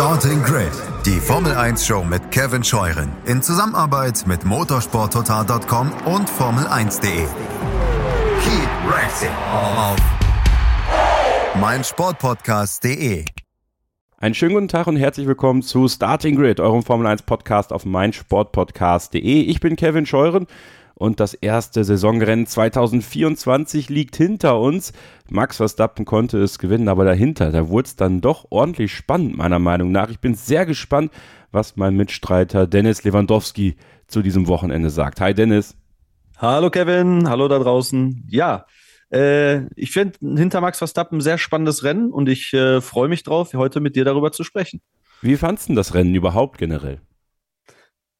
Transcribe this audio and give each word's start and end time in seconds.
Starting 0.00 0.42
Grid, 0.42 0.72
die 1.04 1.20
Formel 1.20 1.52
1 1.52 1.84
Show 1.84 2.02
mit 2.02 2.30
Kevin 2.30 2.64
Scheuren 2.64 3.12
in 3.26 3.42
Zusammenarbeit 3.42 4.26
mit 4.26 4.46
motorsporttotal.com 4.46 5.92
und 6.06 6.26
Formel1.de. 6.26 7.26
Keep 8.40 8.70
racing 8.90 9.28
auf 9.54 9.98
meinsportpodcast.de. 11.60 13.26
Einen 14.16 14.34
schönen 14.34 14.54
guten 14.54 14.68
Tag 14.68 14.86
und 14.86 14.96
herzlich 14.96 15.26
willkommen 15.26 15.60
zu 15.60 15.86
Starting 15.86 16.34
Grid, 16.34 16.60
eurem 16.60 16.82
Formel 16.82 17.06
1 17.06 17.24
Podcast 17.24 17.70
auf 17.70 17.84
meinsportpodcast.de. 17.84 19.20
Ich 19.20 19.60
bin 19.60 19.76
Kevin 19.76 20.06
Scheuren 20.06 20.46
und 21.00 21.18
das 21.18 21.32
erste 21.32 21.82
Saisonrennen 21.82 22.46
2024 22.46 23.88
liegt 23.88 24.16
hinter 24.16 24.60
uns. 24.60 24.92
Max 25.30 25.56
Verstappen 25.56 26.04
konnte 26.04 26.36
es 26.42 26.58
gewinnen, 26.58 26.88
aber 26.88 27.06
dahinter, 27.06 27.50
da 27.50 27.70
wurde 27.70 27.86
es 27.86 27.96
dann 27.96 28.20
doch 28.20 28.48
ordentlich 28.50 28.94
spannend, 28.94 29.34
meiner 29.34 29.58
Meinung 29.58 29.92
nach. 29.92 30.10
Ich 30.10 30.20
bin 30.20 30.34
sehr 30.34 30.66
gespannt, 30.66 31.10
was 31.52 31.76
mein 31.76 31.96
Mitstreiter 31.96 32.66
Dennis 32.66 33.02
Lewandowski 33.02 33.76
zu 34.08 34.20
diesem 34.20 34.46
Wochenende 34.46 34.90
sagt. 34.90 35.22
Hi 35.22 35.32
Dennis. 35.32 35.74
Hallo 36.36 36.68
Kevin, 36.68 37.30
hallo 37.30 37.48
da 37.48 37.58
draußen. 37.58 38.26
Ja, 38.28 38.66
äh, 39.10 39.68
ich 39.76 39.92
finde 39.92 40.18
hinter 40.20 40.60
Max 40.60 40.76
Verstappen 40.76 41.16
ein 41.16 41.22
sehr 41.22 41.38
spannendes 41.38 41.82
Rennen 41.82 42.12
und 42.12 42.28
ich 42.28 42.52
äh, 42.52 42.82
freue 42.82 43.08
mich 43.08 43.22
drauf, 43.22 43.54
heute 43.54 43.80
mit 43.80 43.96
dir 43.96 44.04
darüber 44.04 44.32
zu 44.32 44.44
sprechen. 44.44 44.82
Wie 45.22 45.38
fandst 45.38 45.70
du 45.70 45.74
das 45.74 45.94
Rennen 45.94 46.14
überhaupt 46.14 46.58
generell? 46.58 47.00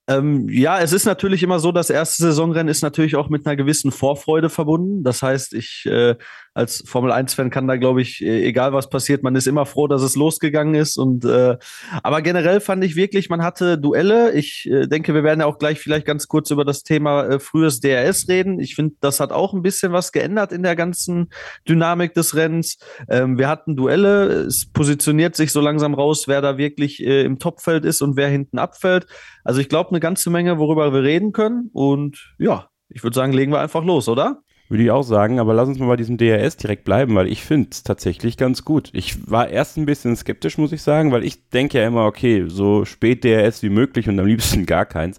Ähm, 0.08 0.48
ja, 0.48 0.80
es 0.80 0.92
ist 0.92 1.04
natürlich 1.04 1.42
immer 1.42 1.60
so, 1.60 1.72
das 1.72 1.90
erste 1.90 2.22
Saisonrennen 2.22 2.68
ist 2.68 2.82
natürlich 2.82 3.16
auch 3.16 3.28
mit 3.28 3.46
einer 3.46 3.56
gewissen 3.56 3.92
Vorfreude 3.92 4.48
verbunden. 4.48 5.04
Das 5.04 5.22
heißt, 5.22 5.54
ich 5.54 5.84
äh, 5.86 6.16
als 6.52 6.82
Formel 6.86 7.12
1-Fan 7.12 7.50
kann 7.50 7.68
da, 7.68 7.76
glaube 7.76 8.02
ich, 8.02 8.22
e-, 8.22 8.44
egal 8.44 8.72
was 8.72 8.90
passiert, 8.90 9.22
man 9.22 9.36
ist 9.36 9.46
immer 9.46 9.66
froh, 9.66 9.86
dass 9.86 10.02
es 10.02 10.16
losgegangen 10.16 10.74
ist. 10.74 10.96
Und 10.96 11.24
äh, 11.24 11.56
aber 12.02 12.22
generell 12.22 12.60
fand 12.60 12.82
ich 12.84 12.96
wirklich, 12.96 13.28
man 13.30 13.42
hatte 13.42 13.78
Duelle. 13.78 14.32
Ich 14.32 14.68
äh, 14.70 14.86
denke, 14.86 15.14
wir 15.14 15.22
werden 15.22 15.40
ja 15.40 15.46
auch 15.46 15.58
gleich 15.58 15.78
vielleicht 15.78 16.06
ganz 16.06 16.26
kurz 16.26 16.50
über 16.50 16.64
das 16.64 16.82
Thema 16.82 17.24
äh, 17.24 17.38
frühes 17.38 17.80
DRS 17.80 18.28
reden. 18.28 18.58
Ich 18.58 18.74
finde, 18.74 18.96
das 19.00 19.20
hat 19.20 19.30
auch 19.32 19.54
ein 19.54 19.62
bisschen 19.62 19.92
was 19.92 20.12
geändert 20.12 20.52
in 20.52 20.62
der 20.62 20.74
ganzen 20.74 21.30
Dynamik 21.68 22.14
des 22.14 22.34
Rennens. 22.34 22.78
Ähm, 23.08 23.38
wir 23.38 23.48
hatten 23.48 23.76
Duelle, 23.76 24.26
es 24.46 24.66
positioniert 24.70 25.36
sich 25.36 25.52
so 25.52 25.60
langsam 25.60 25.94
raus, 25.94 26.26
wer 26.26 26.42
da 26.42 26.58
wirklich 26.58 27.00
äh, 27.00 27.22
im 27.22 27.38
Topfeld 27.38 27.84
ist 27.84 28.02
und 28.02 28.16
wer 28.16 28.28
hinten 28.28 28.58
abfällt. 28.58 29.06
Also 29.44 29.60
ich 29.60 29.68
glaube, 29.68 29.90
eine 29.90 30.00
ganze 30.00 30.30
Menge, 30.30 30.58
worüber 30.58 30.92
wir 30.92 31.02
reden 31.02 31.32
können. 31.32 31.70
Und 31.72 32.34
ja, 32.38 32.68
ich 32.88 33.04
würde 33.04 33.14
sagen, 33.14 33.32
legen 33.32 33.52
wir 33.52 33.60
einfach 33.60 33.84
los, 33.84 34.08
oder? 34.08 34.42
Würde 34.70 34.84
ich 34.84 34.92
auch 34.92 35.02
sagen, 35.02 35.40
aber 35.40 35.52
lass 35.52 35.68
uns 35.68 35.80
mal 35.80 35.88
bei 35.88 35.96
diesem 35.96 36.16
DRS 36.16 36.56
direkt 36.56 36.84
bleiben, 36.84 37.16
weil 37.16 37.26
ich 37.26 37.42
finde 37.42 37.70
es 37.72 37.82
tatsächlich 37.82 38.36
ganz 38.36 38.64
gut. 38.64 38.90
Ich 38.92 39.28
war 39.28 39.48
erst 39.48 39.76
ein 39.76 39.84
bisschen 39.84 40.14
skeptisch, 40.14 40.58
muss 40.58 40.70
ich 40.70 40.80
sagen, 40.80 41.10
weil 41.10 41.24
ich 41.24 41.48
denke 41.48 41.78
ja 41.78 41.88
immer, 41.88 42.06
okay, 42.06 42.44
so 42.46 42.84
spät 42.84 43.24
DRS 43.24 43.64
wie 43.64 43.68
möglich 43.68 44.08
und 44.08 44.20
am 44.20 44.26
liebsten 44.26 44.66
gar 44.66 44.86
keins. 44.86 45.18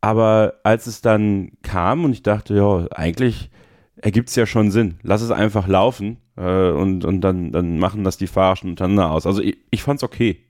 Aber 0.00 0.54
als 0.64 0.88
es 0.88 1.00
dann 1.00 1.52
kam 1.62 2.04
und 2.04 2.14
ich 2.14 2.24
dachte, 2.24 2.56
ja, 2.56 2.88
eigentlich 2.90 3.48
ergibt 3.94 4.30
es 4.30 4.34
ja 4.34 4.44
schon 4.44 4.72
Sinn. 4.72 4.96
Lass 5.04 5.22
es 5.22 5.30
einfach 5.30 5.68
laufen 5.68 6.16
äh, 6.36 6.70
und, 6.70 7.04
und 7.04 7.20
dann, 7.20 7.52
dann 7.52 7.78
machen 7.78 8.02
das 8.02 8.16
die 8.16 8.26
Fahrer 8.26 8.56
schon 8.56 8.70
untereinander 8.70 9.12
aus. 9.12 9.24
Also 9.24 9.40
ich, 9.40 9.56
ich 9.70 9.86
es 9.86 10.02
okay. 10.02 10.44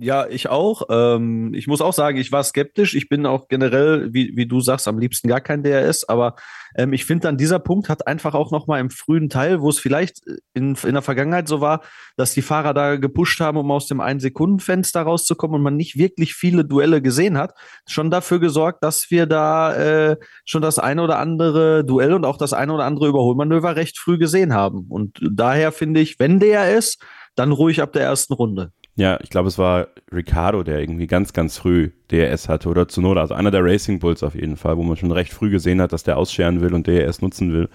Ja, 0.00 0.28
ich 0.28 0.48
auch. 0.48 0.82
Ähm, 0.90 1.52
ich 1.54 1.66
muss 1.66 1.80
auch 1.80 1.92
sagen, 1.92 2.18
ich 2.18 2.30
war 2.30 2.44
skeptisch. 2.44 2.94
Ich 2.94 3.08
bin 3.08 3.26
auch 3.26 3.48
generell, 3.48 4.12
wie, 4.12 4.36
wie 4.36 4.46
du 4.46 4.60
sagst, 4.60 4.86
am 4.86 4.98
liebsten 4.98 5.26
gar 5.26 5.40
kein 5.40 5.64
DRS. 5.64 6.08
Aber 6.08 6.36
ähm, 6.76 6.92
ich 6.92 7.04
finde 7.04 7.22
dann, 7.22 7.36
dieser 7.36 7.58
Punkt 7.58 7.88
hat 7.88 8.06
einfach 8.06 8.34
auch 8.34 8.52
noch 8.52 8.68
mal 8.68 8.78
im 8.78 8.90
frühen 8.90 9.28
Teil, 9.28 9.60
wo 9.60 9.68
es 9.70 9.80
vielleicht 9.80 10.20
in, 10.54 10.76
in 10.76 10.92
der 10.92 11.02
Vergangenheit 11.02 11.48
so 11.48 11.60
war, 11.60 11.82
dass 12.16 12.32
die 12.32 12.42
Fahrer 12.42 12.74
da 12.74 12.96
gepusht 12.96 13.40
haben, 13.40 13.58
um 13.58 13.72
aus 13.72 13.88
dem 13.88 14.00
Ein-Sekunden-Fenster 14.00 15.02
rauszukommen 15.02 15.56
und 15.56 15.62
man 15.62 15.76
nicht 15.76 15.98
wirklich 15.98 16.34
viele 16.34 16.64
Duelle 16.64 17.02
gesehen 17.02 17.36
hat, 17.36 17.54
schon 17.86 18.10
dafür 18.10 18.38
gesorgt, 18.38 18.84
dass 18.84 19.10
wir 19.10 19.26
da 19.26 19.74
äh, 19.74 20.16
schon 20.44 20.62
das 20.62 20.78
eine 20.78 21.02
oder 21.02 21.18
andere 21.18 21.84
Duell 21.84 22.14
und 22.14 22.24
auch 22.24 22.36
das 22.36 22.52
eine 22.52 22.72
oder 22.72 22.84
andere 22.84 23.08
Überholmanöver 23.08 23.74
recht 23.74 23.98
früh 23.98 24.16
gesehen 24.16 24.54
haben. 24.54 24.86
Und 24.88 25.18
daher 25.28 25.72
finde 25.72 25.98
ich, 26.00 26.20
wenn 26.20 26.38
DRS, 26.38 26.98
dann 27.34 27.52
ruhig 27.52 27.82
ab 27.82 27.92
der 27.92 28.02
ersten 28.02 28.34
Runde. 28.34 28.72
Ja, 28.98 29.16
ich 29.22 29.30
glaube, 29.30 29.46
es 29.46 29.58
war 29.58 29.86
Ricardo, 30.12 30.64
der 30.64 30.80
irgendwie 30.80 31.06
ganz, 31.06 31.32
ganz 31.32 31.56
früh 31.56 31.90
DRS 32.10 32.48
hatte 32.48 32.68
oder 32.68 32.88
Zunoda, 32.88 33.20
also 33.20 33.32
einer 33.32 33.52
der 33.52 33.64
Racing 33.64 34.00
Bulls 34.00 34.24
auf 34.24 34.34
jeden 34.34 34.56
Fall, 34.56 34.76
wo 34.76 34.82
man 34.82 34.96
schon 34.96 35.12
recht 35.12 35.32
früh 35.32 35.50
gesehen 35.50 35.80
hat, 35.80 35.92
dass 35.92 36.02
der 36.02 36.16
ausscheren 36.18 36.60
will 36.60 36.74
und 36.74 36.88
DRS 36.88 37.22
nutzen 37.22 37.52
will. 37.52 37.68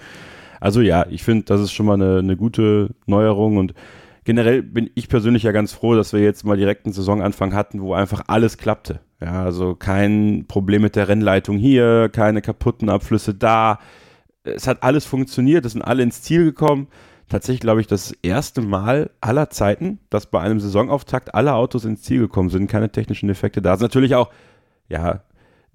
Also 0.59 0.81
ja, 0.81 1.05
ich 1.09 1.23
finde, 1.23 1.45
das 1.45 1.61
ist 1.61 1.71
schon 1.71 1.85
mal 1.85 1.93
eine, 1.93 2.19
eine 2.19 2.35
gute 2.35 2.89
Neuerung 3.05 3.55
und 3.55 3.73
generell 4.25 4.63
bin 4.63 4.89
ich 4.95 5.07
persönlich 5.07 5.43
ja 5.43 5.53
ganz 5.53 5.71
froh, 5.71 5.95
dass 5.95 6.11
wir 6.11 6.19
jetzt 6.19 6.43
mal 6.43 6.57
direkt 6.57 6.85
einen 6.85 6.93
Saisonanfang 6.93 7.53
hatten, 7.53 7.81
wo 7.81 7.93
einfach 7.93 8.23
alles 8.27 8.57
klappte. 8.57 8.99
Ja, 9.21 9.45
also 9.45 9.75
kein 9.75 10.43
Problem 10.49 10.81
mit 10.81 10.97
der 10.97 11.07
Rennleitung 11.07 11.57
hier, 11.57 12.09
keine 12.11 12.41
kaputten 12.41 12.89
Abflüsse 12.89 13.33
da. 13.33 13.79
Es 14.43 14.67
hat 14.67 14.83
alles 14.83 15.05
funktioniert, 15.05 15.65
es 15.65 15.71
sind 15.71 15.83
alle 15.83 16.03
ins 16.03 16.21
Ziel 16.21 16.43
gekommen 16.43 16.89
tatsächlich, 17.33 17.61
glaube 17.61 17.81
ich, 17.81 17.87
das 17.87 18.11
erste 18.21 18.61
Mal 18.61 19.09
aller 19.19 19.49
Zeiten, 19.49 19.99
dass 20.11 20.27
bei 20.27 20.39
einem 20.39 20.59
Saisonauftakt 20.59 21.33
alle 21.33 21.55
Autos 21.55 21.83
ins 21.83 22.03
Ziel 22.03 22.19
gekommen 22.19 22.49
sind, 22.49 22.67
keine 22.67 22.91
technischen 22.91 23.27
Defekte 23.27 23.59
da 23.59 23.75
sind. 23.75 23.85
Natürlich 23.85 24.13
auch, 24.13 24.31
ja, 24.87 25.23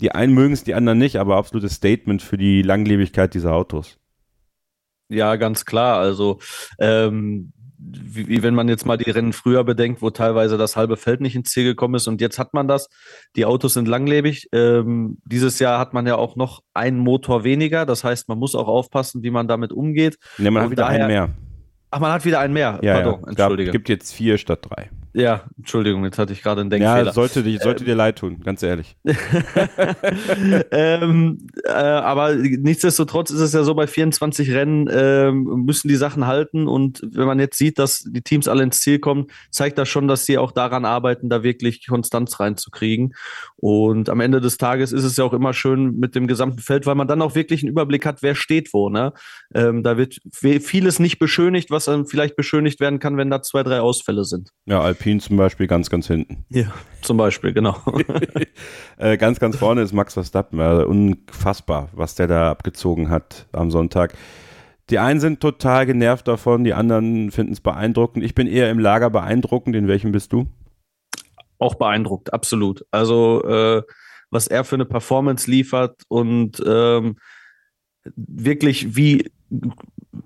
die 0.01 0.13
einen 0.13 0.35
mögen 0.35 0.55
es, 0.55 0.63
die 0.63 0.75
anderen 0.75 1.01
nicht, 1.01 1.17
aber 1.17 1.37
absolutes 1.37 1.75
Statement 1.75 2.23
für 2.23 2.39
die 2.39 2.63
Langlebigkeit 2.63 3.35
dieser 3.35 3.55
Autos. 3.55 3.99
Ja, 5.09 5.35
ganz 5.35 5.65
klar. 5.65 5.99
Also, 5.99 6.39
ähm, 6.79 7.53
wie, 7.77 8.29
wie 8.29 8.43
wenn 8.45 8.55
man 8.55 8.69
jetzt 8.69 8.87
mal 8.87 8.97
die 8.97 9.11
Rennen 9.11 9.33
früher 9.33 9.65
bedenkt, 9.65 10.01
wo 10.01 10.11
teilweise 10.11 10.59
das 10.59 10.77
halbe 10.77 10.97
Feld 10.97 11.21
nicht 11.21 11.35
ins 11.35 11.51
Ziel 11.51 11.65
gekommen 11.65 11.97
ist 11.97 12.07
und 12.07 12.21
jetzt 12.21 12.39
hat 12.39 12.55
man 12.55 12.69
das. 12.69 12.89
Die 13.35 13.45
Autos 13.45 13.75
sind 13.75 13.89
langlebig. 13.89 14.49
Ähm, 14.53 15.19
dieses 15.25 15.59
Jahr 15.59 15.81
hat 15.81 15.93
man 15.93 16.07
ja 16.07 16.15
auch 16.15 16.37
noch 16.37 16.63
einen 16.73 16.99
Motor 16.99 17.43
weniger. 17.43 17.85
Das 17.85 18.05
heißt, 18.05 18.29
man 18.29 18.39
muss 18.39 18.55
auch 18.55 18.69
aufpassen, 18.69 19.25
wie 19.25 19.31
man 19.31 19.49
damit 19.49 19.73
umgeht. 19.73 20.19
Ne, 20.39 20.53
man 20.53 20.63
und 20.63 20.65
hat 20.65 20.71
wieder 20.71 20.85
daher, 20.85 21.07
einen 21.07 21.09
mehr. 21.09 21.48
Ach, 21.91 22.01
man 22.01 22.13
hat 22.13 22.25
wieder 22.25 22.41
einen 22.41 22.53
mehr. 22.53 22.79
Ja, 22.83 22.95
Pardon, 22.95 23.21
ja. 23.23 23.29
Entschuldige. 23.29 23.71
Es 23.71 23.73
gibt 23.73 23.89
jetzt 23.89 24.13
vier 24.13 24.39
statt 24.39 24.61
drei. 24.63 24.91
Ja, 25.19 25.43
Entschuldigung, 25.57 26.05
jetzt 26.05 26.17
hatte 26.17 26.33
ich 26.33 26.45
gerade 26.45 26.61
einen 26.61 26.71
Denkfehler. 26.71 27.07
Ja, 27.07 27.13
sollte, 27.13 27.43
dich, 27.43 27.61
sollte 27.61 27.83
ähm, 27.83 27.87
dir 27.87 27.97
leid 27.97 28.19
tun, 28.19 28.39
ganz 28.39 28.63
ehrlich. 28.63 28.97
ähm, 30.71 31.39
äh, 31.65 31.71
aber 31.73 32.37
nichtsdestotrotz 32.37 33.33
ist 33.33 33.41
es 33.41 33.53
ja 33.53 33.65
so, 33.65 33.75
bei 33.75 33.89
24 33.89 34.53
Rennen 34.53 34.87
äh, 34.87 35.33
müssen 35.33 35.89
die 35.89 35.97
Sachen 35.97 36.29
halten 36.29 36.69
und 36.69 37.03
wenn 37.03 37.27
man 37.27 37.41
jetzt 37.41 37.59
sieht, 37.59 37.81
dass 37.81 38.05
die 38.07 38.23
Teams 38.23 38.47
alle 38.47 38.63
ins 38.63 38.81
Ziel 38.81 39.01
kommen, 39.01 39.27
zeigt 39.51 39.77
das 39.79 39.89
schon, 39.89 40.07
dass 40.07 40.25
sie 40.25 40.39
auch 40.39 40.53
daran 40.53 40.85
arbeiten, 40.85 41.29
da 41.29 41.43
wirklich 41.43 41.89
Konstanz 41.89 42.39
reinzukriegen. 42.39 43.15
Und 43.57 44.11
am 44.11 44.21
Ende 44.21 44.41
des 44.41 44.57
Tages 44.57 44.93
ist 44.93 45.03
es 45.03 45.17
ja 45.17 45.25
auch 45.25 45.33
immer 45.33 45.53
schön 45.53 45.99
mit 45.99 46.15
dem 46.15 46.29
gesamten 46.29 46.61
Feld, 46.61 46.87
weil 46.87 46.95
man 46.95 47.09
dann 47.09 47.23
auch 47.23 47.35
wirklich 47.35 47.63
einen 47.65 47.73
Überblick 47.73 48.07
hat, 48.07 48.23
wer 48.23 48.37
steht 48.37 48.73
wo. 48.73 48.89
Ne? 48.89 49.13
Ähm, 49.53 49.83
da 49.83 49.99
wird 49.99 50.21
vieles 50.31 51.01
nicht 51.01 51.19
beschönigt, 51.19 51.73
was 51.73 51.87
dann 51.87 52.07
vielleicht 52.07 52.37
beschönigt 52.37 52.79
werden 52.79 53.01
kann, 53.01 53.17
wenn 53.17 53.31
da 53.31 53.43
zwei, 53.43 53.65
drei 53.65 53.81
Ausfälle 53.81 54.25
sind. 54.25 54.51
Ja, 54.67 54.81
Alpine 54.81 55.08
zum 55.17 55.37
Beispiel 55.37 55.67
ganz, 55.67 55.91
ganz 55.91 56.07
hinten. 56.07 56.45
Ja, 56.51 56.73
zum 57.03 57.17
Beispiel, 57.17 57.53
genau. 57.53 57.77
äh, 58.99 59.17
ganz, 59.17 59.41
ganz 59.41 59.57
vorne 59.57 59.83
ist 59.83 59.93
Max 59.93 60.15
Verstappen. 60.15 60.61
Äh, 60.61 60.85
unfassbar, 60.85 61.89
was 61.93 62.15
der 62.15 62.27
da 62.27 62.51
abgezogen 62.51 63.11
hat 63.11 63.47
am 63.53 63.71
Sonntag. 63.71 64.15
Die 64.91 64.99
einen 64.99 65.21
sind 65.21 65.41
total 65.41 65.87
genervt 65.87 66.29
davon, 66.29 66.65
die 66.65 66.75
anderen 66.75 67.31
finden 67.31 67.53
es 67.53 67.61
beeindruckend. 67.61 68.25
Ich 68.25 68.35
bin 68.35 68.47
eher 68.47 68.71
im 68.71 68.79
Lager 68.79 69.11
beeindruckend. 69.11 69.77
In 69.77 69.89
welchem 69.89 70.13
bist 70.13 70.33
du? 70.33 70.47
Auch 71.59 71.75
beeindruckt, 71.75 72.33
absolut. 72.33 72.85
Also, 72.91 73.43
äh, 73.45 73.83
was 74.31 74.47
er 74.47 74.65
für 74.65 74.77
eine 74.77 74.85
Performance 74.85 75.51
liefert 75.51 76.03
und 76.09 76.63
ähm, 76.67 77.17
wirklich 78.17 78.97
wie 78.97 79.31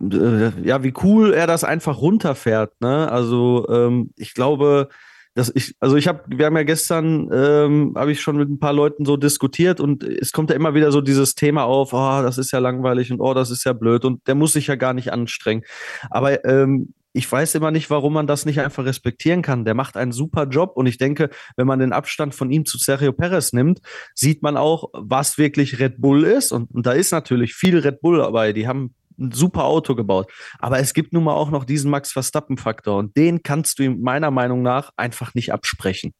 ja, 0.00 0.82
wie 0.82 0.94
cool 1.02 1.32
er 1.32 1.46
das 1.46 1.64
einfach 1.64 2.00
runterfährt. 2.00 2.80
Ne? 2.80 3.10
Also 3.10 3.66
ähm, 3.68 4.10
ich 4.16 4.34
glaube, 4.34 4.88
dass 5.34 5.50
ich, 5.54 5.74
also 5.80 5.96
ich 5.96 6.08
habe, 6.08 6.22
wir 6.28 6.46
haben 6.46 6.56
ja 6.56 6.62
gestern, 6.62 7.30
ähm, 7.32 7.94
habe 7.96 8.12
ich 8.12 8.20
schon 8.20 8.36
mit 8.36 8.50
ein 8.50 8.58
paar 8.58 8.74
Leuten 8.74 9.04
so 9.04 9.16
diskutiert 9.16 9.80
und 9.80 10.04
es 10.04 10.32
kommt 10.32 10.50
ja 10.50 10.56
immer 10.56 10.74
wieder 10.74 10.92
so 10.92 11.00
dieses 11.00 11.34
Thema 11.34 11.64
auf, 11.64 11.92
oh, 11.92 12.22
das 12.22 12.38
ist 12.38 12.52
ja 12.52 12.58
langweilig 12.58 13.10
und 13.10 13.20
oh, 13.20 13.32
das 13.32 13.50
ist 13.50 13.64
ja 13.64 13.72
blöd 13.72 14.04
und 14.04 14.26
der 14.26 14.34
muss 14.34 14.52
sich 14.52 14.66
ja 14.66 14.74
gar 14.74 14.92
nicht 14.92 15.12
anstrengen. 15.12 15.62
Aber 16.10 16.44
ähm, 16.44 16.92
ich 17.14 17.30
weiß 17.30 17.54
immer 17.54 17.70
nicht, 17.70 17.90
warum 17.90 18.14
man 18.14 18.26
das 18.26 18.46
nicht 18.46 18.60
einfach 18.60 18.84
respektieren 18.84 19.42
kann. 19.42 19.64
Der 19.64 19.74
macht 19.74 19.96
einen 19.96 20.12
super 20.12 20.44
Job 20.44 20.72
und 20.76 20.86
ich 20.86 20.98
denke, 20.98 21.30
wenn 21.56 21.66
man 21.66 21.78
den 21.78 21.92
Abstand 21.92 22.34
von 22.34 22.50
ihm 22.50 22.64
zu 22.64 22.78
Sergio 22.78 23.12
Perez 23.12 23.52
nimmt, 23.52 23.80
sieht 24.14 24.42
man 24.42 24.56
auch, 24.56 24.90
was 24.92 25.38
wirklich 25.38 25.78
Red 25.78 26.00
Bull 26.00 26.24
ist 26.24 26.52
und, 26.52 26.70
und 26.70 26.86
da 26.86 26.92
ist 26.92 27.12
natürlich 27.12 27.54
viel 27.54 27.78
Red 27.78 28.00
Bull 28.00 28.18
dabei. 28.18 28.52
Die 28.52 28.66
haben 28.66 28.94
ein 29.18 29.32
super 29.32 29.64
Auto 29.64 29.94
gebaut. 29.94 30.30
Aber 30.58 30.78
es 30.78 30.94
gibt 30.94 31.12
nun 31.12 31.24
mal 31.24 31.34
auch 31.34 31.50
noch 31.50 31.64
diesen 31.64 31.90
Max 31.90 32.12
Verstappen-Faktor 32.12 32.96
und 32.98 33.16
den 33.16 33.42
kannst 33.42 33.78
du 33.78 33.84
ihm 33.84 34.00
meiner 34.00 34.30
Meinung 34.30 34.62
nach 34.62 34.90
einfach 34.96 35.34
nicht 35.34 35.52
absprechen. 35.52 36.12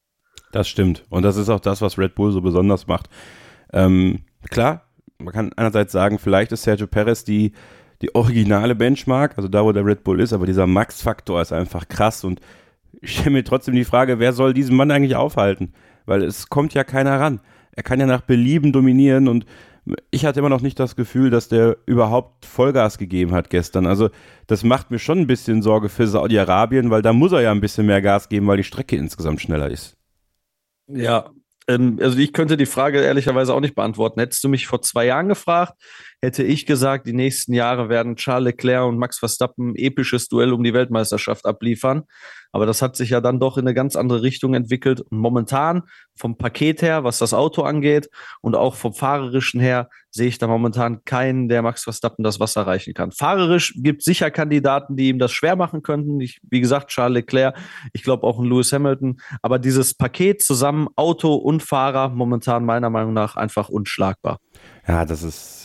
Das 0.52 0.68
stimmt. 0.68 1.04
Und 1.08 1.22
das 1.22 1.36
ist 1.36 1.48
auch 1.48 1.60
das, 1.60 1.80
was 1.80 1.98
Red 1.98 2.14
Bull 2.14 2.30
so 2.32 2.40
besonders 2.40 2.86
macht. 2.86 3.08
Ähm, 3.72 4.24
klar, 4.50 4.88
man 5.18 5.32
kann 5.32 5.52
einerseits 5.54 5.92
sagen, 5.92 6.18
vielleicht 6.18 6.52
ist 6.52 6.62
Sergio 6.62 6.86
Perez 6.86 7.24
die, 7.24 7.52
die 8.02 8.14
originale 8.14 8.74
Benchmark, 8.74 9.34
also 9.36 9.48
da, 9.48 9.64
wo 9.64 9.72
der 9.72 9.86
Red 9.86 10.04
Bull 10.04 10.20
ist, 10.20 10.32
aber 10.32 10.46
dieser 10.46 10.66
Max-Faktor 10.66 11.40
ist 11.40 11.52
einfach 11.52 11.88
krass 11.88 12.24
und 12.24 12.40
ich 13.00 13.14
stelle 13.14 13.30
mir 13.30 13.44
trotzdem 13.44 13.74
die 13.74 13.84
Frage, 13.84 14.18
wer 14.18 14.32
soll 14.32 14.52
diesen 14.52 14.76
Mann 14.76 14.90
eigentlich 14.90 15.16
aufhalten? 15.16 15.72
Weil 16.04 16.22
es 16.22 16.48
kommt 16.48 16.74
ja 16.74 16.84
keiner 16.84 17.18
ran. 17.18 17.40
Er 17.74 17.82
kann 17.82 18.00
ja 18.00 18.06
nach 18.06 18.20
Belieben 18.20 18.72
dominieren 18.72 19.28
und 19.28 19.46
ich 20.10 20.24
hatte 20.24 20.38
immer 20.40 20.48
noch 20.48 20.60
nicht 20.60 20.78
das 20.78 20.94
Gefühl, 20.94 21.30
dass 21.30 21.48
der 21.48 21.76
überhaupt 21.86 22.46
Vollgas 22.46 22.98
gegeben 22.98 23.32
hat 23.32 23.50
gestern. 23.50 23.86
Also 23.86 24.10
das 24.46 24.62
macht 24.62 24.90
mir 24.90 24.98
schon 24.98 25.18
ein 25.18 25.26
bisschen 25.26 25.62
Sorge 25.62 25.88
für 25.88 26.06
Saudi-Arabien, 26.06 26.90
weil 26.90 27.02
da 27.02 27.12
muss 27.12 27.32
er 27.32 27.40
ja 27.40 27.50
ein 27.50 27.60
bisschen 27.60 27.86
mehr 27.86 28.00
Gas 28.00 28.28
geben, 28.28 28.46
weil 28.46 28.58
die 28.58 28.64
Strecke 28.64 28.96
insgesamt 28.96 29.40
schneller 29.40 29.70
ist. 29.70 29.96
Ja, 30.86 31.30
ähm, 31.68 31.98
also 32.00 32.18
ich 32.18 32.32
könnte 32.32 32.56
die 32.56 32.66
Frage 32.66 33.00
ehrlicherweise 33.00 33.54
auch 33.54 33.60
nicht 33.60 33.74
beantworten. 33.74 34.20
Hättest 34.20 34.44
du 34.44 34.48
mich 34.48 34.66
vor 34.66 34.82
zwei 34.82 35.06
Jahren 35.06 35.28
gefragt, 35.28 35.74
hätte 36.22 36.44
ich 36.44 36.66
gesagt, 36.66 37.06
die 37.06 37.12
nächsten 37.12 37.52
Jahre 37.52 37.88
werden 37.88 38.14
Charles 38.14 38.52
Leclerc 38.52 38.86
und 38.86 38.96
Max 38.96 39.18
Verstappen 39.18 39.70
ein 39.70 39.76
episches 39.76 40.28
Duell 40.28 40.52
um 40.52 40.62
die 40.62 40.72
Weltmeisterschaft 40.72 41.44
abliefern. 41.46 42.04
Aber 42.52 42.66
das 42.66 42.82
hat 42.82 42.96
sich 42.96 43.10
ja 43.10 43.20
dann 43.20 43.40
doch 43.40 43.56
in 43.56 43.66
eine 43.66 43.74
ganz 43.74 43.96
andere 43.96 44.22
Richtung 44.22 44.54
entwickelt. 44.54 45.00
Und 45.00 45.18
momentan 45.18 45.82
vom 46.14 46.36
Paket 46.36 46.82
her, 46.82 47.02
was 47.02 47.18
das 47.18 47.34
Auto 47.34 47.62
angeht 47.62 48.08
und 48.42 48.54
auch 48.54 48.74
vom 48.74 48.92
Fahrerischen 48.92 49.58
her, 49.58 49.88
sehe 50.10 50.28
ich 50.28 50.38
da 50.38 50.46
momentan 50.46 51.02
keinen, 51.04 51.48
der 51.48 51.62
Max 51.62 51.84
Verstappen 51.84 52.22
das 52.22 52.38
Wasser 52.38 52.66
reichen 52.66 52.92
kann. 52.92 53.10
Fahrerisch 53.10 53.72
gibt 53.78 54.02
sicher 54.02 54.30
Kandidaten, 54.30 54.96
die 54.96 55.08
ihm 55.08 55.18
das 55.18 55.32
schwer 55.32 55.56
machen 55.56 55.82
könnten. 55.82 56.20
Ich, 56.20 56.40
wie 56.48 56.60
gesagt, 56.60 56.90
Charles 56.90 57.14
Leclerc, 57.14 57.56
ich 57.94 58.02
glaube 58.02 58.26
auch 58.26 58.38
ein 58.38 58.44
Lewis 58.44 58.72
Hamilton. 58.72 59.18
Aber 59.40 59.58
dieses 59.58 59.94
Paket 59.94 60.42
zusammen, 60.42 60.88
Auto 60.94 61.34
und 61.34 61.62
Fahrer, 61.62 62.10
momentan 62.10 62.66
meiner 62.66 62.90
Meinung 62.90 63.14
nach 63.14 63.34
einfach 63.36 63.70
unschlagbar. 63.70 64.38
Ja, 64.86 65.04
das 65.04 65.22
ist, 65.22 65.61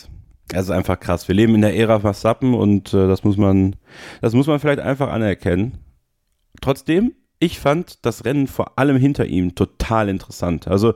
das 0.50 0.66
ist 0.66 0.72
einfach 0.72 1.00
krass. 1.00 1.28
Wir 1.28 1.36
leben 1.36 1.56
in 1.56 1.62
der 1.62 1.76
Ära 1.76 2.00
Verstappen 2.00 2.54
und 2.54 2.94
äh, 2.94 3.08
das 3.08 3.24
muss 3.24 3.38
man, 3.38 3.76
das 4.22 4.34
muss 4.34 4.48
man 4.48 4.60
vielleicht 4.60 4.80
einfach 4.80 5.10
anerkennen. 5.10 5.80
Trotzdem, 6.62 7.14
ich 7.40 7.60
fand 7.60 8.06
das 8.06 8.26
Rennen 8.26 8.48
vor 8.48 8.78
allem 8.80 8.98
hinter 8.98 9.26
ihm 9.26 9.56
total 9.56 10.10
interessant. 10.10 10.68
Also 10.68 10.94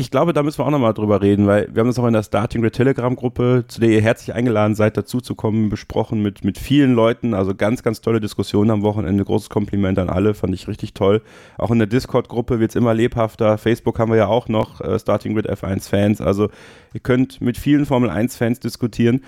ich 0.00 0.12
glaube, 0.12 0.32
da 0.32 0.44
müssen 0.44 0.60
wir 0.60 0.66
auch 0.66 0.70
nochmal 0.70 0.94
drüber 0.94 1.20
reden, 1.20 1.48
weil 1.48 1.68
wir 1.74 1.80
haben 1.80 1.88
das 1.88 1.98
auch 1.98 2.06
in 2.06 2.12
der 2.12 2.22
Starting 2.22 2.62
Grid 2.62 2.74
Telegram 2.74 3.16
Gruppe, 3.16 3.64
zu 3.66 3.80
der 3.80 3.90
ihr 3.90 4.00
herzlich 4.00 4.32
eingeladen 4.32 4.76
seid, 4.76 4.96
dazuzukommen, 4.96 5.70
besprochen 5.70 6.22
mit, 6.22 6.44
mit 6.44 6.56
vielen 6.56 6.94
Leuten. 6.94 7.34
Also 7.34 7.52
ganz, 7.52 7.82
ganz 7.82 8.00
tolle 8.00 8.20
Diskussionen 8.20 8.70
am 8.70 8.82
Wochenende. 8.82 9.24
Großes 9.24 9.50
Kompliment 9.50 9.98
an 9.98 10.08
alle, 10.08 10.34
fand 10.34 10.54
ich 10.54 10.68
richtig 10.68 10.94
toll. 10.94 11.20
Auch 11.56 11.72
in 11.72 11.78
der 11.78 11.88
Discord-Gruppe 11.88 12.60
wird 12.60 12.70
es 12.70 12.76
immer 12.76 12.94
lebhafter. 12.94 13.58
Facebook 13.58 13.98
haben 13.98 14.12
wir 14.12 14.18
ja 14.18 14.28
auch 14.28 14.46
noch, 14.46 14.80
äh, 14.80 15.00
Starting 15.00 15.34
Grid 15.34 15.50
F1 15.50 15.88
Fans. 15.88 16.20
Also 16.20 16.48
ihr 16.94 17.00
könnt 17.00 17.40
mit 17.40 17.58
vielen 17.58 17.84
Formel 17.84 18.08
1 18.08 18.36
Fans 18.36 18.60
diskutieren. 18.60 19.22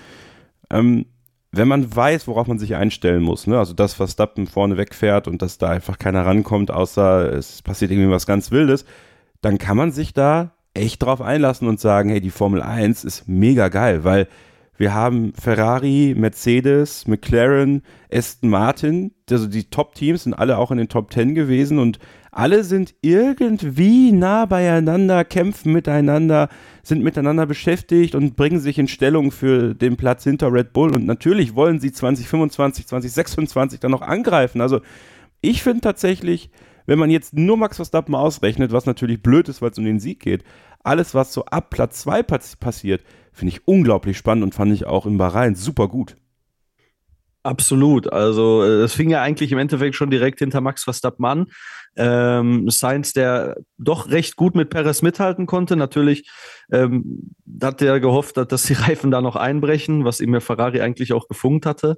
Ähm, 0.69 1.05
wenn 1.51 1.67
man 1.67 1.93
weiß, 1.93 2.29
worauf 2.29 2.47
man 2.47 2.59
sich 2.59 2.75
einstellen 2.75 3.23
muss, 3.23 3.45
ne? 3.45 3.59
also 3.59 3.73
das, 3.73 3.99
was 3.99 4.11
Verstappen 4.13 4.47
vorne 4.47 4.77
wegfährt 4.77 5.27
und 5.27 5.41
dass 5.41 5.57
da 5.57 5.69
einfach 5.69 5.99
keiner 5.99 6.25
rankommt, 6.25 6.71
außer 6.71 7.33
es 7.33 7.61
passiert 7.61 7.91
irgendwie 7.91 8.09
was 8.09 8.25
ganz 8.25 8.51
Wildes, 8.51 8.85
dann 9.41 9.57
kann 9.57 9.75
man 9.75 9.91
sich 9.91 10.13
da 10.13 10.53
echt 10.73 11.03
drauf 11.03 11.21
einlassen 11.21 11.67
und 11.67 11.79
sagen, 11.79 12.09
hey, 12.09 12.21
die 12.21 12.31
Formel 12.31 12.61
1 12.61 13.03
ist 13.03 13.27
mega 13.27 13.67
geil, 13.67 14.03
weil 14.03 14.27
wir 14.77 14.93
haben 14.95 15.33
Ferrari, 15.39 16.15
Mercedes, 16.17 17.07
McLaren, 17.07 17.83
Aston 18.11 18.49
Martin, 18.49 19.11
also 19.29 19.47
die 19.47 19.65
Top-Teams 19.65 20.23
sind 20.23 20.33
alle 20.33 20.57
auch 20.57 20.71
in 20.71 20.79
den 20.79 20.89
Top 20.89 21.13
10 21.13 21.35
gewesen 21.35 21.77
und 21.77 21.99
alle 22.31 22.63
sind 22.63 22.95
irgendwie 23.01 24.11
nah 24.13 24.45
beieinander, 24.45 25.25
kämpfen 25.25 25.73
miteinander, 25.73 26.47
sind 26.81 27.03
miteinander 27.03 27.45
beschäftigt 27.45 28.15
und 28.15 28.37
bringen 28.37 28.59
sich 28.59 28.79
in 28.79 28.87
Stellung 28.87 29.31
für 29.31 29.75
den 29.75 29.97
Platz 29.97 30.23
hinter 30.23 30.51
Red 30.51 30.71
Bull. 30.71 30.95
Und 30.95 31.05
natürlich 31.05 31.55
wollen 31.55 31.81
sie 31.81 31.91
2025, 31.91 32.87
2026 32.87 33.81
dann 33.81 33.91
noch 33.91 34.01
angreifen. 34.01 34.61
Also 34.61 34.79
ich 35.41 35.61
finde 35.61 35.81
tatsächlich, 35.81 36.49
wenn 36.85 36.99
man 36.99 37.09
jetzt 37.09 37.33
nur 37.33 37.57
Max 37.57 37.77
Verstappen 37.77 38.15
ausrechnet, 38.15 38.71
was 38.71 38.85
natürlich 38.85 39.21
blöd 39.21 39.49
ist, 39.49 39.61
weil 39.61 39.71
es 39.71 39.77
um 39.77 39.85
den 39.85 39.99
Sieg 39.99 40.19
geht, 40.19 40.43
alles, 40.83 41.13
was 41.13 41.33
so 41.33 41.45
ab 41.45 41.69
Platz 41.69 42.01
2 42.01 42.23
passiert, 42.23 43.03
finde 43.31 43.53
ich 43.53 43.67
unglaublich 43.67 44.17
spannend 44.17 44.43
und 44.43 44.55
fand 44.55 44.73
ich 44.73 44.85
auch 44.85 45.05
in 45.05 45.17
Bahrain 45.17 45.55
super 45.55 45.87
gut. 45.87 46.17
Absolut. 47.43 48.11
Also 48.11 48.63
äh, 48.63 48.83
es 48.83 48.93
fing 48.93 49.09
ja 49.09 49.21
eigentlich 49.21 49.51
im 49.51 49.57
Endeffekt 49.57 49.95
schon 49.95 50.11
direkt 50.11 50.39
hinter 50.39 50.61
Max 50.61 50.83
Verstappen 50.83 51.25
an. 51.25 51.47
Ähm, 51.95 52.69
Sainz, 52.69 53.13
der 53.13 53.57
doch 53.79 54.09
recht 54.09 54.35
gut 54.35 54.55
mit 54.55 54.69
Perez 54.69 55.01
mithalten 55.01 55.47
konnte. 55.47 55.75
Natürlich 55.75 56.29
ähm, 56.71 57.33
hat 57.61 57.81
er 57.81 57.99
gehofft, 57.99 58.37
dass 58.37 58.63
die 58.63 58.73
Reifen 58.79 59.09
da 59.09 59.21
noch 59.21 59.35
einbrechen, 59.35 60.05
was 60.05 60.19
ihm 60.21 60.33
ja 60.35 60.39
Ferrari 60.39 60.81
eigentlich 60.81 61.13
auch 61.13 61.27
gefunkt 61.27 61.65
hatte, 61.65 61.97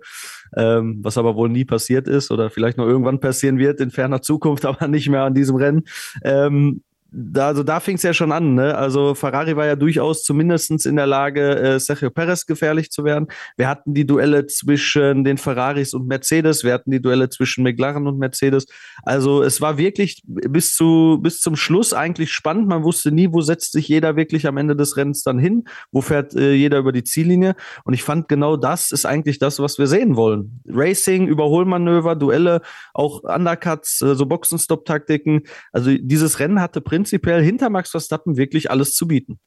ähm, 0.56 1.00
was 1.04 1.18
aber 1.18 1.36
wohl 1.36 1.50
nie 1.50 1.66
passiert 1.66 2.08
ist 2.08 2.32
oder 2.32 2.50
vielleicht 2.50 2.78
noch 2.78 2.88
irgendwann 2.88 3.20
passieren 3.20 3.60
wird 3.60 3.82
in 3.82 3.92
ferner 3.92 4.22
Zukunft, 4.22 4.66
aber 4.66 4.88
nicht 4.88 5.10
mehr 5.10 5.24
an 5.24 5.34
diesem 5.34 5.58
Rennen. 5.58 5.84
Ähm, 6.24 6.84
da, 7.16 7.48
also 7.48 7.62
da 7.62 7.80
fing 7.80 7.96
es 7.96 8.04
ja 8.04 8.14
schon 8.14 8.32
an. 8.32 8.56
Ne? 8.56 8.76
Also 8.76 9.14
Ferrari 9.14 9.56
war 9.56 9.68
ja 9.68 9.76
durchaus 9.76 10.24
zumindest 10.24 10.86
in 10.86 10.96
der 10.96 11.06
Lage, 11.06 11.58
äh, 11.60 11.80
Sergio 11.80 12.10
Perez 12.10 12.46
gefährlich 12.46 12.90
zu 12.90 13.04
werden. 13.04 13.28
Wir 13.56 13.68
hatten 13.68 13.94
die 13.94 14.06
Duelle 14.06 14.48
zwischen 14.48 15.24
den 15.24 15.38
Ferraris 15.38 15.94
und 15.94 16.08
Mercedes. 16.08 16.64
Wir 16.64 16.74
hatten 16.74 16.90
die 16.90 17.02
Duelle 17.02 17.30
zwischen 17.30 17.64
McLaren 17.64 18.08
und 18.08 18.18
Mercedes. 18.18 18.66
Also 19.04 19.44
es 19.44 19.62
war 19.62 19.78
wirklich 19.78 20.24
bis, 20.26 20.76
zu, 20.76 21.20
bis 21.22 21.40
zum 21.40 21.56
Schluss 21.56 21.94
eigentlich 21.94 22.32
spannend. 22.32 22.68
Man 22.68 22.84
wusste 22.84 23.12
nie, 23.12 23.32
wo 23.32 23.42
setzt 23.42 23.74
sich 23.74 23.88
jeder 23.88 24.16
wirklich 24.16 24.48
am 24.48 24.58
Ende 24.58 24.76
des 24.76 24.98
Rennens 24.98 25.22
dann 25.22 25.38
hin. 25.38 25.66
Wo 25.92 26.02
fährt 26.02 26.34
äh, 26.36 26.54
jeder 26.54 26.80
über 26.80 26.92
die 26.92 27.04
Ziellinie. 27.04 27.56
Und 27.84 27.94
ich 27.94 28.02
fand 28.02 28.28
genau 28.28 28.58
das 28.58 28.92
ist 28.92 29.06
eigentlich 29.06 29.38
das, 29.38 29.60
was 29.60 29.78
wir 29.78 29.86
sehen 29.86 30.16
wollen. 30.16 30.62
Racing, 30.68 31.28
Überholmanöver, 31.28 32.16
Duelle, 32.16 32.62
auch 32.96 33.24
Undercuts, 33.24 34.02
äh, 34.02 34.16
so 34.16 34.26
Boxenstopp-Taktiken. 34.26 35.44
Also 35.72 35.92
dieses 35.96 36.40
Rennen 36.40 36.60
hatte 36.60 36.82
prinzipiell 36.82 37.03
prinzipiell 37.04 37.44
hinter 37.44 37.70
Max 37.70 37.92
Verstappen 37.92 38.38
wirklich 38.38 38.72
alles 38.72 38.96
zu 38.96 39.10
bieten. 39.10 39.38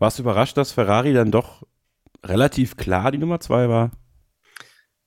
Warst 0.00 0.18
du 0.18 0.24
überrascht, 0.24 0.56
dass 0.56 0.72
Ferrari 0.72 1.14
dann 1.14 1.30
doch 1.30 1.62
relativ 2.24 2.76
klar 2.76 3.12
die 3.12 3.18
Nummer 3.18 3.38
zwei 3.38 3.68
war? 3.68 3.92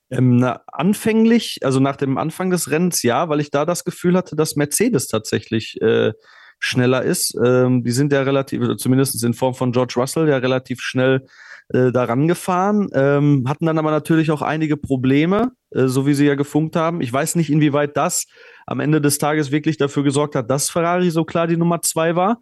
Ähm, 0.09 0.37
na, 0.37 0.61
anfänglich, 0.67 1.59
also 1.63 1.81
nach 1.81 1.97
dem 1.97 2.17
Anfang 2.17 2.49
des 2.49 2.71
Rennens 2.71 3.03
ja, 3.03 3.27
weil 3.27 3.41
ich 3.41 3.51
da 3.51 3.65
das 3.65 3.83
Gefühl 3.83 4.15
hatte, 4.15 4.37
dass 4.37 4.55
Mercedes 4.55 5.07
tatsächlich 5.07 5.81
äh, 5.81 6.13
schneller 6.59 7.03
ist. 7.03 7.35
Ähm, 7.43 7.83
die 7.83 7.91
sind 7.91 8.13
ja 8.13 8.21
relativ, 8.21 8.61
also 8.61 8.75
zumindest 8.75 9.21
in 9.21 9.33
Form 9.33 9.53
von 9.53 9.73
George 9.73 9.95
Russell, 9.97 10.29
ja 10.29 10.37
relativ 10.37 10.79
schnell 10.79 11.25
äh, 11.69 11.91
daran 11.91 12.27
gefahren, 12.27 12.89
ähm, 12.93 13.45
hatten 13.47 13.65
dann 13.65 13.79
aber 13.79 13.91
natürlich 13.91 14.29
auch 14.29 14.41
einige 14.41 14.77
Probleme, 14.77 15.51
äh, 15.71 15.87
so 15.87 16.05
wie 16.05 16.13
sie 16.13 16.25
ja 16.25 16.35
gefunkt 16.35 16.75
haben. 16.75 17.01
Ich 17.01 17.11
weiß 17.11 17.35
nicht, 17.35 17.49
inwieweit 17.49 17.97
das 17.97 18.25
am 18.67 18.79
Ende 18.79 19.01
des 19.01 19.17
Tages 19.17 19.51
wirklich 19.51 19.77
dafür 19.77 20.03
gesorgt 20.03 20.35
hat, 20.35 20.49
dass 20.51 20.69
Ferrari 20.69 21.09
so 21.09 21.25
klar 21.25 21.47
die 21.47 21.57
Nummer 21.57 21.81
zwei 21.81 22.15
war. 22.15 22.39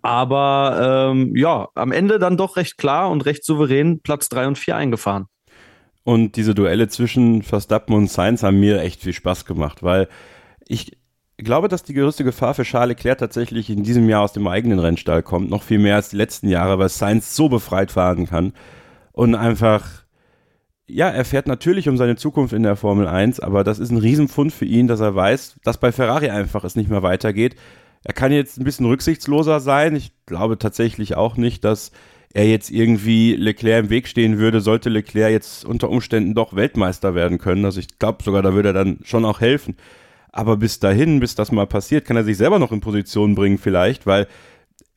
Aber 0.00 1.12
ähm, 1.12 1.36
ja, 1.36 1.68
am 1.74 1.92
Ende 1.92 2.18
dann 2.18 2.36
doch 2.36 2.56
recht 2.56 2.78
klar 2.78 3.10
und 3.10 3.26
recht 3.26 3.44
souverän 3.44 4.00
Platz 4.00 4.28
drei 4.28 4.46
und 4.46 4.58
vier 4.58 4.74
eingefahren. 4.74 5.26
Und 6.04 6.36
diese 6.36 6.54
Duelle 6.54 6.88
zwischen 6.88 7.42
Verstappen 7.42 7.94
und 7.94 8.10
Sainz 8.10 8.42
haben 8.42 8.58
mir 8.58 8.80
echt 8.80 9.02
viel 9.02 9.12
Spaß 9.12 9.44
gemacht, 9.44 9.82
weil 9.82 10.08
ich 10.66 10.98
glaube, 11.44 11.68
dass 11.68 11.82
die 11.82 11.94
größte 11.94 12.24
Gefahr 12.24 12.54
für 12.54 12.64
Charles 12.64 12.96
Leclerc 12.96 13.18
tatsächlich 13.18 13.70
in 13.70 13.82
diesem 13.82 14.08
Jahr 14.08 14.22
aus 14.22 14.32
dem 14.32 14.46
eigenen 14.46 14.78
Rennstall 14.78 15.22
kommt, 15.22 15.50
noch 15.50 15.62
viel 15.62 15.78
mehr 15.78 15.96
als 15.96 16.10
die 16.10 16.16
letzten 16.16 16.48
Jahre, 16.48 16.78
weil 16.78 16.88
Sainz 16.88 17.34
so 17.34 17.48
befreit 17.48 17.92
fahren 17.92 18.26
kann 18.26 18.52
und 19.12 19.34
einfach 19.34 20.02
ja, 20.86 21.08
er 21.08 21.24
fährt 21.24 21.46
natürlich 21.46 21.88
um 21.88 21.96
seine 21.96 22.16
Zukunft 22.16 22.52
in 22.52 22.64
der 22.64 22.76
Formel 22.76 23.06
1, 23.06 23.40
aber 23.40 23.64
das 23.64 23.78
ist 23.78 23.90
ein 23.90 23.98
Riesenfund 23.98 24.52
für 24.52 24.66
ihn, 24.66 24.88
dass 24.88 25.00
er 25.00 25.14
weiß, 25.14 25.56
dass 25.64 25.78
bei 25.78 25.90
Ferrari 25.90 26.28
einfach 26.28 26.64
es 26.64 26.76
nicht 26.76 26.90
mehr 26.90 27.02
weitergeht. 27.02 27.56
Er 28.04 28.12
kann 28.12 28.32
jetzt 28.32 28.58
ein 28.58 28.64
bisschen 28.64 28.86
rücksichtsloser 28.86 29.60
sein. 29.60 29.96
Ich 29.96 30.12
glaube 30.26 30.58
tatsächlich 30.58 31.16
auch 31.16 31.36
nicht, 31.36 31.64
dass 31.64 31.92
er 32.34 32.48
jetzt 32.48 32.70
irgendwie 32.70 33.36
Leclerc 33.36 33.84
im 33.84 33.90
Weg 33.90 34.08
stehen 34.08 34.38
würde, 34.38 34.60
sollte 34.60 34.90
Leclerc 34.90 35.30
jetzt 35.30 35.64
unter 35.64 35.88
Umständen 35.88 36.34
doch 36.34 36.54
Weltmeister 36.54 37.14
werden 37.14 37.38
können. 37.38 37.64
Also 37.64 37.80
ich 37.80 37.98
glaube 37.98 38.22
sogar, 38.22 38.42
da 38.42 38.54
würde 38.54 38.70
er 38.70 38.74
dann 38.74 38.98
schon 39.02 39.24
auch 39.24 39.40
helfen. 39.40 39.76
Aber 40.32 40.56
bis 40.56 40.80
dahin, 40.80 41.20
bis 41.20 41.34
das 41.34 41.52
mal 41.52 41.66
passiert, 41.66 42.06
kann 42.06 42.16
er 42.16 42.24
sich 42.24 42.38
selber 42.38 42.58
noch 42.58 42.72
in 42.72 42.80
Position 42.80 43.34
bringen 43.34 43.58
vielleicht, 43.58 44.06
weil 44.06 44.26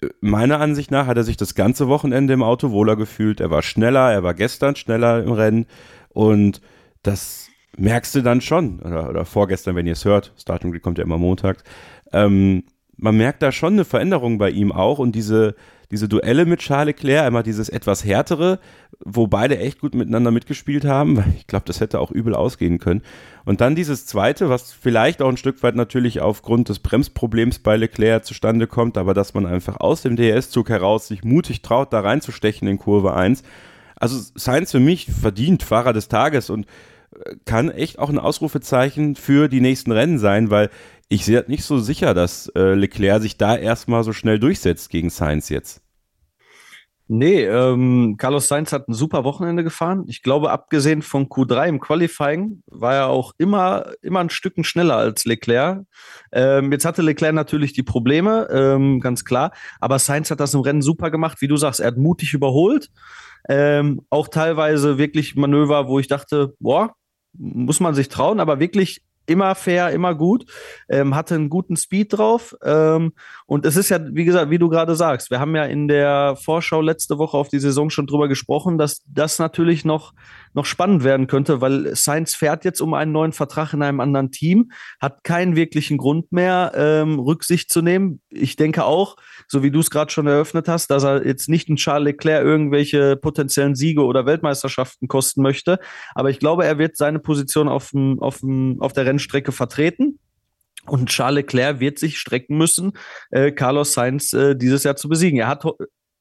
äh, 0.01 0.08
meiner 0.22 0.62
Ansicht 0.62 0.92
nach 0.92 1.08
hat 1.08 1.18
er 1.18 1.24
sich 1.24 1.38
das 1.38 1.56
ganze 1.56 1.88
Wochenende 1.89 2.34
im 2.34 2.42
Auto 2.42 2.72
wohler 2.72 2.96
gefühlt. 2.96 3.42
Er 3.42 3.51
war 3.51 3.62
schneller, 3.62 4.12
er 4.12 4.24
war 4.24 4.34
gestern 4.34 4.75
schneller 4.75 5.22
im 5.24 5.34
Rennen. 5.34 5.65
Und 6.10 6.62
das 7.04 7.50
merkst 7.77 8.15
du 8.15 8.22
dann 8.22 8.39
schon, 8.39 8.80
oder, 8.80 9.10
oder 9.10 9.25
vorgestern, 9.25 9.75
wenn 9.75 9.86
ihr 9.86 9.94
es 9.94 10.06
hört, 10.06 10.34
Starting 10.38 10.72
Grid 10.72 10.82
kommt 10.82 10.98
ja 10.98 11.04
immer 11.04 11.18
montags, 11.18 11.63
ähm, 12.13 12.63
man 12.98 13.18
merkt 13.18 13.44
da 13.44 13.51
schon 13.51 13.74
eine 13.74 13.84
Veränderung 13.84 14.38
bei 14.38 14.50
ihm 14.50 14.72
auch. 14.72 15.00
Und 15.00 15.13
diese, 15.13 15.56
diese 15.92 16.08
Duelle 16.08 16.46
mit 16.46 16.60
Charles 16.62 16.96
Leclerc, 16.96 17.25
einmal 17.25 17.44
dieses 17.44 17.70
etwas 17.70 18.04
härtere, 18.04 18.60
wo 19.00 19.27
beide 19.27 19.58
echt 19.58 19.80
gut 19.80 19.96
miteinander 19.96 20.32
mitgespielt 20.32 20.86
haben, 20.86 21.24
ich 21.38 21.48
glaube, 21.48 21.65
das 21.65 21.80
hätte 21.80 22.00
auch 22.00 22.12
übel 22.12 22.34
ausgehen 22.36 22.80
können. 22.80 23.01
Und 23.46 23.62
dann 23.62 23.75
dieses 23.75 24.06
zweite, 24.06 24.50
was 24.50 24.72
vielleicht 24.72 25.22
auch 25.22 25.30
ein 25.30 25.38
Stück 25.38 25.62
weit 25.63 25.75
natürlich 25.75 26.22
aufgrund 26.22 26.70
des 26.70 26.80
Bremsproblems 26.80 27.60
bei 27.60 27.77
Leclerc 27.77 28.25
zustande 28.25 28.68
kommt, 28.68 28.98
aber 28.98 29.13
dass 29.13 29.34
man 29.34 29.46
einfach 29.46 29.80
aus 29.80 30.01
dem 30.01 30.15
DRS-Zug 30.15 30.70
heraus 30.70 31.08
sich 31.08 31.24
mutig 31.24 31.62
traut, 31.62 31.94
da 31.94 32.00
reinzustechen 32.00 32.68
in 32.68 32.77
Kurve 32.77 33.13
1. 33.13 33.44
Also 33.98 34.20
Sainz 34.36 34.72
für 34.72 34.80
mich 34.80 35.06
verdient 35.06 35.63
Fahrer 35.63 35.94
des 35.94 36.08
Tages 36.08 36.50
und 36.50 36.65
kann 37.45 37.72
echt 37.72 38.00
auch 38.00 38.10
ein 38.10 38.19
Ausrufezeichen 38.19 39.15
für 39.15 39.48
die 39.48 39.62
nächsten 39.62 39.91
Rennen 39.91 40.19
sein, 40.19 40.50
weil 40.50 40.69
ich 41.07 41.25
sehe 41.25 41.43
nicht 41.48 41.63
so 41.63 41.79
sicher, 41.79 42.13
dass 42.13 42.48
äh, 42.55 42.74
Leclerc 42.74 43.22
sich 43.22 43.38
da 43.38 43.55
erstmal 43.55 44.03
so 44.03 44.13
schnell 44.13 44.39
durchsetzt 44.39 44.89
gegen 44.89 45.10
Sainz 45.10 45.50
jetzt. 45.50 45.81
Nee, 47.07 47.43
ähm, 47.43 48.15
Carlos 48.17 48.48
Sainz 48.48 48.74
hat 48.74 48.88
ein 48.88 48.95
super 48.95 49.24
Wochenende 49.24 49.63
gefahren. 49.63 50.05
Ich 50.07 50.24
glaube, 50.24 50.50
abgesehen 50.50 51.03
von 51.03 51.27
Q3 51.27 51.67
im 51.67 51.79
Qualifying 51.79 52.63
war 52.65 52.95
er 52.95 53.07
auch 53.10 53.34
immer, 53.38 53.91
immer 54.01 54.22
ein 54.22 54.31
Stück 54.31 54.55
schneller 54.65 54.95
als 54.95 55.24
Leclerc. 55.25 55.84
Ähm, 56.31 56.72
jetzt 56.72 56.84
hatte 56.84 57.03
Leclerc 57.03 57.36
natürlich 57.36 57.74
die 57.74 57.84
Probleme, 57.84 58.48
ähm, 58.51 59.01
ganz 59.01 59.24
klar. 59.24 59.51
Aber 59.79 60.00
Sainz 60.00 60.31
hat 60.31 60.39
das 60.39 60.55
im 60.55 60.62
Rennen 60.62 60.81
super 60.81 61.12
gemacht. 61.12 61.41
Wie 61.41 61.48
du 61.48 61.57
sagst, 61.57 61.79
er 61.79 61.88
hat 61.88 61.98
mutig 61.98 62.34
überholt. 62.34 62.89
Ähm, 63.48 64.01
auch 64.10 64.27
teilweise 64.27 64.98
wirklich 64.98 65.36
Manöver, 65.36 65.88
wo 65.88 66.00
ich 66.00 66.07
dachte, 66.07 66.55
boah, 66.60 66.95
muss 67.38 67.80
man 67.80 67.96
sich 67.96 68.10
trauen, 68.10 68.39
aber 68.39 68.60
wirklich 68.60 69.01
immer 69.25 69.56
fair, 69.56 69.92
immer 69.92 70.15
gut, 70.15 70.46
ähm, 70.89 71.15
hatte 71.15 71.36
einen 71.36 71.50
guten 71.50 71.77
Speed 71.77 72.13
drauf. 72.13 72.56
Ähm, 72.63 73.13
und 73.48 73.66
es 73.66 73.78
ist 73.78 73.90
ja, 73.90 74.00
wie 74.02 74.25
gesagt, 74.25 74.50
wie 74.50 74.58
du 74.58 74.70
gerade 74.70 74.96
sagst, 74.96 75.30
wir 75.30 75.40
haben 75.40 75.56
ja 75.56 75.66
in 75.66 75.88
der 75.88 76.36
Vorschau 76.36 76.82
letzte 76.82 77.20
Woche 77.20 77.38
auf 77.38 77.48
die 77.48 77.60
Saison 77.60 77.92
schon 77.92 78.08
drüber 78.08 78.28
gesprochen, 78.28 78.80
dass 78.80 79.04
das 79.06 79.38
natürlich 79.38 79.86
noch, 79.86 80.14
noch 80.56 80.66
spannend 80.66 81.04
werden 81.04 81.28
könnte, 81.28 81.62
weil 81.62 81.96
Sainz 81.96 82.34
fährt 82.34 82.66
jetzt 82.66 82.82
um 82.82 82.96
einen 82.96 83.12
neuen 83.12 83.34
Vertrag 83.34 83.74
in 83.74 83.84
einem 83.84 84.00
anderen 84.00 84.32
Team, 84.32 84.72
hat 85.00 85.24
keinen 85.24 85.56
wirklichen 85.56 85.98
Grund 85.98 86.32
mehr, 86.32 86.72
ähm, 86.75 87.20
Rücksicht 87.20 87.70
zu 87.70 87.84
nehmen. 87.84 88.20
Ich 88.30 88.56
denke 88.56 88.84
auch, 88.84 89.16
so 89.48 89.62
wie 89.62 89.70
du 89.70 89.80
es 89.80 89.92
gerade 89.92 90.12
schon 90.12 90.25
eröffnet 90.25 90.68
hast, 90.68 90.90
dass 90.90 91.04
er 91.04 91.24
jetzt 91.24 91.48
nicht 91.48 91.70
ein 91.70 91.75
Charles 91.75 92.06
Leclerc 92.06 92.44
irgendwelche 92.44 93.16
potenziellen 93.16 93.75
Siege 93.75 94.04
oder 94.04 94.25
Weltmeisterschaften 94.25 95.08
kosten 95.08 95.44
möchte. 95.44 95.78
Aber 96.16 96.32
ich 96.32 96.40
glaube, 96.40 96.66
er 96.66 96.80
wird 96.80 96.98
seine 96.98 97.20
Position 97.20 97.68
auf, 97.68 97.92
dem, 97.92 98.20
auf, 98.22 98.40
dem, 98.40 98.78
auf 98.80 98.94
der 98.94 99.06
Rennstrecke 99.06 99.52
vertreten. 99.52 100.18
Und 100.88 101.10
Charles 101.10 101.44
Leclerc 101.44 101.80
wird 101.80 102.00
sich 102.00 102.18
strecken 102.18 102.58
müssen, 102.58 102.94
äh, 103.32 103.51
Carlos 103.51 103.94
Sainz 103.94 104.34
äh, 104.34 104.56
dieses 104.56 104.84
Jahr 104.84 104.96
zu 104.96 105.10
besiegen. 105.10 105.39
Er 105.39 105.48
hat 105.48 105.65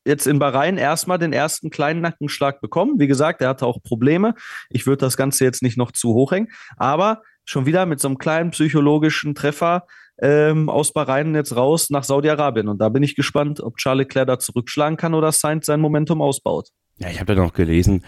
jetzt 0.06 0.26
in 0.26 0.38
Bahrain 0.38 0.76
erstmal 0.76 1.18
den 1.18 1.32
ersten 1.32 1.70
kleinen 1.70 2.00
Nackenschlag 2.00 2.60
bekommen. 2.60 2.98
Wie 2.98 3.06
gesagt, 3.06 3.40
er 3.40 3.48
hatte 3.48 3.66
auch 3.66 3.82
Probleme. 3.82 4.34
Ich 4.70 4.86
würde 4.86 5.00
das 5.00 5.16
Ganze 5.16 5.44
jetzt 5.44 5.62
nicht 5.62 5.76
noch 5.76 5.92
zu 5.92 6.14
hoch 6.14 6.32
hängen, 6.32 6.48
aber 6.76 7.22
schon 7.44 7.66
wieder 7.66 7.86
mit 7.86 8.00
so 8.00 8.08
einem 8.08 8.18
kleinen 8.18 8.50
psychologischen 8.50 9.34
Treffer 9.34 9.86
ähm, 10.20 10.68
aus 10.68 10.92
Bahrain 10.92 11.34
jetzt 11.34 11.56
raus 11.56 11.90
nach 11.90 12.04
Saudi-Arabien. 12.04 12.68
Und 12.68 12.78
da 12.78 12.88
bin 12.88 13.02
ich 13.02 13.16
gespannt, 13.16 13.60
ob 13.60 13.76
Charles 13.76 14.06
Leclerc 14.06 14.26
da 14.26 14.38
zurückschlagen 14.38 14.96
kann 14.96 15.14
oder 15.14 15.32
Sainz 15.32 15.66
sein 15.66 15.80
Momentum 15.80 16.22
ausbaut. 16.22 16.68
Ja, 16.98 17.08
ich 17.08 17.20
habe 17.20 17.34
da 17.34 17.42
noch 17.42 17.52
gelesen, 17.52 18.04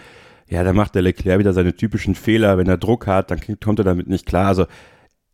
ja, 0.49 0.63
da 0.63 0.71
macht 0.71 0.95
der 0.95 1.01
Leclerc 1.01 1.39
wieder 1.39 1.51
seine 1.51 1.75
typischen 1.75 2.15
Fehler. 2.15 2.57
Wenn 2.57 2.67
er 2.67 2.77
Druck 2.77 3.05
hat, 3.05 3.31
dann 3.31 3.41
kommt 3.59 3.79
er 3.79 3.85
damit 3.85 4.07
nicht 4.07 4.25
klar. 4.25 4.47
Also, 4.47 4.65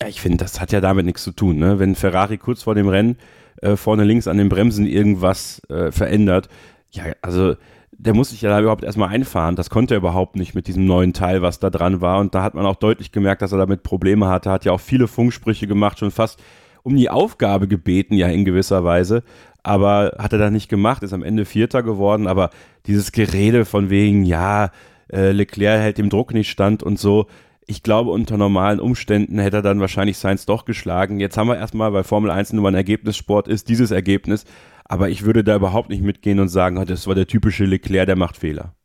ich 0.08 0.22
finde, 0.22 0.38
das 0.38 0.60
hat 0.62 0.72
ja 0.72 0.82
damit 0.82 1.06
nichts 1.06 1.24
zu 1.24 1.32
tun. 1.32 1.58
Ne? 1.58 1.80
Wenn 1.80 1.96
Ferrari 1.96 2.38
kurz 2.38 2.64
vor 2.64 2.76
dem 2.76 2.88
Rennen 2.88 3.18
äh, 3.62 3.76
vorne 3.76 4.04
links 4.04 4.28
an 4.28 4.38
den 4.38 4.50
Bremsen 4.50 4.86
irgendwas 4.86 5.62
äh, 5.70 5.92
verändert, 5.92 6.50
ja, 6.92 7.06
also 7.22 7.56
der 7.92 8.14
muss 8.14 8.32
sich 8.32 8.42
ja 8.42 8.50
da 8.50 8.60
überhaupt 8.60 8.84
erstmal 8.84 9.10
einfahren. 9.10 9.56
Das 9.56 9.70
konnte 9.70 9.96
er 9.96 10.00
überhaupt 10.00 10.36
nicht 10.36 10.56
mit 10.56 10.68
diesem 10.68 10.86
neuen 10.86 11.14
Teil, 11.14 11.42
was 11.42 11.60
da 11.60 11.70
dran 11.70 12.02
war. 12.02 12.20
Und 12.20 12.36
da 12.36 12.44
hat 12.44 12.54
man 12.54 12.66
auch 12.66 12.76
deutlich 12.76 13.12
gemerkt, 13.12 13.42
dass 13.42 13.52
er 13.52 13.58
damit 13.58 13.84
Probleme 13.84 14.28
hatte. 14.28 14.52
Hat 14.52 14.66
ja 14.66 14.72
auch 14.72 14.82
viele 14.82 15.08
Funksprüche 15.08 15.68
gemacht, 15.68 16.00
schon 16.00 16.12
fast 16.12 16.42
um 16.84 16.96
die 16.96 17.10
Aufgabe 17.10 17.68
gebeten, 17.68 18.16
ja 18.16 18.28
in 18.28 18.46
gewisser 18.46 18.84
Weise. 18.84 19.24
Aber 19.64 20.16
hat 20.18 20.34
er 20.34 20.40
da 20.40 20.50
nicht 20.50 20.68
gemacht, 20.70 21.04
ist 21.04 21.14
am 21.14 21.24
Ende 21.24 21.46
Vierter 21.46 21.82
geworden. 21.82 22.28
Aber 22.28 22.50
dieses 22.86 23.12
Gerede 23.12 23.64
von 23.64 23.90
wegen, 23.90 24.26
ja, 24.26 24.72
äh, 25.12 25.32
Leclerc 25.32 25.80
hält 25.80 25.98
dem 25.98 26.10
Druck 26.10 26.34
nicht 26.34 26.50
stand 26.50 26.84
und 26.84 27.00
so. 27.00 27.28
Ich 27.66 27.84
glaube, 27.84 28.12
unter 28.12 28.38
normalen 28.38 28.80
Umständen 28.80 29.40
hätte 29.40 29.58
er 29.58 29.62
dann 29.62 29.80
wahrscheinlich 29.80 30.18
Sainz 30.18 30.46
doch 30.46 30.66
geschlagen. 30.66 31.20
Jetzt 31.20 31.38
haben 31.38 31.48
wir 31.48 31.58
erstmal, 31.58 31.94
weil 31.94 32.04
Formel 32.04 32.32
1 32.32 32.54
nur 32.54 32.68
ein 32.68 32.76
Ergebnissport 32.76 33.48
ist, 33.48 33.70
dieses 33.70 33.92
Ergebnis. 33.92 34.46
Aber 34.86 35.10
ich 35.10 35.24
würde 35.24 35.44
da 35.44 35.56
überhaupt 35.56 35.90
nicht 35.90 36.04
mitgehen 36.04 36.40
und 36.40 36.50
sagen, 36.50 36.84
das 36.86 37.08
war 37.08 37.16
der 37.16 37.28
typische 37.28 37.66
Leclerc, 37.66 38.06
der 38.06 38.16
macht 38.16 38.38
Fehler. 38.38 38.76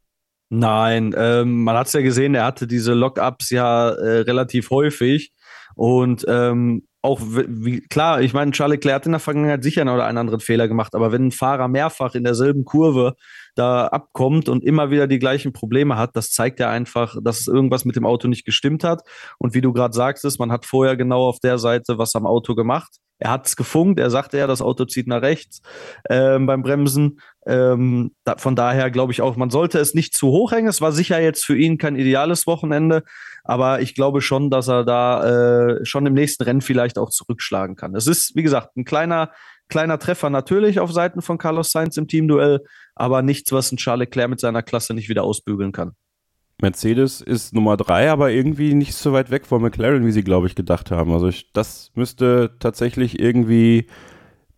Nein, 0.51 1.15
ähm, 1.17 1.65
man 1.65 1.77
hat 1.77 1.89
es 1.89 1.93
ja 1.93 2.01
gesehen, 2.01 2.35
er 2.35 2.47
hatte 2.47 2.67
diese 2.67 2.95
Lockups 2.95 3.51
ja 3.51 3.91
äh, 3.91 4.21
relativ 4.21 4.71
häufig. 4.71 5.33
Und 5.75 6.25
ähm, 6.29 6.88
auch 7.01 7.21
wie, 7.23 7.81
klar, 7.81 8.21
ich 8.21 8.35
meine, 8.35 8.51
Charles 8.51 8.77
Leclerc 8.77 8.97
hat 8.97 9.07
in 9.07 9.13
der 9.13 9.21
Vergangenheit 9.21 9.63
sicher 9.63 9.83
einen 9.83 9.91
oder 9.91 10.07
einen 10.07 10.19
anderen 10.19 10.41
Fehler 10.41 10.67
gemacht, 10.67 10.95
aber 10.95 11.13
wenn 11.13 11.29
ein 11.29 11.33
Fahrer 11.33 11.69
mehrfach 11.69 12.15
in 12.15 12.25
derselben 12.25 12.65
Kurve 12.65 13.15
da 13.55 13.87
abkommt 13.87 14.49
und 14.49 14.65
immer 14.65 14.91
wieder 14.91 15.07
die 15.07 15.19
gleichen 15.19 15.53
Probleme 15.53 15.97
hat, 15.97 16.17
das 16.17 16.31
zeigt 16.31 16.61
ja 16.61 16.71
einfach, 16.71 17.17
dass 17.23 17.41
es 17.41 17.47
irgendwas 17.47 17.85
mit 17.85 17.97
dem 17.97 18.07
Auto 18.07 18.29
nicht 18.29 18.45
gestimmt 18.45 18.85
hat. 18.85 19.03
Und 19.39 19.55
wie 19.55 19.61
du 19.61 19.73
gerade 19.73 19.95
sagst, 19.95 20.39
man 20.39 20.53
hat 20.53 20.67
vorher 20.67 20.97
genau 20.97 21.29
auf 21.29 21.41
der 21.41 21.59
Seite 21.59 21.99
was 21.99 22.15
am 22.15 22.27
Auto 22.27 22.55
gemacht. 22.55 22.99
Er 23.21 23.33
hat 23.33 23.47
es 23.47 23.57
gefunkt, 23.57 23.99
er 23.99 24.11
sagte 24.11 24.39
ja, 24.39 24.47
das 24.47 24.63
Auto 24.63 24.85
zieht 24.85 25.09
nach 25.09 25.23
rechts 25.23 25.61
ähm, 26.09 26.47
beim 26.47 26.63
Bremsen. 26.63 27.21
Ähm, 27.47 28.13
da, 28.25 28.37
von 28.37 28.55
daher 28.55 28.91
glaube 28.93 29.13
ich 29.13 29.23
auch, 29.23 29.37
man 29.37 29.51
sollte 29.51 29.81
es 29.81 29.95
nicht 29.95 30.17
zu 30.17 30.29
hoch 30.29 30.53
hängen. 30.53 30.69
Es 30.69 30.81
war 30.81 30.93
sicher 30.93 31.21
jetzt 31.21 31.45
für 31.45 31.57
ihn 31.57 31.79
kein 31.79 31.97
ideales 31.97 32.47
Wochenende, 32.47 33.03
aber 33.49 33.81
ich 33.81 33.95
glaube 33.95 34.21
schon, 34.21 34.51
dass 34.51 34.69
er 34.69 34.85
da 34.85 35.25
äh, 35.71 35.85
schon 35.85 36.05
im 36.05 36.13
nächsten 36.13 36.45
Rennen 36.45 36.61
vielleicht 36.61 36.99
auch 36.99 37.09
zurückschlagen 37.09 37.77
kann. 37.77 37.95
Es 37.95 38.07
ist, 38.07 38.37
wie 38.37 38.43
gesagt, 38.43 38.77
ein 38.77 38.85
kleiner, 38.85 39.31
kleiner 39.71 39.99
Treffer 39.99 40.29
natürlich 40.29 40.81
auf 40.81 40.93
Seiten 40.93 41.23
von 41.23 41.39
Carlos 41.39 41.73
Sainz 41.73 41.97
im 41.97 42.09
Teamduell, 42.09 42.61
aber 42.95 43.23
nichts, 43.23 43.51
was 43.51 43.73
ein 43.73 43.79
Charles 43.79 44.01
Leclerc 44.01 44.29
mit 44.29 44.39
seiner 44.39 44.63
Klasse 44.63 44.93
nicht 44.93 45.09
wieder 45.09 45.25
ausbügeln 45.25 45.73
kann. 45.73 45.93
Mercedes 46.61 47.23
ist 47.23 47.55
Nummer 47.55 47.79
drei, 47.79 48.11
aber 48.11 48.31
irgendwie 48.31 48.75
nicht 48.75 48.95
so 48.95 49.15
weit 49.15 49.31
weg 49.31 49.47
von 49.47 49.63
McLaren, 49.63 50.05
wie 50.05 50.13
sie, 50.13 50.25
glaube 50.25 50.47
ich, 50.47 50.55
gedacht 50.55 50.91
haben. 50.91 51.11
Also 51.13 51.29
ich, 51.29 51.51
das 51.55 51.91
müsste 51.95 52.57
tatsächlich 52.59 53.19
irgendwie 53.19 53.87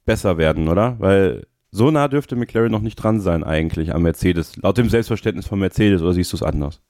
besser 0.04 0.36
werden, 0.36 0.66
oder? 0.66 0.96
Weil 0.98 1.46
so 1.70 1.92
nah 1.92 2.08
dürfte 2.08 2.34
McLaren 2.34 2.72
noch 2.72 2.80
nicht 2.80 2.96
dran 2.96 3.20
sein 3.20 3.44
eigentlich 3.44 3.94
am 3.94 4.02
Mercedes, 4.02 4.56
laut 4.56 4.78
dem 4.78 4.88
Selbstverständnis 4.88 5.46
von 5.46 5.60
Mercedes, 5.60 6.02
oder 6.02 6.12
siehst 6.12 6.32
du 6.32 6.38
es 6.38 6.42
anders? 6.42 6.80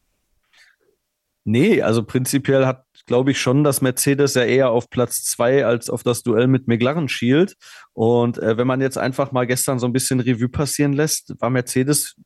Nee, 1.45 1.81
also 1.83 2.05
prinzipiell 2.05 2.67
hat, 2.67 2.85
glaube 3.07 3.31
ich, 3.31 3.41
schon, 3.41 3.65
dass 3.65 3.81
Mercedes 3.81 4.35
ja 4.35 4.45
eher 4.45 4.71
auf 4.71 4.91
Platz 4.91 5.25
zwei 5.25 5.65
als 5.65 5.89
auf 5.89 6.03
das 6.03 6.23
Duell 6.23 6.49
mit 6.49 6.69
McLaren 6.69 7.09
schielt. 7.09 7.57
Und 7.95 8.39
äh, 8.39 8.59
wenn 8.59 8.67
man 8.67 8.81
jetzt 8.81 8.99
einfach 8.99 9.33
mal 9.33 9.47
gestern 9.47 9.79
so 9.79 9.87
ein 9.87 9.93
bisschen 9.93 10.21
Revue 10.21 10.51
passieren 10.51 10.93
lässt, 10.93 11.35
war 11.41 11.51
Mercedes 11.51 12.17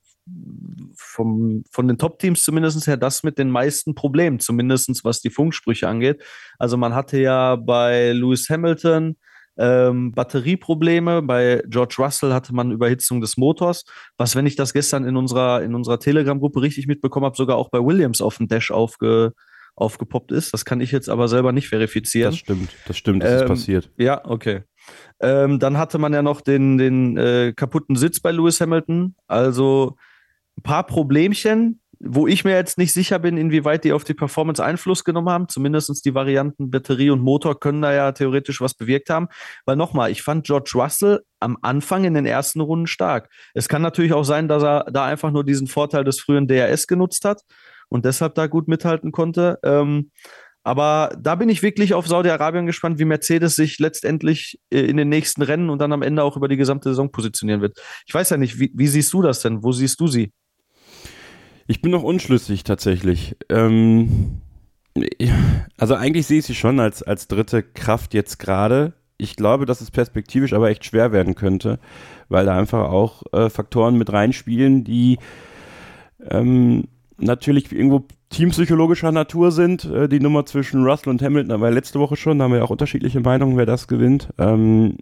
vom, 0.97 1.65
von 1.71 1.87
den 1.87 1.99
Top-Teams 1.99 2.43
zumindest 2.43 2.87
her 2.87 2.97
das 2.97 3.23
mit 3.23 3.39
den 3.39 3.51
meisten 3.51 3.95
Problemen, 3.95 4.41
zumindest 4.41 5.05
was 5.05 5.21
die 5.21 5.31
Funksprüche 5.31 5.87
angeht. 5.87 6.23
Also 6.59 6.77
man 6.77 6.95
hatte 6.95 7.19
ja 7.19 7.57
bei 7.57 8.13
Lewis 8.13 8.49
Hamilton, 8.49 9.17
ähm, 9.57 10.13
Batterieprobleme. 10.13 11.23
Bei 11.23 11.63
George 11.67 11.97
Russell 11.99 12.33
hatte 12.33 12.55
man 12.55 12.73
Überhitzung 12.73 13.21
des 13.21 13.37
Motors, 13.37 13.85
was, 14.17 14.37
wenn 14.37 14.47
ich 14.47 14.57
das 14.57 14.73
gestern 14.73 15.05
in 15.05 15.17
unserer, 15.17 15.63
in 15.63 15.75
unserer 15.75 15.99
Telegram-Gruppe 15.99 16.63
richtig 16.63 16.87
mitbekommen 16.87 17.27
habe, 17.27 17.37
sogar 17.37 17.57
auch 17.57 17.71
bei 17.71 17.79
Williams 17.79 18.21
auf 18.21 18.39
dem 18.39 18.49
Dash 18.49 18.71
aufge, 18.71 19.33
aufgepoppt 19.77 20.33
ist. 20.33 20.53
Das 20.53 20.65
kann 20.65 20.81
ich 20.81 20.93
jetzt 20.93 21.09
aber 21.09 21.29
selber 21.29 21.53
nicht 21.53 21.69
verifizieren. 21.69 22.33
Das 22.33 22.39
stimmt, 22.39 22.71
das 22.87 22.97
stimmt, 22.97 23.23
das 23.23 23.33
ähm, 23.33 23.39
ist 23.39 23.47
passiert. 23.47 23.91
Ja, 23.97 24.25
okay. 24.25 24.63
Ähm, 25.21 25.59
dann 25.59 25.79
hatte 25.79 25.99
man 25.99 26.13
ja 26.13 26.23
noch 26.23 26.41
den, 26.41 26.79
den 26.79 27.17
äh, 27.17 27.53
kaputten 27.55 27.97
Sitz 27.97 28.21
bei 28.21 28.31
Lewis 28.31 28.61
Hamilton. 28.61 29.15
Also 29.27 29.97
ein 30.59 30.63
paar 30.63 30.85
Problemchen, 30.85 31.81
wo 32.07 32.27
ich 32.27 32.45
mir 32.45 32.53
jetzt 32.53 32.79
nicht 32.79 32.93
sicher 32.93 33.19
bin, 33.19 33.37
inwieweit 33.37 33.85
die 33.85 33.93
auf 33.93 34.05
die 34.05 34.15
Performance 34.15 34.63
Einfluss 34.63 35.05
genommen 35.05 35.29
haben. 35.31 35.49
Zumindest 35.49 36.05
die 36.05 36.15
Varianten 36.15 36.71
Batterie 36.71 37.11
und 37.11 37.21
Motor 37.21 37.59
können 37.59 37.83
da 37.83 37.93
ja 37.93 38.13
theoretisch 38.13 38.61
was 38.61 38.75
bewirkt 38.75 39.11
haben. 39.11 39.29
Weil 39.65 39.77
nochmal, 39.77 40.11
ich 40.11 40.23
fand 40.23 40.47
George 40.47 40.73
Russell 40.75 41.21
am 41.41 41.59
Anfang 41.63 42.05
in 42.05 42.15
den 42.15 42.27
ersten 42.27 42.61
Runden 42.61 42.87
stark. 42.87 43.31
Es 43.55 43.69
kann 43.69 43.83
natürlich 43.83 44.13
auch 44.13 44.25
sein, 44.25 44.49
dass 44.49 44.63
er 44.63 44.85
da 44.93 45.05
einfach 45.05 45.31
nur 45.31 45.45
diesen 45.45 45.67
Vorteil 45.67 46.05
des 46.05 46.21
frühen 46.21 46.47
DRS 46.47 46.87
genutzt 46.87 47.25
hat 47.25 47.43
und 47.89 48.05
deshalb 48.05 48.35
da 48.35 48.47
gut 48.47 48.69
mithalten 48.69 49.13
konnte. 49.13 49.59
Ähm, 49.63 50.11
aber 50.63 51.15
da 51.21 51.35
bin 51.35 51.51
ich 51.51 51.63
wirklich 51.63 51.93
auf 51.93 52.09
Saudi-Arabien 52.09 52.65
gespannt, 52.65 52.99
wie 52.99 53.05
Mercedes 53.05 53.55
sich 53.55 53.79
letztendlich 53.79 54.59
äh, 54.71 54.81
in 54.81 54.97
den 54.97 55.11
nächsten 55.11 55.43
Rennen 55.43 55.69
und 55.69 55.79
dann 55.79 55.93
am 55.93 56.03
Ende 56.03 56.23
auch 56.23 56.37
über 56.39 56.49
die 56.49 56.57
gesamte 56.57 56.89
Saison 56.89 57.13
positionieren 57.13 57.61
wird. 57.61 57.79
Ich 58.07 58.15
weiß 58.15 58.31
ja 58.31 58.39
nicht, 58.39 58.59
wie, 58.59 58.73
wie 58.75 58.89
siehst 58.89 59.13
du 59.13 59.21
das 59.21 59.43
denn? 59.43 59.63
Wo 59.63 59.73
siehst 59.73 60.01
du 60.01 60.07
sie? 60.07 60.33
Ich 61.67 61.81
bin 61.81 61.91
noch 61.91 62.03
unschlüssig 62.03 62.65
tatsächlich. 62.65 63.37
Ähm, 63.49 64.41
also 65.79 65.95
eigentlich 65.95 66.27
sehe 66.27 66.39
ich 66.39 66.47
sie 66.47 66.55
schon 66.55 66.79
als, 66.79 67.03
als 67.03 67.29
dritte 67.29 67.63
Kraft 67.63 68.15
jetzt 68.15 68.39
gerade. 68.39 68.93
Ich 69.17 69.37
glaube, 69.37 69.65
dass 69.67 69.81
es 69.81 69.91
perspektivisch 69.91 70.53
aber 70.53 70.69
echt 70.69 70.85
schwer 70.85 71.13
werden 71.13 71.35
könnte, 71.35 71.79
weil 72.29 72.47
da 72.47 72.59
einfach 72.59 72.91
auch 72.91 73.23
äh, 73.33 73.49
Faktoren 73.49 73.97
mit 73.97 74.13
reinspielen, 74.13 74.85
die 74.85 75.19
ähm, 76.31 76.85
natürlich 77.17 77.73
irgendwo 77.73 78.05
teampsychologischer 78.31 79.13
Natur 79.13 79.53
sind. 79.53 79.85
Äh, 79.85 80.09
die 80.09 80.21
Nummer 80.21 80.45
zwischen 80.47 80.85
Russell 80.85 81.11
und 81.11 81.23
Hamilton, 81.23 81.53
aber 81.53 81.71
letzte 81.71 82.01
Woche 82.01 82.17
schon, 82.17 82.39
da 82.39 82.45
haben 82.45 82.53
wir 82.53 82.59
ja 82.59 82.65
auch 82.65 82.71
unterschiedliche 82.71 83.21
Meinungen, 83.21 83.57
wer 83.57 83.67
das 83.67 83.89
gewinnt. 83.89 84.29
Ähm, 84.39 84.99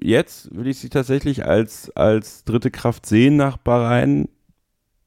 jetzt 0.00 0.54
würde 0.54 0.70
ich 0.70 0.78
sie 0.78 0.88
tatsächlich 0.88 1.44
als, 1.44 1.90
als 1.90 2.44
dritte 2.44 2.70
Kraft 2.70 3.06
sehen 3.06 3.36
nach 3.36 3.56
Bahrain 3.56 4.28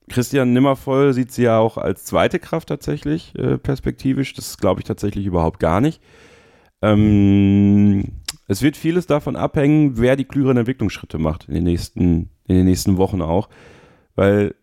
Christian 0.09 0.53
Nimmervoll 0.53 1.13
sieht 1.13 1.31
sie 1.31 1.43
ja 1.43 1.59
auch 1.59 1.77
als 1.77 2.05
zweite 2.05 2.39
Kraft 2.39 2.69
tatsächlich 2.69 3.33
äh, 3.35 3.57
perspektivisch. 3.57 4.33
Das 4.33 4.57
glaube 4.57 4.81
ich 4.81 4.85
tatsächlich 4.85 5.25
überhaupt 5.25 5.59
gar 5.59 5.81
nicht. 5.81 6.01
Ähm, 6.81 8.03
es 8.47 8.61
wird 8.61 8.75
vieles 8.75 9.07
davon 9.07 9.35
abhängen, 9.35 9.97
wer 9.97 10.15
die 10.15 10.25
klügeren 10.25 10.57
Entwicklungsschritte 10.57 11.17
macht 11.17 11.47
in 11.47 11.53
den 11.53 11.63
nächsten, 11.63 12.29
in 12.47 12.55
den 12.55 12.65
nächsten 12.65 12.97
Wochen 12.97 13.21
auch. 13.21 13.49
Weil 14.15 14.55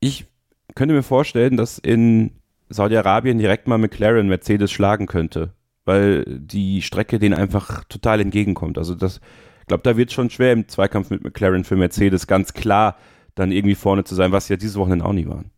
ich 0.00 0.26
könnte 0.74 0.94
mir 0.94 1.02
vorstellen, 1.02 1.56
dass 1.56 1.78
in 1.78 2.30
Saudi-Arabien 2.68 3.38
direkt 3.38 3.68
mal 3.68 3.78
McLaren 3.78 4.28
Mercedes 4.28 4.72
schlagen 4.72 5.06
könnte, 5.06 5.54
weil 5.84 6.24
die 6.26 6.82
Strecke 6.82 7.18
denen 7.18 7.34
einfach 7.34 7.84
total 7.84 8.20
entgegenkommt. 8.20 8.78
Also 8.78 8.94
das, 8.94 9.20
ich 9.60 9.66
glaube, 9.66 9.82
da 9.82 9.96
wird 9.96 10.10
es 10.10 10.14
schon 10.14 10.30
schwer 10.30 10.52
im 10.52 10.68
Zweikampf 10.68 11.10
mit 11.10 11.22
McLaren 11.22 11.64
für 11.64 11.76
Mercedes 11.76 12.26
ganz 12.26 12.54
klar 12.54 12.96
dann 13.34 13.52
irgendwie 13.52 13.74
vorne 13.74 14.04
zu 14.04 14.14
sein, 14.14 14.32
was 14.32 14.46
sie 14.46 14.54
ja 14.54 14.56
dieses 14.56 14.76
Wochenende 14.76 15.04
auch 15.04 15.12
nie 15.12 15.26
waren. 15.26 15.50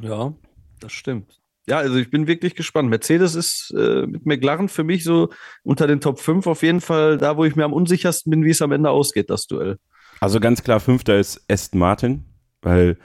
Ja, 0.00 0.32
das 0.80 0.92
stimmt. 0.92 1.40
Ja, 1.68 1.78
also 1.78 1.96
ich 1.96 2.10
bin 2.10 2.26
wirklich 2.26 2.54
gespannt. 2.54 2.88
Mercedes 2.88 3.34
ist 3.34 3.74
äh, 3.76 4.06
mit 4.06 4.24
McLaren 4.24 4.68
für 4.68 4.84
mich 4.84 5.04
so 5.04 5.28
unter 5.64 5.86
den 5.86 6.00
Top 6.00 6.18
5 6.18 6.46
auf 6.46 6.62
jeden 6.62 6.80
Fall 6.80 7.18
da, 7.18 7.36
wo 7.36 7.44
ich 7.44 7.56
mir 7.56 7.64
am 7.64 7.74
unsichersten 7.74 8.30
bin, 8.30 8.44
wie 8.44 8.50
es 8.50 8.62
am 8.62 8.72
Ende 8.72 8.88
ausgeht, 8.88 9.28
das 9.28 9.46
Duell. 9.46 9.76
Also 10.20 10.40
ganz 10.40 10.62
klar, 10.62 10.80
fünfter 10.80 11.18
ist 11.18 11.44
Aston 11.50 11.78
Martin, 11.78 12.24
weil 12.62 12.96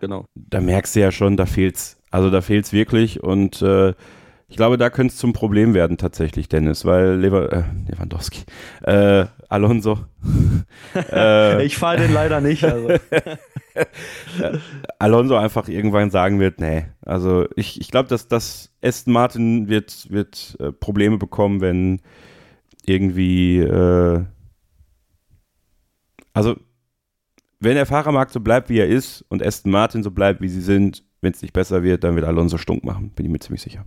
genau. 0.00 0.26
da 0.34 0.60
merkst 0.60 0.94
du 0.96 1.00
ja 1.00 1.12
schon, 1.12 1.36
da 1.36 1.46
fehlt's. 1.46 1.98
Also 2.10 2.28
da 2.30 2.42
fehlt's 2.42 2.72
wirklich 2.72 3.22
und 3.22 3.62
äh, 3.62 3.94
ich 4.50 4.56
glaube, 4.56 4.76
da 4.76 4.90
könnte 4.90 5.12
es 5.12 5.18
zum 5.18 5.32
Problem 5.32 5.74
werden 5.74 5.96
tatsächlich, 5.96 6.48
Dennis, 6.48 6.84
weil 6.84 7.14
Lever, 7.14 7.52
äh, 7.52 7.62
Lewandowski, 7.88 8.42
äh, 8.82 9.26
Alonso. 9.48 10.00
äh, 11.12 11.62
ich 11.64 11.78
fahre 11.78 11.98
den 11.98 12.12
leider 12.12 12.40
nicht. 12.40 12.64
Also. 12.64 12.88
Alonso 14.98 15.36
einfach 15.36 15.68
irgendwann 15.68 16.10
sagen 16.10 16.40
wird, 16.40 16.58
nee, 16.58 16.86
also 17.02 17.46
ich, 17.54 17.80
ich 17.80 17.92
glaube, 17.92 18.08
dass 18.08 18.26
das 18.26 18.72
Aston 18.82 19.12
Martin 19.12 19.68
wird, 19.68 20.10
wird 20.10 20.56
äh, 20.58 20.72
Probleme 20.72 21.16
bekommen, 21.16 21.60
wenn 21.60 22.00
irgendwie, 22.84 23.60
äh, 23.60 24.24
also 26.32 26.56
wenn 27.60 27.76
der 27.76 27.86
Fahrermarkt 27.86 28.32
so 28.32 28.40
bleibt, 28.40 28.68
wie 28.68 28.78
er 28.78 28.88
ist 28.88 29.24
und 29.28 29.46
Aston 29.46 29.70
Martin 29.70 30.02
so 30.02 30.10
bleibt, 30.10 30.40
wie 30.40 30.48
sie 30.48 30.60
sind, 30.60 31.04
wenn 31.20 31.32
es 31.32 31.40
nicht 31.40 31.52
besser 31.52 31.84
wird, 31.84 32.02
dann 32.02 32.16
wird 32.16 32.26
Alonso 32.26 32.58
stunk 32.58 32.82
machen, 32.82 33.10
bin 33.10 33.26
ich 33.26 33.32
mir 33.32 33.38
ziemlich 33.38 33.62
sicher. 33.62 33.84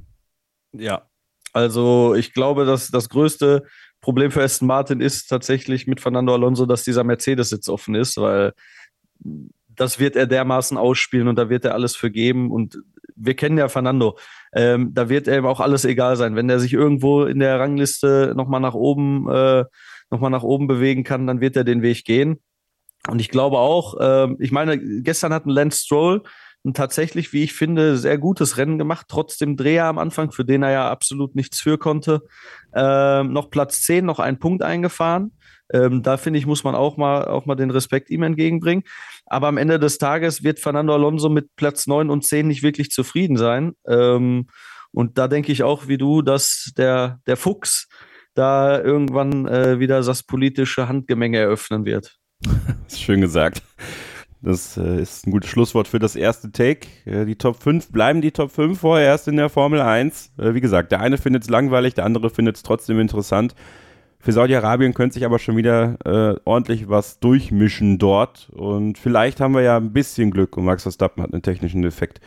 Ja, 0.74 1.08
also 1.54 2.16
ich 2.16 2.34
glaube, 2.34 2.66
dass 2.66 2.90
das 2.90 3.10
größte 3.10 3.64
Problem 4.02 4.32
für 4.32 4.44
Aston 4.44 4.68
Martin 4.68 5.00
ist 5.00 5.28
tatsächlich 5.28 5.88
mit 5.88 6.02
Fernando 6.02 6.34
Alonso, 6.34 6.66
dass 6.66 6.84
dieser 6.84 7.04
Mercedes-Sitz 7.04 7.70
offen 7.70 7.96
ist, 7.96 8.18
weil 8.18 8.54
das 9.76 10.00
wird 10.00 10.16
er 10.16 10.28
dermaßen 10.28 10.78
ausspielen 10.78 11.28
und 11.28 11.38
da 11.38 11.50
wird 11.50 11.66
er 11.66 11.74
alles 11.74 11.96
für 11.96 12.12
geben. 12.12 12.52
Und 12.52 12.80
wir 13.16 13.36
kennen 13.36 13.58
ja 13.58 13.70
Fernando. 13.70 14.18
Ähm, 14.54 14.94
da 14.94 15.10
wird 15.10 15.28
ihm 15.28 15.46
auch 15.46 15.60
alles 15.60 15.86
egal 15.86 16.16
sein. 16.16 16.36
Wenn 16.36 16.50
er 16.50 16.60
sich 16.60 16.74
irgendwo 16.74 17.24
in 17.24 17.40
der 17.40 17.60
Rangliste 17.60 18.34
nochmal 18.36 18.60
nach 18.60 18.74
oben, 18.74 19.30
äh, 19.30 19.66
nochmal 20.10 20.32
nach 20.32 20.44
oben 20.44 20.68
bewegen 20.68 21.04
kann, 21.04 21.28
dann 21.28 21.42
wird 21.42 21.56
er 21.56 21.64
den 21.64 21.82
Weg 21.82 22.06
gehen. 22.06 22.42
Und 23.08 23.20
ich 23.20 23.30
glaube 23.30 23.58
auch, 23.58 24.00
äh, 24.00 24.34
ich 24.40 24.52
meine, 24.52 24.78
gestern 25.02 25.34
hat 25.34 25.46
ein 25.46 25.50
Lance 25.50 25.84
Stroll 25.84 26.24
ein 26.66 26.74
tatsächlich, 26.74 27.34
wie 27.34 27.44
ich 27.44 27.54
finde, 27.54 27.98
sehr 27.98 28.18
gutes 28.18 28.58
Rennen 28.58 28.78
gemacht, 28.78 29.08
trotzdem 29.10 29.58
Dreher 29.58 29.86
am 29.86 29.98
Anfang, 29.98 30.32
für 30.32 30.46
den 30.46 30.64
er 30.64 30.72
ja 30.72 30.90
absolut 30.90 31.36
nichts 31.36 31.60
für 31.60 31.78
konnte. 31.78 32.22
Ähm, 32.74 33.34
noch 33.34 33.50
Platz 33.50 33.82
10, 33.82 34.06
noch 34.06 34.20
einen 34.20 34.40
Punkt 34.40 34.64
eingefahren. 34.64 35.34
Ähm, 35.74 36.04
da 36.04 36.18
finde 36.18 36.40
ich, 36.40 36.46
muss 36.46 36.64
man 36.64 36.76
auch 36.76 36.98
mal, 36.98 37.26
auch 37.26 37.46
mal 37.46 37.56
den 37.56 37.72
Respekt 37.72 38.10
ihm 38.10 38.24
entgegenbringen. 38.24 38.84
Aber 39.26 39.48
am 39.48 39.58
Ende 39.58 39.80
des 39.80 39.98
Tages 39.98 40.44
wird 40.44 40.60
Fernando 40.60 40.94
Alonso 40.94 41.30
mit 41.30 41.56
Platz 41.56 41.88
9 41.88 42.10
und 42.10 42.26
10 42.26 42.48
nicht 42.48 42.64
wirklich 42.64 42.92
zufrieden 42.92 43.38
sein. 43.38 43.74
Ähm, 43.88 44.48
und 44.92 45.18
da 45.18 45.28
denke 45.28 45.52
ich 45.52 45.64
auch 45.64 45.88
wie 45.88 45.98
du, 45.98 46.22
dass 46.22 46.72
der, 46.78 47.20
der 47.28 47.36
Fuchs 47.36 47.88
da 48.36 48.80
irgendwann 48.80 49.48
äh, 49.48 49.80
wieder 49.80 50.02
das 50.02 50.24
politische 50.24 50.88
Handgemenge 50.88 51.40
eröffnen 51.40 51.86
wird. 51.86 52.18
Schön 52.96 53.22
gesagt. 53.22 53.64
Das 54.44 54.76
äh, 54.76 55.02
ist 55.02 55.26
ein 55.26 55.32
gutes 55.32 55.50
Schlusswort 55.50 55.88
für 55.88 56.00
das 56.00 56.18
erste 56.18 56.52
Take. 56.52 56.88
Äh, 57.06 57.26
die 57.26 57.38
Top 57.38 57.56
5 57.56 57.92
bleiben 57.92 58.20
die 58.20 58.32
Top 58.32 58.52
5 58.52 58.78
vorerst 58.78 59.30
in 59.30 59.38
der 59.38 59.48
Formel 59.48 59.80
1. 59.80 60.34
Äh, 60.38 60.54
wie 60.54 60.60
gesagt, 60.60 60.92
der 60.92 61.00
eine 61.00 61.18
findet 61.18 61.44
es 61.44 61.50
langweilig, 61.50 61.94
der 61.94 62.04
andere 62.04 62.30
findet 62.30 62.58
es 62.58 62.64
trotzdem 62.64 63.00
interessant. 63.00 63.56
Für 64.20 64.34
Saudi-Arabien 64.34 64.94
könnte 64.94 65.16
sich 65.16 65.26
aber 65.26 65.38
schon 65.38 65.58
wieder 65.58 65.98
ordentlich 66.46 66.88
was 66.88 67.20
durchmischen 67.20 67.98
dort. 67.98 68.50
Und 68.54 68.98
vielleicht 68.98 69.42
haben 69.42 69.54
wir 69.54 69.64
ja 69.64 69.76
ein 69.76 69.92
bisschen 69.92 70.32
Glück 70.32 70.56
und 70.56 70.64
Max 70.64 70.84
Verstappen 70.84 71.22
hat 71.22 71.34
einen 71.34 71.42
technischen 71.42 71.84
Effekt. 71.84 72.22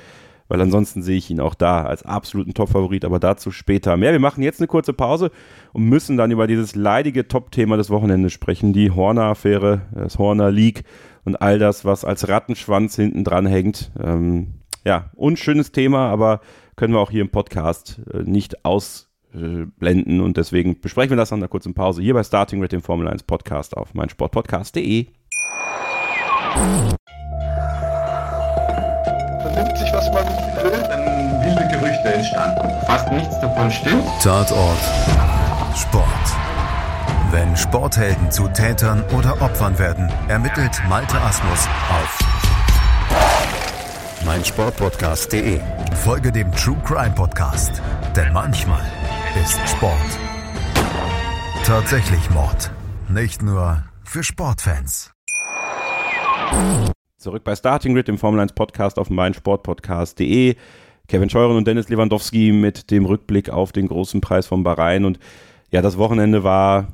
Weil 0.49 0.61
ansonsten 0.61 1.03
sehe 1.03 1.17
ich 1.17 1.31
ihn 1.31 1.41
auch 1.41 1.55
da 1.55 1.87
als 1.87 2.03
absoluten 2.03 2.53
Top-Favorit, 2.53 3.07
aber 3.07 3.19
dazu 3.19 3.51
später 3.51 3.97
mehr. 3.97 4.13
Wir 4.13 4.21
machen 4.21 4.43
jetzt 4.43 4.61
eine 4.61 4.67
kurze 4.67 4.93
Pause 4.93 5.31
und 5.73 5.85
müssen 5.85 6.19
dann 6.19 6.31
über 6.31 6.47
dieses 6.47 6.75
leidige 6.75 7.29
Top-Thema 7.29 7.79
des 7.79 7.89
Wochenendes 7.89 8.35
sprechen, 8.35 8.75
die 8.75 8.91
Horner-Affäre, 8.91 9.81
das 9.95 10.19
Horner-Leak 10.19 10.85
und 11.27 11.37
all 11.43 11.59
das, 11.59 11.85
was 11.85 12.05
als 12.05 12.29
Rattenschwanz 12.29 12.97
hinten 12.97 13.25
dran 13.25 13.47
hängt. 13.47 13.91
Ähm, 14.03 14.55
ja, 14.85 15.11
unschönes 15.17 15.73
Thema, 15.73 16.09
aber 16.09 16.41
können 16.77 16.95
wir 16.95 17.01
auch 17.01 17.11
hier 17.11 17.23
im 17.23 17.31
Podcast 17.31 18.01
äh, 18.13 18.23
nicht 18.23 18.65
ausblenden 18.65 20.21
und 20.21 20.37
deswegen 20.37 20.81
besprechen 20.81 21.11
wir 21.11 21.17
das 21.17 21.33
nach 21.33 21.39
einer 21.39 21.49
kurzen 21.49 21.75
Pause 21.75 22.01
hier 22.01 22.15
bei 22.15 22.23
Starting 22.23 22.63
with 22.63 22.69
dem 22.69 22.81
Formel 22.81 23.09
1 23.09 23.25
Podcast 23.25 23.77
auf 23.77 23.93
meinsportpodcast.de. 23.93 25.09
Vernimmt 29.43 29.79
sich, 29.79 29.93
was 29.93 30.11
man 30.13 30.25
will, 30.63 30.83
dann 30.89 31.45
wilde 31.45 31.69
Gerüchte 31.73 32.15
entstanden. 32.15 32.71
Fast 32.87 33.11
nichts 33.13 33.41
davon 33.41 33.71
stimmt. 33.71 34.05
Tatort 34.23 34.79
Sport. 35.75 36.16
Wenn 37.31 37.57
Sporthelden 37.57 38.31
zu 38.31 38.49
Tätern 38.49 39.05
oder 39.17 39.41
Opfern 39.43 39.79
werden, 39.79 40.11
ermittelt 40.29 40.81
Malte 40.89 41.21
Asmus 41.21 41.69
auf 41.91 42.19
meinsportpodcast.de. 44.25 45.61
Folge 46.05 46.33
dem 46.33 46.51
True 46.53 46.81
Crime 46.85 47.15
Podcast, 47.15 47.83
denn 48.15 48.33
manchmal 48.33 48.85
ist 49.43 49.59
Sport 49.69 50.19
tatsächlich 51.67 52.31
Mord. 52.31 52.71
Nicht 53.09 53.43
nur 53.43 53.83
für 54.05 54.23
Sportfans. 54.23 55.13
Zurück 57.17 57.43
bei 57.43 57.57
Starting 57.57 57.95
Grid, 57.95 58.07
dem 58.07 58.19
Formel 58.19 58.39
1 58.39 58.53
Podcast 58.53 59.01
auf 59.01 59.11
meinsportpodcast.de. 59.11 60.55
Kevin 61.09 61.29
Scheuren 61.29 61.57
und 61.57 61.67
Dennis 61.67 61.89
Lewandowski 61.89 62.53
mit 62.53 62.93
dem 62.93 63.05
Rückblick 63.05 63.51
auf 63.51 63.73
den 63.73 63.89
großen 63.89 64.21
Preis 64.21 64.47
von 64.47 64.63
Bahrain. 64.63 65.05
Und 65.05 65.19
ja, 65.73 65.83
das 65.83 65.99
Wochenende 65.99 66.45
war 66.45 66.87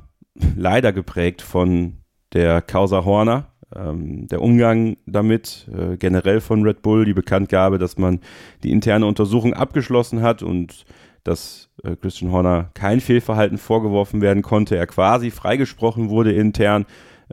leider 0.55 0.93
geprägt 0.93 1.41
von 1.41 1.97
der 2.33 2.61
Causa 2.61 3.05
Horner. 3.05 3.47
Ähm, 3.75 4.27
der 4.27 4.41
Umgang 4.41 4.97
damit, 5.05 5.67
äh, 5.75 5.97
generell 5.97 6.41
von 6.41 6.63
Red 6.63 6.81
Bull, 6.81 7.05
die 7.05 7.13
Bekanntgabe, 7.13 7.77
dass 7.77 7.97
man 7.97 8.19
die 8.63 8.71
interne 8.71 9.05
Untersuchung 9.05 9.53
abgeschlossen 9.53 10.21
hat 10.21 10.43
und 10.43 10.85
dass 11.23 11.69
äh, 11.83 11.95
Christian 11.95 12.31
Horner 12.31 12.69
kein 12.73 12.99
Fehlverhalten 12.99 13.57
vorgeworfen 13.57 14.21
werden 14.21 14.43
konnte, 14.43 14.75
er 14.75 14.87
quasi 14.87 15.31
freigesprochen 15.31 16.09
wurde 16.09 16.33
intern. 16.33 16.85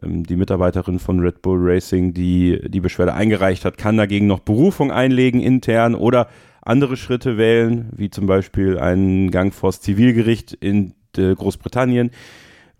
Ähm, 0.02 0.24
die 0.24 0.36
Mitarbeiterin 0.36 0.98
von 0.98 1.20
Red 1.20 1.42
Bull 1.42 1.58
Racing, 1.60 2.14
die 2.14 2.60
die 2.68 2.80
Beschwerde 2.80 3.14
eingereicht 3.14 3.64
hat, 3.64 3.76
kann 3.76 3.96
dagegen 3.96 4.26
noch 4.26 4.40
Berufung 4.40 4.92
einlegen 4.92 5.40
intern 5.40 5.94
oder 5.94 6.28
andere 6.62 6.96
Schritte 6.96 7.36
wählen, 7.36 7.90
wie 7.96 8.10
zum 8.10 8.26
Beispiel 8.26 8.78
einen 8.78 9.30
Gang 9.30 9.52
vors 9.52 9.80
Zivilgericht 9.80 10.52
in 10.52 10.94
äh, 11.16 11.34
Großbritannien. 11.34 12.10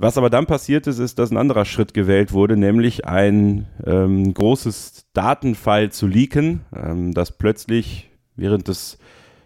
Was 0.03 0.17
aber 0.17 0.31
dann 0.31 0.47
passiert 0.47 0.87
ist, 0.87 0.99
ist, 0.99 1.19
dass 1.19 1.31
ein 1.31 1.37
anderer 1.37 1.67
Schritt 1.67 1.93
gewählt 1.93 2.33
wurde, 2.33 2.57
nämlich 2.57 3.05
ein 3.05 3.67
ähm, 3.85 4.33
großes 4.33 5.09
Datenfile 5.13 5.91
zu 5.91 6.07
leaken, 6.07 6.63
ähm, 6.75 7.13
das 7.13 7.37
plötzlich 7.37 8.09
während 8.35 8.69
des, 8.69 8.97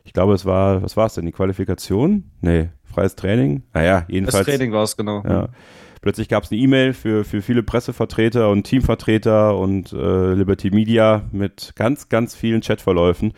ich 0.04 0.12
glaube, 0.12 0.32
es 0.32 0.44
war, 0.44 0.80
was 0.80 0.96
war 0.96 1.06
es 1.06 1.14
denn, 1.14 1.26
die 1.26 1.32
Qualifikation? 1.32 2.30
Nee, 2.40 2.68
freies 2.84 3.16
Training? 3.16 3.64
Naja, 3.72 4.04
jedenfalls. 4.06 4.46
Das 4.46 4.54
Training 4.54 4.72
war 4.72 4.84
es, 4.84 4.96
genau. 4.96 5.24
Ja. 5.28 5.48
Plötzlich 6.00 6.28
gab 6.28 6.44
es 6.44 6.52
eine 6.52 6.60
E-Mail 6.60 6.92
für, 6.92 7.24
für 7.24 7.42
viele 7.42 7.64
Pressevertreter 7.64 8.48
und 8.48 8.62
Teamvertreter 8.62 9.58
und 9.58 9.92
äh, 9.92 10.34
Liberty 10.34 10.70
Media 10.70 11.24
mit 11.32 11.72
ganz, 11.74 12.08
ganz 12.08 12.36
vielen 12.36 12.60
Chatverläufen 12.60 13.32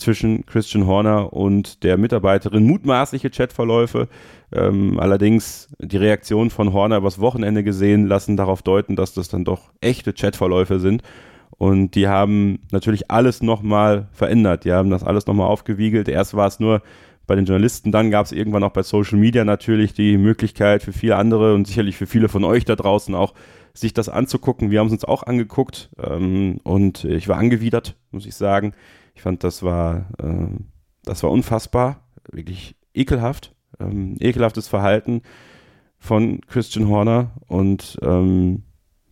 zwischen 0.00 0.46
Christian 0.46 0.86
Horner 0.86 1.32
und 1.32 1.82
der 1.84 1.96
Mitarbeiterin. 1.96 2.64
Mutmaßliche 2.64 3.30
Chatverläufe. 3.30 4.08
Ähm, 4.52 4.98
allerdings 4.98 5.68
die 5.78 5.96
Reaktion 5.96 6.50
von 6.50 6.72
Horner 6.72 6.96
übers 6.96 7.20
Wochenende 7.20 7.62
gesehen 7.62 8.06
lassen 8.06 8.36
darauf 8.36 8.62
deuten, 8.62 8.96
dass 8.96 9.14
das 9.14 9.28
dann 9.28 9.44
doch 9.44 9.70
echte 9.80 10.12
Chatverläufe 10.12 10.80
sind. 10.80 11.02
Und 11.50 11.94
die 11.94 12.08
haben 12.08 12.60
natürlich 12.72 13.10
alles 13.10 13.42
nochmal 13.42 14.08
verändert. 14.12 14.64
Die 14.64 14.72
haben 14.72 14.90
das 14.90 15.04
alles 15.04 15.26
nochmal 15.26 15.48
aufgewiegelt. 15.48 16.08
Erst 16.08 16.34
war 16.34 16.46
es 16.46 16.58
nur 16.58 16.82
bei 17.30 17.36
den 17.36 17.44
Journalisten, 17.44 17.92
dann 17.92 18.10
gab 18.10 18.26
es 18.26 18.32
irgendwann 18.32 18.64
auch 18.64 18.72
bei 18.72 18.82
Social 18.82 19.16
Media 19.16 19.44
natürlich 19.44 19.94
die 19.94 20.18
Möglichkeit 20.18 20.82
für 20.82 20.92
viele 20.92 21.14
andere 21.14 21.54
und 21.54 21.64
sicherlich 21.64 21.96
für 21.96 22.08
viele 22.08 22.28
von 22.28 22.42
euch 22.42 22.64
da 22.64 22.74
draußen 22.74 23.14
auch 23.14 23.34
sich 23.72 23.94
das 23.94 24.08
anzugucken. 24.08 24.72
Wir 24.72 24.80
haben 24.80 24.88
es 24.88 24.94
uns 24.94 25.04
auch 25.04 25.22
angeguckt 25.22 25.90
ähm, 26.02 26.58
und 26.64 27.04
ich 27.04 27.28
war 27.28 27.36
angewidert, 27.36 27.94
muss 28.10 28.26
ich 28.26 28.34
sagen. 28.34 28.72
Ich 29.20 29.22
fand, 29.22 29.44
das 29.44 29.62
war, 29.62 30.06
äh, 30.16 30.46
das 31.04 31.22
war 31.22 31.30
unfassbar, 31.30 32.08
wirklich 32.32 32.74
ekelhaft, 32.94 33.54
ähm, 33.78 34.16
ekelhaftes 34.18 34.66
Verhalten 34.66 35.20
von 35.98 36.40
Christian 36.46 36.88
Horner 36.88 37.32
und 37.46 37.98
ähm, 38.00 38.62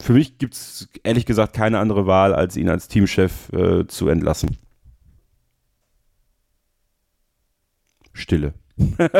für 0.01 0.15
mich 0.15 0.39
gibt 0.39 0.55
es 0.55 0.89
ehrlich 1.03 1.27
gesagt 1.27 1.53
keine 1.53 1.79
andere 1.79 2.07
Wahl, 2.07 2.35
als 2.35 2.57
ihn 2.57 2.71
als 2.71 2.89
Teamchef 2.89 3.53
äh, 3.53 3.87
zu 3.87 4.09
entlassen. 4.09 4.57
Stille. 8.15 8.55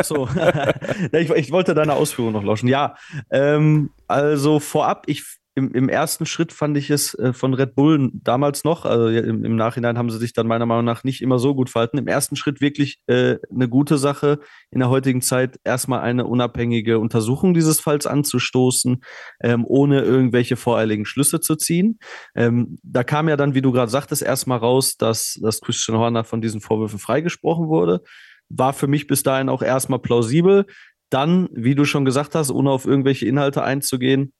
so, 0.01 0.27
ich, 1.11 1.29
ich, 1.29 1.51
wollte 1.51 1.75
deine 1.75 1.93
Ausführung 1.93 2.33
noch 2.33 2.43
lauschen. 2.43 2.67
Ja, 2.67 2.95
ähm, 3.29 3.91
also 4.07 4.59
vorab, 4.59 5.03
ich 5.05 5.38
im, 5.59 5.71
im, 5.73 5.89
ersten 5.89 6.25
Schritt 6.25 6.51
fand 6.53 6.77
ich 6.77 6.89
es 6.89 7.13
äh, 7.15 7.33
von 7.33 7.53
Red 7.53 7.75
Bull 7.75 8.09
damals 8.13 8.63
noch, 8.63 8.85
also 8.85 9.09
im, 9.09 9.43
im, 9.43 9.55
Nachhinein 9.55 9.97
haben 9.97 10.09
sie 10.09 10.17
sich 10.17 10.33
dann 10.33 10.47
meiner 10.47 10.65
Meinung 10.65 10.85
nach 10.85 11.03
nicht 11.03 11.21
immer 11.21 11.37
so 11.37 11.53
gut 11.53 11.69
verhalten. 11.69 11.97
Im 11.97 12.07
ersten 12.07 12.35
Schritt 12.35 12.61
wirklich 12.61 12.99
äh, 13.07 13.37
eine 13.53 13.69
gute 13.69 13.97
Sache, 13.97 14.39
in 14.71 14.79
der 14.79 14.89
heutigen 14.89 15.21
Zeit 15.21 15.59
erstmal 15.63 15.99
eine 15.99 16.25
unabhängige 16.25 16.97
Untersuchung 16.97 17.53
dieses 17.53 17.79
Falls 17.79 18.07
anzustoßen, 18.07 19.03
ähm, 19.43 19.65
ohne 19.67 20.01
irgendwelche 20.01 20.55
voreiligen 20.55 21.05
Schlüsse 21.05 21.41
zu 21.41 21.55
ziehen. 21.55 21.99
Ähm, 22.33 22.79
da 22.81 23.03
kam 23.03 23.29
ja 23.29 23.37
dann, 23.37 23.53
wie 23.53 23.61
du 23.61 23.71
gerade 23.71 23.91
sagtest, 23.91 24.23
erstmal 24.23 24.59
raus, 24.59 24.97
dass, 24.97 25.37
dass 25.41 25.61
Christian 25.61 25.97
Horner 25.97 26.23
von 26.23 26.41
diesen 26.41 26.61
Vorwürfen 26.61 26.99
freigesprochen 26.99 27.67
wurde. 27.67 28.01
War 28.49 28.73
für 28.73 28.87
mich 28.87 29.05
bis 29.05 29.21
dahin 29.21 29.49
auch 29.49 29.61
erstmal 29.61 29.99
plausibel. 29.99 30.65
Dann, 31.09 31.49
wie 31.51 31.75
du 31.75 31.85
schon 31.85 32.05
gesagt 32.05 32.35
hast, 32.35 32.51
ohne 32.51 32.71
auf 32.71 32.85
irgendwelche 32.85 33.25
Inhalte 33.25 33.63
einzugehen, 33.63 34.33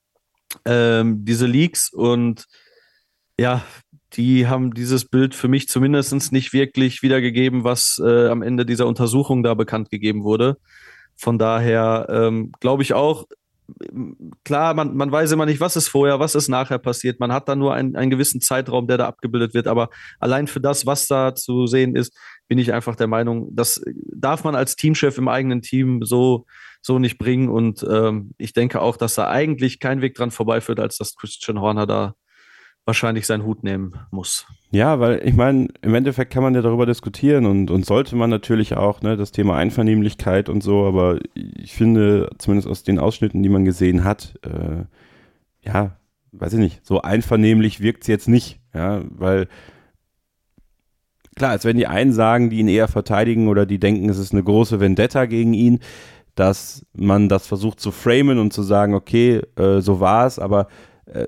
ähm, 0.65 1.25
diese 1.25 1.45
Leaks 1.45 1.91
und 1.91 2.45
ja, 3.39 3.63
die 4.13 4.47
haben 4.47 4.73
dieses 4.73 5.05
Bild 5.05 5.35
für 5.35 5.47
mich 5.47 5.67
zumindest 5.69 6.31
nicht 6.31 6.51
wirklich 6.51 7.03
wiedergegeben, 7.03 7.63
was 7.63 8.01
äh, 8.03 8.27
am 8.27 8.41
Ende 8.41 8.65
dieser 8.65 8.87
Untersuchung 8.87 9.43
da 9.43 9.53
bekannt 9.53 9.89
gegeben 9.89 10.23
wurde. 10.23 10.57
Von 11.15 11.37
daher 11.37 12.07
ähm, 12.09 12.51
glaube 12.59 12.83
ich 12.83 12.93
auch, 12.93 13.25
klar, 14.43 14.73
man, 14.73 14.95
man 14.95 15.11
weiß 15.11 15.31
immer 15.31 15.45
nicht, 15.45 15.59
was 15.59 15.75
ist 15.75 15.87
vorher, 15.89 16.19
was 16.19 16.35
ist 16.35 16.47
nachher 16.47 16.79
passiert. 16.79 17.19
Man 17.19 17.31
hat 17.31 17.47
da 17.47 17.55
nur 17.55 17.73
einen, 17.73 17.95
einen 17.95 18.09
gewissen 18.09 18.41
Zeitraum, 18.41 18.87
der 18.87 18.97
da 18.97 19.07
abgebildet 19.07 19.53
wird. 19.53 19.67
Aber 19.67 19.89
allein 20.19 20.47
für 20.47 20.59
das, 20.61 20.85
was 20.85 21.07
da 21.07 21.35
zu 21.35 21.67
sehen 21.67 21.95
ist, 21.95 22.17
bin 22.49 22.57
ich 22.57 22.73
einfach 22.73 22.97
der 22.97 23.07
Meinung, 23.07 23.47
das 23.55 23.81
darf 24.13 24.43
man 24.43 24.55
als 24.55 24.75
Teamchef 24.75 25.17
im 25.17 25.29
eigenen 25.29 25.61
Team 25.61 26.03
so 26.03 26.45
so 26.81 26.99
nicht 26.99 27.17
bringen. 27.17 27.49
Und 27.49 27.85
ähm, 27.89 28.31
ich 28.37 28.53
denke 28.53 28.81
auch, 28.81 28.97
dass 28.97 29.15
da 29.15 29.29
eigentlich 29.29 29.79
kein 29.79 30.01
Weg 30.01 30.15
dran 30.15 30.31
vorbeiführt, 30.31 30.79
als 30.79 30.97
dass 30.97 31.15
Christian 31.15 31.61
Horner 31.61 31.85
da 31.85 32.15
wahrscheinlich 32.85 33.27
seinen 33.27 33.43
Hut 33.43 33.63
nehmen 33.63 33.93
muss. 34.09 34.47
Ja, 34.71 34.99
weil 34.99 35.21
ich 35.23 35.35
meine, 35.35 35.67
im 35.81 35.93
Endeffekt 35.93 36.33
kann 36.33 36.41
man 36.41 36.55
ja 36.55 36.61
darüber 36.61 36.85
diskutieren 36.85 37.45
und, 37.45 37.69
und 37.69 37.85
sollte 37.85 38.15
man 38.15 38.29
natürlich 38.29 38.75
auch, 38.75 39.01
ne, 39.01 39.15
das 39.15 39.31
Thema 39.31 39.57
Einvernehmlichkeit 39.57 40.49
und 40.49 40.63
so, 40.63 40.85
aber 40.85 41.19
ich 41.35 41.73
finde, 41.73 42.29
zumindest 42.39 42.67
aus 42.67 42.83
den 42.83 42.97
Ausschnitten, 42.97 43.43
die 43.43 43.49
man 43.49 43.65
gesehen 43.65 44.03
hat, 44.03 44.39
äh, 44.43 44.85
ja, 45.61 45.97
weiß 46.31 46.53
ich 46.53 46.59
nicht, 46.59 46.85
so 46.85 47.01
einvernehmlich 47.01 47.81
wirkt 47.81 48.03
es 48.03 48.07
jetzt 48.07 48.27
nicht, 48.27 48.59
ja, 48.73 49.03
weil 49.09 49.47
klar, 51.39 51.51
als 51.51 51.65
wenn 51.65 51.77
die 51.77 51.87
einen 51.87 52.13
sagen, 52.13 52.51
die 52.51 52.59
ihn 52.59 52.67
eher 52.67 52.87
verteidigen 52.87 53.47
oder 53.47 53.65
die 53.65 53.79
denken, 53.79 54.09
es 54.09 54.19
ist 54.19 54.33
eine 54.33 54.43
große 54.43 54.79
Vendetta 54.79 55.25
gegen 55.25 55.53
ihn, 55.53 55.79
dass 56.35 56.85
man 56.95 57.27
das 57.27 57.47
versucht 57.47 57.79
zu 57.79 57.91
framen 57.91 58.37
und 58.37 58.53
zu 58.53 58.61
sagen, 58.61 58.93
okay, 58.93 59.41
äh, 59.57 59.81
so 59.81 59.99
war 59.99 60.27
es, 60.27 60.37
aber 60.37 60.67
äh, 61.05 61.25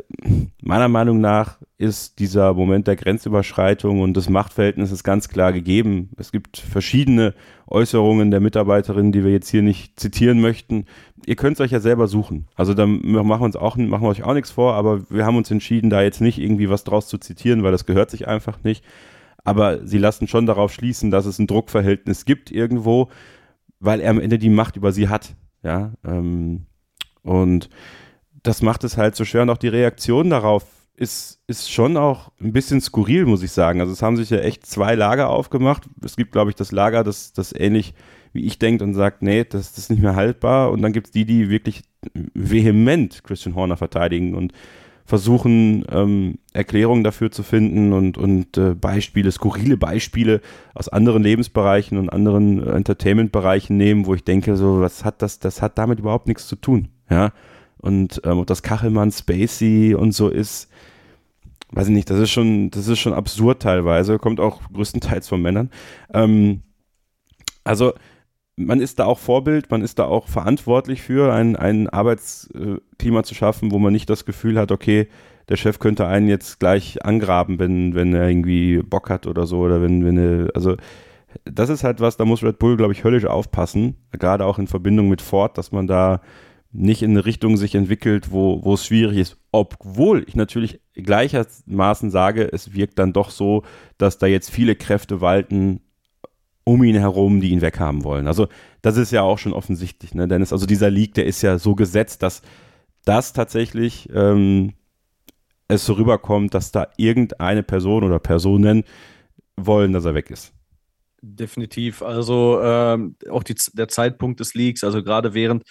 meiner 0.62 0.88
Meinung 0.88 1.20
nach 1.22 1.58
ist 1.78 2.20
dieser 2.20 2.54
Moment 2.54 2.86
der 2.86 2.96
Grenzüberschreitung 2.96 4.02
und 4.02 4.16
des 4.16 4.30
Machtverhältnisses 4.30 5.04
ganz 5.04 5.28
klar 5.28 5.52
gegeben. 5.52 6.12
Es 6.18 6.32
gibt 6.32 6.58
verschiedene 6.58 7.34
Äußerungen 7.68 8.30
der 8.30 8.40
Mitarbeiterin, 8.40 9.12
die 9.12 9.24
wir 9.24 9.32
jetzt 9.32 9.50
hier 9.50 9.64
nicht 9.64 10.00
zitieren 10.00 10.40
möchten. 10.40 10.86
Ihr 11.26 11.36
könnt 11.36 11.56
es 11.56 11.62
euch 11.62 11.72
ja 11.72 11.80
selber 11.80 12.08
suchen. 12.08 12.48
Also 12.56 12.76
da 12.76 12.86
machen 12.86 13.28
wir 13.28 13.42
uns 13.42 13.56
auch, 13.56 13.76
machen 13.78 14.04
wir 14.04 14.10
euch 14.10 14.24
auch 14.24 14.36
nichts 14.36 14.52
vor, 14.52 14.76
aber 14.76 15.10
wir 15.10 15.26
haben 15.26 15.38
uns 15.38 15.50
entschieden, 15.50 15.90
da 15.90 16.04
jetzt 16.04 16.22
nicht 16.22 16.38
irgendwie 16.38 16.70
was 16.70 16.84
draus 16.84 17.08
zu 17.08 17.18
zitieren, 17.18 17.64
weil 17.64 17.72
das 17.72 17.88
gehört 17.88 18.12
sich 18.12 18.28
einfach 18.28 18.64
nicht. 18.64 18.84
Aber 19.44 19.86
sie 19.88 19.98
lassen 19.98 20.28
schon 20.28 20.46
darauf 20.46 20.74
schließen, 20.74 21.12
dass 21.12 21.26
es 21.26 21.40
ein 21.40 21.48
Druckverhältnis 21.48 22.26
gibt 22.26 22.52
irgendwo 22.52 23.10
weil 23.82 24.00
er 24.00 24.12
am 24.12 24.20
Ende 24.20 24.40
die 24.40 24.50
Macht 24.50 24.78
über 24.78 24.94
sie 24.94 25.10
hat. 25.10 25.36
Ja, 25.64 25.92
ähm, 26.06 26.68
und 27.24 27.70
das 28.44 28.62
macht 28.62 28.84
es 28.84 28.98
halt 28.98 29.16
so 29.16 29.26
schwer 29.26 29.42
und 29.42 29.50
auch 29.50 29.58
die 29.58 29.68
Reaktion 29.68 30.30
darauf 30.30 30.66
ist, 30.96 31.42
ist 31.48 31.72
schon 31.72 31.98
auch 31.98 32.32
ein 32.40 32.54
bisschen 32.54 32.80
skurril, 32.80 33.26
muss 33.26 33.44
ich 33.44 33.52
sagen. 33.52 33.82
Also 33.82 33.92
es 33.92 34.02
haben 34.02 34.18
sich 34.18 34.30
ja 34.30 34.38
echt 34.38 34.66
zwei 34.66 34.96
Lager 34.96 35.30
aufgemacht. 35.30 35.84
Es 36.04 36.16
gibt, 36.16 36.32
glaube 36.32 36.52
ich, 36.52 36.56
das 36.56 36.72
Lager, 36.72 37.04
das, 37.04 37.34
das 37.34 37.54
ähnlich 37.54 37.94
wie 38.34 38.46
ich 38.46 38.60
denkt 38.60 38.82
und 38.82 38.94
sagt, 38.94 39.22
nee, 39.22 39.44
das, 39.44 39.74
das 39.74 39.86
ist 39.86 39.90
nicht 39.90 40.02
mehr 40.02 40.16
haltbar. 40.16 40.72
Und 40.72 40.82
dann 40.82 40.94
gibt 40.94 41.08
es 41.08 41.12
die, 41.12 41.26
die 41.26 41.50
wirklich 41.50 41.82
vehement 42.34 43.24
Christian 43.24 43.56
Horner 43.56 43.78
verteidigen 43.78 44.36
und 44.36 44.54
versuchen, 45.12 45.84
ähm, 45.92 46.36
Erklärungen 46.54 47.04
dafür 47.04 47.32
zu 47.32 47.44
finden 47.44 47.92
und, 47.92 48.18
und 48.18 48.58
äh, 48.58 48.74
Beispiele, 48.76 49.30
skurrile 49.30 49.76
Beispiele 49.76 50.40
aus 50.74 50.88
anderen 50.88 51.22
Lebensbereichen 51.22 51.98
und 51.98 52.08
anderen 52.08 52.66
Entertainment-Bereichen 52.66 53.76
nehmen, 53.76 54.06
wo 54.06 54.16
ich 54.16 54.24
denke, 54.24 54.56
so, 54.56 54.80
was 54.80 55.04
hat 55.04 55.22
das, 55.22 55.40
das 55.40 55.62
hat 55.62 55.78
damit 55.78 56.00
überhaupt 56.00 56.30
nichts 56.30 56.48
zu 56.48 56.56
tun, 56.56 56.88
ja. 57.10 57.34
Und 57.78 58.22
ähm, 58.24 58.38
ob 58.38 58.48
das 58.48 58.64
Kachelmann 58.64 59.12
Spacey 59.12 59.96
und 59.96 60.14
so 60.14 60.30
ist, 60.30 60.70
weiß 61.72 61.90
ich 61.90 61.94
nicht, 61.94 62.10
das 62.10 62.20
ist 62.20 62.32
schon, 62.32 62.72
das 62.72 62.88
ist 62.88 63.00
schon 63.00 63.14
absurd 63.14 63.62
teilweise, 63.62 64.18
kommt 64.18 64.40
auch 64.40 64.62
größtenteils 64.72 65.28
von 65.28 65.42
Männern. 65.42 65.72
Ähm, 66.14 66.62
also, 67.66 67.92
man 68.56 68.82
ist 68.82 69.00
da 69.00 69.06
auch 69.06 69.20
Vorbild, 69.20 69.72
man 69.72 69.82
ist 69.82 70.00
da 70.00 70.06
auch 70.06 70.28
verantwortlich 70.28 71.02
für, 71.02 71.34
ein, 71.34 71.56
ein 71.56 71.90
Arbeitsklima 71.90 73.24
zu 73.24 73.36
schaffen, 73.36 73.72
wo 73.72 73.80
man 73.80 73.94
nicht 73.94 74.10
das 74.10 74.26
Gefühl 74.26 74.60
hat, 74.60 74.72
okay, 74.72 75.08
der 75.50 75.58
Chef 75.58 75.80
könnte 75.80 76.08
einen 76.08 76.28
jetzt 76.28 76.60
gleich 76.60 77.04
angraben, 77.04 77.60
wenn, 77.60 77.96
wenn 77.96 78.14
er 78.14 78.30
irgendwie 78.30 78.82
Bock 78.82 79.10
hat 79.10 79.28
oder 79.28 79.46
so, 79.46 79.60
oder 79.60 79.82
wenn, 79.82 80.06
wenn 80.06 80.18
er, 80.18 80.50
also 80.56 80.76
das 81.46 81.70
ist 81.70 81.84
halt 81.84 82.00
was, 82.00 82.18
da 82.18 82.26
muss 82.26 82.44
Red 82.44 82.60
Bull, 82.60 82.78
glaube 82.78 82.94
ich, 82.94 83.04
höllisch 83.04 83.26
aufpassen, 83.26 83.96
gerade 84.12 84.46
auch 84.46 84.60
in 84.60 84.68
Verbindung 84.68 85.10
mit 85.10 85.22
Ford, 85.22 85.58
dass 85.58 85.72
man 85.72 85.88
da 85.88 86.22
nicht 86.74 87.02
in 87.04 87.12
eine 87.12 87.26
Richtung 87.26 87.58
sich 87.58 87.76
entwickelt, 87.76 88.32
wo, 88.32 88.64
wo 88.64 88.76
es 88.76 88.86
schwierig 88.86 89.18
ist. 89.18 89.38
Obwohl 89.52 90.24
ich 90.28 90.36
natürlich 90.36 90.80
gleichermaßen 90.94 92.12
sage, 92.12 92.52
es 92.52 92.74
wirkt 92.74 92.98
dann 92.98 93.14
doch 93.14 93.30
so, 93.30 93.64
dass 93.98 94.18
da 94.18 94.28
jetzt 94.28 94.50
viele 94.50 94.76
Kräfte 94.76 95.20
walten, 95.20 95.82
um 96.64 96.84
ihn 96.84 96.96
herum, 96.96 97.42
die 97.42 97.50
ihn 97.50 97.62
weghaben 97.62 98.04
wollen. 98.04 98.28
Also 98.28 98.48
das 98.82 98.98
ist 98.98 99.12
ja 99.12 99.22
auch 99.22 99.38
schon 99.38 99.54
offensichtlich, 99.54 100.14
ne, 100.14 100.28
Dennis? 100.28 100.54
Also 100.54 100.66
dieser 100.66 100.90
Leak, 100.90 101.14
der 101.16 101.26
ist 101.26 101.42
ja 101.42 101.58
so 101.58 101.76
gesetzt, 101.76 102.24
dass 102.24 102.42
das 103.06 103.34
tatsächlich 103.34 104.10
ähm, 104.14 104.74
es 105.68 105.86
so 105.86 105.94
rüberkommt, 105.94 106.54
dass 106.54 106.72
da 106.72 106.88
irgendeine 106.98 107.64
Person 107.64 108.04
oder 108.04 108.20
Personen 108.20 108.84
wollen, 109.56 109.94
dass 109.94 110.06
er 110.06 110.14
weg 110.14 110.30
ist. 110.30 110.54
Definitiv. 111.22 112.02
Also 112.02 112.60
ähm, 112.64 113.16
auch 113.30 113.44
die, 113.44 113.56
der 113.74 113.88
Zeitpunkt 113.88 114.40
des 114.40 114.54
Leaks, 114.54 114.84
also 114.84 115.04
gerade 115.04 115.34
während, 115.34 115.64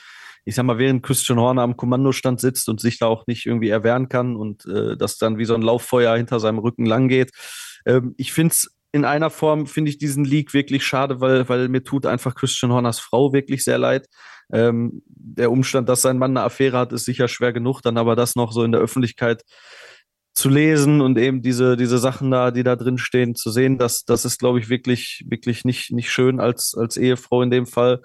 ich 0.44 0.54
sag 0.54 0.64
mal, 0.64 0.78
während 0.78 1.02
Christian 1.02 1.38
Horner 1.38 1.62
am 1.62 1.76
Kommandostand 1.76 2.40
sitzt 2.40 2.68
und 2.68 2.80
sich 2.80 2.98
da 2.98 3.06
auch 3.06 3.26
nicht 3.26 3.46
irgendwie 3.46 3.68
erwehren 3.68 4.08
kann 4.08 4.36
und 4.36 4.64
äh, 4.66 4.96
das 4.96 5.18
dann 5.18 5.38
wie 5.38 5.44
so 5.44 5.54
ein 5.54 5.62
Lauffeuer 5.62 6.16
hinter 6.16 6.40
seinem 6.40 6.60
Rücken 6.60 6.86
lang 6.86 7.08
geht. 7.08 7.32
Ähm, 7.84 8.14
ich 8.16 8.32
finde 8.32 8.52
es 8.52 8.76
in 8.92 9.04
einer 9.04 9.30
Form 9.30 9.66
finde 9.66 9.90
ich 9.90 9.98
diesen 9.98 10.24
Leak 10.24 10.52
wirklich 10.52 10.84
schade, 10.84 11.20
weil, 11.20 11.48
weil 11.48 11.68
mir 11.68 11.82
tut 11.82 12.06
einfach 12.06 12.34
Christian 12.34 12.72
Horners 12.72 12.98
Frau 12.98 13.32
wirklich 13.32 13.62
sehr 13.64 13.78
leid. 13.78 14.08
Ähm, 14.52 15.02
der 15.06 15.50
Umstand, 15.50 15.88
dass 15.88 16.02
sein 16.02 16.18
Mann 16.18 16.36
eine 16.36 16.44
Affäre 16.44 16.78
hat, 16.78 16.92
ist 16.92 17.04
sicher 17.04 17.28
schwer 17.28 17.52
genug, 17.52 17.82
dann 17.82 17.98
aber 17.98 18.16
das 18.16 18.34
noch 18.34 18.52
so 18.52 18.64
in 18.64 18.72
der 18.72 18.80
Öffentlichkeit 18.80 19.44
zu 20.34 20.48
lesen 20.48 21.00
und 21.00 21.18
eben 21.18 21.42
diese, 21.42 21.76
diese 21.76 21.98
Sachen 21.98 22.30
da, 22.30 22.50
die 22.50 22.62
da 22.62 22.76
drin 22.76 22.98
stehen, 22.98 23.34
zu 23.34 23.50
sehen, 23.50 23.78
das, 23.78 24.04
das 24.04 24.24
ist, 24.24 24.38
glaube 24.38 24.58
ich, 24.58 24.68
wirklich, 24.68 25.24
wirklich 25.28 25.64
nicht, 25.64 25.92
nicht 25.92 26.10
schön 26.10 26.40
als, 26.40 26.74
als 26.76 26.96
Ehefrau 26.96 27.42
in 27.42 27.50
dem 27.50 27.66
Fall. 27.66 28.00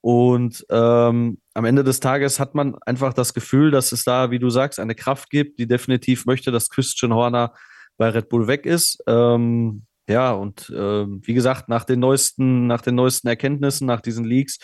Und 0.00 0.66
ähm, 0.70 1.38
am 1.54 1.64
Ende 1.64 1.82
des 1.82 2.00
Tages 2.00 2.38
hat 2.38 2.54
man 2.54 2.76
einfach 2.84 3.14
das 3.14 3.32
Gefühl, 3.32 3.70
dass 3.70 3.90
es 3.92 4.04
da, 4.04 4.30
wie 4.30 4.38
du 4.38 4.50
sagst, 4.50 4.78
eine 4.78 4.94
Kraft 4.94 5.30
gibt, 5.30 5.58
die 5.58 5.66
definitiv 5.66 6.26
möchte, 6.26 6.52
dass 6.52 6.68
Christian 6.68 7.14
Horner 7.14 7.54
bei 7.96 8.10
Red 8.10 8.28
Bull 8.28 8.46
weg 8.46 8.66
ist. 8.66 9.02
Ähm, 9.06 9.86
ja, 10.08 10.32
und 10.32 10.70
äh, 10.70 11.06
wie 11.06 11.34
gesagt, 11.34 11.68
nach 11.68 11.84
den 11.84 12.00
neuesten, 12.00 12.66
nach 12.66 12.82
den 12.82 12.94
neuesten 12.94 13.28
Erkenntnissen, 13.28 13.86
nach 13.86 14.00
diesen 14.00 14.24
Leaks, 14.24 14.58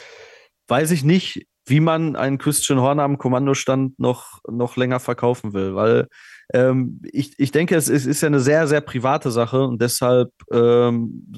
weiß 0.68 0.90
ich 0.90 1.04
nicht, 1.04 1.46
wie 1.66 1.80
man 1.80 2.16
einen 2.16 2.38
Christian 2.38 2.80
Horner 2.80 3.04
am 3.04 3.18
Kommandostand 3.18 3.98
noch, 3.98 4.40
noch 4.48 4.76
länger 4.76 5.00
verkaufen 5.00 5.52
will, 5.52 5.74
weil 5.74 6.08
ähm, 6.52 7.00
ich, 7.12 7.34
ich 7.38 7.52
denke, 7.52 7.76
es 7.76 7.88
ist, 7.88 8.06
ist 8.06 8.22
ja 8.22 8.26
eine 8.26 8.40
sehr, 8.40 8.66
sehr 8.66 8.80
private 8.80 9.30
Sache 9.30 9.64
und 9.64 9.80
deshalb 9.80 10.30
ähm, 10.52 11.32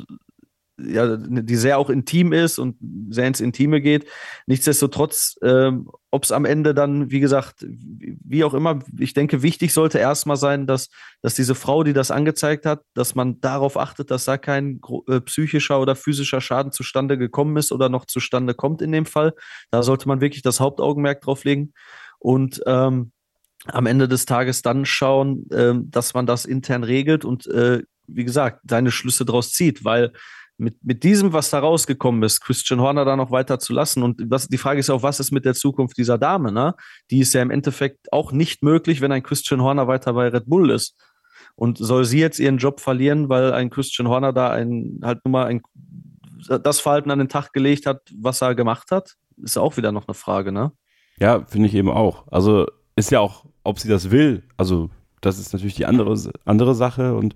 ja, 0.79 1.17
die 1.17 1.57
sehr 1.57 1.79
auch 1.79 1.91
intim 1.91 2.33
ist 2.33 2.59
und 2.59 2.77
sehr 3.11 3.27
ins 3.27 3.41
Intime 3.41 3.81
geht. 3.81 4.07
Nichtsdestotrotz, 4.47 5.37
ähm, 5.43 5.89
ob 6.11 6.25
es 6.25 6.33
am 6.33 6.45
Ende 6.45 6.75
dann, 6.75 7.11
wie 7.11 7.21
gesagt, 7.21 7.65
wie 7.67 8.45
auch 8.45 8.55
immer, 8.55 8.81
ich 8.99 9.13
denke, 9.13 9.43
wichtig 9.43 9.73
sollte 9.73 9.99
erstmal 9.99 10.37
sein, 10.37 10.67
dass, 10.67 10.89
dass 11.21 11.35
diese 11.35 11.55
Frau, 11.55 11.85
die 11.85 11.93
das 11.93 12.11
angezeigt 12.11 12.67
hat, 12.67 12.83
dass 12.95 13.15
man 13.15 13.41
darauf 13.41 13.77
achtet, 13.77 14.11
dass 14.11 14.25
da 14.25 14.39
kein 14.39 14.81
äh, 15.09 15.21
psychischer 15.21 15.81
oder 15.81 15.95
physischer 15.95 16.41
Schaden 16.41 16.73
zustande 16.73 17.19
gekommen 17.19 17.57
ist 17.57 17.73
oder 17.73 17.89
noch 17.89 18.07
zustande 18.07 18.55
kommt 18.55 18.83
in 18.83 18.93
dem 18.93 19.07
Fall. 19.07 19.35
Da 19.71 19.83
sollte 19.83 20.09
man 20.09 20.21
wirklich 20.21 20.43
das 20.43 20.61
Hauptaugenmerk 20.61 21.21
drauf 21.21 21.45
legen. 21.45 21.73
Und 22.19 22.63
ähm, 22.67 23.13
am 23.67 23.87
Ende 23.87 24.09
des 24.09 24.27
Tages 24.27 24.63
dann 24.63 24.85
schauen, 24.85 25.49
äh, 25.51 25.75
dass 25.77 26.15
man 26.15 26.27
das 26.27 26.45
intern 26.45 26.83
regelt 26.83 27.25
und 27.25 27.47
äh, 27.47 27.83
wie 28.07 28.25
gesagt, 28.25 28.61
seine 28.69 28.91
Schlüsse 28.91 29.25
daraus 29.25 29.53
zieht, 29.53 29.85
weil 29.85 30.13
mit, 30.59 30.85
mit 30.85 31.03
diesem, 31.03 31.33
was 31.33 31.51
da 31.51 31.59
rausgekommen 31.59 32.23
ist, 32.23 32.41
Christian 32.41 32.81
Horner 32.81 33.05
da 33.05 33.17
noch 33.17 33.31
weiter 33.31 33.59
zu 33.59 33.73
lassen. 33.73 34.03
Und 34.03 34.23
was, 34.31 34.49
die 34.49 34.59
Frage 34.59 34.81
ist 34.81 34.91
auch, 34.91 35.03
was 35.03 35.21
ist 35.21 35.33
mit 35.33 35.45
der 35.45 35.55
Zukunft 35.55 35.97
dieser 35.99 36.19
Dame? 36.19 36.53
Ne? 36.53 36.75
Die 37.11 37.21
ist 37.21 37.33
ja 37.33 37.43
im 37.43 37.51
Endeffekt 37.51 38.12
auch 38.12 38.33
nicht 38.33 38.62
möglich, 38.62 39.01
wenn 39.01 39.12
ein 39.12 39.23
Christian 39.23 39.62
Horner 39.62 39.88
weiter 39.88 40.12
bei 40.12 40.29
Red 40.29 40.47
Bull 40.47 40.71
ist. 40.71 40.97
Und 41.55 41.79
soll 41.79 42.05
sie 42.05 42.21
jetzt 42.21 42.38
ihren 42.38 42.59
Job 42.59 42.81
verlieren, 42.81 43.29
weil 43.29 43.53
ein 43.53 43.71
Christian 43.71 44.09
Horner 44.09 44.33
da 44.33 44.51
ein, 44.51 45.01
halt 45.03 45.25
nur 45.25 45.33
mal 45.33 45.47
ein, 45.47 45.62
das 46.62 46.81
Verhalten 46.81 47.11
an 47.11 47.19
den 47.19 47.29
Tag 47.29 47.53
gelegt 47.53 47.87
hat, 47.87 48.01
was 48.17 48.41
er 48.41 48.55
gemacht 48.55 48.91
hat? 48.91 49.15
Ist 49.43 49.59
auch 49.59 49.77
wieder 49.77 49.93
noch 49.93 50.09
eine 50.09 50.15
Frage, 50.15 50.53
ne? 50.53 50.73
Ja, 51.19 51.45
finde 51.45 51.69
ich 51.69 51.75
eben 51.75 51.91
auch. 51.91 52.27
Also 52.29 52.67
ist 52.97 53.11
ja 53.11 53.21
auch, 53.21 53.45
ob 53.65 53.79
sie 53.79 53.88
das 53.88 54.11
will. 54.11 54.43
Also 54.57 54.91
das 55.21 55.38
ist 55.38 55.53
natürlich 55.53 55.75
die 55.75 55.87
andere, 55.87 56.17
andere 56.45 56.75
Sache 56.75 57.15
und 57.15 57.35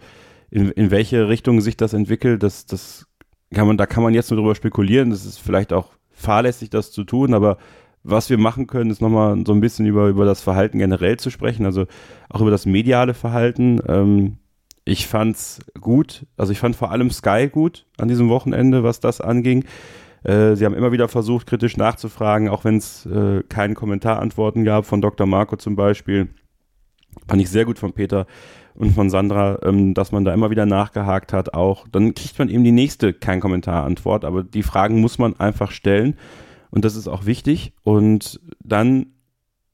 in, 0.51 0.71
in 0.71 0.91
welche 0.91 1.29
Richtung 1.29 1.61
sich 1.61 1.77
das 1.77 1.93
entwickelt, 1.93 2.43
das, 2.43 2.67
das 2.67 3.07
kann 3.55 3.67
man, 3.67 3.77
da 3.77 3.87
kann 3.87 4.03
man 4.03 4.15
jetzt 4.15 4.31
nur 4.31 4.41
drüber 4.41 4.55
spekulieren. 4.55 5.11
Das 5.11 5.25
ist 5.25 5.39
vielleicht 5.39 5.73
auch 5.73 5.91
fahrlässig, 6.11 6.71
das 6.71 6.93
zu 6.93 7.05
tun, 7.05 7.35
aber 7.35 7.59
was 8.03 8.31
wir 8.31 8.39
machen 8.39 8.67
können, 8.67 8.91
ist 8.91 9.03
nochmal 9.03 9.43
so 9.45 9.53
ein 9.53 9.61
bisschen 9.61 9.87
über, 9.87 10.09
über 10.09 10.25
das 10.25 10.41
Verhalten 10.41 10.79
generell 10.79 11.19
zu 11.19 11.31
sprechen, 11.31 11.67
also 11.67 11.87
auch 12.29 12.41
über 12.41 12.51
das 12.51 12.65
mediale 12.65 13.15
Verhalten. 13.15 13.81
Ähm, 13.89 14.39
ich 14.85 15.09
fand's 15.09 15.59
gut, 15.81 16.27
also 16.37 16.53
ich 16.53 16.61
fand 16.61 16.77
vor 16.77 16.93
allem 16.93 17.11
Sky 17.11 17.49
gut 17.51 17.85
an 17.99 18.07
diesem 18.07 18.29
Wochenende, 18.29 18.85
was 18.85 19.01
das 19.01 19.21
anging. 19.21 19.65
Äh, 20.23 20.55
sie 20.55 20.65
haben 20.65 20.75
immer 20.75 20.93
wieder 20.93 21.09
versucht, 21.09 21.49
kritisch 21.49 21.77
nachzufragen, 21.77 22.49
auch 22.49 22.65
wenn 22.65 22.77
es 22.77 23.07
äh, 23.07 23.43
keine 23.49 23.75
Kommentarantworten 23.75 24.65
gab, 24.65 24.87
von 24.87 25.01
Dr. 25.01 25.27
Marco 25.27 25.57
zum 25.57 25.75
Beispiel. 25.75 26.29
Fand 27.27 27.43
ich 27.43 27.51
sehr 27.51 27.65
gut 27.65 27.79
von 27.81 27.93
Peter 27.93 28.27
und 28.77 28.93
von 28.93 29.11
Sandra, 29.11 29.59
ähm, 29.63 29.95
dass 29.95 30.13
man 30.13 30.25
da 30.25 30.33
immer 30.33 30.51
wieder 30.51 30.67
nachgehakt 30.67 31.33
hat 31.33 31.55
auch. 31.55 31.87
Dann 31.89 32.15
kriegt 32.15 32.39
man 32.39 32.49
eben 32.49 32.65
die 32.65 32.73
nächste 32.73 33.13
kein 33.13 33.41
Kommentar-Antwort, 33.41 34.25
aber 34.25 34.43
die 34.43 34.63
Fragen 34.63 35.01
muss 35.01 35.19
man 35.19 35.39
einfach 35.39 35.71
stellen 35.71 36.17
und 36.71 36.85
das 36.85 36.97
ist 36.97 37.09
auch 37.09 37.27
wichtig 37.27 37.73
und 37.83 38.41
dann 38.63 39.07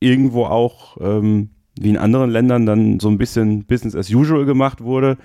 irgendwo 0.00 0.44
auch, 0.44 0.96
ähm, 1.00 1.50
wie 1.78 1.90
in 1.90 1.96
anderen 1.96 2.30
Ländern, 2.30 2.66
dann 2.66 3.00
so 3.00 3.08
ein 3.08 3.18
bisschen 3.18 3.64
Business 3.64 3.96
as 3.96 4.10
usual 4.10 4.44
gemacht 4.44 4.82
wurde. 4.82 5.16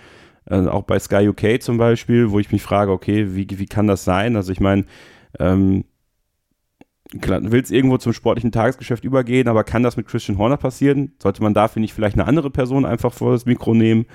Äh, 0.46 0.68
auch 0.68 0.84
bei 0.84 0.98
Sky 0.98 1.28
UK 1.28 1.62
zum 1.62 1.78
Beispiel, 1.78 2.32
wo 2.32 2.40
ich 2.40 2.52
mich 2.52 2.62
frage, 2.62 2.92
okay, 2.92 3.36
wie, 3.36 3.48
wie 3.50 3.66
kann 3.66 3.88
das 3.88 4.06
sein? 4.06 4.36
Also 4.36 4.52
ich 4.52 4.60
meine, 4.60 4.86
ähm, 5.40 5.84
du 7.12 7.52
willst 7.52 7.72
irgendwo 7.72 7.98
zum 7.98 8.14
sportlichen 8.14 8.52
Tagesgeschäft 8.52 9.04
übergehen, 9.04 9.48
aber 9.48 9.64
kann 9.64 9.84
das 9.84 9.98
mit 9.98 10.08
Christian 10.08 10.38
Horner 10.38 10.58
passieren? 10.58 11.14
Sollte 11.22 11.42
man 11.42 11.54
dafür 11.54 11.80
nicht 11.80 11.94
vielleicht 11.94 12.18
eine 12.18 12.28
andere 12.28 12.50
Person 12.50 12.86
einfach 12.86 13.14
vor 13.14 13.32
das 13.32 13.46
Mikro 13.46 13.74
nehmen? 13.74 14.06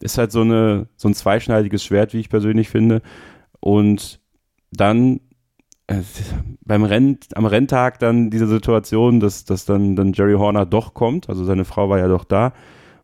Ist 0.00 0.18
halt 0.18 0.32
so, 0.32 0.42
eine, 0.42 0.88
so 0.96 1.08
ein 1.08 1.14
zweischneidiges 1.14 1.84
Schwert, 1.84 2.14
wie 2.14 2.20
ich 2.20 2.30
persönlich 2.30 2.68
finde. 2.68 3.02
Und 3.60 4.20
dann 4.70 5.20
äh, 5.88 6.02
beim 6.64 6.84
Renn, 6.84 7.18
am 7.34 7.46
Renntag 7.46 7.98
dann 7.98 8.30
diese 8.30 8.46
Situation, 8.46 9.20
dass, 9.20 9.44
dass 9.44 9.64
dann, 9.64 9.96
dann 9.96 10.12
Jerry 10.12 10.34
Horner 10.34 10.66
doch 10.66 10.94
kommt, 10.94 11.28
also 11.28 11.44
seine 11.44 11.64
Frau 11.64 11.88
war 11.88 11.98
ja 11.98 12.08
doch 12.08 12.24
da 12.24 12.52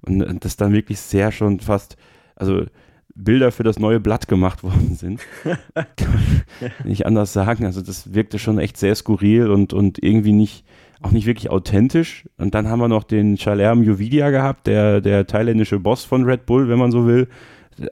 und 0.02 0.44
das 0.44 0.56
dann 0.56 0.72
wirklich 0.72 1.00
sehr 1.00 1.32
schon 1.32 1.60
fast, 1.60 1.96
also 2.36 2.66
Bilder 3.14 3.52
für 3.52 3.62
das 3.62 3.78
neue 3.78 4.00
Blatt 4.00 4.28
gemacht 4.28 4.62
worden 4.62 4.94
sind. 4.94 5.20
Kann 5.42 5.58
man 6.60 6.88
nicht 6.88 7.06
anders 7.06 7.32
sagen. 7.32 7.64
Also 7.64 7.80
das 7.80 8.14
wirkte 8.14 8.38
schon 8.38 8.58
echt 8.58 8.76
sehr 8.76 8.94
skurril 8.94 9.50
und, 9.50 9.72
und 9.72 10.02
irgendwie 10.02 10.32
nicht, 10.32 10.64
auch 11.00 11.12
nicht 11.12 11.26
wirklich 11.26 11.50
authentisch. 11.50 12.28
Und 12.38 12.54
dann 12.54 12.68
haben 12.68 12.80
wir 12.80 12.88
noch 12.88 13.04
den 13.04 13.36
Chalerm 13.36 13.82
Jovidia 13.82 14.30
gehabt, 14.30 14.66
der, 14.66 15.00
der 15.00 15.26
thailändische 15.26 15.78
Boss 15.78 16.04
von 16.04 16.24
Red 16.24 16.46
Bull, 16.46 16.68
wenn 16.68 16.78
man 16.78 16.90
so 16.90 17.06
will. 17.06 17.28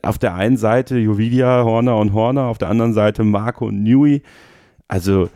Auf 0.03 0.19
der 0.19 0.35
einen 0.35 0.57
Seite 0.57 0.99
Jovidia, 0.99 1.65
Horner 1.65 1.97
und 1.99 2.13
Horner, 2.13 2.45
auf 2.45 2.59
der 2.59 2.69
anderen 2.69 2.93
Seite 2.93 3.25
Marco 3.25 3.67
und 3.67 3.83
Nui. 3.83 4.23
Also 4.89 5.29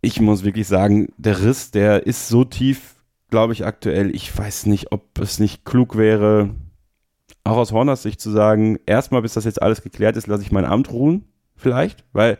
ich 0.00 0.20
muss 0.20 0.44
wirklich 0.44 0.68
sagen, 0.68 1.08
der 1.16 1.42
Riss, 1.42 1.70
der 1.70 2.06
ist 2.06 2.28
so 2.28 2.44
tief, 2.44 2.94
glaube 3.30 3.52
ich, 3.52 3.64
aktuell. 3.64 4.14
Ich 4.14 4.36
weiß 4.36 4.66
nicht, 4.66 4.92
ob 4.92 5.18
es 5.18 5.38
nicht 5.38 5.64
klug 5.64 5.96
wäre, 5.96 6.50
auch 7.46 7.56
aus 7.56 7.72
Horners 7.72 8.02
Sicht 8.02 8.20
zu 8.20 8.30
sagen, 8.30 8.78
erstmal, 8.86 9.22
bis 9.22 9.34
das 9.34 9.44
jetzt 9.44 9.62
alles 9.62 9.82
geklärt 9.82 10.16
ist, 10.16 10.26
lasse 10.26 10.42
ich 10.42 10.52
mein 10.52 10.64
Amt 10.64 10.90
ruhen, 10.92 11.24
vielleicht, 11.54 12.04
weil 12.12 12.38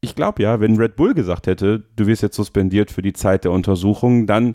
ich 0.00 0.14
glaube 0.14 0.42
ja, 0.42 0.60
wenn 0.60 0.76
Red 0.76 0.96
Bull 0.96 1.14
gesagt 1.14 1.46
hätte, 1.46 1.84
du 1.96 2.06
wirst 2.06 2.22
jetzt 2.22 2.36
suspendiert 2.36 2.90
für 2.90 3.02
die 3.02 3.12
Zeit 3.12 3.44
der 3.44 3.52
Untersuchung, 3.52 4.26
dann 4.26 4.54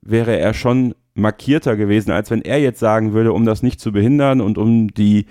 wäre 0.00 0.38
er 0.38 0.54
schon 0.54 0.94
markierter 1.14 1.76
gewesen, 1.76 2.10
als 2.10 2.30
wenn 2.30 2.42
er 2.42 2.60
jetzt 2.60 2.80
sagen 2.80 3.12
würde, 3.12 3.32
um 3.32 3.44
das 3.44 3.62
nicht 3.62 3.80
zu 3.80 3.92
behindern 3.92 4.40
und 4.40 4.58
um 4.58 4.88
die, 4.88 5.26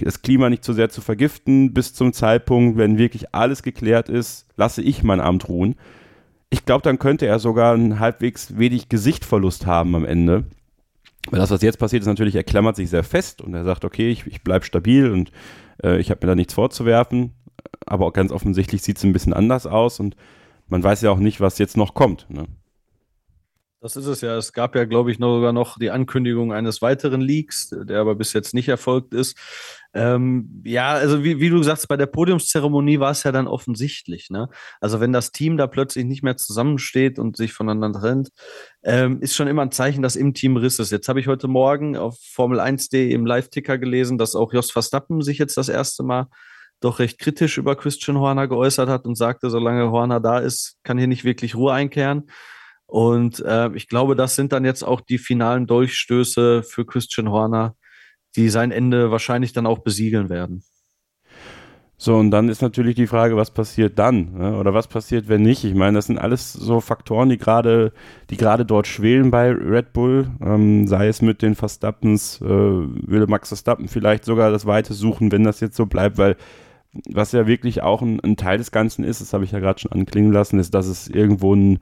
das 0.00 0.22
Klima 0.22 0.50
nicht 0.50 0.64
zu 0.64 0.72
sehr 0.72 0.90
zu 0.90 1.00
vergiften, 1.00 1.72
bis 1.72 1.94
zum 1.94 2.12
Zeitpunkt, 2.12 2.78
wenn 2.78 2.98
wirklich 2.98 3.34
alles 3.34 3.62
geklärt 3.62 4.08
ist, 4.08 4.46
lasse 4.56 4.82
ich 4.82 5.02
mein 5.02 5.20
Amt 5.20 5.48
ruhen. 5.48 5.76
Ich 6.50 6.66
glaube, 6.66 6.82
dann 6.82 6.98
könnte 6.98 7.26
er 7.26 7.38
sogar 7.38 7.74
einen 7.74 7.98
halbwegs 7.98 8.58
wenig 8.58 8.90
Gesichtverlust 8.90 9.66
haben 9.66 9.94
am 9.94 10.04
Ende. 10.04 10.44
Weil 11.30 11.40
das, 11.40 11.50
was 11.50 11.62
jetzt 11.62 11.78
passiert, 11.78 12.02
ist 12.02 12.08
natürlich, 12.08 12.34
er 12.34 12.44
klammert 12.44 12.76
sich 12.76 12.90
sehr 12.90 13.04
fest 13.04 13.40
und 13.40 13.54
er 13.54 13.64
sagt, 13.64 13.84
okay, 13.84 14.10
ich, 14.10 14.26
ich 14.26 14.42
bleibe 14.42 14.64
stabil 14.64 15.10
und 15.10 15.30
äh, 15.82 15.98
ich 15.98 16.10
habe 16.10 16.26
mir 16.26 16.30
da 16.32 16.34
nichts 16.34 16.54
vorzuwerfen. 16.54 17.32
Aber 17.86 18.12
ganz 18.12 18.32
offensichtlich 18.32 18.82
sieht 18.82 18.98
es 18.98 19.04
ein 19.04 19.12
bisschen 19.12 19.32
anders 19.32 19.66
aus 19.66 20.00
und 20.00 20.16
man 20.68 20.82
weiß 20.82 21.02
ja 21.02 21.10
auch 21.10 21.18
nicht, 21.18 21.40
was 21.40 21.58
jetzt 21.58 21.76
noch 21.76 21.94
kommt. 21.94 22.26
Ne? 22.28 22.46
Das 23.82 23.96
ist 23.96 24.06
es 24.06 24.20
ja. 24.20 24.36
Es 24.36 24.52
gab 24.52 24.76
ja, 24.76 24.84
glaube 24.84 25.10
ich, 25.10 25.18
noch 25.18 25.34
sogar 25.34 25.52
noch 25.52 25.76
die 25.76 25.90
Ankündigung 25.90 26.52
eines 26.52 26.82
weiteren 26.82 27.20
Leaks, 27.20 27.68
der 27.72 27.98
aber 27.98 28.14
bis 28.14 28.32
jetzt 28.32 28.54
nicht 28.54 28.68
erfolgt 28.68 29.12
ist. 29.12 29.36
Ähm, 29.92 30.62
ja, 30.64 30.92
also 30.92 31.24
wie, 31.24 31.40
wie, 31.40 31.50
du 31.50 31.60
sagst, 31.64 31.88
bei 31.88 31.96
der 31.96 32.06
Podiumszeremonie 32.06 33.00
war 33.00 33.10
es 33.10 33.24
ja 33.24 33.32
dann 33.32 33.48
offensichtlich. 33.48 34.30
Ne? 34.30 34.48
Also 34.80 35.00
wenn 35.00 35.12
das 35.12 35.32
Team 35.32 35.56
da 35.56 35.66
plötzlich 35.66 36.04
nicht 36.04 36.22
mehr 36.22 36.36
zusammensteht 36.36 37.18
und 37.18 37.36
sich 37.36 37.52
voneinander 37.52 37.98
trennt, 37.98 38.28
ähm, 38.84 39.20
ist 39.20 39.34
schon 39.34 39.48
immer 39.48 39.62
ein 39.62 39.72
Zeichen, 39.72 40.00
dass 40.00 40.14
im 40.14 40.32
Team 40.32 40.56
Riss 40.56 40.78
ist. 40.78 40.92
Jetzt 40.92 41.08
habe 41.08 41.18
ich 41.18 41.26
heute 41.26 41.48
Morgen 41.48 41.96
auf 41.96 42.16
Formel 42.22 42.60
1.de 42.60 43.10
im 43.10 43.26
Live-Ticker 43.26 43.78
gelesen, 43.78 44.16
dass 44.16 44.36
auch 44.36 44.52
Jos 44.52 44.70
Verstappen 44.70 45.22
sich 45.22 45.38
jetzt 45.38 45.56
das 45.56 45.68
erste 45.68 46.04
Mal 46.04 46.28
doch 46.78 47.00
recht 47.00 47.18
kritisch 47.18 47.58
über 47.58 47.74
Christian 47.74 48.18
Horner 48.18 48.46
geäußert 48.46 48.88
hat 48.88 49.06
und 49.06 49.16
sagte, 49.16 49.50
solange 49.50 49.90
Horner 49.90 50.20
da 50.20 50.38
ist, 50.38 50.76
kann 50.84 50.98
hier 50.98 51.08
nicht 51.08 51.24
wirklich 51.24 51.56
Ruhe 51.56 51.72
einkehren. 51.72 52.28
Und 52.92 53.40
äh, 53.40 53.70
ich 53.74 53.88
glaube, 53.88 54.14
das 54.16 54.36
sind 54.36 54.52
dann 54.52 54.66
jetzt 54.66 54.82
auch 54.82 55.00
die 55.00 55.16
finalen 55.16 55.66
Dolchstöße 55.66 56.62
für 56.62 56.84
Christian 56.84 57.30
Horner, 57.30 57.74
die 58.36 58.50
sein 58.50 58.70
Ende 58.70 59.10
wahrscheinlich 59.10 59.54
dann 59.54 59.64
auch 59.64 59.78
besiegeln 59.78 60.28
werden. 60.28 60.62
So, 61.96 62.16
und 62.16 62.30
dann 62.30 62.50
ist 62.50 62.60
natürlich 62.60 62.94
die 62.94 63.06
Frage, 63.06 63.34
was 63.34 63.50
passiert 63.50 63.98
dann? 63.98 64.34
Ne? 64.34 64.58
Oder 64.58 64.74
was 64.74 64.88
passiert, 64.88 65.26
wenn 65.28 65.40
nicht? 65.40 65.64
Ich 65.64 65.74
meine, 65.74 65.96
das 65.96 66.08
sind 66.08 66.18
alles 66.18 66.52
so 66.52 66.82
Faktoren, 66.82 67.30
die 67.30 67.38
gerade, 67.38 67.94
die 68.28 68.36
gerade 68.36 68.66
dort 68.66 68.86
schwelen 68.86 69.30
bei 69.30 69.50
Red 69.50 69.94
Bull. 69.94 70.28
Ähm, 70.42 70.86
sei 70.86 71.08
es 71.08 71.22
mit 71.22 71.40
den 71.40 71.54
Verstappens, 71.54 72.42
äh, 72.42 72.46
würde 72.46 73.26
Max 73.26 73.48
Verstappen 73.48 73.88
vielleicht 73.88 74.26
sogar 74.26 74.50
das 74.50 74.66
Weite 74.66 74.92
suchen, 74.92 75.32
wenn 75.32 75.44
das 75.44 75.60
jetzt 75.60 75.76
so 75.76 75.86
bleibt, 75.86 76.18
weil 76.18 76.36
was 77.08 77.32
ja 77.32 77.46
wirklich 77.46 77.82
auch 77.82 78.02
ein, 78.02 78.20
ein 78.20 78.36
Teil 78.36 78.58
des 78.58 78.70
Ganzen 78.70 79.02
ist, 79.02 79.22
das 79.22 79.32
habe 79.32 79.44
ich 79.44 79.52
ja 79.52 79.60
gerade 79.60 79.80
schon 79.80 79.92
anklingen 79.92 80.30
lassen, 80.30 80.58
ist, 80.58 80.74
dass 80.74 80.86
es 80.88 81.08
irgendwo 81.08 81.54
ein 81.54 81.78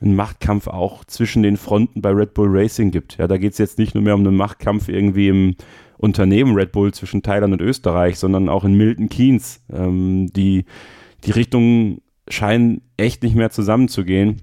einen 0.00 0.16
Machtkampf 0.16 0.66
auch 0.68 1.04
zwischen 1.04 1.42
den 1.42 1.56
Fronten 1.56 2.02
bei 2.02 2.10
Red 2.10 2.34
Bull 2.34 2.48
Racing 2.50 2.90
gibt. 2.90 3.16
Ja, 3.16 3.26
da 3.26 3.38
geht 3.38 3.52
es 3.52 3.58
jetzt 3.58 3.78
nicht 3.78 3.94
nur 3.94 4.04
mehr 4.04 4.14
um 4.14 4.26
einen 4.26 4.36
Machtkampf 4.36 4.88
irgendwie 4.88 5.28
im 5.28 5.56
Unternehmen 5.98 6.54
Red 6.54 6.72
Bull 6.72 6.92
zwischen 6.92 7.22
Thailand 7.22 7.54
und 7.54 7.62
Österreich, 7.62 8.18
sondern 8.18 8.48
auch 8.48 8.64
in 8.64 8.74
Milton 8.74 9.08
Keynes. 9.08 9.64
Ähm, 9.72 10.30
die, 10.34 10.66
die 11.24 11.30
Richtungen 11.30 12.02
scheinen 12.28 12.82
echt 12.96 13.22
nicht 13.22 13.34
mehr 13.34 13.50
zusammenzugehen. 13.50 14.42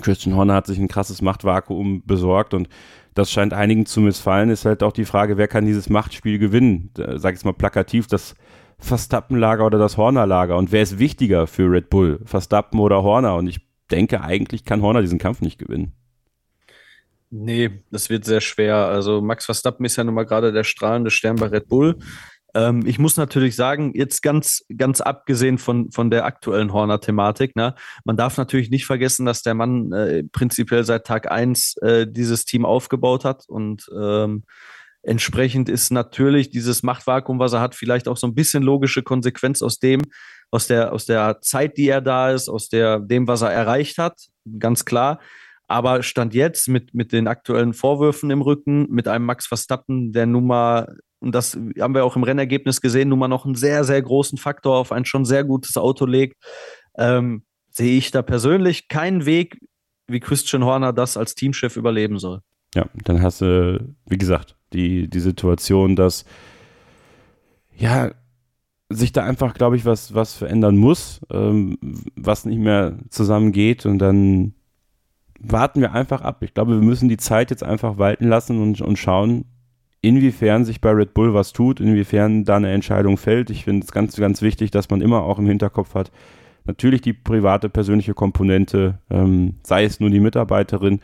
Christian 0.00 0.36
Horner 0.36 0.54
hat 0.54 0.66
sich 0.66 0.78
ein 0.78 0.86
krasses 0.86 1.22
Machtvakuum 1.22 2.04
besorgt 2.06 2.54
und 2.54 2.68
das 3.14 3.30
scheint 3.30 3.52
einigen 3.52 3.86
zu 3.86 4.00
missfallen. 4.00 4.50
Ist 4.50 4.64
halt 4.64 4.84
auch 4.84 4.92
die 4.92 5.04
Frage, 5.04 5.36
wer 5.36 5.48
kann 5.48 5.66
dieses 5.66 5.90
Machtspiel 5.90 6.38
gewinnen? 6.38 6.90
Sag 7.16 7.34
ich 7.34 7.44
mal 7.44 7.52
plakativ, 7.52 8.06
das 8.06 8.36
Verstappen-Lager 8.78 9.66
oder 9.66 9.78
das 9.78 9.96
Horner-Lager. 9.96 10.56
Und 10.56 10.70
wer 10.70 10.82
ist 10.82 11.00
wichtiger 11.00 11.48
für 11.48 11.70
Red 11.70 11.90
Bull? 11.90 12.20
Verstappen 12.24 12.78
oder 12.78 13.02
Horner? 13.02 13.34
Und 13.34 13.48
ich 13.48 13.60
denke, 13.90 14.22
eigentlich 14.22 14.64
kann 14.64 14.82
Horner 14.82 15.02
diesen 15.02 15.18
Kampf 15.18 15.40
nicht 15.40 15.58
gewinnen. 15.58 15.92
Nee, 17.30 17.70
das 17.90 18.10
wird 18.10 18.24
sehr 18.24 18.40
schwer. 18.40 18.76
Also 18.76 19.20
Max 19.20 19.44
Verstappen 19.44 19.86
ist 19.86 19.96
ja 19.96 20.04
nun 20.04 20.14
mal 20.14 20.26
gerade 20.26 20.52
der 20.52 20.64
strahlende 20.64 21.10
Stern 21.10 21.36
bei 21.36 21.46
Red 21.46 21.68
Bull. 21.68 21.96
Ähm, 22.54 22.84
ich 22.84 22.98
muss 22.98 23.16
natürlich 23.16 23.54
sagen, 23.54 23.92
jetzt 23.94 24.22
ganz, 24.22 24.64
ganz 24.76 25.00
abgesehen 25.00 25.58
von, 25.58 25.92
von 25.92 26.10
der 26.10 26.24
aktuellen 26.24 26.72
Horner-Thematik, 26.72 27.54
ne, 27.54 27.74
man 28.04 28.16
darf 28.16 28.36
natürlich 28.36 28.70
nicht 28.70 28.86
vergessen, 28.86 29.26
dass 29.26 29.42
der 29.42 29.54
Mann 29.54 29.92
äh, 29.92 30.24
prinzipiell 30.24 30.84
seit 30.84 31.06
Tag 31.06 31.30
eins 31.30 31.76
äh, 31.78 32.06
dieses 32.10 32.44
Team 32.44 32.64
aufgebaut 32.64 33.24
hat 33.24 33.44
und 33.48 33.88
ähm, 33.96 34.42
entsprechend 35.02 35.68
ist 35.68 35.90
natürlich 35.90 36.50
dieses 36.50 36.82
Machtvakuum, 36.82 37.38
was 37.38 37.52
er 37.52 37.60
hat, 37.60 37.74
vielleicht 37.74 38.08
auch 38.08 38.16
so 38.16 38.26
ein 38.26 38.34
bisschen 38.34 38.62
logische 38.62 39.02
Konsequenz 39.02 39.62
aus 39.62 39.78
dem, 39.78 40.02
aus 40.50 40.66
der, 40.66 40.92
aus 40.92 41.06
der 41.06 41.40
Zeit, 41.40 41.76
die 41.76 41.88
er 41.88 42.00
da 42.00 42.30
ist, 42.30 42.48
aus 42.48 42.68
der, 42.68 43.00
dem, 43.00 43.26
was 43.28 43.42
er 43.42 43.50
erreicht 43.50 43.98
hat, 43.98 44.20
ganz 44.58 44.84
klar. 44.84 45.20
Aber 45.68 46.02
Stand 46.02 46.34
jetzt 46.34 46.68
mit, 46.68 46.94
mit 46.94 47.12
den 47.12 47.28
aktuellen 47.28 47.74
Vorwürfen 47.74 48.30
im 48.30 48.42
Rücken, 48.42 48.88
mit 48.90 49.06
einem 49.06 49.24
Max 49.24 49.46
Verstappen, 49.46 50.12
der 50.12 50.26
nun 50.26 50.46
mal 50.46 50.96
und 51.20 51.34
das 51.34 51.56
haben 51.78 51.94
wir 51.94 52.04
auch 52.04 52.16
im 52.16 52.22
Rennergebnis 52.22 52.80
gesehen, 52.80 53.10
nun 53.10 53.18
mal 53.18 53.28
noch 53.28 53.44
einen 53.44 53.54
sehr, 53.54 53.84
sehr 53.84 54.00
großen 54.00 54.38
Faktor 54.38 54.78
auf 54.78 54.90
ein 54.90 55.04
schon 55.04 55.24
sehr 55.24 55.44
gutes 55.44 55.76
Auto 55.76 56.06
legt, 56.06 56.42
ähm, 56.96 57.44
sehe 57.70 57.96
ich 57.98 58.10
da 58.10 58.22
persönlich 58.22 58.88
keinen 58.88 59.26
Weg, 59.26 59.58
wie 60.08 60.20
Christian 60.20 60.64
Horner 60.64 60.92
das 60.92 61.16
als 61.16 61.34
Teamchef 61.34 61.76
überleben 61.76 62.18
soll. 62.18 62.40
Ja, 62.74 62.86
dann 63.04 63.22
hast 63.22 63.40
du, 63.40 63.94
wie 64.06 64.18
gesagt, 64.18 64.56
die, 64.72 65.08
die 65.08 65.20
Situation, 65.20 65.96
dass 65.96 66.24
ja, 67.76 68.12
sich 68.90 69.12
da 69.12 69.24
einfach, 69.24 69.54
glaube 69.54 69.76
ich, 69.76 69.84
was, 69.84 70.14
was 70.14 70.34
verändern 70.34 70.76
muss, 70.76 71.20
ähm, 71.32 71.78
was 72.16 72.44
nicht 72.44 72.58
mehr 72.58 72.98
zusammengeht 73.08 73.86
und 73.86 73.98
dann 73.98 74.54
warten 75.38 75.80
wir 75.80 75.92
einfach 75.92 76.20
ab. 76.20 76.42
Ich 76.42 76.54
glaube, 76.54 76.72
wir 76.72 76.82
müssen 76.82 77.08
die 77.08 77.16
Zeit 77.16 77.50
jetzt 77.50 77.62
einfach 77.62 77.98
walten 77.98 78.28
lassen 78.28 78.60
und, 78.60 78.80
und 78.80 78.98
schauen, 78.98 79.46
inwiefern 80.02 80.64
sich 80.64 80.80
bei 80.80 80.90
Red 80.90 81.14
Bull 81.14 81.34
was 81.34 81.52
tut, 81.52 81.80
inwiefern 81.80 82.44
da 82.44 82.56
eine 82.56 82.70
Entscheidung 82.72 83.16
fällt. 83.16 83.50
Ich 83.50 83.64
finde 83.64 83.84
es 83.84 83.92
ganz, 83.92 84.16
ganz 84.16 84.42
wichtig, 84.42 84.70
dass 84.70 84.90
man 84.90 85.00
immer 85.00 85.22
auch 85.22 85.38
im 85.38 85.46
Hinterkopf 85.46 85.94
hat, 85.94 86.10
natürlich 86.64 87.00
die 87.00 87.12
private, 87.12 87.68
persönliche 87.68 88.14
Komponente, 88.14 88.98
ähm, 89.10 89.56
sei 89.62 89.84
es 89.84 90.00
nur 90.00 90.10
die 90.10 90.20
Mitarbeiterin, 90.20 91.00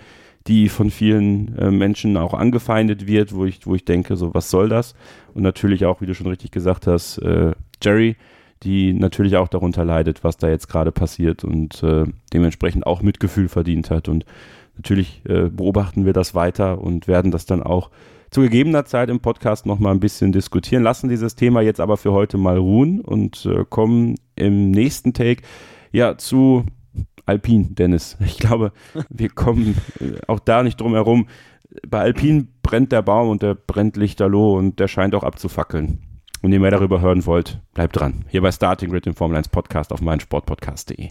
die 0.46 0.68
von 0.68 0.90
vielen 0.90 1.56
äh, 1.58 1.70
Menschen 1.70 2.16
auch 2.16 2.34
angefeindet 2.34 3.06
wird, 3.06 3.34
wo 3.34 3.44
ich, 3.44 3.66
wo 3.66 3.74
ich 3.74 3.84
denke, 3.84 4.16
so 4.16 4.32
was 4.34 4.50
soll 4.50 4.68
das? 4.68 4.94
Und 5.34 5.42
natürlich 5.42 5.84
auch, 5.84 6.00
wie 6.00 6.06
du 6.06 6.14
schon 6.14 6.28
richtig 6.28 6.50
gesagt 6.50 6.86
hast, 6.86 7.18
äh, 7.18 7.52
Jerry, 7.82 8.16
die 8.62 8.92
natürlich 8.92 9.36
auch 9.36 9.48
darunter 9.48 9.84
leidet, 9.84 10.24
was 10.24 10.38
da 10.38 10.48
jetzt 10.48 10.68
gerade 10.68 10.92
passiert 10.92 11.44
und 11.44 11.82
äh, 11.82 12.04
dementsprechend 12.32 12.86
auch 12.86 13.02
Mitgefühl 13.02 13.48
verdient 13.48 13.90
hat. 13.90 14.08
Und 14.08 14.24
natürlich 14.76 15.22
äh, 15.28 15.50
beobachten 15.50 16.06
wir 16.06 16.12
das 16.12 16.34
weiter 16.34 16.80
und 16.80 17.08
werden 17.08 17.30
das 17.30 17.46
dann 17.46 17.62
auch 17.62 17.90
zu 18.30 18.40
gegebener 18.40 18.84
Zeit 18.84 19.08
im 19.08 19.20
Podcast 19.20 19.66
noch 19.66 19.78
mal 19.78 19.92
ein 19.92 20.00
bisschen 20.00 20.32
diskutieren, 20.32 20.82
lassen 20.82 21.08
dieses 21.08 21.36
Thema 21.36 21.60
jetzt 21.60 21.80
aber 21.80 21.96
für 21.96 22.12
heute 22.12 22.38
mal 22.38 22.58
ruhen 22.58 23.00
und 23.00 23.46
äh, 23.46 23.64
kommen 23.68 24.16
im 24.34 24.70
nächsten 24.70 25.12
Take 25.12 25.42
ja 25.92 26.18
zu 26.18 26.64
Alpin, 27.26 27.74
Dennis. 27.74 28.16
Ich 28.24 28.38
glaube, 28.38 28.72
wir 29.08 29.28
kommen 29.28 29.76
äh, 30.00 30.12
auch 30.26 30.40
da 30.40 30.62
nicht 30.62 30.80
drum 30.80 30.94
herum. 30.94 31.28
Bei 31.86 32.00
Alpin 32.00 32.48
brennt 32.62 32.92
der 32.92 33.02
Baum 33.02 33.28
und 33.28 33.42
der 33.42 33.54
brennt 33.54 33.96
lichterloh 33.96 34.56
und 34.56 34.80
der 34.80 34.88
scheint 34.88 35.14
auch 35.14 35.24
abzufackeln. 35.24 36.02
Und 36.42 36.52
ihr 36.52 36.60
mehr 36.60 36.70
darüber 36.70 37.00
hören 37.00 37.26
wollt, 37.26 37.60
bleibt 37.74 37.96
dran. 37.98 38.24
Hier 38.28 38.42
bei 38.42 38.52
Starting 38.52 38.90
Grid 38.90 39.06
im 39.06 39.14
Formel 39.14 39.36
1 39.36 39.48
Podcast 39.48 39.92
auf 39.92 40.00
meinsportpodcast.de. 40.00 41.10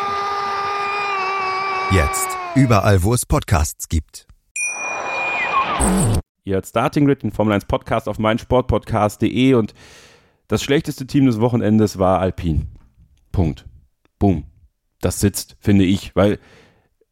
Jetzt. 1.91 2.29
Überall, 2.55 3.03
wo 3.03 3.13
es 3.13 3.25
Podcasts 3.25 3.89
gibt. 3.89 4.25
Ihr 6.45 6.53
hört 6.53 6.65
Starting 6.65 7.05
Grid, 7.05 7.21
den 7.21 7.33
Formel 7.33 7.53
1 7.53 7.65
Podcast 7.65 8.07
auf 8.07 8.17
meinsportpodcast.de 8.17 9.55
und 9.55 9.73
das 10.47 10.63
schlechteste 10.63 11.05
Team 11.05 11.25
des 11.25 11.41
Wochenendes 11.41 11.99
war 11.99 12.19
Alpine. 12.19 12.67
Punkt. 13.33 13.65
Boom. 14.19 14.45
Das 15.01 15.19
sitzt, 15.19 15.57
finde 15.59 15.83
ich, 15.83 16.15
weil 16.15 16.39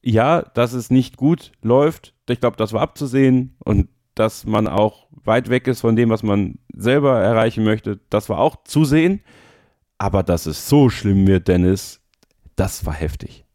ja, 0.01 0.43
dass 0.43 0.71
es 0.71 0.89
nicht 0.89 1.17
gut 1.17 1.51
läuft, 1.61 2.13
ich 2.29 2.39
glaube, 2.39 2.55
das 2.55 2.71
war 2.71 2.81
abzusehen 2.81 3.57
und 3.59 3.89
dass 4.15 4.45
man 4.45 4.69
auch 4.69 5.07
weit 5.11 5.49
weg 5.49 5.67
ist 5.67 5.81
von 5.81 5.97
dem, 5.97 6.09
was 6.09 6.23
man 6.23 6.57
selber 6.73 7.19
erreichen 7.19 7.65
möchte, 7.65 7.99
das 8.09 8.29
war 8.29 8.39
auch 8.39 8.63
zu 8.63 8.85
sehen. 8.85 9.21
Aber 9.97 10.23
dass 10.23 10.45
es 10.45 10.69
so 10.69 10.89
schlimm 10.89 11.27
wird, 11.27 11.49
Dennis, 11.49 11.99
das 12.55 12.85
war 12.85 12.93
heftig. 12.93 13.45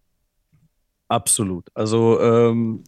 Absolut. 1.14 1.68
Also 1.74 2.20
ähm, 2.20 2.82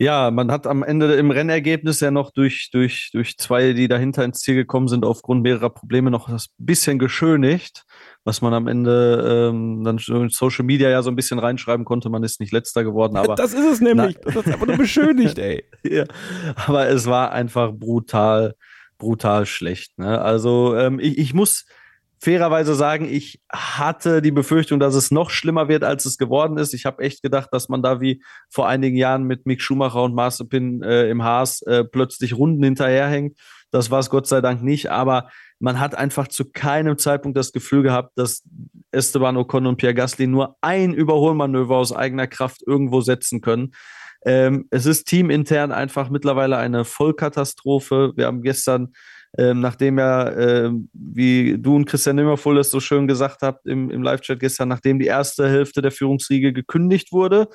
ja, 0.00 0.32
man 0.32 0.50
hat 0.50 0.66
am 0.66 0.82
Ende 0.82 1.14
im 1.14 1.30
Rennergebnis 1.30 2.00
ja 2.00 2.10
noch 2.10 2.32
durch, 2.32 2.70
durch, 2.72 3.10
durch 3.12 3.36
zwei, 3.38 3.72
die 3.72 3.86
dahinter 3.86 4.24
ins 4.24 4.40
Ziel 4.40 4.56
gekommen 4.56 4.88
sind, 4.88 5.04
aufgrund 5.04 5.42
mehrerer 5.42 5.70
Probleme 5.70 6.10
noch 6.10 6.28
das 6.28 6.48
bisschen 6.58 6.98
geschönigt, 6.98 7.84
was 8.24 8.40
man 8.40 8.52
am 8.52 8.66
Ende 8.66 9.50
ähm, 9.50 9.84
dann 9.84 9.98
in 9.98 10.28
Social 10.30 10.64
Media 10.64 10.88
ja 10.88 11.02
so 11.02 11.10
ein 11.10 11.16
bisschen 11.16 11.38
reinschreiben 11.38 11.84
konnte. 11.84 12.10
Man 12.10 12.24
ist 12.24 12.40
nicht 12.40 12.52
letzter 12.52 12.82
geworden, 12.82 13.16
aber. 13.16 13.36
Das 13.36 13.52
ist 13.52 13.64
es 13.64 13.80
nämlich. 13.80 14.16
Na, 14.24 14.32
das 14.32 14.46
ist 14.46 14.52
einfach 14.52 14.66
nur 14.66 14.76
beschönigt, 14.76 15.38
ey. 15.38 15.64
ja, 15.84 16.04
aber 16.66 16.88
es 16.88 17.06
war 17.06 17.30
einfach 17.30 17.72
brutal, 17.72 18.56
brutal 18.98 19.46
schlecht. 19.46 19.98
Ne? 19.98 20.20
Also 20.20 20.76
ähm, 20.76 20.98
ich, 20.98 21.16
ich 21.18 21.34
muss 21.34 21.64
fairerweise 22.20 22.74
sagen, 22.74 23.06
ich 23.10 23.40
hatte 23.50 24.22
die 24.22 24.30
Befürchtung, 24.30 24.80
dass 24.80 24.94
es 24.94 25.10
noch 25.10 25.30
schlimmer 25.30 25.68
wird, 25.68 25.84
als 25.84 26.04
es 26.04 26.18
geworden 26.18 26.58
ist. 26.58 26.74
Ich 26.74 26.86
habe 26.86 27.02
echt 27.02 27.22
gedacht, 27.22 27.48
dass 27.52 27.68
man 27.68 27.82
da 27.82 28.00
wie 28.00 28.22
vor 28.50 28.68
einigen 28.68 28.96
Jahren 28.96 29.24
mit 29.24 29.46
Mick 29.46 29.62
Schumacher 29.62 30.02
und 30.02 30.14
Mazepin 30.14 30.82
äh, 30.82 31.08
im 31.08 31.22
Haas 31.22 31.62
äh, 31.62 31.84
plötzlich 31.84 32.36
Runden 32.36 32.62
hinterherhängt. 32.62 33.38
Das 33.70 33.90
war 33.90 34.00
es 34.00 34.10
Gott 34.10 34.26
sei 34.26 34.40
Dank 34.40 34.62
nicht, 34.62 34.90
aber 34.90 35.28
man 35.60 35.78
hat 35.80 35.94
einfach 35.94 36.28
zu 36.28 36.44
keinem 36.50 36.98
Zeitpunkt 36.98 37.36
das 37.36 37.52
Gefühl 37.52 37.82
gehabt, 37.82 38.12
dass 38.16 38.42
Esteban 38.92 39.36
Ocon 39.36 39.66
und 39.66 39.76
Pierre 39.76 39.94
Gasly 39.94 40.26
nur 40.26 40.56
ein 40.60 40.94
Überholmanöver 40.94 41.76
aus 41.76 41.92
eigener 41.92 42.26
Kraft 42.26 42.62
irgendwo 42.66 43.00
setzen 43.00 43.40
können. 43.40 43.72
Ähm, 44.24 44.66
es 44.70 44.86
ist 44.86 45.06
teamintern 45.06 45.72
einfach 45.72 46.10
mittlerweile 46.10 46.56
eine 46.56 46.84
Vollkatastrophe. 46.84 48.12
Wir 48.16 48.26
haben 48.26 48.42
gestern 48.42 48.94
ähm, 49.36 49.60
nachdem 49.60 49.98
er, 49.98 50.36
äh, 50.36 50.70
wie 50.92 51.58
du 51.58 51.76
und 51.76 51.84
Christian 51.84 52.16
Nimmervoll 52.16 52.58
es 52.58 52.70
so 52.70 52.80
schön 52.80 53.06
gesagt 53.06 53.42
habt 53.42 53.66
im, 53.66 53.90
im 53.90 54.02
Live-Chat 54.02 54.40
gestern, 54.40 54.68
nachdem 54.68 54.98
die 54.98 55.06
erste 55.06 55.48
Hälfte 55.48 55.82
der 55.82 55.90
Führungsriege 55.90 56.52
gekündigt 56.52 57.12
wurde, 57.12 57.48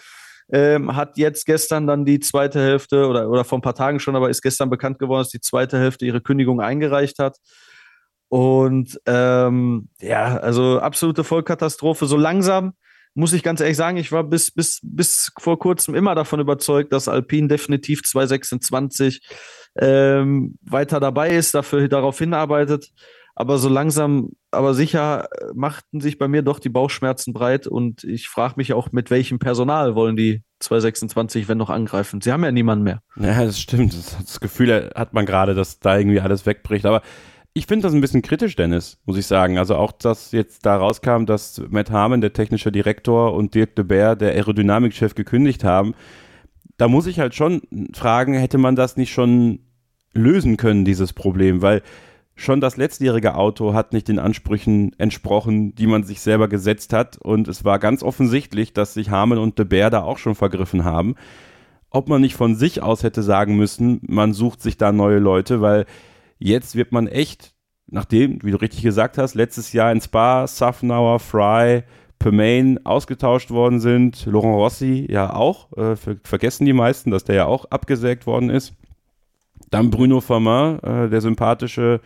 ähm, 0.51 0.95
hat 0.95 1.17
jetzt 1.17 1.45
gestern 1.45 1.87
dann 1.87 2.05
die 2.05 2.19
zweite 2.19 2.59
Hälfte 2.59 3.07
oder, 3.07 3.29
oder 3.29 3.43
vor 3.43 3.57
ein 3.57 3.63
paar 3.63 3.75
Tagen 3.75 3.99
schon, 3.99 4.15
aber 4.15 4.29
ist 4.29 4.41
gestern 4.41 4.69
bekannt 4.69 4.99
geworden, 4.99 5.21
dass 5.21 5.29
die 5.29 5.41
zweite 5.41 5.79
Hälfte 5.79 6.05
ihre 6.05 6.21
Kündigung 6.21 6.61
eingereicht 6.61 7.17
hat. 7.19 7.37
Und 8.29 8.99
ähm, 9.05 9.89
ja, 10.01 10.37
also 10.37 10.79
absolute 10.79 11.23
Vollkatastrophe. 11.23 12.07
So 12.07 12.17
langsam 12.17 12.73
muss 13.13 13.33
ich 13.33 13.43
ganz 13.43 13.61
ehrlich 13.61 13.77
sagen, 13.77 13.97
ich 13.97 14.11
war 14.11 14.23
bis, 14.23 14.51
bis, 14.51 14.79
bis 14.81 15.31
vor 15.37 15.59
kurzem 15.59 15.93
immer 15.93 16.15
davon 16.15 16.39
überzeugt, 16.39 16.91
dass 16.93 17.07
Alpine 17.07 17.47
definitiv 17.47 18.01
226 18.03 19.21
ähm, 19.79 20.57
weiter 20.61 20.99
dabei 20.99 21.29
ist, 21.29 21.53
dafür 21.53 21.87
darauf 21.87 22.17
hinarbeitet. 22.17 22.91
Aber 23.35 23.57
so 23.57 23.67
langsam, 23.67 24.29
aber 24.51 24.75
sicher 24.75 25.27
äh, 25.31 25.45
machten 25.55 26.01
sich 26.01 26.19
bei 26.19 26.27
mir 26.27 26.43
doch 26.43 26.59
die 26.59 26.69
Bauchschmerzen 26.69 27.33
breit 27.33 27.65
und 27.65 28.03
ich 28.03 28.27
frage 28.27 28.53
mich 28.57 28.73
auch, 28.73 28.91
mit 28.91 29.09
welchem 29.09 29.39
Personal 29.39 29.95
wollen 29.95 30.15
die 30.15 30.43
226, 30.59 31.47
wenn 31.47 31.57
noch 31.57 31.71
angreifen? 31.71 32.21
Sie 32.21 32.31
haben 32.31 32.43
ja 32.43 32.51
niemanden 32.51 32.83
mehr. 32.83 33.01
Ja, 33.15 33.43
das 33.43 33.59
stimmt. 33.59 33.95
Das, 33.95 34.39
Gefühl 34.39 34.91
hat 34.93 35.13
man 35.13 35.25
gerade, 35.25 35.55
dass 35.55 35.79
da 35.79 35.97
irgendwie 35.97 36.19
alles 36.19 36.45
wegbricht. 36.45 36.85
Aber 36.85 37.01
ich 37.55 37.65
finde 37.65 37.83
das 37.83 37.93
ein 37.93 38.01
bisschen 38.01 38.21
kritisch, 38.21 38.55
Dennis, 38.55 38.99
muss 39.05 39.17
ich 39.17 39.25
sagen. 39.25 39.57
Also 39.57 39.77
auch, 39.77 39.91
dass 39.91 40.31
jetzt 40.31 40.65
da 40.65 40.77
rauskam, 40.77 41.25
dass 41.25 41.61
Matt 41.69 41.89
Harmon, 41.89 42.21
der 42.21 42.33
technische 42.33 42.71
Direktor, 42.71 43.33
und 43.33 43.55
Dirk 43.55 43.75
de 43.75 43.83
Beer, 43.83 44.15
der 44.15 44.33
Aerodynamikchef, 44.33 45.15
gekündigt 45.15 45.63
haben 45.63 45.95
da 46.77 46.87
muss 46.87 47.07
ich 47.07 47.19
halt 47.19 47.35
schon 47.35 47.61
fragen, 47.93 48.33
hätte 48.33 48.57
man 48.57 48.75
das 48.75 48.97
nicht 48.97 49.11
schon 49.11 49.59
lösen 50.13 50.57
können, 50.57 50.85
dieses 50.85 51.13
Problem, 51.13 51.61
weil 51.61 51.81
schon 52.35 52.61
das 52.61 52.77
letztjährige 52.77 53.35
Auto 53.35 53.73
hat 53.73 53.93
nicht 53.93 54.07
den 54.07 54.19
Ansprüchen 54.19 54.93
entsprochen, 54.97 55.75
die 55.75 55.87
man 55.87 56.03
sich 56.03 56.21
selber 56.21 56.47
gesetzt 56.47 56.93
hat 56.93 57.17
und 57.17 57.47
es 57.47 57.63
war 57.63 57.79
ganz 57.79 58.03
offensichtlich, 58.03 58.73
dass 58.73 58.93
sich 58.93 59.09
Harmon 59.09 59.37
und 59.37 59.59
De 59.59 59.65
Beer 59.65 59.89
da 59.89 60.01
auch 60.01 60.17
schon 60.17 60.35
vergriffen 60.35 60.83
haben. 60.83 61.15
Ob 61.89 62.09
man 62.09 62.21
nicht 62.21 62.35
von 62.35 62.55
sich 62.55 62.81
aus 62.81 63.03
hätte 63.03 63.21
sagen 63.21 63.55
müssen, 63.55 64.01
man 64.07 64.33
sucht 64.33 64.61
sich 64.61 64.77
da 64.77 64.91
neue 64.91 65.19
Leute, 65.19 65.61
weil 65.61 65.85
jetzt 66.39 66.75
wird 66.75 66.91
man 66.91 67.07
echt, 67.07 67.53
nachdem, 67.85 68.41
wie 68.41 68.49
du 68.49 68.57
richtig 68.57 68.81
gesagt 68.81 69.19
hast, 69.19 69.35
letztes 69.35 69.73
Jahr 69.73 69.91
in 69.91 70.01
Spa, 70.01 70.47
Safnauer, 70.47 71.19
Fry, 71.19 71.83
Permain 72.23 72.79
ausgetauscht 72.85 73.51
worden 73.51 73.81
sind, 73.81 74.25
Laurent 74.25 74.55
Rossi 74.55 75.05
ja 75.09 75.33
auch, 75.33 75.73
äh, 75.77 75.97
ver 75.97 76.15
vergessen 76.23 76.65
die 76.65 76.71
meisten, 76.71 77.11
dass 77.11 77.25
der 77.25 77.35
ja 77.35 77.45
auch 77.47 77.65
abgesägt 77.65 78.25
worden 78.25 78.49
ist. 78.49 78.73
Dann 79.69 79.89
Bruno 79.89 80.21
Famin, 80.21 80.79
äh, 80.79 81.09
der 81.09 81.19
sympathische 81.19 81.99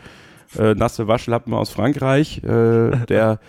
äh, 0.57 0.73
nasse 0.73 1.07
Waschlappen 1.07 1.53
aus 1.53 1.69
Frankreich, 1.69 2.43
äh, 2.43 3.05
der 3.09 3.39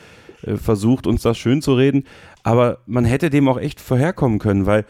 äh, 0.43 0.57
versucht 0.57 1.07
uns 1.07 1.23
das 1.23 1.39
schön 1.39 1.63
zu 1.63 1.73
reden. 1.73 2.05
Aber 2.43 2.81
man 2.85 3.07
hätte 3.07 3.31
dem 3.31 3.49
auch 3.49 3.59
echt 3.59 3.81
vorherkommen 3.81 4.39
können, 4.39 4.67
weil 4.67 4.85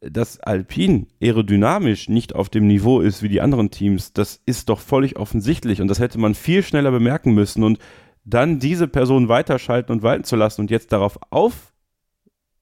dass 0.00 0.40
Alpine 0.40 1.06
aerodynamisch 1.22 2.08
nicht 2.08 2.34
auf 2.34 2.48
dem 2.48 2.66
Niveau 2.66 3.00
ist 3.00 3.22
wie 3.22 3.28
die 3.28 3.42
anderen 3.42 3.70
Teams, 3.70 4.14
das 4.14 4.40
ist 4.46 4.70
doch 4.70 4.80
völlig 4.80 5.16
offensichtlich 5.16 5.80
und 5.82 5.88
das 5.88 6.00
hätte 6.00 6.18
man 6.18 6.34
viel 6.34 6.62
schneller 6.62 6.90
bemerken 6.90 7.34
müssen 7.34 7.62
und 7.62 7.78
dann 8.24 8.58
diese 8.58 8.88
Person 8.88 9.28
weiterschalten 9.28 9.92
und 9.92 10.02
walten 10.02 10.24
zu 10.24 10.36
lassen 10.36 10.62
und 10.62 10.70
jetzt 10.70 10.92
darauf 10.92 11.18
auf, 11.30 11.72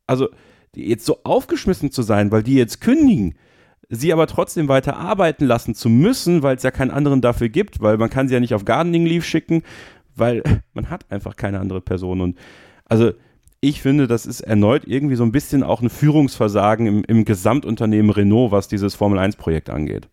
also 0.06 0.28
jetzt 0.74 1.04
so 1.04 1.18
aufgeschmissen 1.24 1.90
zu 1.90 2.02
sein, 2.02 2.30
weil 2.30 2.42
die 2.42 2.54
jetzt 2.54 2.80
kündigen, 2.80 3.34
sie 3.88 4.12
aber 4.12 4.26
trotzdem 4.26 4.68
weiter 4.68 4.96
arbeiten 4.96 5.44
lassen 5.44 5.74
zu 5.74 5.88
müssen, 5.88 6.42
weil 6.42 6.56
es 6.56 6.62
ja 6.62 6.70
keinen 6.70 6.90
anderen 6.90 7.20
dafür 7.20 7.48
gibt, 7.48 7.80
weil 7.80 7.98
man 7.98 8.10
kann 8.10 8.28
sie 8.28 8.34
ja 8.34 8.40
nicht 8.40 8.54
auf 8.54 8.64
Gardening 8.64 9.04
Leave 9.04 9.24
schicken, 9.24 9.62
weil 10.14 10.42
man 10.72 10.90
hat 10.90 11.10
einfach 11.10 11.36
keine 11.36 11.60
andere 11.60 11.80
Person 11.80 12.20
und 12.20 12.38
also 12.84 13.12
ich 13.62 13.82
finde, 13.82 14.06
das 14.06 14.24
ist 14.24 14.40
erneut 14.40 14.84
irgendwie 14.86 15.16
so 15.16 15.22
ein 15.22 15.32
bisschen 15.32 15.62
auch 15.62 15.82
ein 15.82 15.90
Führungsversagen 15.90 16.86
im, 16.86 17.04
im 17.04 17.26
Gesamtunternehmen 17.26 18.10
Renault, 18.10 18.52
was 18.52 18.68
dieses 18.68 18.94
Formel-1-Projekt 18.94 19.68
angeht. 19.68 20.08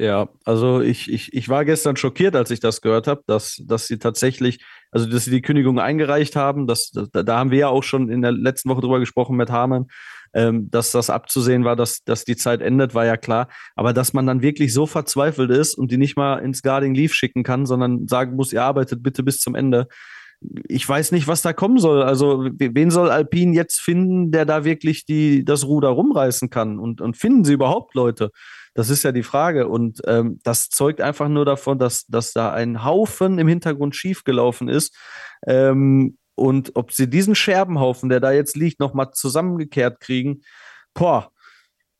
Ja, 0.00 0.30
also 0.46 0.80
ich, 0.80 1.12
ich, 1.12 1.34
ich 1.34 1.50
war 1.50 1.66
gestern 1.66 1.94
schockiert, 1.94 2.34
als 2.34 2.50
ich 2.50 2.58
das 2.58 2.80
gehört 2.80 3.06
habe, 3.06 3.22
dass, 3.26 3.62
dass 3.66 3.86
sie 3.86 3.98
tatsächlich, 3.98 4.64
also 4.90 5.06
dass 5.06 5.26
sie 5.26 5.30
die 5.30 5.42
Kündigung 5.42 5.78
eingereicht 5.78 6.36
haben. 6.36 6.66
Das, 6.66 6.90
da, 6.90 7.22
da 7.22 7.38
haben 7.38 7.50
wir 7.50 7.58
ja 7.58 7.68
auch 7.68 7.82
schon 7.82 8.08
in 8.08 8.22
der 8.22 8.32
letzten 8.32 8.70
Woche 8.70 8.80
drüber 8.80 8.98
gesprochen 8.98 9.36
mit 9.36 9.50
Hamann, 9.50 9.88
ähm, 10.32 10.70
dass 10.70 10.90
das 10.90 11.10
abzusehen 11.10 11.64
war, 11.64 11.76
dass, 11.76 12.02
dass 12.02 12.24
die 12.24 12.36
Zeit 12.36 12.62
endet, 12.62 12.94
war 12.94 13.04
ja 13.04 13.18
klar. 13.18 13.48
Aber 13.74 13.92
dass 13.92 14.14
man 14.14 14.26
dann 14.26 14.40
wirklich 14.40 14.72
so 14.72 14.86
verzweifelt 14.86 15.50
ist 15.50 15.74
und 15.74 15.90
die 15.90 15.98
nicht 15.98 16.16
mal 16.16 16.38
ins 16.38 16.62
Guarding 16.62 16.94
Leave 16.94 17.12
schicken 17.12 17.42
kann, 17.42 17.66
sondern 17.66 18.08
sagen 18.08 18.36
muss, 18.36 18.54
ihr 18.54 18.62
arbeitet 18.62 19.02
bitte 19.02 19.22
bis 19.22 19.38
zum 19.38 19.54
Ende 19.54 19.86
ich 20.68 20.88
weiß 20.88 21.12
nicht, 21.12 21.28
was 21.28 21.42
da 21.42 21.52
kommen 21.52 21.78
soll. 21.78 22.02
Also, 22.02 22.48
wen 22.58 22.90
soll 22.90 23.10
Alpine 23.10 23.54
jetzt 23.54 23.80
finden, 23.80 24.30
der 24.30 24.46
da 24.46 24.64
wirklich 24.64 25.04
die, 25.04 25.44
das 25.44 25.66
Ruder 25.66 25.88
rumreißen 25.88 26.50
kann? 26.50 26.78
Und, 26.78 27.00
und 27.00 27.16
finden 27.16 27.44
sie 27.44 27.52
überhaupt 27.52 27.94
Leute? 27.94 28.30
Das 28.74 28.88
ist 28.88 29.02
ja 29.02 29.12
die 29.12 29.22
Frage. 29.22 29.68
Und 29.68 30.00
ähm, 30.06 30.40
das 30.42 30.68
zeugt 30.68 31.00
einfach 31.00 31.28
nur 31.28 31.44
davon, 31.44 31.78
dass, 31.78 32.06
dass 32.06 32.32
da 32.32 32.52
ein 32.52 32.84
Haufen 32.84 33.38
im 33.38 33.48
Hintergrund 33.48 33.94
schiefgelaufen 33.94 34.68
ist. 34.68 34.96
Ähm, 35.46 36.16
und 36.34 36.72
ob 36.74 36.92
sie 36.92 37.10
diesen 37.10 37.34
Scherbenhaufen, 37.34 38.08
der 38.08 38.20
da 38.20 38.32
jetzt 38.32 38.56
liegt, 38.56 38.80
nochmal 38.80 39.10
zusammengekehrt 39.12 40.00
kriegen, 40.00 40.40
boah, 40.94 41.32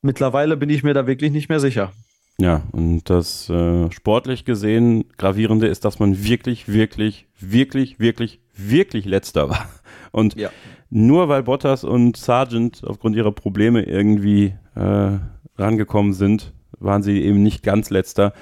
mittlerweile 0.00 0.56
bin 0.56 0.70
ich 0.70 0.82
mir 0.82 0.94
da 0.94 1.06
wirklich 1.06 1.30
nicht 1.30 1.50
mehr 1.50 1.60
sicher. 1.60 1.92
Ja, 2.40 2.62
und 2.72 3.10
das 3.10 3.50
äh, 3.50 3.92
sportlich 3.92 4.46
gesehen 4.46 5.04
gravierende 5.18 5.66
ist, 5.66 5.84
dass 5.84 5.98
man 5.98 6.24
wirklich, 6.24 6.68
wirklich, 6.72 7.26
wirklich, 7.38 8.00
wirklich, 8.00 8.40
wirklich 8.56 9.04
letzter 9.04 9.50
war. 9.50 9.68
Und 10.10 10.36
ja. 10.36 10.48
nur 10.88 11.28
weil 11.28 11.42
Bottas 11.42 11.84
und 11.84 12.16
Sargent 12.16 12.82
aufgrund 12.84 13.14
ihrer 13.14 13.32
Probleme 13.32 13.82
irgendwie 13.82 14.54
äh, 14.74 15.18
rangekommen 15.56 16.14
sind, 16.14 16.54
waren 16.78 17.02
sie 17.02 17.20
eben 17.20 17.42
nicht 17.42 17.62
ganz 17.62 17.90
letzter. 17.90 18.32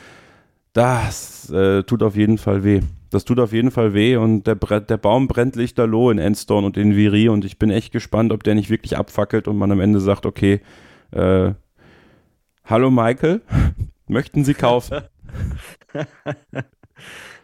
Das 0.72 1.50
äh, 1.50 1.82
tut 1.82 2.04
auf 2.04 2.14
jeden 2.14 2.38
Fall 2.38 2.62
weh. 2.62 2.82
Das 3.10 3.24
tut 3.24 3.40
auf 3.40 3.52
jeden 3.52 3.72
Fall 3.72 3.94
weh 3.94 4.16
und 4.16 4.46
der, 4.46 4.54
der 4.54 4.96
Baum 4.96 5.26
brennt 5.26 5.56
lichterloh 5.56 6.10
in 6.12 6.18
Enstone 6.18 6.66
und 6.66 6.76
in 6.76 6.94
Viri 6.94 7.28
und 7.28 7.44
ich 7.44 7.58
bin 7.58 7.70
echt 7.70 7.90
gespannt, 7.90 8.32
ob 8.32 8.44
der 8.44 8.54
nicht 8.54 8.70
wirklich 8.70 8.96
abfackelt 8.96 9.48
und 9.48 9.58
man 9.58 9.72
am 9.72 9.80
Ende 9.80 9.98
sagt, 9.98 10.24
okay, 10.24 10.60
äh, 11.10 11.52
Hallo 12.70 12.90
Michael, 12.90 13.40
möchten 14.08 14.44
Sie 14.44 14.52
kaufen? 14.52 15.00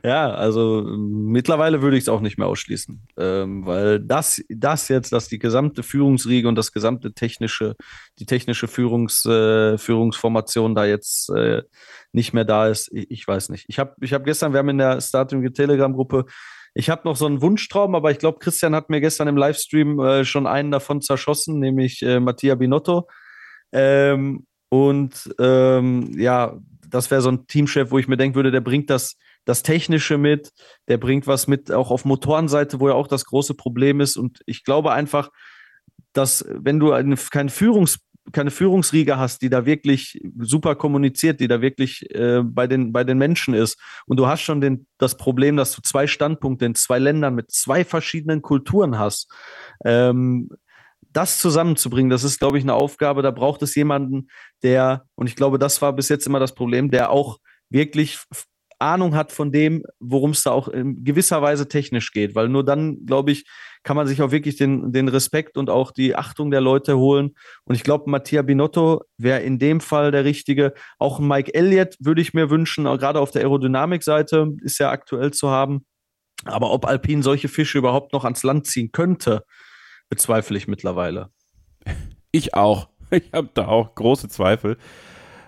ja, 0.05 0.31
also 0.31 0.83
mittlerweile 0.87 1.81
würde 1.81 1.97
ich 1.97 2.03
es 2.03 2.09
auch 2.11 2.21
nicht 2.21 2.37
mehr 2.37 2.47
ausschließen, 2.47 3.09
ähm, 3.17 3.65
weil 3.65 4.01
das, 4.01 4.43
das 4.51 4.89
jetzt, 4.89 5.15
dass 5.15 5.29
die 5.29 5.39
gesamte 5.39 5.83
Führungsriege 5.83 6.47
und 6.47 6.57
das 6.57 6.73
gesamte 6.73 7.15
technische, 7.15 7.75
die 8.19 8.27
technische 8.27 8.69
Führungs, 8.69 9.25
äh, 9.25 9.79
Führungsformation 9.79 10.75
da 10.75 10.85
jetzt 10.85 11.31
äh, 11.31 11.63
nicht 12.13 12.35
mehr 12.35 12.45
da 12.45 12.69
ist, 12.69 12.93
ich, 12.93 13.11
ich 13.11 13.27
weiß 13.27 13.49
nicht. 13.49 13.65
Ich 13.69 13.79
habe 13.79 13.95
ich 14.03 14.13
hab 14.13 14.25
gestern, 14.25 14.53
wir 14.53 14.59
haben 14.59 14.69
in 14.69 14.77
der 14.77 15.01
Starting 15.01 15.51
Telegram-Gruppe 15.55 16.27
ich 16.77 16.91
habe 16.91 17.03
noch 17.05 17.17
so 17.17 17.25
einen 17.25 17.41
Wunschtraum, 17.41 17.95
aber 17.95 18.11
ich 18.11 18.19
glaube, 18.19 18.41
Christian 18.41 18.75
hat 18.75 18.91
mir 18.91 19.01
gestern 19.01 19.29
im 19.29 19.39
Livestream 19.39 20.01
äh, 20.01 20.25
schon 20.27 20.47
einen 20.47 20.71
davon 20.71 21.01
zerschossen, 21.01 21.61
nämlich 21.61 22.03
äh, 22.03 22.21
Mattia 22.21 22.57
Binotto. 22.57 23.09
Ähm, 23.73 24.45
und 24.69 25.35
ähm, 25.39 26.19
ja, 26.19 26.59
das 26.89 27.11
wäre 27.11 27.21
so 27.21 27.31
ein 27.31 27.47
Teamchef, 27.47 27.91
wo 27.91 27.99
ich 27.99 28.09
mir 28.09 28.17
denken 28.17 28.37
würde, 28.37 28.51
der 28.51 28.61
bringt 28.61 28.91
das, 28.91 29.17
das 29.45 29.63
Technische 29.63 30.17
mit, 30.19 30.53
der 30.89 30.99
bringt 30.99 31.27
was 31.27 31.47
mit, 31.47 31.71
auch 31.71 31.91
auf 31.91 32.05
Motorenseite, 32.05 32.81
wo 32.81 32.89
ja 32.89 32.95
auch 32.95 33.09
das 33.09 33.25
große 33.25 33.55
Problem 33.55 34.01
ist. 34.01 34.17
Und 34.17 34.41
ich 34.47 34.65
glaube 34.65 34.93
einfach, 34.93 35.31
dass 36.13 36.45
wenn 36.49 36.79
du 36.79 36.93
eine, 36.93 37.17
keine, 37.17 37.51
Führungs, 37.51 37.99
keine 38.33 38.51
Führungsriege 38.51 39.19
hast, 39.19 39.43
die 39.43 39.51
da 39.51 39.67
wirklich 39.67 40.21
super 40.39 40.77
kommuniziert, 40.77 41.41
die 41.41 41.49
da 41.49 41.61
wirklich 41.61 42.09
äh, 42.15 42.43
bei, 42.43 42.67
den, 42.67 42.93
bei 42.93 43.05
den 43.05 43.19
Menschen 43.19 43.55
ist, 43.55 43.79
und 44.07 44.19
du 44.19 44.27
hast 44.27 44.43
schon 44.43 44.61
den, 44.61 44.87
das 44.99 45.17
Problem, 45.17 45.57
dass 45.57 45.75
du 45.75 45.83
zwei 45.83 46.07
Standpunkte 46.07 46.65
in 46.65 46.75
zwei 46.75 46.99
Ländern 46.99 47.35
mit 47.35 47.51
zwei 47.51 47.85
verschiedenen 47.85 48.41
Kulturen 48.41 48.99
hast, 48.99 49.31
ähm, 49.85 50.49
das 51.15 51.39
zusammenzubringen, 51.39 52.11
das 52.11 52.25
ist, 52.25 52.41
glaube 52.41 52.59
ich, 52.59 52.65
eine 52.65 52.75
Aufgabe. 52.75 53.23
Da 53.23 53.31
braucht 53.31 53.63
es 53.63 53.75
jemanden, 53.77 54.29
der, 54.65 55.07
und 55.15 55.29
ich 55.29 55.37
glaube, 55.37 55.59
das 55.59 55.81
war 55.83 55.93
bis 55.93 56.09
jetzt 56.09 56.27
immer 56.27 56.41
das 56.41 56.55
Problem, 56.55 56.91
der 56.91 57.11
auch 57.11 57.39
wirklich 57.71 58.19
Ahnung 58.79 59.15
hat 59.15 59.33
von 59.33 59.53
dem, 59.53 59.85
worum 60.01 60.31
es 60.33 60.43
da 60.43 60.51
auch 60.51 60.69
in 60.69 61.05
gewisser 61.05 61.43
Weise 61.43 61.69
technisch 61.69 62.13
geht. 62.13 62.35
Weil 62.35 62.49
nur 62.49 62.65
dann, 62.65 63.07
glaube 63.07 63.31
ich, 63.31 63.45
kann 63.83 63.97
man 63.97 64.07
sich 64.07 64.23
auch 64.23 64.31
wirklich 64.31 64.57
den, 64.57 64.93
den 64.93 65.09
Respekt 65.09 65.57
und 65.57 65.71
auch 65.71 65.91
die 65.91 66.17
Achtung 66.17 66.51
der 66.51 66.61
Leute 66.61 66.99
holen. 66.99 67.35
Und 67.65 67.75
ich 67.75 67.83
glaube, 67.83 68.11
Mattia 68.11 68.43
Binotto 68.43 69.03
wäre 69.19 69.41
in 69.41 69.59
dem 69.59 69.81
Fall 69.81 70.11
der 70.11 70.25
Richtige. 70.25 70.75
Auch 70.99 71.19
Mike 71.21 71.55
Elliott 71.55 71.97
würde 72.01 72.23
ich 72.23 72.35
mir 72.35 72.51
wünschen, 72.51 72.85
gerade 72.85 73.21
auf 73.21 73.31
der 73.31 73.43
Aerodynamikseite 73.43 74.55
ist 74.63 74.79
ja 74.79 74.91
aktuell 74.91 75.33
zu 75.33 75.51
haben. 75.51 75.87
Aber 76.45 76.73
ob 76.73 76.87
Alpine 76.87 77.23
solche 77.23 77.49
Fische 77.49 77.79
überhaupt 77.79 78.13
noch 78.13 78.25
ans 78.25 78.43
Land 78.43 78.67
ziehen 78.67 78.91
könnte, 78.93 79.45
bezweifle 80.09 80.59
ich 80.59 80.69
mittlerweile. 80.69 81.31
Ich 82.33 82.55
auch. 82.55 82.89
Ich 83.11 83.33
habe 83.33 83.49
da 83.55 83.69
auch 83.69 83.95
große 83.95 84.29
Zweifel. 84.29 84.77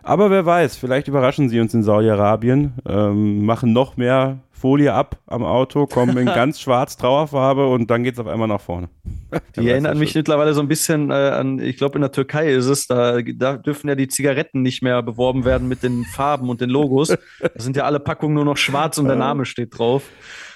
Aber 0.03 0.31
wer 0.31 0.47
weiß, 0.47 0.77
vielleicht 0.77 1.09
überraschen 1.09 1.49
sie 1.49 1.59
uns 1.59 1.75
in 1.75 1.83
Saudi-Arabien, 1.83 2.75
ähm, 2.89 3.45
machen 3.45 3.73
noch 3.73 3.97
mehr 3.97 4.39
Folie 4.53 4.93
ab 4.93 5.19
am 5.27 5.43
Auto, 5.43 5.87
kommen 5.87 6.17
in 6.17 6.27
ganz 6.27 6.61
schwarz 6.61 6.97
Trauerfarbe 6.97 7.67
und 7.67 7.91
dann 7.91 8.05
geht 8.05 8.15
es 8.15 8.21
auf 8.21 8.29
einmal 8.29 8.47
nach 8.47 8.61
vorne. 8.61 8.89
Die 9.57 9.69
erinnern 9.69 9.99
mich 9.99 10.15
mittlerweile 10.15 10.55
so 10.55 10.61
ein 10.61 10.69
bisschen 10.69 11.11
äh, 11.11 11.15
an, 11.15 11.59
ich 11.59 11.77
glaube 11.77 11.97
in 11.97 12.03
der 12.03 12.13
Türkei 12.13 12.53
ist 12.53 12.67
es, 12.67 12.87
da, 12.87 13.21
da 13.21 13.57
dürfen 13.57 13.89
ja 13.89 13.97
die 13.97 14.07
Zigaretten 14.07 14.63
nicht 14.63 14.81
mehr 14.81 15.03
beworben 15.03 15.45
werden 15.45 15.67
mit 15.67 15.83
den 15.83 16.05
Farben 16.05 16.51
und 16.51 16.61
den 16.61 16.71
Logos. 16.71 17.09
Da 17.09 17.51
sind 17.57 17.77
ja 17.77 17.83
alle 17.83 17.99
Packungen 17.99 18.35
nur 18.35 18.45
noch 18.45 18.57
schwarz 18.57 18.99
und 18.99 19.09
der 19.09 19.17
Name 19.17 19.45
steht 19.45 19.77
drauf. 19.77 20.05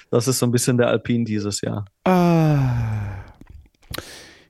Das 0.09 0.29
ist 0.29 0.39
so 0.39 0.45
ein 0.45 0.51
bisschen 0.51 0.77
der 0.77 0.87
Alpin 0.87 1.25
dieses 1.25 1.59
Jahr. 1.59 1.85
Ah 2.05 3.10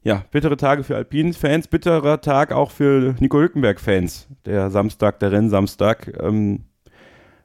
ja, 0.03 0.23
bittere 0.31 0.57
Tage 0.57 0.83
für 0.83 0.95
Alpinen-Fans, 0.95 1.67
bitterer 1.67 2.21
Tag 2.21 2.51
auch 2.51 2.71
für 2.71 3.15
Nico 3.19 3.37
Hülkenberg-Fans. 3.37 4.27
Der 4.45 4.71
Samstag, 4.71 5.19
der 5.19 5.31
Rennsamstag. 5.31 6.19
Ähm, 6.19 6.65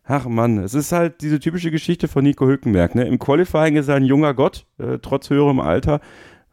ach 0.05 0.27
Mann, 0.27 0.59
es 0.59 0.73
ist 0.73 0.93
halt 0.93 1.21
diese 1.21 1.39
typische 1.39 1.71
Geschichte 1.71 2.09
von 2.09 2.25
Nico 2.25 2.47
Hülkenberg. 2.47 2.95
Ne? 2.95 3.05
Im 3.05 3.19
Qualifying 3.19 3.77
ist 3.77 3.89
er 3.89 3.97
ein 3.97 4.05
junger 4.05 4.33
Gott, 4.33 4.67
äh, 4.79 4.99
trotz 5.01 5.29
höherem 5.29 5.61
Alter. 5.61 6.01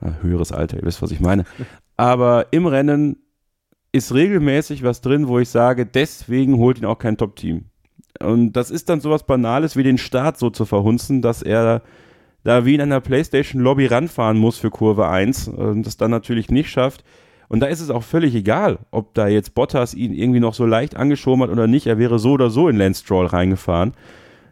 Äh, 0.02 0.12
höheres 0.22 0.52
Alter, 0.52 0.78
ihr 0.78 0.84
wisst, 0.84 1.02
was 1.02 1.12
ich 1.12 1.22
meine. 1.22 1.46
Aber 1.98 2.48
im 2.52 2.66
Rennen 2.66 3.18
ist 3.94 4.14
regelmäßig 4.14 4.84
was 4.84 5.02
drin, 5.02 5.28
wo 5.28 5.40
ich 5.40 5.50
sage, 5.50 5.86
deswegen 5.86 6.58
holt 6.58 6.80
ihn 6.80 6.86
auch 6.86 6.98
kein 6.98 7.16
Top-Team. 7.16 7.66
Und 8.20 8.54
das 8.54 8.72
ist 8.72 8.90
dann 8.90 9.00
sowas 9.00 9.26
Banales 9.26 9.78
wie 9.78 9.84
den 9.84 9.98
Start 9.98 10.38
so 10.38 10.50
zu 10.50 10.66
verhunzen, 10.66 11.22
dass 11.22 11.42
er 11.42 11.82
da 12.44 12.66
wie 12.66 12.76
in 12.76 12.82
einer 12.82 13.02
PlayStation-Lobby 13.02 13.86
ranfahren 13.86 14.38
muss 14.38 14.58
für 14.58 14.70
Kurve 14.70 15.08
1 15.08 15.48
und 15.48 15.84
das 15.84 15.98
dann 15.98 16.12
natürlich 16.12 16.50
nicht 16.50 16.70
schafft. 16.70 17.04
Und 17.50 17.60
da 17.60 17.68
ist 17.68 17.82
es 17.82 17.90
auch 17.90 18.04
völlig 18.04 18.34
egal, 18.36 18.80
ob 18.92 19.14
da 19.14 19.28
jetzt 19.28 19.54
Bottas 19.54 19.94
ihn 19.94 20.14
irgendwie 20.14 20.40
noch 20.40 20.54
so 20.54 20.66
leicht 20.66 20.96
angeschoben 20.96 21.44
hat 21.44 21.50
oder 21.50 21.68
nicht. 21.68 21.88
Er 21.88 22.00
wäre 22.00 22.20
so 22.20 22.32
oder 22.32 22.50
so 22.50 22.68
in 22.68 22.78
Lance 22.78 23.04
Stroll 23.04 23.28
reingefahren 23.28 23.94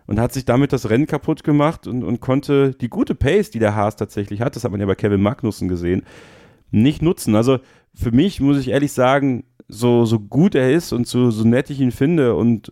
und 0.08 0.20
hat 0.20 0.34
sich 0.34 0.46
damit 0.46 0.74
das 0.74 0.90
Rennen 0.90 1.08
kaputt 1.08 1.44
gemacht 1.44 1.88
und, 1.88 2.04
und 2.04 2.20
konnte 2.20 2.72
die 2.72 2.90
gute 2.90 3.16
Pace, 3.16 3.50
die 3.50 3.60
der 3.60 3.76
Haas 3.76 3.96
tatsächlich 3.96 4.42
hat, 4.42 4.56
das 4.56 4.64
hat 4.64 4.72
man 4.72 4.80
ja 4.80 4.86
bei 4.86 4.96
Kevin 4.96 5.22
Magnussen 5.22 5.68
gesehen, 5.68 6.04
nicht 6.70 7.02
nutzen. 7.02 7.36
Also 7.36 7.60
für 7.94 8.12
mich 8.12 8.40
muss 8.40 8.58
ich 8.58 8.70
ehrlich 8.70 8.92
sagen, 8.92 9.46
so, 9.68 10.06
so 10.06 10.20
gut 10.20 10.54
er 10.54 10.72
ist 10.72 10.92
und 10.92 11.08
so, 11.08 11.32
so 11.32 11.48
nett 11.48 11.70
ich 11.70 11.80
ihn 11.80 11.92
finde 11.92 12.36
und 12.36 12.72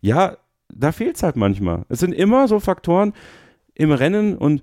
ja, 0.00 0.36
da 0.72 0.92
fehlt 0.92 1.16
es 1.16 1.22
halt 1.22 1.36
manchmal. 1.36 1.84
Es 1.88 2.00
sind 2.00 2.12
immer 2.12 2.46
so 2.46 2.60
Faktoren 2.60 3.14
im 3.76 3.92
Rennen 3.92 4.36
und 4.36 4.62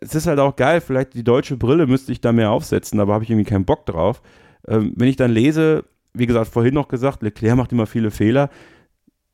es 0.00 0.14
ist 0.14 0.26
halt 0.26 0.40
auch 0.40 0.56
geil, 0.56 0.80
vielleicht 0.80 1.14
die 1.14 1.24
deutsche 1.24 1.56
Brille 1.56 1.86
müsste 1.86 2.12
ich 2.12 2.20
da 2.20 2.32
mehr 2.32 2.50
aufsetzen, 2.50 3.00
aber 3.00 3.14
habe 3.14 3.24
ich 3.24 3.30
irgendwie 3.30 3.48
keinen 3.48 3.64
Bock 3.64 3.86
drauf. 3.86 4.22
Ähm, 4.66 4.92
wenn 4.96 5.08
ich 5.08 5.16
dann 5.16 5.30
lese, 5.30 5.84
wie 6.14 6.26
gesagt, 6.26 6.48
vorhin 6.48 6.74
noch 6.74 6.88
gesagt, 6.88 7.22
Leclerc 7.22 7.56
macht 7.56 7.72
immer 7.72 7.86
viele 7.86 8.10
Fehler, 8.10 8.50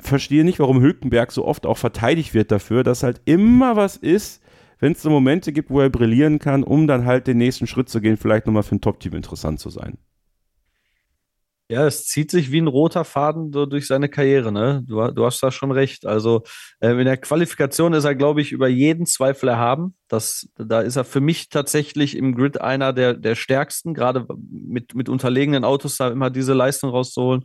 verstehe 0.01 0.45
nicht, 0.45 0.59
warum 0.59 0.83
Hülkenberg 0.83 1.33
so 1.33 1.45
oft 1.45 1.67
auch 1.67 1.79
verteidigt 1.79 2.35
wird 2.35 2.53
dafür, 2.53 2.83
dass 2.83 3.03
halt 3.03 3.23
immer 3.25 3.77
was 3.77 3.97
ist, 3.97 4.43
wenn 4.81 4.93
es 4.93 5.03
so 5.03 5.09
Momente 5.09 5.53
gibt, 5.53 5.71
wo 5.71 5.81
er 5.81 5.89
brillieren 5.89 6.39
kann, 6.39 6.63
um 6.63 6.87
dann 6.87 7.07
halt 7.07 7.27
den 7.27 7.39
nächsten 7.39 7.67
Schritt 7.67 7.89
zu 7.89 8.01
gehen, 8.01 8.17
vielleicht 8.17 8.47
nochmal 8.47 8.65
für 8.65 8.75
ein 8.75 8.81
Top-Team 8.81 9.15
interessant 9.15 9.61
zu 9.61 9.71
sein. 9.71 9.97
Ja, 11.75 11.89
es 11.89 12.07
zieht 12.07 12.31
sich 12.31 12.53
wie 12.53 12.61
ein 12.61 12.69
roter 12.69 13.05
Faden 13.05 13.51
durch 13.51 13.89
seine 13.89 14.09
Karriere, 14.09 14.53
ne? 14.53 14.85
Du, 14.87 15.11
du 15.11 15.27
hast 15.27 15.43
da 15.43 15.51
schon 15.51 15.73
recht. 15.73 16.07
Also 16.07 16.45
äh, 16.79 16.93
in 16.93 17.05
der 17.05 17.17
Qualifikation 17.17 17.95
ist 17.95 18.05
er, 18.05 18.15
glaube 18.15 18.41
ich, 18.41 18.53
über 18.53 18.69
jeden 18.69 19.07
Zweifel 19.07 19.49
erhaben. 19.49 19.97
Das, 20.07 20.49
da 20.57 20.83
ist 20.83 20.95
er 20.95 21.03
für 21.03 21.21
mich 21.21 21.49
tatsächlich 21.49 22.17
im 22.17 22.37
Grid 22.37 22.61
einer 22.61 22.93
der, 22.93 23.15
der 23.15 23.35
stärksten, 23.35 23.93
gerade 23.93 24.25
mit, 24.39 24.95
mit 24.95 25.09
unterlegenen 25.09 25.65
Autos 25.65 25.97
da 25.97 26.11
immer 26.11 26.31
diese 26.31 26.55
Leistung 26.55 26.91
rauszuholen, 26.91 27.43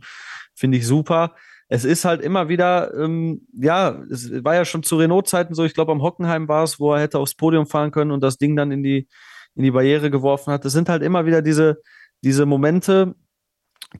finde 0.54 0.78
ich 0.78 0.86
super. 0.86 1.34
Es 1.68 1.84
ist 1.84 2.04
halt 2.04 2.20
immer 2.20 2.48
wieder, 2.48 2.94
ähm, 2.94 3.48
ja, 3.52 4.00
es 4.12 4.30
war 4.44 4.54
ja 4.54 4.64
schon 4.64 4.84
zu 4.84 4.96
Renault-Zeiten 4.96 5.54
so, 5.54 5.64
ich 5.64 5.74
glaube 5.74 5.90
am 5.90 6.02
Hockenheim 6.02 6.46
war 6.46 6.62
es, 6.62 6.78
wo 6.78 6.94
er 6.94 7.00
hätte 7.00 7.18
aufs 7.18 7.34
Podium 7.34 7.66
fahren 7.66 7.90
können 7.90 8.12
und 8.12 8.22
das 8.22 8.38
Ding 8.38 8.54
dann 8.54 8.70
in 8.70 8.84
die, 8.84 9.08
in 9.56 9.64
die 9.64 9.72
Barriere 9.72 10.08
geworfen 10.08 10.52
hat. 10.52 10.64
Es 10.64 10.72
sind 10.72 10.88
halt 10.88 11.02
immer 11.02 11.26
wieder 11.26 11.42
diese, 11.42 11.82
diese 12.22 12.46
Momente, 12.46 13.16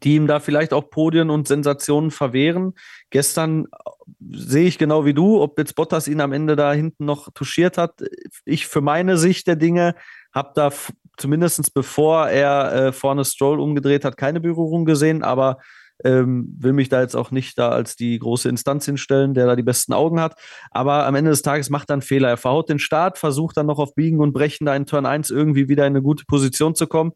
die 0.02 0.14
ihm 0.14 0.26
da 0.26 0.40
vielleicht 0.40 0.72
auch 0.72 0.90
Podien 0.90 1.30
und 1.30 1.48
Sensationen 1.48 2.10
verwehren. 2.10 2.74
Gestern 3.10 3.64
äh, 3.64 3.90
sehe 4.30 4.66
ich 4.66 4.78
genau 4.78 5.04
wie 5.04 5.14
du, 5.14 5.40
ob 5.40 5.58
jetzt 5.58 5.74
Bottas 5.74 6.08
ihn 6.08 6.20
am 6.20 6.32
Ende 6.32 6.56
da 6.56 6.72
hinten 6.72 7.04
noch 7.04 7.32
touchiert 7.32 7.78
hat. 7.78 8.02
Ich 8.44 8.66
für 8.66 8.80
meine 8.80 9.16
Sicht 9.16 9.46
der 9.46 9.56
Dinge 9.56 9.94
habe 10.32 10.52
da 10.54 10.70
zumindest 11.16 11.74
bevor 11.74 12.28
er 12.28 12.72
äh, 12.72 12.92
vorne 12.92 13.24
Stroll 13.24 13.60
umgedreht 13.60 14.04
hat, 14.04 14.16
keine 14.16 14.40
Berührung 14.40 14.84
gesehen, 14.84 15.22
aber 15.22 15.58
ähm, 16.02 16.56
will 16.58 16.72
mich 16.72 16.88
da 16.88 17.02
jetzt 17.02 17.14
auch 17.14 17.30
nicht 17.30 17.58
da 17.58 17.70
als 17.70 17.94
die 17.94 18.18
große 18.18 18.48
Instanz 18.48 18.86
hinstellen, 18.86 19.34
der 19.34 19.46
da 19.46 19.56
die 19.56 19.62
besten 19.62 19.92
Augen 19.92 20.20
hat. 20.20 20.34
Aber 20.70 21.06
am 21.06 21.14
Ende 21.14 21.30
des 21.30 21.42
Tages 21.42 21.68
macht 21.68 21.90
er 21.90 21.94
einen 21.94 22.02
Fehler. 22.02 22.28
Er 22.28 22.36
verhaut 22.38 22.70
den 22.70 22.78
Start, 22.78 23.18
versucht 23.18 23.58
dann 23.58 23.66
noch 23.66 23.78
auf 23.78 23.94
Biegen 23.94 24.20
und 24.20 24.32
Brechen 24.32 24.64
da 24.64 24.74
in 24.74 24.86
Turn 24.86 25.04
1 25.04 25.30
irgendwie 25.30 25.68
wieder 25.68 25.86
in 25.86 25.92
eine 25.92 26.02
gute 26.02 26.24
Position 26.24 26.74
zu 26.74 26.86
kommen. 26.86 27.12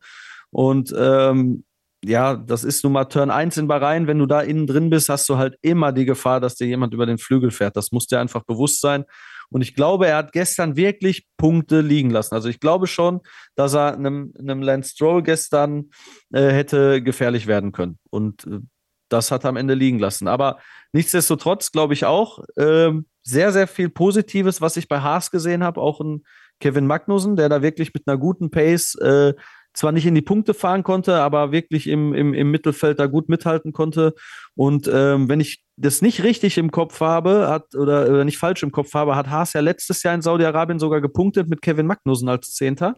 Und 0.50 0.94
ähm, 0.96 1.64
ja, 2.06 2.34
das 2.34 2.64
ist 2.64 2.84
nun 2.84 2.92
mal 2.92 3.06
Turn 3.06 3.30
1 3.30 3.56
in 3.56 3.66
Bahrain. 3.66 4.06
Wenn 4.06 4.18
du 4.18 4.26
da 4.26 4.40
innen 4.40 4.66
drin 4.66 4.90
bist, 4.90 5.08
hast 5.08 5.28
du 5.28 5.38
halt 5.38 5.56
immer 5.62 5.92
die 5.92 6.04
Gefahr, 6.04 6.40
dass 6.40 6.54
dir 6.54 6.66
jemand 6.66 6.92
über 6.92 7.06
den 7.06 7.18
Flügel 7.18 7.50
fährt. 7.50 7.76
Das 7.76 7.92
muss 7.92 8.06
dir 8.06 8.20
einfach 8.20 8.44
bewusst 8.44 8.80
sein. 8.80 9.04
Und 9.50 9.62
ich 9.62 9.74
glaube, 9.74 10.06
er 10.06 10.16
hat 10.16 10.32
gestern 10.32 10.76
wirklich 10.76 11.26
Punkte 11.36 11.80
liegen 11.80 12.10
lassen. 12.10 12.34
Also 12.34 12.48
ich 12.48 12.60
glaube 12.60 12.86
schon, 12.86 13.20
dass 13.54 13.74
er 13.74 13.94
einem, 13.94 14.32
einem 14.38 14.62
Lance 14.62 14.90
Stroll 14.90 15.22
gestern 15.22 15.90
äh, 16.32 16.48
hätte 16.50 17.02
gefährlich 17.02 17.46
werden 17.46 17.72
können. 17.72 17.98
Und 18.10 18.46
äh, 18.46 18.60
das 19.08 19.30
hat 19.30 19.44
er 19.44 19.50
am 19.50 19.56
Ende 19.56 19.74
liegen 19.74 19.98
lassen. 19.98 20.28
Aber 20.28 20.58
nichtsdestotrotz 20.92 21.72
glaube 21.72 21.94
ich 21.94 22.04
auch 22.04 22.40
äh, 22.56 22.90
sehr, 23.22 23.52
sehr 23.52 23.66
viel 23.66 23.88
Positives, 23.88 24.60
was 24.60 24.76
ich 24.76 24.88
bei 24.88 25.00
Haas 25.00 25.30
gesehen 25.30 25.62
habe. 25.62 25.80
Auch 25.80 26.00
ein 26.00 26.24
Kevin 26.60 26.86
Magnussen, 26.86 27.36
der 27.36 27.48
da 27.48 27.62
wirklich 27.62 27.92
mit 27.94 28.04
einer 28.06 28.18
guten 28.18 28.50
Pace 28.50 28.94
äh, 28.96 29.34
zwar 29.74 29.92
nicht 29.92 30.06
in 30.06 30.14
die 30.14 30.22
Punkte 30.22 30.54
fahren 30.54 30.82
konnte, 30.82 31.16
aber 31.16 31.52
wirklich 31.52 31.88
im, 31.88 32.14
im, 32.14 32.32
im 32.32 32.50
Mittelfeld 32.50 32.98
da 32.98 33.06
gut 33.06 33.28
mithalten 33.28 33.72
konnte. 33.72 34.14
Und 34.54 34.88
ähm, 34.92 35.28
wenn 35.28 35.40
ich 35.40 35.62
das 35.76 36.00
nicht 36.00 36.22
richtig 36.22 36.56
im 36.56 36.70
Kopf 36.70 37.00
habe, 37.00 37.48
hat 37.48 37.74
oder, 37.74 38.08
oder 38.08 38.24
nicht 38.24 38.38
falsch 38.38 38.62
im 38.62 38.70
Kopf 38.70 38.94
habe, 38.94 39.16
hat 39.16 39.28
Haas 39.28 39.52
ja 39.52 39.60
letztes 39.60 40.02
Jahr 40.04 40.14
in 40.14 40.22
Saudi-Arabien 40.22 40.78
sogar 40.78 41.00
gepunktet 41.00 41.48
mit 41.48 41.60
Kevin 41.60 41.86
Magnussen 41.86 42.28
als 42.28 42.54
Zehnter. 42.54 42.96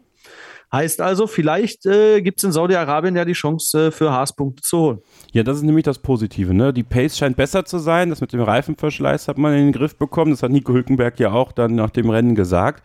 Heißt 0.71 0.99
also, 0.99 1.27
vielleicht 1.27 1.85
äh, 1.85 2.21
gibt 2.21 2.39
es 2.39 2.43
in 2.43 2.51
Saudi-Arabien 2.51 3.15
ja 3.15 3.23
die 3.23 3.33
Chance, 3.33 3.87
äh, 3.87 3.91
für 3.91 4.11
Haas 4.11 4.35
Punkte 4.35 4.61
zu 4.61 4.77
holen. 4.77 5.01
Ja, 5.31 5.43
das 5.43 5.57
ist 5.57 5.63
nämlich 5.63 5.85
das 5.85 5.97
Positive. 5.97 6.53
Ne? 6.53 6.73
Die 6.73 6.83
Pace 6.83 7.17
scheint 7.17 7.37
besser 7.37 7.63
zu 7.63 7.79
sein. 7.79 8.09
Das 8.09 8.19
mit 8.19 8.33
dem 8.33 8.41
Reifenverschleiß 8.41 9.29
hat 9.29 9.37
man 9.37 9.53
in 9.53 9.67
den 9.67 9.71
Griff 9.71 9.95
bekommen. 9.97 10.31
Das 10.31 10.43
hat 10.43 10.51
Nico 10.51 10.73
Hülkenberg 10.73 11.19
ja 11.19 11.31
auch 11.31 11.53
dann 11.53 11.75
nach 11.75 11.89
dem 11.89 12.09
Rennen 12.09 12.35
gesagt. 12.35 12.83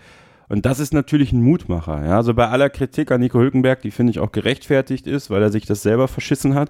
Und 0.53 0.67
das 0.67 0.81
ist 0.81 0.93
natürlich 0.93 1.33
ein 1.33 1.43
Mutmacher. 1.43 2.05
Ja? 2.05 2.17
Also 2.17 2.35
bei 2.35 2.47
aller 2.47 2.69
Kritik 2.69 3.11
an 3.11 3.23
Nico 3.23 3.39
Hülkenberg, 3.39 3.81
die 3.81 3.91
finde 3.91 4.11
ich 4.11 4.19
auch 4.19 4.33
gerechtfertigt 4.33 5.07
ist, 5.07 5.31
weil 5.31 5.41
er 5.41 5.51
sich 5.51 5.65
das 5.65 5.83
selber 5.83 6.09
verschissen 6.09 6.55
hat, 6.55 6.69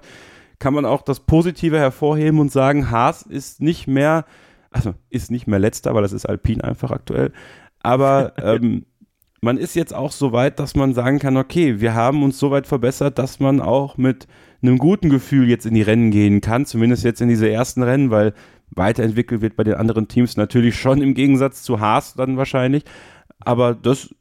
kann 0.57 0.73
man 0.73 0.85
auch 0.85 1.01
das 1.01 1.19
Positive 1.19 1.77
hervorheben 1.77 2.39
und 2.39 2.49
sagen, 2.49 2.91
Haas 2.91 3.23
ist 3.23 3.61
nicht 3.61 3.87
mehr, 3.87 4.23
also 4.71 4.93
ist 5.09 5.31
nicht 5.31 5.47
mehr 5.47 5.59
letzter, 5.59 5.93
weil 5.93 6.01
das 6.01 6.13
ist 6.13 6.25
Alpin 6.25 6.61
einfach 6.61 6.91
aktuell. 6.91 7.33
Aber 7.81 8.31
ähm, 8.41 8.85
man 9.41 9.57
ist 9.57 9.75
jetzt 9.75 9.93
auch 9.93 10.13
so 10.13 10.31
weit, 10.31 10.59
dass 10.59 10.75
man 10.75 10.93
sagen 10.93 11.19
kann, 11.19 11.35
okay, 11.35 11.81
wir 11.81 11.93
haben 11.93 12.23
uns 12.23 12.39
so 12.39 12.51
weit 12.51 12.67
verbessert, 12.67 13.19
dass 13.19 13.41
man 13.41 13.59
auch 13.59 13.97
mit 13.97 14.27
einem 14.61 14.77
guten 14.77 15.09
Gefühl 15.09 15.49
jetzt 15.49 15.65
in 15.65 15.73
die 15.73 15.81
Rennen 15.81 16.09
gehen 16.09 16.39
kann, 16.39 16.65
zumindest 16.65 17.03
jetzt 17.03 17.19
in 17.19 17.27
diese 17.27 17.49
ersten 17.49 17.83
Rennen, 17.83 18.11
weil 18.11 18.33
weiterentwickelt 18.69 19.41
wird 19.41 19.57
bei 19.57 19.65
den 19.65 19.75
anderen 19.75 20.07
Teams 20.07 20.37
natürlich 20.37 20.79
schon 20.79 21.01
im 21.01 21.15
Gegensatz 21.15 21.63
zu 21.63 21.81
Haas 21.81 22.13
dann 22.13 22.37
wahrscheinlich. 22.37 22.85
Aber 23.45 23.73
das, 23.73 24.13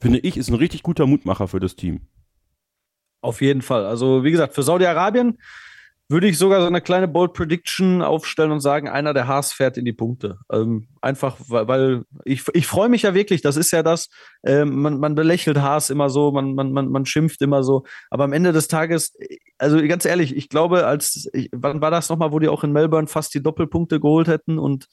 finde 0.00 0.18
ich, 0.20 0.36
ist 0.36 0.48
ein 0.48 0.54
richtig 0.54 0.82
guter 0.82 1.06
Mutmacher 1.06 1.48
für 1.48 1.60
das 1.60 1.76
Team. 1.76 2.02
Auf 3.20 3.40
jeden 3.40 3.62
Fall. 3.62 3.86
Also, 3.86 4.24
wie 4.24 4.30
gesagt, 4.30 4.54
für 4.54 4.62
Saudi-Arabien 4.62 5.38
würde 6.08 6.28
ich 6.28 6.38
sogar 6.38 6.60
so 6.60 6.66
eine 6.68 6.80
kleine 6.80 7.08
Bold 7.08 7.32
Prediction 7.32 8.00
aufstellen 8.00 8.52
und 8.52 8.60
sagen, 8.60 8.88
einer 8.88 9.12
der 9.12 9.26
Haas 9.26 9.52
fährt 9.52 9.76
in 9.76 9.84
die 9.84 9.92
Punkte. 9.92 10.38
Ähm, 10.52 10.86
einfach, 11.00 11.36
weil, 11.48 11.66
weil 11.66 12.02
ich, 12.24 12.44
ich 12.52 12.66
freue 12.66 12.88
mich 12.88 13.02
ja 13.02 13.14
wirklich, 13.14 13.42
das 13.42 13.56
ist 13.56 13.72
ja 13.72 13.82
das, 13.82 14.08
äh, 14.44 14.64
man, 14.64 15.00
man 15.00 15.16
belächelt 15.16 15.58
Haas 15.58 15.90
immer 15.90 16.08
so, 16.08 16.30
man, 16.30 16.54
man, 16.54 16.70
man, 16.70 16.88
man 16.88 17.06
schimpft 17.06 17.42
immer 17.42 17.64
so, 17.64 17.84
aber 18.08 18.22
am 18.22 18.32
Ende 18.32 18.52
des 18.52 18.68
Tages, 18.68 19.16
also 19.58 19.84
ganz 19.88 20.04
ehrlich, 20.04 20.36
ich 20.36 20.48
glaube, 20.48 20.86
als, 20.86 21.28
ich, 21.32 21.48
wann 21.52 21.80
war 21.80 21.90
das 21.90 22.08
nochmal, 22.08 22.30
wo 22.30 22.38
die 22.38 22.48
auch 22.48 22.62
in 22.62 22.72
Melbourne 22.72 23.08
fast 23.08 23.34
die 23.34 23.42
Doppelpunkte 23.42 23.98
geholt 23.98 24.28
hätten 24.28 24.58
und 24.60 24.86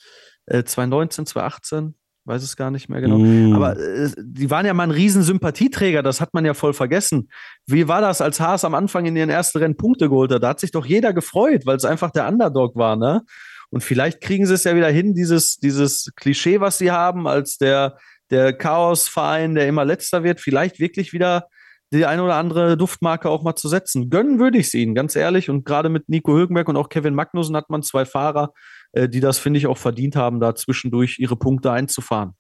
äh, 0.48 0.64
2019, 0.64 1.28
2018, 1.28 1.96
weiß 2.26 2.44
es 2.44 2.56
gar 2.56 2.72
nicht 2.72 2.90
mehr 2.90 3.02
genau. 3.02 3.18
Mm. 3.18 3.54
Aber 3.54 3.78
äh, 3.78 4.10
die 4.18 4.50
waren 4.50 4.66
ja 4.66 4.74
mal 4.74 4.84
ein 4.84 4.92
riesen 4.92 5.24
Sympathieträger, 5.24 6.04
das 6.04 6.22
hat 6.22 6.34
man 6.34 6.46
ja 6.46 6.54
voll 6.54 6.74
vergessen. 6.74 7.30
Wie 7.68 7.88
war 7.88 8.02
das, 8.02 8.22
als 8.22 8.40
Haas 8.40 8.66
am 8.66 8.76
Anfang 8.76 9.06
in 9.06 9.16
ihren 9.16 9.30
ersten 9.30 9.58
Rennen 9.60 9.78
Punkte 9.78 10.10
geholt 10.10 10.32
hat? 10.32 10.44
Da 10.44 10.50
hat 10.50 10.60
sich 10.60 10.72
doch 10.72 10.86
jeder 10.86 11.14
gefreut, 11.14 11.66
weil 11.66 11.78
es 11.78 11.86
einfach 11.86 12.12
der 12.12 12.28
Underdog 12.28 12.76
war, 12.76 12.96
ne? 12.96 13.24
Und 13.70 13.84
vielleicht 13.84 14.22
kriegen 14.22 14.46
sie 14.46 14.54
es 14.54 14.66
ja 14.66 14.76
wieder 14.76 14.90
hin, 14.90 15.16
dieses, 15.16 15.58
dieses 15.58 16.12
Klischee, 16.16 16.60
was 16.60 16.78
sie 16.78 16.92
haben, 16.92 17.28
als 17.28 17.58
der, 17.58 17.98
der 18.30 18.54
Chaosverein, 18.54 19.56
der 19.56 19.68
immer 19.68 19.84
letzter 19.84 20.24
wird, 20.24 20.40
vielleicht 20.40 20.80
wirklich 20.80 21.12
wieder 21.12 21.48
die 21.92 22.06
eine 22.06 22.24
oder 22.24 22.36
andere 22.36 22.78
Duftmarke 22.78 23.30
auch 23.30 23.44
mal 23.44 23.56
zu 23.56 23.68
setzen. 23.68 24.10
Gönnen 24.12 24.40
würde 24.40 24.58
ich 24.58 24.68
es 24.68 24.74
ihnen, 24.74 24.96
ganz 24.96 25.16
ehrlich. 25.16 25.50
Und 25.50 25.66
gerade 25.66 25.90
mit 25.90 26.10
Nico 26.10 26.34
Hülkenberg 26.34 26.68
und 26.68 26.78
auch 26.78 26.90
Kevin 26.90 27.16
Magnussen 27.16 27.56
hat 27.56 27.70
man 27.70 27.84
zwei 27.84 28.06
Fahrer, 28.06 28.54
äh, 28.94 29.10
die 29.10 29.20
das, 29.20 29.38
finde 29.40 29.60
ich, 29.60 29.68
auch 29.68 29.78
verdient 29.78 30.16
haben, 30.16 30.40
da 30.40 30.56
zwischendurch 30.56 31.20
ihre 31.20 31.36
Punkte 31.36 31.72
einzufahren. 31.72 32.34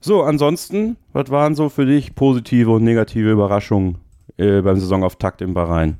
So, 0.00 0.22
ansonsten, 0.22 0.96
was 1.12 1.30
waren 1.30 1.54
so 1.54 1.70
für 1.70 1.86
dich 1.86 2.14
positive 2.14 2.70
und 2.70 2.84
negative 2.84 3.30
Überraschungen 3.30 3.96
äh, 4.36 4.60
beim 4.60 4.78
Saisonauftakt 4.78 5.40
in 5.40 5.54
Bahrain? 5.54 5.98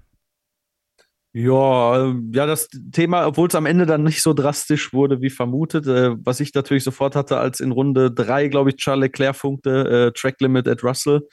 Ja, 1.36 2.04
ähm, 2.04 2.30
ja, 2.32 2.46
das 2.46 2.68
Thema, 2.92 3.26
obwohl 3.26 3.48
es 3.48 3.56
am 3.56 3.66
Ende 3.66 3.86
dann 3.86 4.04
nicht 4.04 4.22
so 4.22 4.34
drastisch 4.34 4.92
wurde 4.92 5.20
wie 5.20 5.30
vermutet, 5.30 5.86
äh, 5.86 6.14
was 6.24 6.38
ich 6.38 6.54
natürlich 6.54 6.84
sofort 6.84 7.16
hatte, 7.16 7.38
als 7.38 7.58
in 7.58 7.72
Runde 7.72 8.12
drei, 8.12 8.46
glaube 8.46 8.70
ich, 8.70 8.76
Charles 8.76 9.06
Leclerc 9.06 9.34
funkte, 9.34 10.10
äh, 10.10 10.12
Track 10.12 10.40
Limit 10.40 10.68
at 10.68 10.84
Russell. 10.84 11.26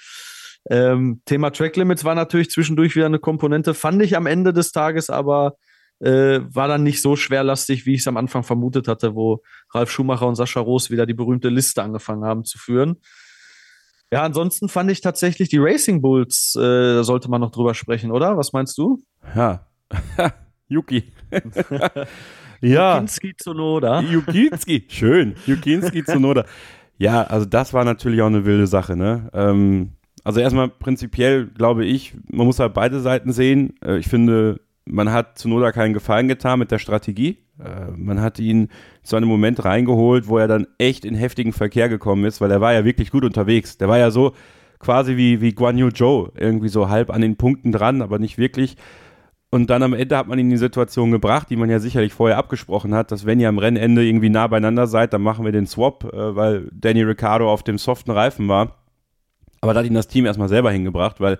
Ähm, 0.69 1.21
Thema 1.25 1.51
Track 1.51 1.75
Limits 1.75 2.03
war 2.03 2.15
natürlich 2.15 2.49
zwischendurch 2.49 2.95
wieder 2.95 3.05
eine 3.05 3.19
Komponente, 3.19 3.75
fand 3.75 4.01
ich 4.01 4.17
am 4.17 4.25
Ende 4.25 4.53
des 4.53 4.71
Tages 4.71 5.09
aber 5.11 5.55
äh, 6.01 6.41
war 6.53 6.67
dann 6.67 6.83
nicht 6.83 7.01
so 7.01 7.15
schwerlastig, 7.15 7.85
wie 7.85 7.93
ich 7.93 8.01
es 8.01 8.07
am 8.07 8.17
Anfang 8.17 8.43
vermutet 8.43 8.87
hatte, 8.87 9.15
wo 9.15 9.43
Ralf 9.73 9.91
Schumacher 9.91 10.27
und 10.27 10.35
Sascha 10.35 10.59
Roos 10.59 10.89
wieder 10.89 11.05
die 11.05 11.13
berühmte 11.13 11.49
Liste 11.49 11.83
angefangen 11.83 12.25
haben 12.25 12.43
zu 12.43 12.57
führen. 12.57 12.97
Ja, 14.11 14.23
ansonsten 14.23 14.67
fand 14.67 14.91
ich 14.91 15.01
tatsächlich 15.01 15.49
die 15.49 15.59
Racing 15.59 16.01
Bulls, 16.01 16.55
äh, 16.57 16.61
da 16.61 17.03
sollte 17.03 17.29
man 17.29 17.39
noch 17.39 17.51
drüber 17.51 17.73
sprechen, 17.73 18.11
oder? 18.11 18.35
Was 18.35 18.51
meinst 18.51 18.77
du? 18.77 19.01
Ja, 19.35 19.67
Yuki. 20.67 21.11
ja. 22.61 22.95
Yukinski 22.95 23.35
Tsunoda. 23.35 24.01
Yukinski, 24.01 24.85
schön. 24.89 25.35
Yukinski 25.45 26.03
Tsunoda. 26.05 26.45
Ja, 26.97 27.23
also 27.23 27.45
das 27.45 27.73
war 27.73 27.85
natürlich 27.85 28.21
auch 28.21 28.27
eine 28.27 28.45
wilde 28.45 28.67
Sache, 28.67 28.95
ne? 28.95 29.29
Ähm, 29.33 29.91
also 30.23 30.39
erstmal 30.39 30.69
prinzipiell 30.69 31.47
glaube 31.47 31.85
ich, 31.85 32.13
man 32.29 32.45
muss 32.45 32.59
halt 32.59 32.73
beide 32.73 32.99
Seiten 32.99 33.31
sehen. 33.31 33.75
Äh, 33.83 33.97
ich 33.97 34.07
finde, 34.07 34.59
man 34.85 35.11
hat 35.11 35.37
Zunoda 35.37 35.71
keinen 35.71 35.93
Gefallen 35.93 36.27
getan 36.27 36.59
mit 36.59 36.71
der 36.71 36.79
Strategie. 36.79 37.37
Äh, 37.59 37.91
man 37.95 38.21
hat 38.21 38.39
ihn 38.39 38.69
zu 39.03 39.15
einem 39.15 39.27
Moment 39.27 39.63
reingeholt, 39.63 40.27
wo 40.27 40.37
er 40.37 40.47
dann 40.47 40.67
echt 40.77 41.05
in 41.05 41.15
heftigen 41.15 41.53
Verkehr 41.53 41.89
gekommen 41.89 42.25
ist, 42.25 42.41
weil 42.41 42.51
er 42.51 42.61
war 42.61 42.73
ja 42.73 42.85
wirklich 42.85 43.11
gut 43.11 43.23
unterwegs. 43.23 43.77
Der 43.77 43.87
war 43.87 43.97
ja 43.97 44.11
so 44.11 44.33
quasi 44.79 45.17
wie, 45.17 45.41
wie 45.41 45.53
Guan 45.53 45.77
Yu 45.77 45.91
Zhou, 45.91 46.29
irgendwie 46.35 46.69
so 46.69 46.89
halb 46.89 47.11
an 47.11 47.21
den 47.21 47.37
Punkten 47.37 47.71
dran, 47.71 48.01
aber 48.01 48.19
nicht 48.19 48.37
wirklich. 48.37 48.75
Und 49.53 49.69
dann 49.69 49.83
am 49.83 49.93
Ende 49.93 50.17
hat 50.17 50.27
man 50.27 50.39
ihn 50.39 50.45
in 50.45 50.51
die 50.51 50.57
Situation 50.57 51.11
gebracht, 51.11 51.49
die 51.49 51.57
man 51.57 51.69
ja 51.69 51.79
sicherlich 51.79 52.13
vorher 52.13 52.37
abgesprochen 52.37 52.95
hat, 52.95 53.11
dass 53.11 53.25
wenn 53.25 53.39
ihr 53.39 53.49
am 53.49 53.57
Rennende 53.57 54.03
irgendwie 54.03 54.29
nah 54.29 54.47
beieinander 54.47 54.87
seid, 54.87 55.11
dann 55.13 55.21
machen 55.21 55.43
wir 55.43 55.51
den 55.51 55.67
Swap, 55.67 56.05
äh, 56.05 56.35
weil 56.35 56.69
Danny 56.71 57.03
Ricciardo 57.03 57.51
auf 57.51 57.61
dem 57.61 57.77
soften 57.77 58.11
Reifen 58.11 58.47
war. 58.47 58.77
Aber 59.59 59.73
da 59.73 59.81
hat 59.81 59.85
ihn 59.85 59.93
das 59.93 60.07
Team 60.07 60.25
erstmal 60.25 60.49
selber 60.49 60.71
hingebracht, 60.71 61.19
weil 61.19 61.37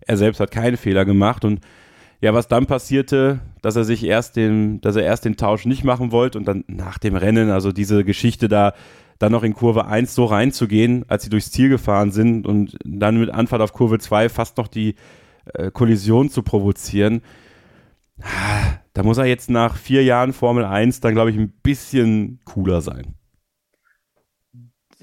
er 0.00 0.16
selbst 0.16 0.40
hat 0.40 0.50
keinen 0.50 0.76
Fehler 0.76 1.04
gemacht 1.04 1.44
und 1.44 1.60
ja, 2.20 2.34
was 2.34 2.48
dann 2.48 2.66
passierte, 2.66 3.40
dass 3.62 3.76
er 3.76 3.84
sich 3.84 4.04
erst 4.04 4.36
den, 4.36 4.80
dass 4.82 4.96
er 4.96 5.04
erst 5.04 5.24
den 5.24 5.36
Tausch 5.36 5.64
nicht 5.64 5.84
machen 5.84 6.12
wollte 6.12 6.38
und 6.38 6.44
dann 6.44 6.64
nach 6.66 6.98
dem 6.98 7.16
Rennen, 7.16 7.50
also 7.50 7.72
diese 7.72 8.04
Geschichte 8.04 8.48
da, 8.48 8.74
dann 9.18 9.32
noch 9.32 9.42
in 9.42 9.54
Kurve 9.54 9.86
1 9.86 10.14
so 10.14 10.26
reinzugehen, 10.26 11.04
als 11.08 11.24
sie 11.24 11.30
durchs 11.30 11.50
Ziel 11.50 11.68
gefahren 11.68 12.10
sind 12.10 12.46
und 12.46 12.76
dann 12.84 13.18
mit 13.18 13.30
Anfahrt 13.30 13.62
auf 13.62 13.72
Kurve 13.72 13.98
2 13.98 14.28
fast 14.28 14.58
noch 14.58 14.68
die 14.68 14.96
äh, 15.54 15.70
Kollision 15.70 16.30
zu 16.30 16.42
provozieren. 16.42 17.22
Da 18.92 19.02
muss 19.02 19.18
er 19.18 19.24
jetzt 19.24 19.48
nach 19.48 19.76
vier 19.76 20.04
Jahren 20.04 20.32
Formel 20.34 20.64
1 20.64 21.00
dann, 21.00 21.14
glaube 21.14 21.30
ich, 21.30 21.36
ein 21.36 21.52
bisschen 21.62 22.40
cooler 22.44 22.82
sein. 22.82 23.14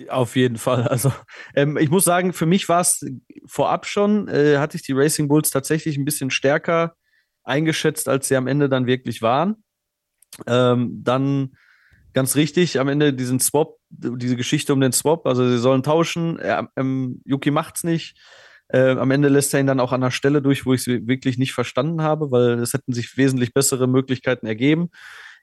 Auf 0.10 0.36
jeden 0.36 0.58
Fall. 0.58 0.84
Also 0.88 1.12
ähm, 1.56 1.78
ich 1.78 1.90
muss 1.90 2.04
sagen, 2.04 2.32
für 2.32 2.46
mich 2.46 2.70
war 2.70 2.82
es 2.82 3.04
vorab 3.48 3.88
schon, 3.88 4.28
äh, 4.28 4.58
hatte 4.58 4.78
ich 4.78 4.84
die 4.84 4.94
Racing 4.94 5.28
Bulls 5.28 5.50
tatsächlich 5.50 5.98
ein 5.98 6.06
bisschen 6.06 6.30
stärker 6.30 6.96
eingeschätzt, 7.48 8.08
als 8.10 8.28
sie 8.28 8.36
am 8.36 8.48
Ende 8.48 8.70
dann 8.70 8.86
wirklich 8.86 9.22
waren. 9.22 9.64
Ähm, 10.46 11.02
dann 11.04 11.56
ganz 12.14 12.36
richtig, 12.36 12.80
am 12.80 12.88
Ende 12.88 13.14
diesen 13.14 13.40
Swap, 13.40 13.78
diese 13.90 14.36
Geschichte 14.36 14.74
um 14.74 14.82
den 14.82 14.92
Swap, 14.92 15.26
also 15.26 15.48
sie 15.48 15.60
sollen 15.60 15.84
tauschen, 15.84 16.40
er, 16.40 16.70
ähm, 16.76 17.22
Yuki 17.26 17.52
macht's 17.52 17.84
nicht. 17.84 18.18
Äh, 18.70 18.92
am 18.92 19.12
Ende 19.12 19.30
lässt 19.30 19.54
er 19.54 19.62
ihn 19.62 19.68
dann 19.68 19.80
auch 19.80 19.94
an 19.94 20.04
einer 20.04 20.12
Stelle 20.12 20.42
durch, 20.42 20.66
wo 20.66 20.74
ich 20.74 20.82
es 20.82 20.88
wirklich 20.88 21.38
nicht 21.38 21.54
verstanden 21.54 22.02
habe, 22.02 22.32
weil 22.32 22.60
es 22.60 22.74
hätten 22.74 22.92
sich 22.92 23.16
wesentlich 23.18 23.54
bessere 23.54 23.88
Möglichkeiten 23.88 24.46
ergeben. 24.46 24.90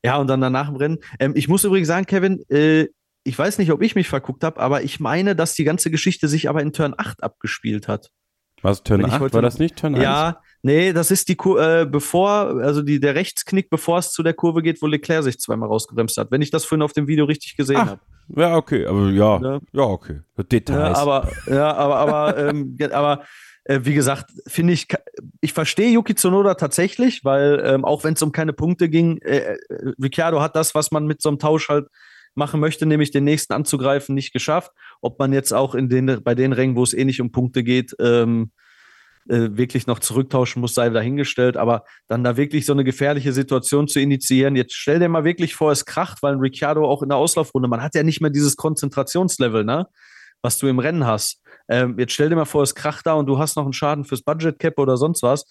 Ja, 0.02 0.16
und 0.18 0.26
dann 0.26 0.42
danach 0.42 0.68
im 0.68 0.76
Rennen. 0.76 0.98
Ähm, 1.18 1.32
ich 1.34 1.48
muss 1.48 1.64
übrigens 1.64 1.88
sagen, 1.88 2.06
Kevin, 2.06 2.44
äh, 2.50 2.88
ich 3.24 3.38
weiß 3.38 3.56
nicht, 3.58 3.72
ob 3.72 3.82
ich 3.82 3.94
mich 3.94 4.08
verguckt 4.08 4.44
habe, 4.44 4.60
aber 4.60 4.82
ich 4.82 5.00
meine, 5.00 5.34
dass 5.34 5.54
die 5.54 5.64
ganze 5.64 5.90
Geschichte 5.90 6.28
sich 6.28 6.50
aber 6.50 6.60
in 6.60 6.74
Turn 6.74 6.94
8 6.96 7.22
abgespielt 7.22 7.88
hat. 7.88 8.10
Was, 8.64 8.82
Turn 8.82 9.04
8? 9.04 9.32
War 9.32 9.42
das 9.42 9.58
nicht 9.58 9.76
Turn 9.76 9.94
1? 9.94 10.02
Ja, 10.02 10.40
Nee, 10.66 10.94
das 10.94 11.10
ist 11.10 11.28
die 11.28 11.36
Kur 11.36 11.60
äh, 11.60 11.84
bevor, 11.84 12.62
also 12.62 12.80
die, 12.80 12.98
der 12.98 13.14
Rechtsknick, 13.14 13.68
bevor 13.68 13.98
es 13.98 14.12
zu 14.12 14.22
der 14.22 14.32
Kurve 14.32 14.62
geht, 14.62 14.80
wo 14.80 14.86
Leclerc 14.86 15.22
sich 15.22 15.38
zweimal 15.38 15.68
rausgebremst 15.68 16.16
hat, 16.16 16.30
wenn 16.30 16.40
ich 16.40 16.50
das 16.50 16.64
vorhin 16.64 16.80
auf 16.80 16.94
dem 16.94 17.06
Video 17.06 17.26
richtig 17.26 17.58
gesehen 17.58 17.84
habe. 17.84 18.00
Ja, 18.34 18.56
okay, 18.56 18.86
aber 18.86 19.10
ja, 19.10 19.38
ja, 19.42 19.60
ja 19.74 19.82
okay. 19.82 20.20
Details. 20.50 20.96
Ja, 20.96 21.02
aber, 21.02 21.30
ja, 21.46 21.74
aber, 21.74 21.96
aber, 21.96 22.38
ähm, 22.48 22.78
aber 22.92 23.24
äh, 23.64 23.80
wie 23.82 23.92
gesagt, 23.92 24.30
finde 24.46 24.72
ich, 24.72 24.88
ich 25.42 25.52
verstehe 25.52 25.90
Yuki 25.90 26.14
Tsunoda 26.14 26.54
tatsächlich, 26.54 27.26
weil 27.26 27.62
ähm, 27.62 27.84
auch 27.84 28.02
wenn 28.02 28.14
es 28.14 28.22
um 28.22 28.32
keine 28.32 28.54
Punkte 28.54 28.88
ging, 28.88 29.18
äh, 29.18 29.40
äh, 29.40 29.58
Ricciardo 30.02 30.40
hat 30.40 30.56
das, 30.56 30.74
was 30.74 30.90
man 30.90 31.06
mit 31.06 31.20
so 31.20 31.28
einem 31.28 31.38
Tausch 31.38 31.68
halt 31.68 31.88
machen 32.36 32.60
möchte, 32.60 32.86
nämlich 32.86 33.10
den 33.10 33.24
nächsten 33.24 33.52
anzugreifen, 33.52 34.14
nicht 34.14 34.32
geschafft. 34.32 34.72
Ob 35.00 35.18
man 35.18 35.32
jetzt 35.32 35.52
auch 35.52 35.74
in 35.74 35.88
den, 35.88 36.22
bei 36.22 36.34
den 36.34 36.52
Rängen, 36.52 36.76
wo 36.76 36.82
es 36.82 36.94
eh 36.94 37.04
nicht 37.04 37.20
um 37.20 37.32
Punkte 37.32 37.62
geht, 37.62 37.94
ähm, 38.00 38.50
äh, 39.28 39.56
wirklich 39.56 39.86
noch 39.86 40.00
zurücktauschen 40.00 40.60
muss, 40.60 40.74
sei 40.74 40.90
dahingestellt. 40.90 41.56
Aber 41.56 41.84
dann 42.08 42.24
da 42.24 42.36
wirklich 42.36 42.66
so 42.66 42.72
eine 42.72 42.84
gefährliche 42.84 43.32
Situation 43.32 43.88
zu 43.88 44.00
initiieren, 44.00 44.56
jetzt 44.56 44.74
stell 44.74 44.98
dir 44.98 45.08
mal 45.08 45.24
wirklich 45.24 45.54
vor, 45.54 45.72
es 45.72 45.84
kracht, 45.86 46.22
weil 46.22 46.34
ein 46.34 46.40
Ricciardo 46.40 46.84
auch 46.84 47.02
in 47.02 47.08
der 47.08 47.18
Auslaufrunde, 47.18 47.68
man 47.68 47.82
hat 47.82 47.94
ja 47.94 48.02
nicht 48.02 48.20
mehr 48.20 48.30
dieses 48.30 48.56
Konzentrationslevel, 48.56 49.64
ne? 49.64 49.86
was 50.42 50.58
du 50.58 50.68
im 50.68 50.78
Rennen 50.78 51.06
hast. 51.06 51.40
Ähm, 51.68 51.98
jetzt 51.98 52.12
stell 52.12 52.28
dir 52.28 52.36
mal 52.36 52.44
vor, 52.44 52.62
es 52.62 52.74
kracht 52.74 53.06
da 53.06 53.14
und 53.14 53.26
du 53.26 53.38
hast 53.38 53.56
noch 53.56 53.64
einen 53.64 53.72
Schaden 53.72 54.04
fürs 54.04 54.22
Budget 54.22 54.58
Cap 54.58 54.78
oder 54.78 54.96
sonst 54.96 55.22
was. 55.22 55.46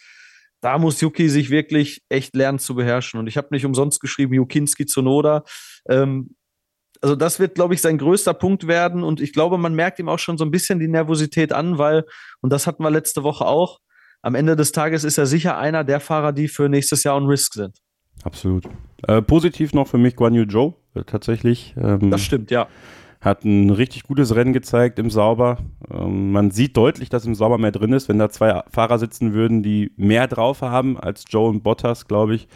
Da 0.62 0.78
muss 0.78 1.02
Yuki 1.02 1.28
sich 1.28 1.50
wirklich 1.50 2.04
echt 2.10 2.36
lernen 2.36 2.60
zu 2.60 2.76
beherrschen. 2.76 3.20
Und 3.20 3.28
ich 3.28 3.36
habe 3.36 3.48
nicht 3.52 3.66
umsonst 3.66 4.00
geschrieben, 4.00 4.34
Jukinski 4.34 4.86
Zunoda. 4.86 5.44
Ähm, 5.90 6.36
also 7.04 7.18
das 7.18 7.38
wird, 7.38 7.56
glaube 7.56 7.74
ich, 7.74 7.82
sein 7.82 7.98
größter 7.98 8.34
Punkt 8.34 8.66
werden. 8.66 9.04
Und 9.04 9.20
ich 9.20 9.34
glaube, 9.34 9.58
man 9.58 9.76
merkt 9.76 10.00
ihm 10.00 10.08
auch 10.08 10.20
schon 10.20 10.38
so 10.38 10.46
ein 10.46 10.52
bisschen 10.52 10.80
die 10.80 10.88
Nervosität 10.88 11.52
an, 11.52 11.78
weil, 11.78 12.06
und 12.40 12.52
das 12.52 12.66
hatten 12.66 12.82
wir 12.82 12.90
letzte 12.90 13.24
Woche 13.24 13.46
auch, 13.46 13.80
am 14.22 14.36
Ende 14.36 14.56
des 14.56 14.72
Tages 14.72 15.04
ist 15.04 15.18
er 15.18 15.26
sicher 15.26 15.58
einer 15.58 15.84
der 15.84 16.00
Fahrer, 16.00 16.32
die 16.32 16.48
für 16.48 16.70
nächstes 16.70 17.04
Jahr 17.04 17.18
on 17.18 17.26
Risk 17.26 17.56
sind. 17.56 17.78
Absolut. 18.24 18.70
Äh, 19.06 19.22
positiv 19.22 19.74
noch 19.74 19.90
für 19.90 19.98
mich 19.98 20.16
Guan 20.16 20.34
Yu 20.34 20.46
Zhou, 20.46 20.76
äh, 20.96 21.04
tatsächlich. 21.04 21.76
Ähm, 21.78 22.10
das 22.10 22.22
stimmt, 22.22 22.52
ja. 22.52 22.68
Hat 23.20 23.44
ein 23.44 23.70
richtig 23.70 24.04
gutes 24.04 24.34
Rennen 24.34 24.54
gezeigt 24.54 24.98
im 24.98 25.10
Sauber. 25.10 25.58
Ähm, 25.92 26.32
man 26.32 26.52
sieht 26.52 26.78
deutlich, 26.78 27.10
dass 27.10 27.26
im 27.26 27.36
Sauber 27.36 27.58
mehr 27.58 27.74
drin 27.74 27.92
ist. 27.92 28.08
Wenn 28.08 28.18
da 28.18 28.30
zwei 28.30 28.64
Fahrer 28.72 28.98
sitzen 28.98 29.34
würden, 29.34 29.62
die 29.62 29.92
mehr 29.98 30.28
drauf 30.28 30.62
haben 30.62 30.98
als 30.98 31.26
Joe 31.28 31.50
und 31.50 31.64
Bottas, 31.64 32.08
glaube 32.08 32.36
ich, 32.36 32.48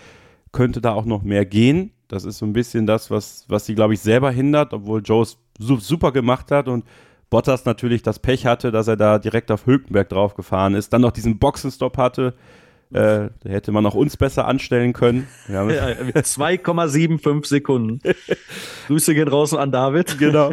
könnte 0.53 0.79
da 0.79 0.93
auch 0.93 1.05
noch 1.05 1.23
mehr 1.23 1.45
gehen. 1.45 1.91
Das 2.07 2.23
ist 2.23 2.37
so 2.37 2.45
ein 2.45 2.53
bisschen 2.53 2.85
das, 2.85 3.11
was, 3.11 3.45
was 3.47 3.65
sie, 3.65 3.75
glaube 3.75 3.93
ich, 3.93 3.99
selber 3.99 4.31
hindert, 4.31 4.73
obwohl 4.73 5.01
Joe 5.03 5.23
es 5.23 5.37
super 5.59 6.11
gemacht 6.11 6.51
hat 6.51 6.67
und 6.67 6.85
Bottas 7.29 7.65
natürlich 7.65 8.03
das 8.03 8.19
Pech 8.19 8.45
hatte, 8.45 8.71
dass 8.71 8.87
er 8.87 8.95
da 8.95 9.19
direkt 9.19 9.51
auf 9.51 9.65
Hülkenberg 9.65 10.07
draufgefahren 10.09 10.75
ist, 10.75 10.93
dann 10.93 11.01
noch 11.01 11.11
diesen 11.11 11.39
Boxenstopp 11.39 11.97
hatte. 11.97 12.33
Äh, 12.91 13.29
da 13.43 13.49
hätte 13.49 13.73
man 13.73 13.85
auch 13.85 13.95
uns 13.95 14.15
besser 14.15 14.47
anstellen 14.47 14.93
können. 14.93 15.27
Ja, 15.49 15.63
2,75 15.63 17.45
Sekunden. 17.45 17.99
Grüße 18.87 19.13
gehen 19.13 19.27
raus 19.27 19.53
an 19.53 19.73
David. 19.73 20.17
Genau. 20.17 20.51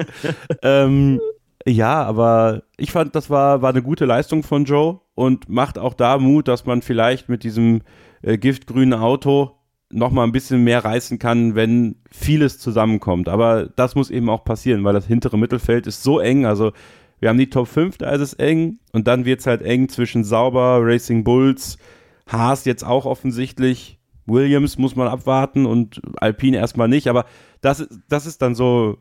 ähm, 0.62 1.20
ja, 1.66 2.02
aber 2.02 2.64
ich 2.76 2.90
fand, 2.90 3.14
das 3.14 3.30
war, 3.30 3.62
war 3.62 3.70
eine 3.70 3.82
gute 3.82 4.04
Leistung 4.04 4.42
von 4.42 4.64
Joe 4.64 5.00
und 5.14 5.48
macht 5.48 5.78
auch 5.78 5.94
da 5.94 6.18
Mut, 6.18 6.48
dass 6.48 6.66
man 6.66 6.82
vielleicht 6.82 7.28
mit 7.28 7.44
diesem 7.44 7.82
äh, 8.22 8.36
giftgrünen 8.36 8.94
Auto 8.94 9.52
noch 9.94 10.10
mal 10.10 10.24
ein 10.24 10.32
bisschen 10.32 10.64
mehr 10.64 10.84
reißen 10.84 11.18
kann, 11.18 11.54
wenn 11.54 11.96
vieles 12.10 12.58
zusammenkommt. 12.58 13.28
Aber 13.28 13.66
das 13.76 13.94
muss 13.94 14.10
eben 14.10 14.28
auch 14.28 14.44
passieren, 14.44 14.82
weil 14.84 14.92
das 14.92 15.06
hintere 15.06 15.38
Mittelfeld 15.38 15.86
ist 15.86 16.02
so 16.02 16.18
eng. 16.18 16.46
Also 16.46 16.72
wir 17.20 17.28
haben 17.28 17.38
die 17.38 17.48
Top 17.48 17.68
5, 17.68 17.98
da 17.98 18.10
ist 18.10 18.20
es 18.20 18.34
eng. 18.34 18.80
Und 18.92 19.06
dann 19.06 19.24
wird 19.24 19.40
es 19.40 19.46
halt 19.46 19.62
eng 19.62 19.88
zwischen 19.88 20.24
Sauber, 20.24 20.80
Racing 20.82 21.22
Bulls, 21.22 21.78
Haas 22.26 22.64
jetzt 22.64 22.84
auch 22.84 23.06
offensichtlich. 23.06 24.00
Williams 24.26 24.78
muss 24.78 24.96
man 24.96 25.06
abwarten 25.06 25.64
und 25.64 26.00
Alpine 26.16 26.56
erstmal 26.56 26.88
nicht. 26.88 27.08
Aber 27.08 27.24
das, 27.60 27.86
das 28.08 28.26
ist 28.26 28.42
dann 28.42 28.54
so 28.54 28.98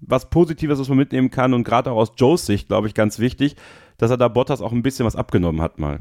was 0.00 0.28
Positives, 0.28 0.78
was 0.78 0.88
man 0.88 0.98
mitnehmen 0.98 1.30
kann. 1.30 1.54
Und 1.54 1.64
gerade 1.64 1.90
auch 1.90 1.96
aus 1.96 2.12
Joes 2.16 2.44
Sicht, 2.44 2.68
glaube 2.68 2.88
ich, 2.88 2.94
ganz 2.94 3.18
wichtig, 3.18 3.56
dass 3.96 4.10
er 4.10 4.18
da 4.18 4.28
Bottas 4.28 4.60
auch 4.60 4.72
ein 4.72 4.82
bisschen 4.82 5.06
was 5.06 5.16
abgenommen 5.16 5.62
hat 5.62 5.78
mal. 5.78 6.00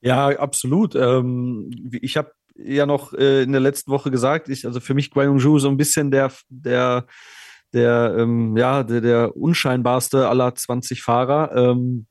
Ja, 0.00 0.28
absolut. 0.30 0.96
Ähm, 0.96 1.70
ich 2.00 2.16
habe 2.16 2.32
ja 2.64 2.86
noch 2.86 3.12
äh, 3.12 3.42
in 3.42 3.52
der 3.52 3.60
letzten 3.60 3.90
Woche 3.90 4.10
gesagt, 4.10 4.48
ich, 4.48 4.66
also 4.66 4.80
für 4.80 4.94
mich 4.94 5.10
Guan 5.10 5.38
Zhou 5.38 5.58
so 5.58 5.68
ein 5.68 5.76
bisschen 5.76 6.10
der, 6.10 6.32
der, 6.48 7.06
der, 7.72 8.14
ähm, 8.18 8.56
ja, 8.56 8.82
der, 8.82 9.00
der 9.00 9.36
unscheinbarste 9.36 10.28
aller 10.28 10.54
20 10.54 11.02
Fahrer. 11.02 11.54
Ähm, 11.54 12.06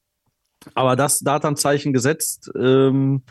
aber 0.74 0.96
das, 0.96 1.20
da 1.20 1.34
hat 1.34 1.46
er 1.46 1.52
ein 1.52 1.56
Zeichen 1.56 1.94
gesetzt. 1.94 2.52
Ähm, 2.60 3.24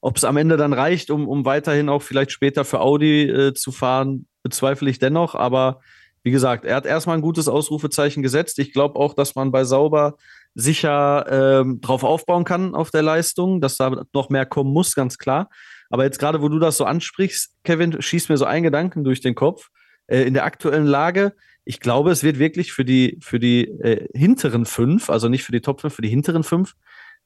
Ob 0.00 0.16
es 0.16 0.24
am 0.24 0.36
Ende 0.36 0.56
dann 0.56 0.72
reicht, 0.72 1.10
um, 1.10 1.28
um 1.28 1.44
weiterhin 1.44 1.88
auch 1.88 2.02
vielleicht 2.02 2.32
später 2.32 2.64
für 2.64 2.80
Audi 2.80 3.22
äh, 3.22 3.54
zu 3.54 3.72
fahren, 3.72 4.26
bezweifle 4.42 4.90
ich 4.90 4.98
dennoch. 4.98 5.34
Aber 5.34 5.80
wie 6.22 6.30
gesagt, 6.32 6.64
er 6.64 6.76
hat 6.76 6.86
erstmal 6.86 7.16
ein 7.16 7.22
gutes 7.22 7.48
Ausrufezeichen 7.48 8.22
gesetzt. 8.22 8.58
Ich 8.58 8.72
glaube 8.72 8.98
auch, 8.98 9.14
dass 9.14 9.34
man 9.34 9.52
bei 9.52 9.64
Sauber 9.64 10.16
sicher 10.54 11.26
ähm, 11.30 11.80
drauf 11.80 12.02
aufbauen 12.02 12.44
kann 12.44 12.74
auf 12.74 12.90
der 12.90 13.02
Leistung, 13.02 13.60
dass 13.60 13.76
da 13.76 14.04
noch 14.12 14.30
mehr 14.30 14.46
kommen 14.46 14.72
muss, 14.72 14.94
ganz 14.94 15.18
klar. 15.18 15.50
Aber 15.90 16.04
jetzt 16.04 16.18
gerade, 16.18 16.42
wo 16.42 16.48
du 16.48 16.58
das 16.58 16.76
so 16.76 16.84
ansprichst, 16.84 17.54
Kevin, 17.64 18.00
schießt 18.00 18.28
mir 18.28 18.36
so 18.36 18.44
ein 18.44 18.62
Gedanken 18.62 19.04
durch 19.04 19.20
den 19.20 19.34
Kopf. 19.34 19.68
Äh, 20.06 20.22
in 20.22 20.34
der 20.34 20.44
aktuellen 20.44 20.86
Lage, 20.86 21.34
ich 21.64 21.80
glaube, 21.80 22.10
es 22.10 22.22
wird 22.22 22.38
wirklich 22.38 22.72
für 22.72 22.84
die, 22.84 23.18
für 23.20 23.40
die 23.40 23.64
äh, 23.64 24.06
hinteren 24.14 24.66
fünf, 24.66 25.10
also 25.10 25.28
nicht 25.28 25.42
für 25.42 25.52
die 25.52 25.60
Top 25.60 25.80
fünf, 25.80 25.94
für 25.94 26.02
die 26.02 26.08
hinteren 26.08 26.44
fünf, 26.44 26.74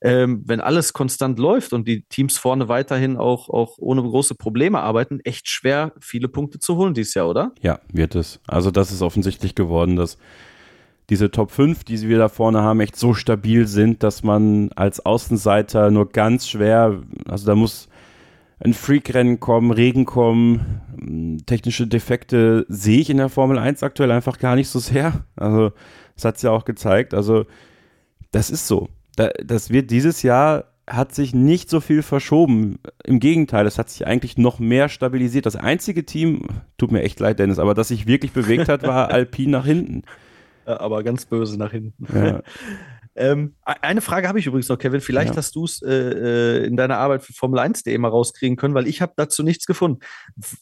ähm, 0.02 0.42
wenn 0.46 0.60
alles 0.60 0.94
konstant 0.94 1.38
läuft 1.38 1.74
und 1.74 1.86
die 1.86 2.02
Teams 2.04 2.38
vorne 2.38 2.68
weiterhin 2.68 3.18
auch, 3.18 3.50
auch 3.50 3.76
ohne 3.78 4.02
große 4.02 4.34
Probleme 4.34 4.80
arbeiten, 4.80 5.20
echt 5.20 5.48
schwer, 5.48 5.92
viele 6.00 6.28
Punkte 6.28 6.58
zu 6.58 6.76
holen 6.76 6.94
dieses 6.94 7.14
Jahr, 7.14 7.28
oder? 7.28 7.52
Ja, 7.60 7.80
wird 7.92 8.14
es. 8.14 8.40
Also 8.46 8.70
das 8.70 8.92
ist 8.92 9.02
offensichtlich 9.02 9.54
geworden, 9.54 9.96
dass 9.96 10.16
diese 11.10 11.30
Top 11.30 11.50
5, 11.50 11.84
die 11.84 12.00
wir 12.08 12.18
da 12.18 12.28
vorne 12.28 12.62
haben, 12.62 12.80
echt 12.80 12.96
so 12.96 13.12
stabil 13.12 13.66
sind, 13.66 14.02
dass 14.02 14.22
man 14.22 14.70
als 14.72 15.04
Außenseiter 15.04 15.90
nur 15.90 16.08
ganz 16.08 16.48
schwer, 16.48 17.02
also 17.28 17.46
da 17.46 17.54
muss 17.54 17.88
ein 18.62 18.74
Freak-Rennen 18.74 19.40
kommen, 19.40 19.70
Regen 19.70 20.04
kommen, 20.04 21.42
technische 21.46 21.86
Defekte 21.86 22.66
sehe 22.68 23.00
ich 23.00 23.10
in 23.10 23.16
der 23.16 23.30
Formel 23.30 23.58
1 23.58 23.82
aktuell 23.82 24.10
einfach 24.10 24.38
gar 24.38 24.54
nicht 24.54 24.68
so 24.68 24.78
sehr. 24.78 25.24
Also, 25.36 25.72
das 26.14 26.24
hat 26.24 26.36
es 26.36 26.42
ja 26.42 26.50
auch 26.50 26.64
gezeigt. 26.64 27.14
Also, 27.14 27.46
das 28.32 28.50
ist 28.50 28.66
so. 28.66 28.88
das 29.16 29.70
wird 29.70 29.90
dieses 29.90 30.22
Jahr 30.22 30.64
hat 30.86 31.14
sich 31.14 31.34
nicht 31.34 31.70
so 31.70 31.80
viel 31.80 32.02
verschoben. 32.02 32.78
Im 33.04 33.20
Gegenteil, 33.20 33.66
es 33.66 33.78
hat 33.78 33.88
sich 33.90 34.06
eigentlich 34.06 34.36
noch 34.36 34.58
mehr 34.58 34.88
stabilisiert. 34.88 35.46
Das 35.46 35.56
einzige 35.56 36.04
Team, 36.04 36.42
tut 36.78 36.90
mir 36.90 37.02
echt 37.02 37.20
leid, 37.20 37.38
Dennis, 37.38 37.58
aber 37.60 37.74
das 37.74 37.88
sich 37.88 38.06
wirklich 38.06 38.32
bewegt 38.32 38.68
hat, 38.68 38.82
war 38.82 39.10
Alpine 39.12 39.52
nach 39.52 39.64
hinten. 39.64 40.02
aber 40.64 41.02
ganz 41.02 41.26
böse 41.26 41.58
nach 41.58 41.70
hinten. 41.70 42.06
Ja. 42.12 42.42
Ähm, 43.16 43.54
eine 43.64 44.00
Frage 44.00 44.28
habe 44.28 44.38
ich 44.38 44.46
übrigens 44.46 44.68
noch, 44.68 44.78
Kevin. 44.78 45.00
Vielleicht 45.00 45.32
Ja. 45.32 45.36
hast 45.36 45.54
du 45.56 45.64
es 45.64 45.82
äh, 45.82 45.90
äh, 45.92 46.66
in 46.66 46.76
deiner 46.76 46.98
Arbeit 46.98 47.22
für 47.22 47.32
Formel 47.32 47.58
1.de 47.58 47.96
mal 47.98 48.08
rauskriegen 48.08 48.56
können, 48.56 48.74
weil 48.74 48.86
ich 48.86 49.02
habe 49.02 49.12
dazu 49.16 49.42
nichts 49.42 49.66
gefunden. 49.66 50.00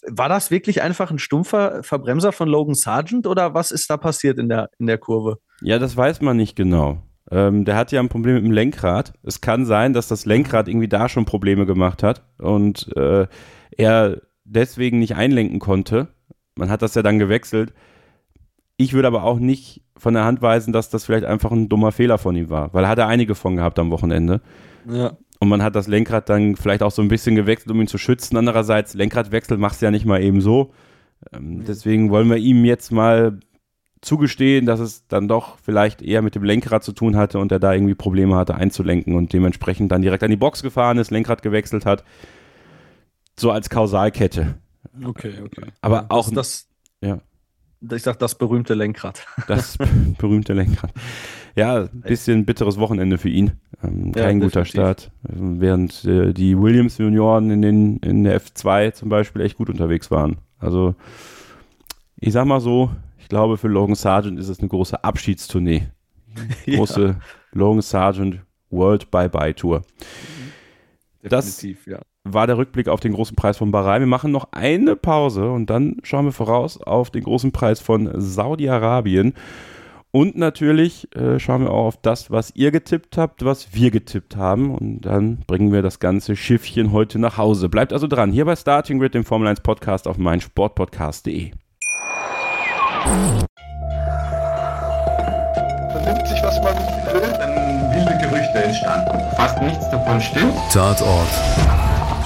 War 0.07 0.29
das 0.29 0.51
wirklich 0.51 0.83
einfach 0.83 1.11
ein 1.11 1.19
stumpfer 1.19 1.83
Verbremser 1.83 2.33
von 2.33 2.49
Logan 2.49 2.75
Sargent 2.75 3.27
oder 3.27 3.55
was 3.55 3.71
ist 3.71 3.91
da 3.91 3.97
passiert 3.97 4.39
in 4.39 4.49
der, 4.49 4.71
in 4.79 4.87
der 4.87 4.99
Kurve? 4.99 5.39
Ja, 5.61 5.79
das 5.79 5.97
weiß 5.97 6.21
man 6.23 6.37
nicht 6.37 6.57
genau. 6.57 7.03
Ähm, 7.31 7.67
der 7.67 7.77
hat 7.77 7.93
ja 7.93 8.01
ein 8.01 8.09
Problem 8.09 8.37
mit 8.37 8.45
dem 8.45 8.53
Lenkrad. 8.53 9.13
Es 9.23 9.41
kann 9.43 9.67
sein, 9.67 9.93
dass 9.93 10.09
das 10.09 10.25
Lenkrad 10.25 10.67
irgendwie 10.69 10.89
da 10.89 11.09
schon 11.11 11.27
Probleme 11.27 11.67
gemacht 11.67 12.03
hat 12.03 12.23
und 12.39 12.91
äh, 12.97 13.27
er 13.77 14.23
deswegen 14.45 14.99
nicht 14.99 15.15
einlenken 15.17 15.59
konnte. 15.59 16.09
Man 16.55 16.71
hat 16.71 16.81
das 16.81 16.95
ja 16.95 17.03
dann 17.03 17.19
gewechselt. 17.19 17.75
Ich 18.79 18.95
würde 18.95 19.09
aber 19.09 19.25
auch 19.25 19.39
nicht 19.39 19.83
von 19.99 20.15
der 20.15 20.25
Hand 20.25 20.43
weisen, 20.43 20.73
dass 20.73 20.91
das 20.91 21.05
vielleicht 21.05 21.25
einfach 21.25 21.51
ein 21.51 21.69
dummer 21.69 21.93
Fehler 21.93 22.19
von 22.19 22.37
ihm 22.37 22.51
war, 22.51 22.73
weil 22.73 22.85
er 22.85 22.91
hat 22.91 22.99
er 22.99 23.09
einige 23.09 23.35
von 23.35 23.57
gehabt 23.57 23.79
am 23.79 23.91
Wochenende. 23.91 24.41
Ja. 24.89 25.17
Und 25.41 25.49
man 25.49 25.63
hat 25.63 25.77
das 25.77 25.87
Lenkrad 25.87 26.29
dann 26.29 26.57
vielleicht 26.57 26.83
auch 26.83 26.91
so 26.91 27.03
ein 27.03 27.09
bisschen 27.09 27.37
gewechselt, 27.37 27.71
um 27.71 27.81
ihn 27.81 27.87
zu 27.87 27.99
schützen. 27.99 28.37
Andererseits, 28.37 28.95
Lenkradwechsel 28.95 29.57
machst 29.57 29.81
du 29.81 29.87
ja 29.87 29.91
nicht 29.91 30.05
mal 30.05 30.23
eben 30.23 30.41
so. 30.41 30.73
Ähm, 31.33 31.65
deswegen 31.65 32.11
wollen 32.11 32.29
wir 32.29 32.39
ihm 32.39 32.65
jetzt 32.65 32.91
mal 32.91 33.39
zugestehen, 34.01 34.67
dass 34.67 34.81
es 34.81 35.07
dann 35.09 35.29
doch 35.29 35.59
vielleicht 35.63 36.03
eher 36.03 36.23
mit 36.23 36.35
dem 36.35 36.45
Lenkrad 36.45 36.85
zu 36.85 36.93
tun 36.93 37.17
hatte 37.17 37.39
und 37.39 37.51
er 37.51 37.59
da 37.59 37.73
irgendwie 37.73 37.95
Probleme 37.95 38.37
hatte 38.37 38.55
einzulenken 38.55 39.15
und 39.15 39.33
dementsprechend 39.33 39.91
dann 39.91 40.03
direkt 40.03 40.23
an 40.23 40.31
die 40.31 40.37
Box 40.37 40.63
gefahren 40.63 40.99
ist, 40.99 41.11
Lenkrad 41.11 41.43
gewechselt 41.43 41.85
hat. 41.85 42.05
So 43.37 43.51
als 43.51 43.71
Kausalkette. 43.71 44.55
Okay, 45.05 45.35
okay. 45.45 45.67
Aber 45.81 46.07
auch 46.09 46.31
das. 46.31 46.68
Ich 47.81 48.03
sag 48.03 48.19
das 48.19 48.35
berühmte 48.37 48.75
Lenkrad. 48.75 49.27
das 49.47 49.79
berühmte 50.19 50.53
Lenkrad. 50.55 50.93
Ja, 51.55 51.83
ein 51.85 52.01
bisschen 52.03 52.45
bitteres 52.45 52.79
Wochenende 52.79 53.19
für 53.19 53.29
ihn. 53.29 53.53
Ähm, 53.83 54.13
Ja, 54.15 54.23
kein 54.25 54.41
guter 54.41 54.63
definitiv. 54.63 54.71
Start. 54.71 55.11
Ähm, 55.29 55.61
Während 55.61 56.05
äh, 56.05 56.33
die 56.33 56.59
Williams 56.59 56.99
Junioren 56.99 57.51
in, 57.51 57.63
den, 57.63 57.97
in 57.99 58.25
der 58.25 58.41
F2 58.41 58.93
zum 58.93 59.09
Beispiel 59.09 59.43
echt 59.43 59.57
gut 59.57 59.69
unterwegs 59.71 60.11
waren. 60.11 60.39
Also, 60.59 60.95
ich 62.17 62.33
sag 62.33 62.47
mal 62.47 62.61
so, 62.61 62.91
ich 63.19 63.29
glaube, 63.29 63.57
für 63.59 63.69
Logan 63.69 63.95
Sargent 63.95 64.39
ist 64.39 64.49
es 64.49 64.59
eine 64.61 64.69
große 64.69 65.03
Abschiedstournee. 65.05 65.89
Große 66.67 67.17
Logan 67.53 67.83
Sargent 67.83 68.41
World 68.71 69.11
Bye-Bye 69.11 69.55
Tour. 69.55 69.83
Das- 71.23 71.57
Definitiv, 71.57 71.87
ja. 71.87 72.01
War 72.35 72.47
der 72.47 72.59
Rückblick 72.59 72.89
auf 72.89 73.01
den 73.01 73.13
großen 73.13 73.37
Preis 73.37 73.57
von 73.57 73.71
Bahrain. 73.71 74.03
Wir 74.03 74.07
machen 74.07 74.33
noch 74.33 74.49
eine 74.53 74.97
Pause 74.97 75.51
und 75.51 75.71
dann 75.71 75.97
schauen 76.03 76.27
wir 76.27 76.33
voraus 76.33 76.81
auf 76.81 77.11
den 77.11 77.25
großen 77.25 77.53
Preis 77.53 77.81
von 77.81 78.11
Saudi-Arabien. 78.15 79.35
Und 80.11 80.37
natürlich 80.37 81.15
äh, 81.15 81.39
schauen 81.39 81.63
wir 81.63 81.71
auch 81.71 81.87
auf 81.87 81.97
das, 82.01 82.31
was 82.31 82.53
ihr 82.55 82.71
getippt 82.71 83.19
habt, 83.19 83.45
was 83.45 83.75
wir 83.75 83.91
getippt 83.91 84.37
haben. 84.37 84.75
Und 84.75 85.03
dann 85.03 85.39
bringen 85.47 85.73
wir 85.73 85.83
das 85.83 86.01
ganze 86.01 86.35
Schiffchen 86.35 86.93
heute 86.93 87.19
nach 87.19 87.37
Hause. 87.37 87.69
Bleibt 87.69 87.93
also 87.93 88.07
dran, 88.07 88.33
hier 88.33 88.47
bei 88.47 88.57
Starting 88.57 88.99
Grid, 88.99 89.15
dem 89.15 89.25
Formel 89.25 89.49
1 89.49 89.61
Podcast 89.61 90.09
auf 90.09 90.17
meinsportpodcast.de. 90.17 91.51
Vernimmt 95.93 96.29
sich, 96.29 96.43
was 96.43 96.59
man 96.63 96.75
will, 97.13 97.33
dann 97.39 97.95
wilde 97.95 98.19
Gerüchte 98.27 98.65
entstanden. 98.65 99.19
Fast 99.37 99.61
nichts 99.63 99.91
davon 99.91 100.21
stimmt. 100.21 100.55
Tatort 100.73 101.88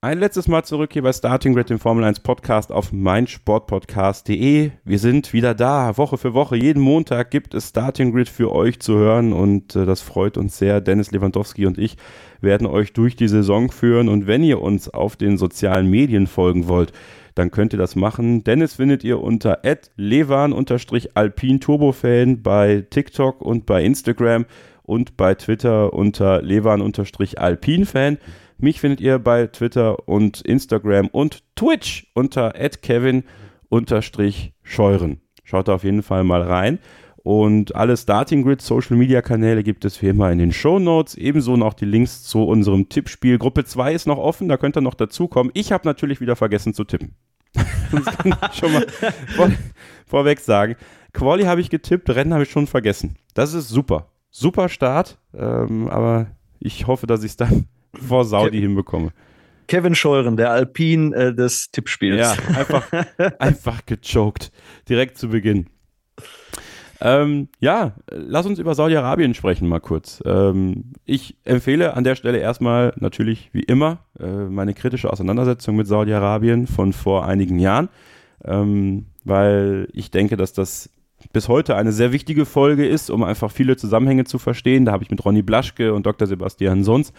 Ein 0.00 0.20
letztes 0.20 0.46
Mal 0.46 0.62
zurück 0.62 0.92
hier 0.92 1.02
bei 1.02 1.12
Starting 1.12 1.54
Grid, 1.54 1.70
dem 1.70 1.80
Formel 1.80 2.04
1 2.04 2.20
Podcast 2.20 2.70
auf 2.70 2.92
meinsportpodcast.de. 2.92 4.70
Wir 4.84 4.98
sind 5.00 5.32
wieder 5.32 5.56
da, 5.56 5.96
Woche 5.96 6.18
für 6.18 6.34
Woche. 6.34 6.54
Jeden 6.54 6.80
Montag 6.80 7.32
gibt 7.32 7.52
es 7.52 7.70
Starting 7.70 8.12
Grid 8.12 8.28
für 8.28 8.52
euch 8.52 8.78
zu 8.78 8.94
hören 8.94 9.32
und 9.32 9.74
äh, 9.74 9.86
das 9.86 10.00
freut 10.00 10.38
uns 10.38 10.56
sehr. 10.56 10.80
Dennis 10.80 11.10
Lewandowski 11.10 11.66
und 11.66 11.78
ich 11.78 11.96
werden 12.40 12.68
euch 12.68 12.92
durch 12.92 13.16
die 13.16 13.26
Saison 13.26 13.72
führen 13.72 14.08
und 14.08 14.28
wenn 14.28 14.44
ihr 14.44 14.62
uns 14.62 14.88
auf 14.88 15.16
den 15.16 15.36
sozialen 15.36 15.90
Medien 15.90 16.28
folgen 16.28 16.68
wollt, 16.68 16.92
dann 17.34 17.50
könnt 17.50 17.72
ihr 17.72 17.80
das 17.80 17.96
machen. 17.96 18.44
Dennis 18.44 18.74
findet 18.74 19.02
ihr 19.02 19.20
unter 19.20 19.62
levan-alpin-turbofan 19.96 22.42
bei 22.44 22.86
TikTok 22.88 23.42
und 23.42 23.66
bei 23.66 23.82
Instagram 23.82 24.46
und 24.84 25.16
bei 25.16 25.34
Twitter 25.34 25.92
unter 25.92 26.40
levan-alpin-fan. 26.40 28.18
Mich 28.60 28.80
findet 28.80 29.00
ihr 29.00 29.20
bei 29.20 29.46
Twitter 29.46 30.08
und 30.08 30.40
Instagram 30.40 31.06
und 31.08 31.44
Twitch 31.54 32.08
unter 32.12 32.50
kevin-scheuren. 32.50 35.20
Schaut 35.44 35.68
da 35.68 35.74
auf 35.74 35.84
jeden 35.84 36.02
Fall 36.02 36.24
mal 36.24 36.42
rein. 36.42 36.80
Und 37.22 37.76
alle 37.76 37.96
Starting 37.96 38.42
Grid 38.42 38.60
Social 38.60 38.96
Media 38.96 39.22
Kanäle 39.22 39.62
gibt 39.62 39.84
es 39.84 40.02
wie 40.02 40.08
immer 40.08 40.32
in 40.32 40.38
den 40.38 40.50
Show 40.50 40.80
Notes. 40.80 41.14
Ebenso 41.14 41.56
noch 41.56 41.74
die 41.74 41.84
Links 41.84 42.24
zu 42.24 42.42
unserem 42.42 42.88
Tippspiel. 42.88 43.38
Gruppe 43.38 43.64
2 43.64 43.92
ist 43.92 44.06
noch 44.06 44.18
offen, 44.18 44.48
da 44.48 44.56
könnt 44.56 44.76
ihr 44.76 44.80
noch 44.80 44.94
dazukommen. 44.94 45.52
Ich 45.54 45.70
habe 45.70 45.86
natürlich 45.86 46.20
wieder 46.20 46.34
vergessen 46.34 46.74
zu 46.74 46.82
tippen. 46.82 47.14
das 47.54 48.18
kann 48.18 48.36
ich 48.50 48.58
schon 48.58 48.72
mal 48.72 48.86
vor, 49.36 49.52
vorweg 50.06 50.40
sagen. 50.40 50.74
Quali 51.12 51.44
habe 51.44 51.60
ich 51.60 51.70
getippt, 51.70 52.10
Rennen 52.10 52.32
habe 52.32 52.42
ich 52.42 52.50
schon 52.50 52.66
vergessen. 52.66 53.14
Das 53.34 53.54
ist 53.54 53.68
super. 53.68 54.08
Super 54.30 54.68
Start, 54.68 55.18
ähm, 55.32 55.86
aber 55.88 56.26
ich 56.58 56.88
hoffe, 56.88 57.06
dass 57.06 57.22
ich 57.22 57.30
es 57.32 57.36
dann 57.36 57.68
vor 57.94 58.24
Saudi 58.24 58.60
hinbekomme. 58.60 59.12
Kevin 59.68 59.94
Scheuren, 59.94 60.36
der 60.36 60.50
Alpin 60.50 61.12
äh, 61.12 61.34
des 61.34 61.70
Tippspiels. 61.70 62.18
Ja, 62.18 62.32
einfach, 62.56 62.90
einfach 63.38 63.84
gechoked. 63.84 64.50
Direkt 64.88 65.18
zu 65.18 65.28
Beginn. 65.28 65.66
Ähm, 67.00 67.48
ja, 67.60 67.92
lass 68.10 68.46
uns 68.46 68.58
über 68.58 68.74
Saudi-Arabien 68.74 69.34
sprechen 69.34 69.68
mal 69.68 69.78
kurz. 69.78 70.20
Ähm, 70.24 70.92
ich 71.04 71.36
empfehle 71.44 71.94
an 71.94 72.02
der 72.02 72.16
Stelle 72.16 72.38
erstmal 72.38 72.92
natürlich 72.96 73.50
wie 73.52 73.62
immer 73.62 74.06
äh, 74.18 74.26
meine 74.26 74.74
kritische 74.74 75.12
Auseinandersetzung 75.12 75.76
mit 75.76 75.86
Saudi-Arabien 75.86 76.66
von 76.66 76.92
vor 76.92 77.24
einigen 77.24 77.60
Jahren, 77.60 77.88
ähm, 78.44 79.06
weil 79.24 79.88
ich 79.92 80.10
denke, 80.10 80.36
dass 80.36 80.52
das 80.54 80.90
bis 81.32 81.48
heute 81.48 81.76
eine 81.76 81.92
sehr 81.92 82.12
wichtige 82.12 82.46
Folge 82.46 82.86
ist, 82.86 83.10
um 83.10 83.22
einfach 83.22 83.50
viele 83.50 83.76
Zusammenhänge 83.76 84.24
zu 84.24 84.38
verstehen. 84.38 84.84
Da 84.84 84.92
habe 84.92 85.04
ich 85.04 85.10
mit 85.10 85.24
Ronny 85.24 85.42
Blaschke 85.42 85.94
und 85.94 86.06
Dr. 86.06 86.26
Sebastian 86.26 86.84
Sons 86.84 87.12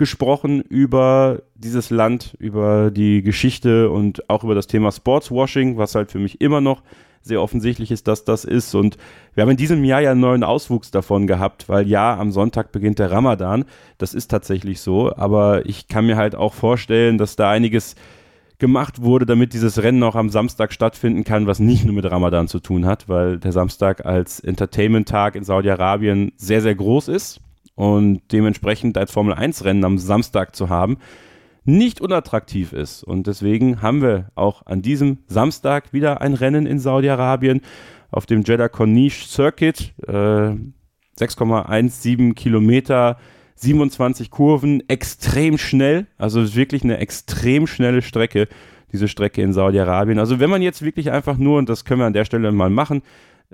gesprochen 0.00 0.62
über 0.62 1.42
dieses 1.54 1.90
Land, 1.90 2.34
über 2.38 2.90
die 2.90 3.22
Geschichte 3.22 3.90
und 3.90 4.30
auch 4.30 4.42
über 4.44 4.54
das 4.54 4.66
Thema 4.66 4.90
Sportswashing, 4.90 5.76
was 5.76 5.94
halt 5.94 6.10
für 6.10 6.18
mich 6.18 6.40
immer 6.40 6.62
noch 6.62 6.82
sehr 7.20 7.42
offensichtlich 7.42 7.90
ist, 7.90 8.08
dass 8.08 8.24
das 8.24 8.46
ist. 8.46 8.74
Und 8.74 8.96
wir 9.34 9.42
haben 9.42 9.50
in 9.50 9.58
diesem 9.58 9.84
Jahr 9.84 10.00
ja 10.00 10.12
einen 10.12 10.22
neuen 10.22 10.42
Auswuchs 10.42 10.90
davon 10.90 11.26
gehabt, 11.26 11.68
weil 11.68 11.86
ja, 11.86 12.18
am 12.18 12.32
Sonntag 12.32 12.72
beginnt 12.72 12.98
der 12.98 13.10
Ramadan. 13.10 13.66
Das 13.98 14.14
ist 14.14 14.28
tatsächlich 14.28 14.80
so. 14.80 15.14
Aber 15.14 15.66
ich 15.66 15.86
kann 15.86 16.06
mir 16.06 16.16
halt 16.16 16.34
auch 16.34 16.54
vorstellen, 16.54 17.18
dass 17.18 17.36
da 17.36 17.50
einiges 17.50 17.94
gemacht 18.58 19.02
wurde, 19.02 19.26
damit 19.26 19.52
dieses 19.52 19.82
Rennen 19.82 20.02
auch 20.02 20.14
am 20.14 20.30
Samstag 20.30 20.72
stattfinden 20.72 21.24
kann, 21.24 21.46
was 21.46 21.58
nicht 21.58 21.84
nur 21.84 21.94
mit 21.94 22.10
Ramadan 22.10 22.48
zu 22.48 22.58
tun 22.58 22.86
hat, 22.86 23.06
weil 23.06 23.38
der 23.38 23.52
Samstag 23.52 24.06
als 24.06 24.40
Entertainment-Tag 24.40 25.34
in 25.34 25.44
Saudi-Arabien 25.44 26.32
sehr, 26.38 26.62
sehr 26.62 26.74
groß 26.74 27.08
ist 27.08 27.42
und 27.80 28.20
dementsprechend 28.30 28.98
als 28.98 29.10
Formel-1-Rennen 29.10 29.86
am 29.86 29.96
Samstag 29.96 30.54
zu 30.54 30.68
haben, 30.68 30.98
nicht 31.64 32.02
unattraktiv 32.02 32.74
ist. 32.74 33.02
Und 33.02 33.26
deswegen 33.26 33.80
haben 33.80 34.02
wir 34.02 34.26
auch 34.34 34.66
an 34.66 34.82
diesem 34.82 35.20
Samstag 35.28 35.94
wieder 35.94 36.20
ein 36.20 36.34
Rennen 36.34 36.66
in 36.66 36.78
Saudi-Arabien 36.78 37.62
auf 38.10 38.26
dem 38.26 38.42
Jeddah 38.42 38.68
Corniche 38.68 39.26
Circuit. 39.26 39.94
Äh, 40.06 40.12
6,17 40.12 42.34
Kilometer, 42.34 43.16
27 43.54 44.30
Kurven, 44.30 44.86
extrem 44.90 45.56
schnell. 45.56 46.06
Also 46.18 46.54
wirklich 46.54 46.84
eine 46.84 46.98
extrem 46.98 47.66
schnelle 47.66 48.02
Strecke, 48.02 48.46
diese 48.92 49.08
Strecke 49.08 49.40
in 49.40 49.54
Saudi-Arabien. 49.54 50.18
Also 50.18 50.38
wenn 50.38 50.50
man 50.50 50.60
jetzt 50.60 50.82
wirklich 50.82 51.12
einfach 51.12 51.38
nur, 51.38 51.56
und 51.56 51.70
das 51.70 51.86
können 51.86 52.00
wir 52.00 52.06
an 52.06 52.12
der 52.12 52.26
Stelle 52.26 52.52
mal 52.52 52.68
machen, 52.68 53.00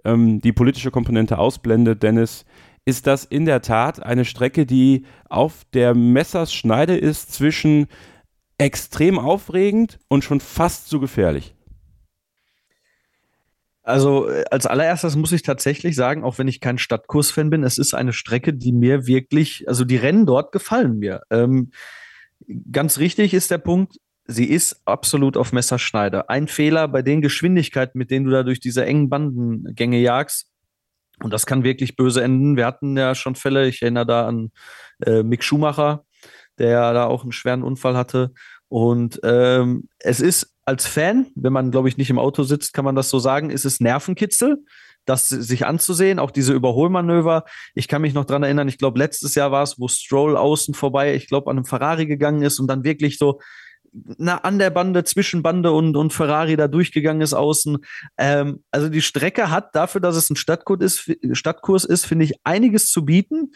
ähm, 0.05 0.41
die 0.41 0.53
politische 0.53 0.91
Komponente 0.91 1.39
ausblendet, 1.39 2.03
Dennis, 2.03 2.45
ist 2.87 3.07
das 3.07 3.25
in 3.25 3.45
der 3.45 3.61
Tat 3.61 4.01
eine 4.03 4.25
Strecke, 4.25 4.65
die 4.65 5.05
auf 5.29 5.65
der 5.75 5.95
Messerschneide 5.95 6.97
ist 6.97 7.33
zwischen 7.33 7.89
extrem 8.59 9.19
aufregend 9.19 9.99
und 10.09 10.25
schon 10.25 10.41
fast 10.41 10.89
zu 10.89 11.01
gefährlich. 11.01 11.55
Also 13.83 14.29
äh, 14.29 14.45
als 14.51 14.67
allererstes 14.67 15.17
muss 15.17 15.33
ich 15.33 15.43
tatsächlich 15.43 15.95
sagen, 15.95 16.25
auch 16.25 16.39
wenn 16.39 16.49
ich 16.49 16.61
kein 16.61 16.79
Stadtkurs-Fan 16.79 17.51
bin, 17.51 17.65
es 17.65 17.77
ist 17.77 17.95
eine 17.95 18.13
Strecke, 18.13 18.55
die 18.55 18.73
mir 18.73 19.07
wirklich, 19.07 19.69
also 19.69 19.85
die 19.85 19.97
Rennen 19.97 20.25
dort 20.25 20.53
gefallen 20.53 20.99
mir. 20.99 21.23
Ähm, 21.31 21.71
ganz 22.71 22.99
richtig 22.99 23.35
ist 23.35 23.51
der 23.51 23.59
Punkt, 23.59 23.97
sie 24.27 24.47
ist 24.47 24.83
absolut 24.87 25.37
auf 25.37 25.53
Messerschneide. 25.53 26.29
Ein 26.29 26.49
Fehler 26.49 26.89
bei 26.89 27.03
den 27.03 27.21
Geschwindigkeiten, 27.21 27.99
mit 27.99 28.11
denen 28.11 28.27
du 28.27 28.33
da 28.33 28.43
durch 28.43 28.61
diese 28.61 28.85
engen 28.85 29.09
Bandengänge 29.09 29.99
jagst, 29.99 30.51
und 31.23 31.33
das 31.33 31.47
kann 31.47 31.65
wirklich 31.65 31.97
böse 31.97 32.23
enden. 32.23 32.57
Wir 32.57 32.67
hatten 32.67 32.97
ja 32.97 33.15
schon 33.15 33.35
Fälle, 33.35 33.69
ich 33.69 33.83
erinnere 33.83 34.07
da 34.07 34.27
an 34.27 34.53
äh, 35.05 35.23
Mick 35.23 35.43
Schumacher, 35.43 36.05
der 36.59 36.93
da 36.93 37.07
auch 37.07 37.23
einen 37.23 37.33
schweren 37.33 37.63
Unfall 37.63 37.97
hatte. 37.97 38.33
Und 38.69 39.21
ähm, 39.23 39.89
es 39.99 40.21
ist 40.21 40.55
als 40.65 40.87
Fan, 40.87 41.27
wenn 41.35 41.53
man, 41.53 41.71
glaube 41.71 41.89
ich, 41.89 41.97
nicht 41.97 42.11
im 42.11 42.19
Auto 42.19 42.43
sitzt, 42.43 42.73
kann 42.73 42.85
man 42.85 42.97
das 42.97 43.09
so 43.09 43.19
sagen, 43.19 43.51
ist 43.51 43.65
es 43.65 43.81
Nervenkitzel, 43.81 44.59
das 45.05 45.29
sich 45.29 45.65
anzusehen, 45.65 46.19
auch 46.19 46.33
diese 46.33 46.53
Überholmanöver. 46.53 47.45
Ich 47.75 47.87
kann 47.87 48.03
mich 48.03 48.13
noch 48.13 48.25
dran 48.25 48.43
erinnern, 48.43 48.69
ich 48.69 48.79
glaube, 48.79 48.99
letztes 48.99 49.37
Jahr 49.37 49.53
war 49.53 49.63
es, 49.63 49.79
wo 49.79 49.87
Stroll 49.87 50.37
außen 50.37 50.75
vorbei, 50.75 51.15
ich 51.15 51.29
glaube, 51.29 51.51
an 51.51 51.57
einem 51.57 51.65
Ferrari 51.65 52.07
gegangen 52.07 52.43
ist 52.43 52.59
und 52.59 52.67
dann 52.67 52.83
wirklich 52.83 53.17
so 53.17 53.41
na, 53.93 54.39
an 54.39 54.59
der 54.59 54.71
Bande, 54.71 55.05
zwischen 55.05 55.43
Bande 55.43 55.73
und, 55.73 55.97
und 55.97 56.13
Ferrari 56.13 56.57
da 56.57 56.69
durchgegangen 56.69 57.23
ist 57.23 57.35
außen. 57.35 57.79
Ähm, 58.19 58.63
also 58.71 58.89
die 58.89 59.03
Strecke 59.03 59.51
hat 59.51 59.75
dafür, 59.75 60.01
dass 60.01 60.17
es 60.17 60.31
ein 60.31 60.37
Stadtkurs 60.37 60.81
ist, 60.81 61.17
Stadtkurs 61.33 61.85
ist, 61.85 62.07
finde 62.07 62.25
ich, 62.25 62.35
einiges 62.45 62.91
zu 62.91 63.05
bieten. 63.05 63.53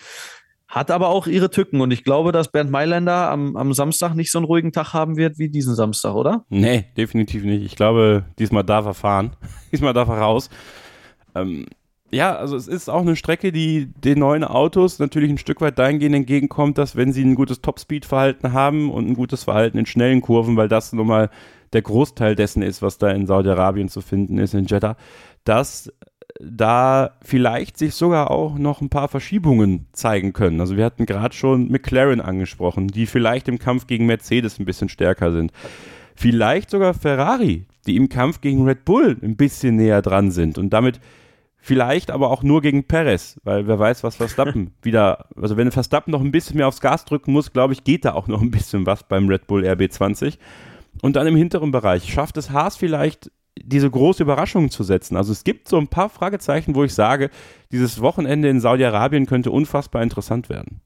Hat 0.68 0.93
aber 0.93 1.09
auch 1.09 1.26
ihre 1.26 1.51
Tücken 1.51 1.81
und 1.81 1.91
ich 1.91 2.05
glaube, 2.05 2.31
dass 2.31 2.53
Bernd 2.53 2.70
Mailänder 2.70 3.28
am, 3.28 3.57
am 3.57 3.72
Samstag 3.72 4.14
nicht 4.14 4.31
so 4.31 4.39
einen 4.39 4.45
ruhigen 4.45 4.70
Tag 4.70 4.93
haben 4.93 5.16
wird 5.16 5.37
wie 5.37 5.49
diesen 5.49 5.74
Samstag, 5.74 6.14
oder? 6.14 6.45
Nee, 6.49 6.87
definitiv 6.97 7.43
nicht. 7.43 7.64
Ich 7.64 7.74
glaube, 7.74 8.24
diesmal 8.39 8.62
darf 8.62 8.87
er 8.87 8.95
fahren. 8.95 9.33
diesmal 9.72 9.95
darf 9.95 10.09
er 10.09 10.18
raus. 10.18 10.49
Ähm, 11.35 11.66
ja, 12.13 12.35
also 12.35 12.57
es 12.57 12.67
ist 12.67 12.89
auch 12.89 13.03
eine 13.03 13.17
Strecke, 13.17 13.53
die 13.53 13.87
den 13.87 14.19
neuen 14.19 14.45
Autos 14.45 14.99
natürlich 14.99 15.31
ein 15.31 15.39
Stück 15.39 15.61
weit 15.61 15.79
dahingehend 15.79 16.17
entgegenkommt, 16.17 16.79
dass 16.79 16.97
wenn 16.97 17.13
sie 17.13 17.25
ein 17.25 17.35
gutes 17.35 17.61
Top-Speed-Verhalten 17.61 18.53
haben 18.53 18.91
und 18.91 19.09
ein 19.09 19.15
gutes 19.15 19.45
Verhalten 19.45 19.79
in 19.79 19.87
schnellen 19.87 20.21
Kurven, 20.21 20.57
weil 20.57 20.69
das 20.69 20.93
nun 20.93 21.07
mal 21.07 21.31
der 21.73 21.83
Großteil 21.83 22.35
dessen 22.35 22.63
ist, 22.63 22.83
was 22.83 22.99
da 22.99 23.11
in 23.11 23.27
Saudi-Arabien 23.27 23.89
zu 23.89 24.01
finden 24.01 24.39
ist, 24.39 24.55
in 24.55 24.67
Jeddah, 24.67 24.97
dass 25.45 25.93
da 26.41 27.13
vielleicht 27.23 27.79
sich 27.79 27.95
sogar 27.95 28.31
auch 28.31 28.59
noch 28.59 28.81
ein 28.81 28.89
paar 28.89 29.09
Verschiebungen 29.09 29.87
zeigen 29.93 30.33
können. 30.33 30.61
Also 30.61 30.77
wir 30.77 30.85
hatten 30.85 31.07
gerade 31.07 31.35
schon 31.35 31.71
McLaren 31.71 32.21
angesprochen, 32.21 32.89
die 32.89 33.07
vielleicht 33.07 33.47
im 33.49 33.59
Kampf 33.59 33.87
gegen 33.87 34.07
Mercedes 34.07 34.59
ein 34.59 34.65
bisschen 34.65 34.89
stärker 34.89 35.33
sind. 35.33 35.53
Vielleicht 36.17 36.71
sogar 36.71 36.95
Ferrari, 36.95 37.67
die 37.87 37.97
im 37.97 38.09
Kampf 38.09 38.41
gegen 38.41 38.67
Red 38.67 38.85
Bull 38.85 39.17
ein 39.23 39.37
bisschen 39.37 39.77
näher 39.77 40.03
dran 40.03 40.31
sind 40.31 40.59
und 40.59 40.71
damit 40.71 41.01
Vielleicht 41.63 42.11
aber 42.11 42.31
auch 42.31 42.43
nur 42.43 42.63
gegen 42.63 42.85
Perez, 42.85 43.39
weil 43.45 43.67
wer 43.67 43.79
weiß, 43.79 44.03
was 44.03 44.17
Verstappen 44.17 44.73
wieder, 44.83 45.27
also 45.37 45.57
wenn 45.57 45.71
Verstappen 45.71 46.11
noch 46.11 46.23
ein 46.23 46.31
bisschen 46.31 46.57
mehr 46.57 46.69
aufs 46.69 46.81
Gas 46.81 47.05
drücken 47.05 47.33
muss, 47.33 47.53
glaube 47.53 47.75
ich, 47.75 47.85
geht 47.85 48.07
da 48.07 48.15
auch 48.15 48.29
noch 48.29 48.41
ein 48.41 48.51
bisschen 48.51 48.87
was 48.87 49.03
beim 49.03 49.29
Red 49.29 49.47
Bull 49.47 49.65
RB20. 49.65 50.39
Und 51.03 51.17
dann 51.17 51.27
im 51.27 51.37
hinteren 51.37 51.71
Bereich 51.71 52.13
schafft 52.13 52.37
es 52.39 52.51
Haas 52.51 52.77
vielleicht 52.77 53.31
diese 53.63 53.91
große 53.91 54.23
Überraschung 54.23 54.71
zu 54.71 54.83
setzen. 54.83 55.17
Also 55.17 55.33
es 55.33 55.45
gibt 55.45 55.69
so 55.69 55.77
ein 55.77 55.89
paar 55.89 56.09
Fragezeichen, 56.09 56.75
wo 56.75 56.85
ich 56.85 56.95
sage, 56.95 57.31
dieses 57.73 58.01
Wochenende 58.01 58.49
in 58.49 58.61
Saudi-Arabien 58.61 59.27
könnte 59.27 59.51
unfassbar 59.51 60.03
interessant 60.03 60.49
werden. 60.49 60.81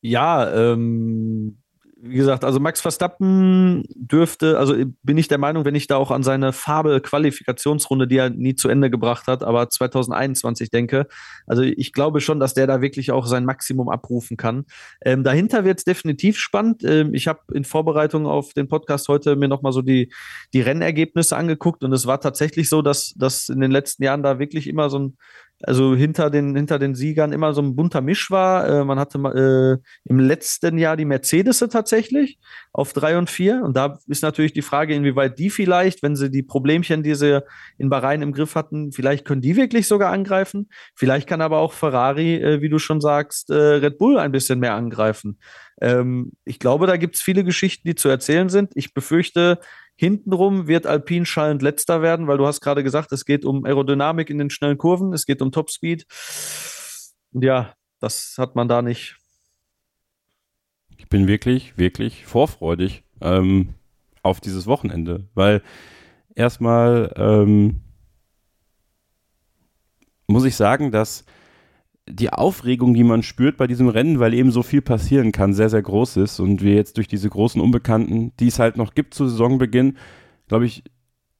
Ja, 0.00 0.52
ähm, 0.54 1.58
wie 2.00 2.16
gesagt, 2.16 2.44
also 2.44 2.60
Max 2.60 2.80
Verstappen 2.80 3.84
dürfte, 3.94 4.58
also 4.58 4.74
bin 5.02 5.18
ich 5.18 5.26
der 5.26 5.38
Meinung, 5.38 5.64
wenn 5.64 5.74
ich 5.74 5.88
da 5.88 5.96
auch 5.96 6.10
an 6.10 6.22
seine 6.22 6.52
Farbe-Qualifikationsrunde, 6.52 8.06
die 8.06 8.18
er 8.18 8.30
nie 8.30 8.54
zu 8.54 8.68
Ende 8.68 8.88
gebracht 8.88 9.26
hat, 9.26 9.42
aber 9.42 9.68
2021 9.68 10.70
denke, 10.70 11.08
also 11.46 11.62
ich 11.62 11.92
glaube 11.92 12.20
schon, 12.20 12.38
dass 12.38 12.54
der 12.54 12.68
da 12.68 12.80
wirklich 12.80 13.10
auch 13.10 13.26
sein 13.26 13.44
Maximum 13.44 13.88
abrufen 13.88 14.36
kann. 14.36 14.64
Ähm, 15.04 15.24
dahinter 15.24 15.64
wird 15.64 15.78
es 15.78 15.84
definitiv 15.84 16.38
spannend. 16.38 16.84
Ähm, 16.84 17.14
ich 17.14 17.26
habe 17.26 17.40
in 17.52 17.64
Vorbereitung 17.64 18.26
auf 18.26 18.52
den 18.52 18.68
Podcast 18.68 19.08
heute 19.08 19.34
mir 19.34 19.48
nochmal 19.48 19.72
so 19.72 19.82
die, 19.82 20.12
die 20.52 20.60
Rennergebnisse 20.60 21.36
angeguckt 21.36 21.82
und 21.82 21.92
es 21.92 22.06
war 22.06 22.20
tatsächlich 22.20 22.68
so, 22.68 22.80
dass, 22.80 23.14
dass 23.16 23.48
in 23.48 23.60
den 23.60 23.72
letzten 23.72 24.04
Jahren 24.04 24.22
da 24.22 24.38
wirklich 24.38 24.68
immer 24.68 24.88
so 24.88 25.00
ein 25.00 25.16
also 25.62 25.96
hinter 25.96 26.30
den, 26.30 26.54
hinter 26.54 26.78
den 26.78 26.94
Siegern 26.94 27.32
immer 27.32 27.52
so 27.52 27.60
ein 27.60 27.74
bunter 27.74 28.00
Misch 28.00 28.30
war. 28.30 28.68
Äh, 28.68 28.84
man 28.84 28.98
hatte 28.98 29.18
äh, 29.18 30.08
im 30.08 30.20
letzten 30.20 30.78
Jahr 30.78 30.96
die 30.96 31.04
Mercedes 31.04 31.58
tatsächlich 31.58 32.38
auf 32.72 32.92
drei 32.92 33.18
und 33.18 33.28
vier. 33.28 33.62
Und 33.64 33.76
da 33.76 33.98
ist 34.06 34.22
natürlich 34.22 34.52
die 34.52 34.62
Frage, 34.62 34.94
inwieweit 34.94 35.38
die 35.38 35.50
vielleicht, 35.50 36.02
wenn 36.02 36.14
sie 36.14 36.30
die 36.30 36.44
Problemchen, 36.44 37.02
die 37.02 37.14
sie 37.14 37.42
in 37.76 37.90
Bahrain 37.90 38.22
im 38.22 38.32
Griff 38.32 38.54
hatten, 38.54 38.92
vielleicht 38.92 39.24
können 39.24 39.40
die 39.40 39.56
wirklich 39.56 39.88
sogar 39.88 40.12
angreifen. 40.12 40.68
Vielleicht 40.94 41.28
kann 41.28 41.40
aber 41.40 41.58
auch 41.58 41.72
Ferrari, 41.72 42.36
äh, 42.36 42.60
wie 42.60 42.68
du 42.68 42.78
schon 42.78 43.00
sagst, 43.00 43.50
äh, 43.50 43.54
Red 43.54 43.98
Bull 43.98 44.18
ein 44.18 44.32
bisschen 44.32 44.60
mehr 44.60 44.74
angreifen. 44.74 45.38
Ähm, 45.80 46.32
ich 46.44 46.60
glaube, 46.60 46.86
da 46.86 46.96
gibt 46.96 47.16
es 47.16 47.22
viele 47.22 47.42
Geschichten, 47.44 47.86
die 47.88 47.94
zu 47.94 48.08
erzählen 48.08 48.48
sind. 48.48 48.72
Ich 48.74 48.94
befürchte, 48.94 49.58
Hintenrum 50.00 50.68
wird 50.68 50.86
Alpine 50.86 51.26
schallend 51.26 51.60
letzter 51.60 52.02
werden, 52.02 52.28
weil 52.28 52.38
du 52.38 52.46
hast 52.46 52.60
gerade 52.60 52.84
gesagt, 52.84 53.10
es 53.10 53.24
geht 53.24 53.44
um 53.44 53.64
Aerodynamik 53.64 54.30
in 54.30 54.38
den 54.38 54.48
schnellen 54.48 54.78
Kurven, 54.78 55.12
es 55.12 55.26
geht 55.26 55.42
um 55.42 55.50
Topspeed. 55.50 56.06
Ja, 57.32 57.74
das 57.98 58.36
hat 58.38 58.54
man 58.54 58.68
da 58.68 58.80
nicht. 58.80 59.16
Ich 60.96 61.08
bin 61.08 61.26
wirklich, 61.26 61.76
wirklich 61.78 62.26
vorfreudig 62.26 63.02
ähm, 63.20 63.74
auf 64.22 64.40
dieses 64.40 64.68
Wochenende, 64.68 65.28
weil 65.34 65.62
erstmal 66.36 67.12
ähm, 67.16 67.80
muss 70.28 70.44
ich 70.44 70.54
sagen, 70.54 70.92
dass 70.92 71.24
die 72.10 72.30
Aufregung, 72.30 72.94
die 72.94 73.04
man 73.04 73.22
spürt 73.22 73.56
bei 73.56 73.66
diesem 73.66 73.88
Rennen, 73.88 74.20
weil 74.20 74.34
eben 74.34 74.50
so 74.50 74.62
viel 74.62 74.82
passieren 74.82 75.32
kann, 75.32 75.54
sehr, 75.54 75.70
sehr 75.70 75.82
groß 75.82 76.16
ist 76.18 76.40
und 76.40 76.62
wir 76.62 76.74
jetzt 76.74 76.96
durch 76.96 77.08
diese 77.08 77.28
großen 77.28 77.60
Unbekannten, 77.60 78.32
die 78.38 78.48
es 78.48 78.58
halt 78.58 78.76
noch 78.76 78.94
gibt 78.94 79.14
zu 79.14 79.28
Saisonbeginn, 79.28 79.96
glaube 80.48 80.66
ich, 80.66 80.84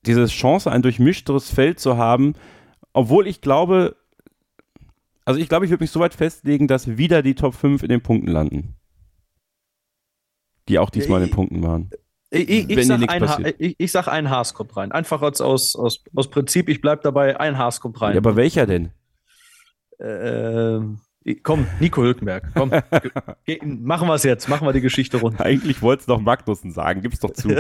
diese 0.07 0.27
Chance, 0.27 0.71
ein 0.71 0.83
durchmischteres 0.83 1.51
Feld 1.51 1.81
zu 1.81 1.97
haben, 1.97 2.35
obwohl 2.93 3.27
ich 3.27 3.41
glaube, 3.41 3.97
also 5.25 5.41
ich 5.41 5.49
glaube, 5.49 5.65
ich 5.65 5.71
würde 5.71 5.85
mich 5.85 5.91
so 5.91 6.01
weit 6.01 6.15
festlegen, 6.15 6.69
dass 6.69 6.97
wieder 6.97 7.23
die 7.23 7.35
Top 7.35 7.55
5 7.55 7.83
in 7.83 7.89
den 7.89 8.01
Punkten 8.01 8.29
landen. 8.29 8.77
Die 10.69 10.79
auch 10.79 10.91
diesmal 10.91 11.23
in 11.23 11.29
den 11.29 11.35
Punkten 11.35 11.63
waren. 11.63 11.91
Ich, 12.31 12.49
ich, 12.49 12.71
ich, 12.71 12.87
sag 12.87 13.09
ein 13.09 13.55
ich, 13.59 13.75
ich, 13.79 13.93
sag 13.93 14.09
ein 14.09 14.29
Haas 14.29 14.53
kommt 14.53 14.77
rein. 14.77 14.93
Einfach 14.93 15.23
aus, 15.23 15.41
aus, 15.41 15.77
aus, 15.77 16.05
aus 16.15 16.29
Prinzip, 16.29 16.69
ich 16.69 16.83
bleibe 16.83 17.03
dabei, 17.03 17.41
ein 17.41 17.57
Haas 17.57 17.81
kommt 17.81 18.01
rein. 18.03 18.13
Ja, 18.13 18.19
aber 18.19 18.37
welcher 18.37 18.67
denn? 18.67 18.91
Äh, 19.99 20.81
komm, 21.43 21.67
Nico 21.81 22.03
Hülkenberg, 22.03 22.45
komm, 22.55 22.71
machen 23.63 24.09
wir 24.09 24.15
es 24.15 24.23
jetzt, 24.23 24.49
machen 24.49 24.67
wir 24.67 24.73
die 24.73 24.81
Geschichte 24.81 25.19
rund. 25.19 25.41
Eigentlich 25.41 25.83
wolltest 25.83 26.09
du 26.09 26.15
doch 26.15 26.21
Magnussen 26.21 26.73
sagen, 26.73 27.03
gib's 27.03 27.21
doch 27.21 27.33
zu. 27.33 27.49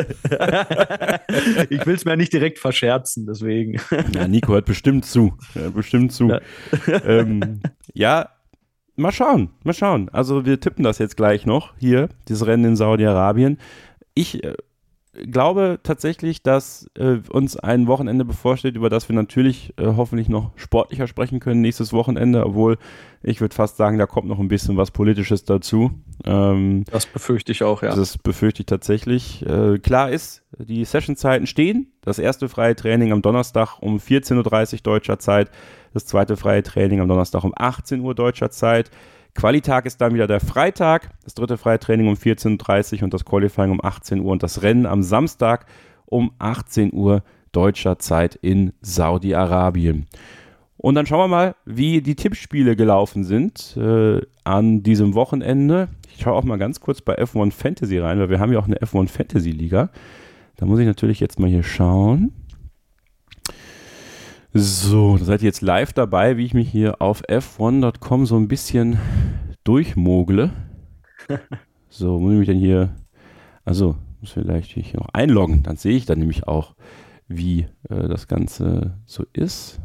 ich 1.70 1.86
will 1.86 1.94
es 1.94 2.04
mir 2.04 2.16
nicht 2.16 2.32
direkt 2.32 2.58
verscherzen, 2.58 3.26
deswegen. 3.26 3.80
ja, 4.14 4.28
Nico 4.28 4.52
hört 4.52 4.66
bestimmt 4.66 5.04
zu, 5.04 5.36
ja, 5.54 5.70
bestimmt 5.70 6.12
zu. 6.12 6.28
Ja. 6.28 6.40
Ähm, 7.04 7.60
ja, 7.92 8.30
mal 8.96 9.12
schauen, 9.12 9.50
mal 9.64 9.74
schauen. 9.74 10.08
Also 10.10 10.46
wir 10.46 10.60
tippen 10.60 10.84
das 10.84 10.98
jetzt 10.98 11.16
gleich 11.16 11.46
noch 11.46 11.74
hier, 11.78 12.08
dieses 12.28 12.46
Rennen 12.46 12.64
in 12.64 12.76
Saudi-Arabien. 12.76 13.58
Ich 14.14 14.42
äh, 14.44 14.54
glaube 15.26 15.80
tatsächlich, 15.82 16.42
dass 16.42 16.90
äh, 16.96 17.18
uns 17.30 17.56
ein 17.56 17.86
Wochenende 17.86 18.24
bevorsteht, 18.24 18.76
über 18.76 18.90
das 18.90 19.08
wir 19.08 19.16
natürlich 19.16 19.74
äh, 19.76 19.86
hoffentlich 19.96 20.28
noch 20.28 20.52
sportlicher 20.56 21.06
sprechen 21.06 21.40
können 21.40 21.60
nächstes 21.60 21.92
Wochenende, 21.92 22.44
obwohl 22.46 22.78
ich 23.22 23.40
würde 23.40 23.54
fast 23.54 23.76
sagen, 23.76 23.98
da 23.98 24.06
kommt 24.06 24.28
noch 24.28 24.38
ein 24.38 24.48
bisschen 24.48 24.76
was 24.76 24.90
Politisches 24.90 25.44
dazu. 25.44 25.90
Ähm, 26.24 26.84
das 26.90 27.06
befürchte 27.06 27.52
ich 27.52 27.62
auch, 27.62 27.82
ja. 27.82 27.94
Das 27.94 28.18
befürchte 28.18 28.62
ich 28.62 28.66
tatsächlich. 28.66 29.44
Äh, 29.44 29.78
klar 29.78 30.10
ist, 30.10 30.44
die 30.58 30.84
Sessionzeiten 30.84 31.46
stehen. 31.46 31.92
Das 32.00 32.18
erste 32.18 32.48
freie 32.48 32.76
Training 32.76 33.12
am 33.12 33.22
Donnerstag 33.22 33.80
um 33.80 33.98
14.30 33.98 34.74
Uhr 34.74 34.78
deutscher 34.82 35.18
Zeit, 35.18 35.50
das 35.92 36.06
zweite 36.06 36.36
freie 36.36 36.62
Training 36.62 37.00
am 37.00 37.08
Donnerstag 37.08 37.44
um 37.44 37.52
18 37.56 38.00
Uhr 38.00 38.14
deutscher 38.14 38.50
Zeit. 38.50 38.90
Qualitag 39.38 39.86
ist 39.86 40.00
dann 40.00 40.14
wieder 40.14 40.26
der 40.26 40.40
Freitag, 40.40 41.10
das 41.22 41.32
dritte 41.32 41.58
freie 41.58 41.78
Training 41.78 42.08
um 42.08 42.14
14.30 42.14 42.96
Uhr 42.96 43.02
und 43.04 43.14
das 43.14 43.24
Qualifying 43.24 43.70
um 43.70 43.80
18 43.80 44.18
Uhr 44.18 44.32
und 44.32 44.42
das 44.42 44.62
Rennen 44.62 44.84
am 44.84 45.04
Samstag 45.04 45.66
um 46.06 46.32
18 46.40 46.92
Uhr 46.92 47.22
deutscher 47.52 48.00
Zeit 48.00 48.34
in 48.34 48.72
Saudi-Arabien. 48.80 50.06
Und 50.76 50.96
dann 50.96 51.06
schauen 51.06 51.20
wir 51.20 51.28
mal, 51.28 51.54
wie 51.64 52.02
die 52.02 52.16
Tippspiele 52.16 52.74
gelaufen 52.74 53.22
sind 53.22 53.76
äh, 53.76 54.20
an 54.42 54.82
diesem 54.82 55.14
Wochenende. 55.14 55.86
Ich 56.12 56.22
schaue 56.22 56.34
auch 56.34 56.42
mal 56.42 56.58
ganz 56.58 56.80
kurz 56.80 57.00
bei 57.00 57.16
F1 57.16 57.52
Fantasy 57.52 57.98
rein, 57.98 58.18
weil 58.18 58.30
wir 58.30 58.40
haben 58.40 58.52
ja 58.52 58.58
auch 58.58 58.66
eine 58.66 58.78
F1 58.78 59.06
Fantasy 59.06 59.52
Liga. 59.52 59.90
Da 60.56 60.66
muss 60.66 60.80
ich 60.80 60.86
natürlich 60.86 61.20
jetzt 61.20 61.38
mal 61.38 61.48
hier 61.48 61.62
schauen. 61.62 62.32
So, 64.54 65.18
da 65.18 65.24
seid 65.24 65.42
ihr 65.42 65.46
jetzt 65.46 65.60
live 65.60 65.92
dabei, 65.92 66.38
wie 66.38 66.46
ich 66.46 66.54
mich 66.54 66.70
hier 66.70 67.02
auf 67.02 67.22
f1.com 67.28 68.24
so 68.24 68.36
ein 68.36 68.48
bisschen 68.48 68.98
durchmogle. 69.62 70.50
so, 71.90 72.18
muss 72.18 72.32
ich 72.32 72.38
mich 72.38 72.48
dann 72.48 72.56
hier, 72.56 72.96
also 73.66 73.96
muss 74.20 74.32
vielleicht 74.32 74.70
hier 74.70 74.98
noch 74.98 75.10
einloggen, 75.12 75.62
dann 75.62 75.76
sehe 75.76 75.96
ich 75.96 76.06
dann 76.06 76.18
nämlich 76.18 76.48
auch, 76.48 76.74
wie 77.28 77.66
äh, 77.90 78.08
das 78.08 78.26
Ganze 78.26 78.98
so 79.04 79.26
ist. 79.34 79.80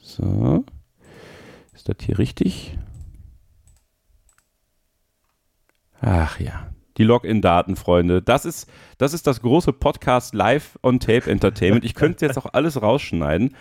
So, 0.00 0.64
ist 1.72 1.88
das 1.88 1.96
hier 2.00 2.18
richtig? 2.18 2.76
Ach 6.00 6.40
ja, 6.40 6.70
die 6.96 7.04
Login-Daten, 7.04 7.76
Freunde. 7.76 8.20
Das 8.20 8.44
ist, 8.44 8.68
das 8.98 9.14
ist 9.14 9.28
das 9.28 9.42
große 9.42 9.72
Podcast 9.72 10.34
Live 10.34 10.76
on 10.82 10.98
Tape 10.98 11.30
Entertainment. 11.30 11.84
Ich 11.84 11.94
könnte 11.94 12.26
jetzt 12.26 12.36
auch 12.36 12.52
alles 12.52 12.82
rausschneiden, 12.82 13.54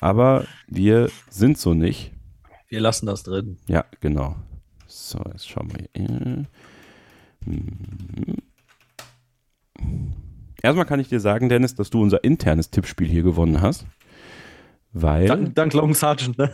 aber 0.00 0.46
wir 0.66 1.10
sind 1.28 1.58
so 1.58 1.74
nicht. 1.74 2.12
Wir 2.68 2.80
lassen 2.80 3.06
das 3.06 3.22
drin. 3.22 3.58
Ja, 3.66 3.84
genau. 4.00 4.36
So, 4.86 5.18
jetzt 5.32 5.48
schauen 5.48 5.70
wir 5.72 5.88
hier. 5.94 6.46
Hm. 7.44 8.36
Erstmal 10.62 10.86
kann 10.86 11.00
ich 11.00 11.08
dir 11.08 11.20
sagen, 11.20 11.48
Dennis, 11.48 11.74
dass 11.74 11.90
du 11.90 12.02
unser 12.02 12.22
internes 12.22 12.70
Tippspiel 12.70 13.08
hier 13.08 13.22
gewonnen 13.22 13.60
hast. 13.62 13.86
Weil. 14.92 15.26
Dank, 15.26 15.54
dank 15.54 15.72
Long 15.72 15.94
Sergeant, 15.94 16.36
ne? 16.36 16.50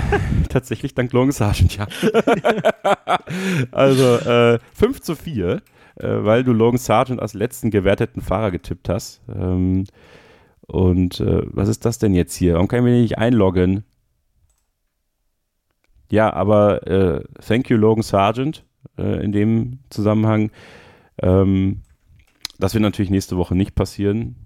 tatsächlich 0.48 0.94
dank 0.94 1.12
Long 1.12 1.32
Sergeant, 1.32 1.76
ja. 1.76 1.86
also 3.72 4.16
äh, 4.18 4.58
5 4.74 5.00
zu 5.00 5.16
4, 5.16 5.60
äh, 5.96 6.24
weil 6.24 6.44
du 6.44 6.52
Logan 6.52 6.78
Sargent 6.78 7.20
als 7.20 7.34
letzten 7.34 7.70
gewerteten 7.70 8.22
Fahrer 8.22 8.50
getippt 8.50 8.88
hast. 8.88 9.20
Ähm, 9.28 9.84
und 10.70 11.20
äh, 11.20 11.42
was 11.46 11.68
ist 11.68 11.84
das 11.84 11.98
denn 11.98 12.14
jetzt 12.14 12.34
hier? 12.34 12.54
Warum 12.54 12.68
kann 12.68 12.78
ich 12.80 12.84
mich 12.84 13.02
nicht 13.02 13.18
einloggen? 13.18 13.84
Ja, 16.10 16.32
aber 16.32 16.86
äh, 16.86 17.24
thank 17.46 17.70
you, 17.70 17.76
Logan 17.76 18.02
Sargent, 18.02 18.64
äh, 18.98 19.24
in 19.24 19.32
dem 19.32 19.80
Zusammenhang. 19.90 20.50
Ähm, 21.22 21.82
das 22.58 22.74
wird 22.74 22.82
natürlich 22.82 23.10
nächste 23.10 23.36
Woche 23.36 23.56
nicht 23.56 23.74
passieren. 23.74 24.36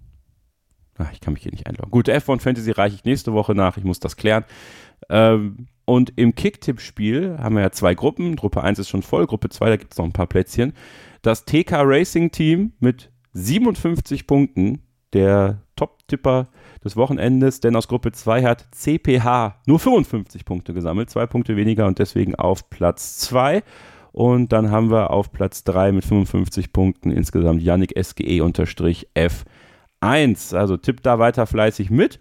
Ach, 0.97 1.13
ich 1.13 1.21
kann 1.21 1.35
mich 1.35 1.43
hier 1.43 1.53
nicht 1.53 1.67
einloggen. 1.67 1.91
Gut, 1.91 2.09
F1 2.09 2.41
Fantasy 2.41 2.71
reiche 2.71 2.97
ich 2.97 3.05
nächste 3.05 3.33
Woche 3.33 3.55
nach. 3.55 3.77
Ich 3.77 3.85
muss 3.85 4.01
das 4.01 4.17
klären. 4.17 4.45
Ähm, 5.11 5.67
und 5.85 6.13
im 6.17 6.35
Kicktipp-Spiel 6.35 7.37
haben 7.39 7.57
wir 7.57 7.63
ja 7.63 7.73
zwei 7.73 7.95
Gruppen. 7.95 8.37
Gruppe 8.37 8.63
1 8.63 8.79
ist 8.79 8.89
schon 8.89 9.03
voll, 9.03 9.27
Gruppe 9.27 9.49
2, 9.51 9.69
da 9.69 9.77
gibt 9.77 9.93
es 9.93 9.99
noch 9.99 10.05
ein 10.05 10.13
paar 10.13 10.27
Plätzchen. 10.27 10.73
Das 11.23 11.45
TK 11.45 11.83
Racing 11.83 12.31
Team 12.31 12.73
mit 12.79 13.11
57 13.33 14.27
Punkten, 14.27 14.84
der 15.15 15.61
Top-Tipper 15.77 16.49
des 16.85 16.97
Wochenendes, 16.97 17.61
denn 17.61 17.77
aus 17.77 17.89
Gruppe 17.89 18.13
2 18.13 18.43
hat 18.45 18.67
CPH 18.73 19.57
nur 19.67 19.79
55 19.79 20.45
Punkte 20.45 20.75
gesammelt, 20.75 21.09
zwei 21.11 21.27
Punkte 21.27 21.57
weniger 21.57 21.87
und 21.87 21.99
deswegen 21.99 22.35
auf 22.35 22.69
Platz 22.69 23.19
2. 23.19 23.63
Und 24.13 24.53
dann 24.53 24.71
haben 24.71 24.91
wir 24.91 25.11
auf 25.11 25.33
Platz 25.33 25.65
3 25.65 25.91
mit 25.93 26.05
55 26.05 26.73
Punkten 26.73 27.11
insgesamt 27.11 27.63
Yannick 27.63 27.97
SGE-F1. 27.97 29.45
Also 30.57 30.77
tippt 30.77 31.05
da 31.07 31.19
weiter 31.19 31.47
fleißig 31.47 31.91
mit. 31.91 32.21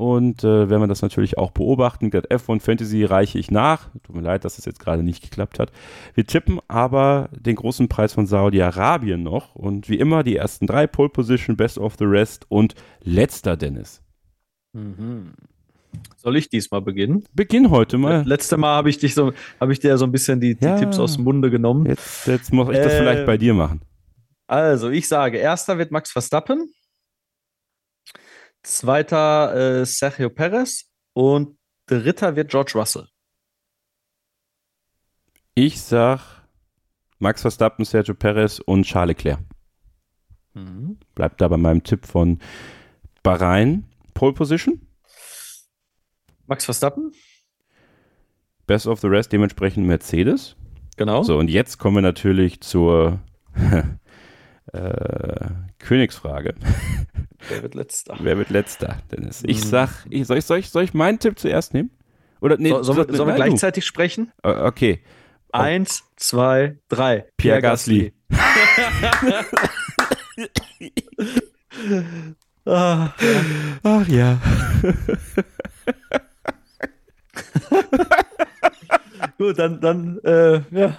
Und 0.00 0.44
äh, 0.44 0.70
wenn 0.70 0.80
wir 0.80 0.86
das 0.86 1.02
natürlich 1.02 1.36
auch 1.36 1.50
beobachten, 1.50 2.08
F1 2.08 2.60
Fantasy 2.62 3.04
reiche 3.04 3.38
ich 3.38 3.50
nach. 3.50 3.90
Tut 4.02 4.16
mir 4.16 4.22
leid, 4.22 4.46
dass 4.46 4.56
das 4.56 4.64
jetzt 4.64 4.80
gerade 4.80 5.02
nicht 5.02 5.22
geklappt 5.22 5.58
hat. 5.58 5.72
Wir 6.14 6.24
tippen 6.24 6.58
aber 6.68 7.28
den 7.32 7.54
großen 7.54 7.86
Preis 7.86 8.14
von 8.14 8.26
Saudi-Arabien 8.26 9.22
noch. 9.22 9.54
Und 9.54 9.90
wie 9.90 9.98
immer 9.98 10.22
die 10.22 10.36
ersten 10.36 10.66
drei, 10.66 10.86
Pole 10.86 11.10
Position, 11.10 11.54
Best 11.54 11.76
of 11.76 11.96
the 11.98 12.06
Rest 12.06 12.46
und 12.48 12.74
letzter 13.04 13.58
Dennis. 13.58 14.02
Mhm. 14.72 15.34
Soll 16.16 16.38
ich 16.38 16.48
diesmal 16.48 16.80
beginnen? 16.80 17.24
Beginn 17.34 17.68
heute 17.68 17.98
mal. 17.98 18.22
Letzte 18.24 18.56
Mal 18.56 18.76
habe 18.76 18.88
ich 18.88 18.96
dich 18.96 19.12
so, 19.12 19.34
habe 19.60 19.74
ich 19.74 19.80
dir 19.80 19.98
so 19.98 20.06
ein 20.06 20.12
bisschen 20.12 20.40
die, 20.40 20.54
die 20.54 20.64
ja. 20.64 20.78
Tipps 20.78 20.98
aus 20.98 21.16
dem 21.16 21.24
Munde 21.24 21.50
genommen. 21.50 21.84
Jetzt, 21.84 22.26
jetzt 22.26 22.54
muss 22.54 22.70
ich 22.70 22.78
das 22.78 22.94
äh, 22.94 22.98
vielleicht 23.00 23.26
bei 23.26 23.36
dir 23.36 23.52
machen. 23.52 23.82
Also, 24.46 24.88
ich 24.88 25.08
sage, 25.08 25.36
erster 25.36 25.76
wird 25.76 25.90
Max 25.90 26.10
Verstappen. 26.10 26.72
Zweiter 28.62 29.80
äh, 29.80 29.86
Sergio 29.86 30.30
Perez 30.30 30.90
und 31.12 31.58
dritter 31.86 32.36
wird 32.36 32.50
George 32.50 32.72
Russell. 32.74 33.08
Ich 35.54 35.80
sag 35.80 36.20
Max 37.18 37.42
Verstappen, 37.42 37.84
Sergio 37.84 38.14
Perez 38.14 38.60
und 38.60 38.84
Charles 38.84 39.16
Leclerc. 39.16 39.40
Mhm. 40.54 40.98
Bleibt 41.14 41.40
da 41.40 41.48
bei 41.48 41.56
meinem 41.56 41.82
Tipp 41.82 42.06
von 42.06 42.38
Bahrain. 43.22 43.84
Pole 44.14 44.32
Position? 44.32 44.80
Max 46.46 46.64
Verstappen. 46.64 47.12
Best 48.66 48.86
of 48.86 49.00
the 49.00 49.06
Rest 49.06 49.32
dementsprechend 49.32 49.86
Mercedes. 49.86 50.56
Genau. 50.96 51.22
So, 51.22 51.38
und 51.38 51.48
jetzt 51.48 51.78
kommen 51.78 51.96
wir 51.96 52.02
natürlich 52.02 52.60
zur 52.60 53.20
äh, 54.72 55.50
Königsfrage. 55.78 56.54
Wer 57.48 57.62
wird 57.62 57.74
letzter? 57.74 58.16
Wer 58.20 58.38
wird 58.38 58.50
letzter, 58.50 58.98
Dennis? 59.10 59.42
Ich 59.46 59.62
hm. 59.62 59.68
sag, 59.68 60.06
ich, 60.10 60.26
soll, 60.26 60.38
ich, 60.38 60.44
soll, 60.44 60.58
ich, 60.58 60.70
soll 60.70 60.84
ich 60.84 60.94
meinen 60.94 61.18
Tipp 61.18 61.38
zuerst 61.38 61.74
nehmen? 61.74 61.90
Oder, 62.40 62.56
nee, 62.58 62.70
so, 62.70 62.82
sollen 62.82 63.08
wir, 63.08 63.16
sollen 63.16 63.28
wir 63.28 63.36
gleichzeitig 63.36 63.84
sprechen? 63.84 64.32
Uh, 64.44 64.64
okay. 64.64 65.02
Eins, 65.52 66.04
zwei, 66.16 66.78
drei. 66.88 67.26
Pierre, 67.36 67.38
Pierre 67.58 67.62
Gasly. 67.62 68.12
Ach, 68.32 69.44
ja. 72.64 73.14
Ach 73.82 74.08
ja. 74.08 74.38
Gut, 79.38 79.58
dann, 79.58 79.80
dann 79.80 80.18
äh, 80.24 80.60
ja. 80.70 80.96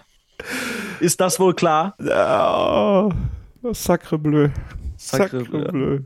ist 1.00 1.22
das 1.22 1.40
wohl 1.40 1.54
klar. 1.54 1.96
Oh, 2.00 3.12
sacre 3.74 4.18
bleu. 4.18 4.50
Sacre, 4.98 5.40
sacre 5.40 5.72
bleu. 5.72 6.00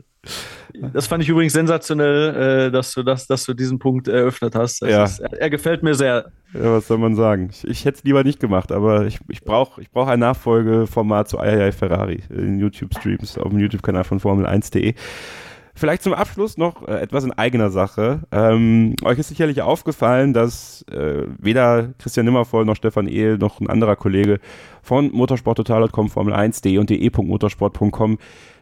Das 0.92 1.06
fand 1.06 1.22
ich 1.22 1.28
übrigens 1.28 1.52
sensationell, 1.52 2.66
äh, 2.66 2.70
dass, 2.70 2.92
du 2.92 3.02
das, 3.02 3.26
dass 3.26 3.44
du 3.44 3.54
diesen 3.54 3.78
Punkt 3.78 4.08
eröffnet 4.08 4.54
hast. 4.54 4.82
Ja. 4.82 5.04
Ist, 5.04 5.20
er, 5.20 5.32
er, 5.32 5.50
gefällt 5.50 5.82
mir 5.82 5.94
sehr. 5.94 6.32
Ja, 6.52 6.72
was 6.72 6.88
soll 6.88 6.98
man 6.98 7.14
sagen? 7.14 7.48
Ich, 7.50 7.66
ich 7.66 7.84
hätte 7.84 7.98
es 7.98 8.04
lieber 8.04 8.24
nicht 8.24 8.40
gemacht, 8.40 8.72
aber 8.72 9.06
ich, 9.06 9.18
ich 9.28 9.42
brauche 9.42 9.80
ich 9.80 9.90
brauch 9.90 10.08
ein 10.08 10.20
Nachfolgeformat 10.20 11.28
zu 11.28 11.38
Ayayay 11.38 11.72
Ferrari 11.72 12.22
in 12.30 12.58
YouTube-Streams 12.58 13.38
auf 13.38 13.50
dem 13.50 13.58
YouTube-Kanal 13.58 14.04
von 14.04 14.20
Formel1.de. 14.20 14.94
Vielleicht 15.78 16.02
zum 16.02 16.14
Abschluss 16.14 16.56
noch 16.56 16.88
äh, 16.88 17.02
etwas 17.02 17.24
in 17.24 17.32
eigener 17.32 17.68
Sache. 17.68 18.20
Ähm, 18.32 18.96
euch 19.04 19.18
ist 19.18 19.28
sicherlich 19.28 19.60
aufgefallen, 19.60 20.32
dass 20.32 20.80
äh, 20.90 21.26
weder 21.38 21.92
Christian 21.98 22.24
Nimmervoll 22.24 22.64
noch 22.64 22.76
Stefan 22.76 23.06
Ehl 23.06 23.36
noch 23.36 23.60
ein 23.60 23.68
anderer 23.68 23.94
Kollege 23.94 24.40
von 24.80 25.12
motorsporttotal.com, 25.12 26.06
Formel1.de 26.06 26.78
und 26.78 26.88
de.motorsport.com 26.88 28.16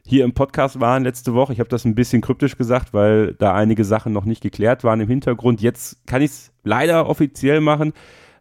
hier 0.04 0.24
im 0.24 0.34
Podcast 0.34 0.80
waren 0.80 1.04
letzte 1.04 1.34
Woche. 1.34 1.52
Ich 1.52 1.60
habe 1.60 1.68
das 1.68 1.84
ein 1.84 1.94
bisschen 1.94 2.20
kryptisch 2.20 2.58
gesagt, 2.58 2.92
weil 2.92 3.34
da 3.34 3.54
einige 3.54 3.84
Sachen 3.84 4.12
noch 4.12 4.24
nicht 4.24 4.42
geklärt 4.42 4.82
waren 4.82 5.00
im 5.00 5.08
Hintergrund. 5.08 5.62
Jetzt 5.62 6.04
kann 6.08 6.20
ich 6.20 6.32
es 6.32 6.52
leider 6.64 7.08
offiziell 7.08 7.60
machen. 7.60 7.92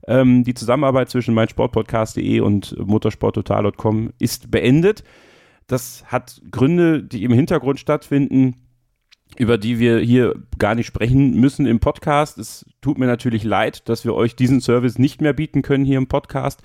Ähm, 0.08 0.44
die 0.44 0.56
Zusammenarbeit 0.56 1.12
zwischen 1.12 1.36
meinsportpodcast.de 1.36 2.40
und 2.40 2.76
motorsporttotal.com 2.80 4.14
ist 4.18 4.50
beendet. 4.50 5.04
Das 5.68 6.04
hat 6.08 6.42
Gründe, 6.50 7.04
die 7.04 7.24
im 7.24 7.34
Hintergrund 7.34 7.80
stattfinden 7.80 8.56
über 9.38 9.58
die 9.58 9.80
wir 9.80 10.00
hier 10.00 10.36
gar 10.60 10.76
nicht 10.76 10.88
sprechen 10.88 11.40
müssen 11.40 11.66
im 11.66 11.80
Podcast. 11.80 12.38
Es 12.38 12.66
tut 12.82 12.98
mir 12.98 13.08
natürlich 13.08 13.44
leid, 13.44 13.88
dass 13.90 14.06
wir 14.06 14.14
euch 14.14 14.36
diesen 14.36 14.62
Service 14.62 15.00
nicht 15.00 15.22
mehr 15.22 15.34
bieten 15.34 15.62
können 15.62 15.86
hier 15.86 15.98
im 15.98 16.08
Podcast. 16.08 16.62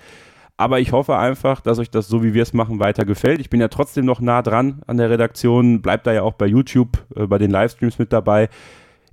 Aber 0.57 0.81
ich 0.81 0.91
hoffe 0.93 1.17
einfach, 1.17 1.61
dass 1.61 1.79
euch 1.79 1.91
das 1.91 2.09
so, 2.09 2.23
wie 2.23 2.35
wir 2.35 2.43
es 2.43 2.53
machen, 2.53 2.81
weiter 2.81 3.05
gefällt. 3.05 3.41
Ich 3.41 3.49
bin 3.49 3.61
ja 3.61 3.69
trotzdem 3.69 4.05
noch 4.05 4.21
nah 4.21 4.43
dran 4.43 4.83
an 4.87 4.97
der 4.97 5.09
Redaktion, 5.09 5.83
bleibt 5.83 6.07
da 6.07 6.13
ja 6.13 6.23
auch 6.23 6.35
bei 6.35 6.47
YouTube, 6.47 7.07
äh, 7.15 7.27
bei 7.27 7.39
den 7.39 7.51
Livestreams 7.51 7.99
mit 7.99 8.13
dabei. 8.13 8.49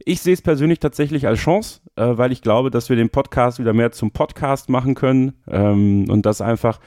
Ich 0.04 0.22
sehe 0.22 0.34
es 0.34 0.42
persönlich 0.42 0.80
tatsächlich 0.80 1.28
als 1.28 1.40
Chance, 1.40 1.82
äh, 1.96 2.18
weil 2.18 2.32
ich 2.32 2.42
glaube, 2.42 2.72
dass 2.72 2.90
wir 2.90 2.96
den 2.96 3.12
Podcast 3.12 3.60
wieder 3.60 3.74
mehr 3.74 3.92
zum 3.92 4.12
Podcast 4.12 4.70
machen 4.70 4.96
können 4.96 5.34
ähm, 5.48 6.10
und 6.10 6.26
das 6.26 6.42
einfach 6.42 6.80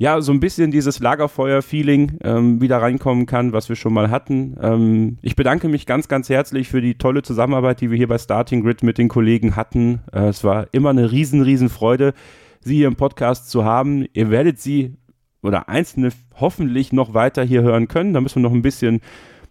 ja, 0.00 0.22
so 0.22 0.32
ein 0.32 0.40
bisschen 0.40 0.70
dieses 0.70 0.98
Lagerfeuer-Feeling 0.98 2.20
ähm, 2.24 2.62
wieder 2.62 2.78
reinkommen 2.78 3.26
kann, 3.26 3.52
was 3.52 3.68
wir 3.68 3.76
schon 3.76 3.92
mal 3.92 4.08
hatten. 4.08 4.56
Ähm, 4.58 5.18
ich 5.20 5.36
bedanke 5.36 5.68
mich 5.68 5.84
ganz, 5.84 6.08
ganz 6.08 6.30
herzlich 6.30 6.70
für 6.70 6.80
die 6.80 6.94
tolle 6.94 7.20
Zusammenarbeit, 7.20 7.82
die 7.82 7.90
wir 7.90 7.98
hier 7.98 8.08
bei 8.08 8.16
Starting 8.16 8.62
Grid 8.62 8.82
mit 8.82 8.96
den 8.96 9.08
Kollegen 9.08 9.56
hatten. 9.56 10.00
Äh, 10.10 10.28
es 10.28 10.42
war 10.42 10.68
immer 10.72 10.88
eine 10.88 11.12
riesen, 11.12 11.42
riesen 11.42 11.68
Freude, 11.68 12.14
Sie 12.62 12.76
hier 12.76 12.88
im 12.88 12.96
Podcast 12.96 13.50
zu 13.50 13.66
haben. 13.66 14.06
Ihr 14.14 14.30
werdet 14.30 14.58
sie 14.58 14.96
oder 15.42 15.68
einzelne 15.68 16.12
hoffentlich 16.40 16.94
noch 16.94 17.12
weiter 17.12 17.44
hier 17.44 17.60
hören 17.60 17.86
können. 17.86 18.14
Da 18.14 18.22
müssen 18.22 18.36
wir 18.36 18.48
noch 18.48 18.56
ein 18.56 18.62
bisschen 18.62 19.02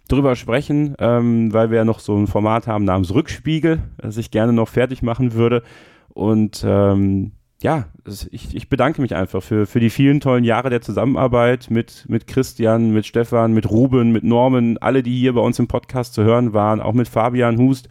drüber 0.08 0.36
sprechen, 0.36 0.95
ähm, 0.97 1.54
weil 1.54 1.70
wir 1.70 1.78
ja 1.78 1.86
noch 1.86 2.00
so 2.00 2.18
ein 2.18 2.26
Format 2.26 2.66
haben 2.66 2.86
namens 2.86 3.14
Rückspiegel, 3.14 3.84
das 3.97 4.18
ich 4.18 4.32
gerne 4.32 4.54
noch 4.54 4.70
fertig 4.70 5.04
machen 5.04 5.34
würde. 5.34 5.62
Und 6.10 6.66
ähm, 6.68 7.34
ja, 7.62 7.88
ich, 8.32 8.55
ich 8.55 8.70
bedanke 8.70 9.01
mich 9.01 9.16
einfach 9.16 9.43
für, 9.43 9.66
für 9.66 9.82
die 9.82 9.89
vielen 9.89 10.22
tollen 10.22 10.45
Jahre 10.45 10.70
der 10.70 10.82
Zusammenarbeit 10.82 11.70
mit, 11.70 12.05
mit 12.07 12.26
Christian, 12.26 12.91
mit 12.91 13.05
Stefan, 13.05 13.53
mit 13.53 13.70
Ruben, 13.70 14.12
mit 14.12 14.24
Norman, 14.24 14.78
alle, 14.78 15.03
die 15.03 15.18
hier 15.20 15.34
bei 15.34 15.41
uns 15.41 15.60
im 15.60 15.68
Podcast 15.68 16.14
zu 16.14 16.24
hören 16.24 16.53
waren, 16.53 16.80
auch 16.80 16.93
mit 16.93 17.10
Fabian 17.10 17.57
Hust, 17.57 17.89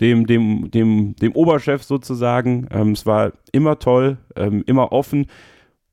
dem, 0.00 0.26
dem, 0.26 0.70
dem, 0.70 1.14
dem 1.16 1.32
Oberchef 1.32 1.82
sozusagen. 1.82 2.66
Ähm, 2.70 2.92
es 2.92 3.04
war 3.04 3.32
immer 3.52 3.78
toll, 3.78 4.16
ähm, 4.34 4.64
immer 4.66 4.92
offen. 4.92 5.26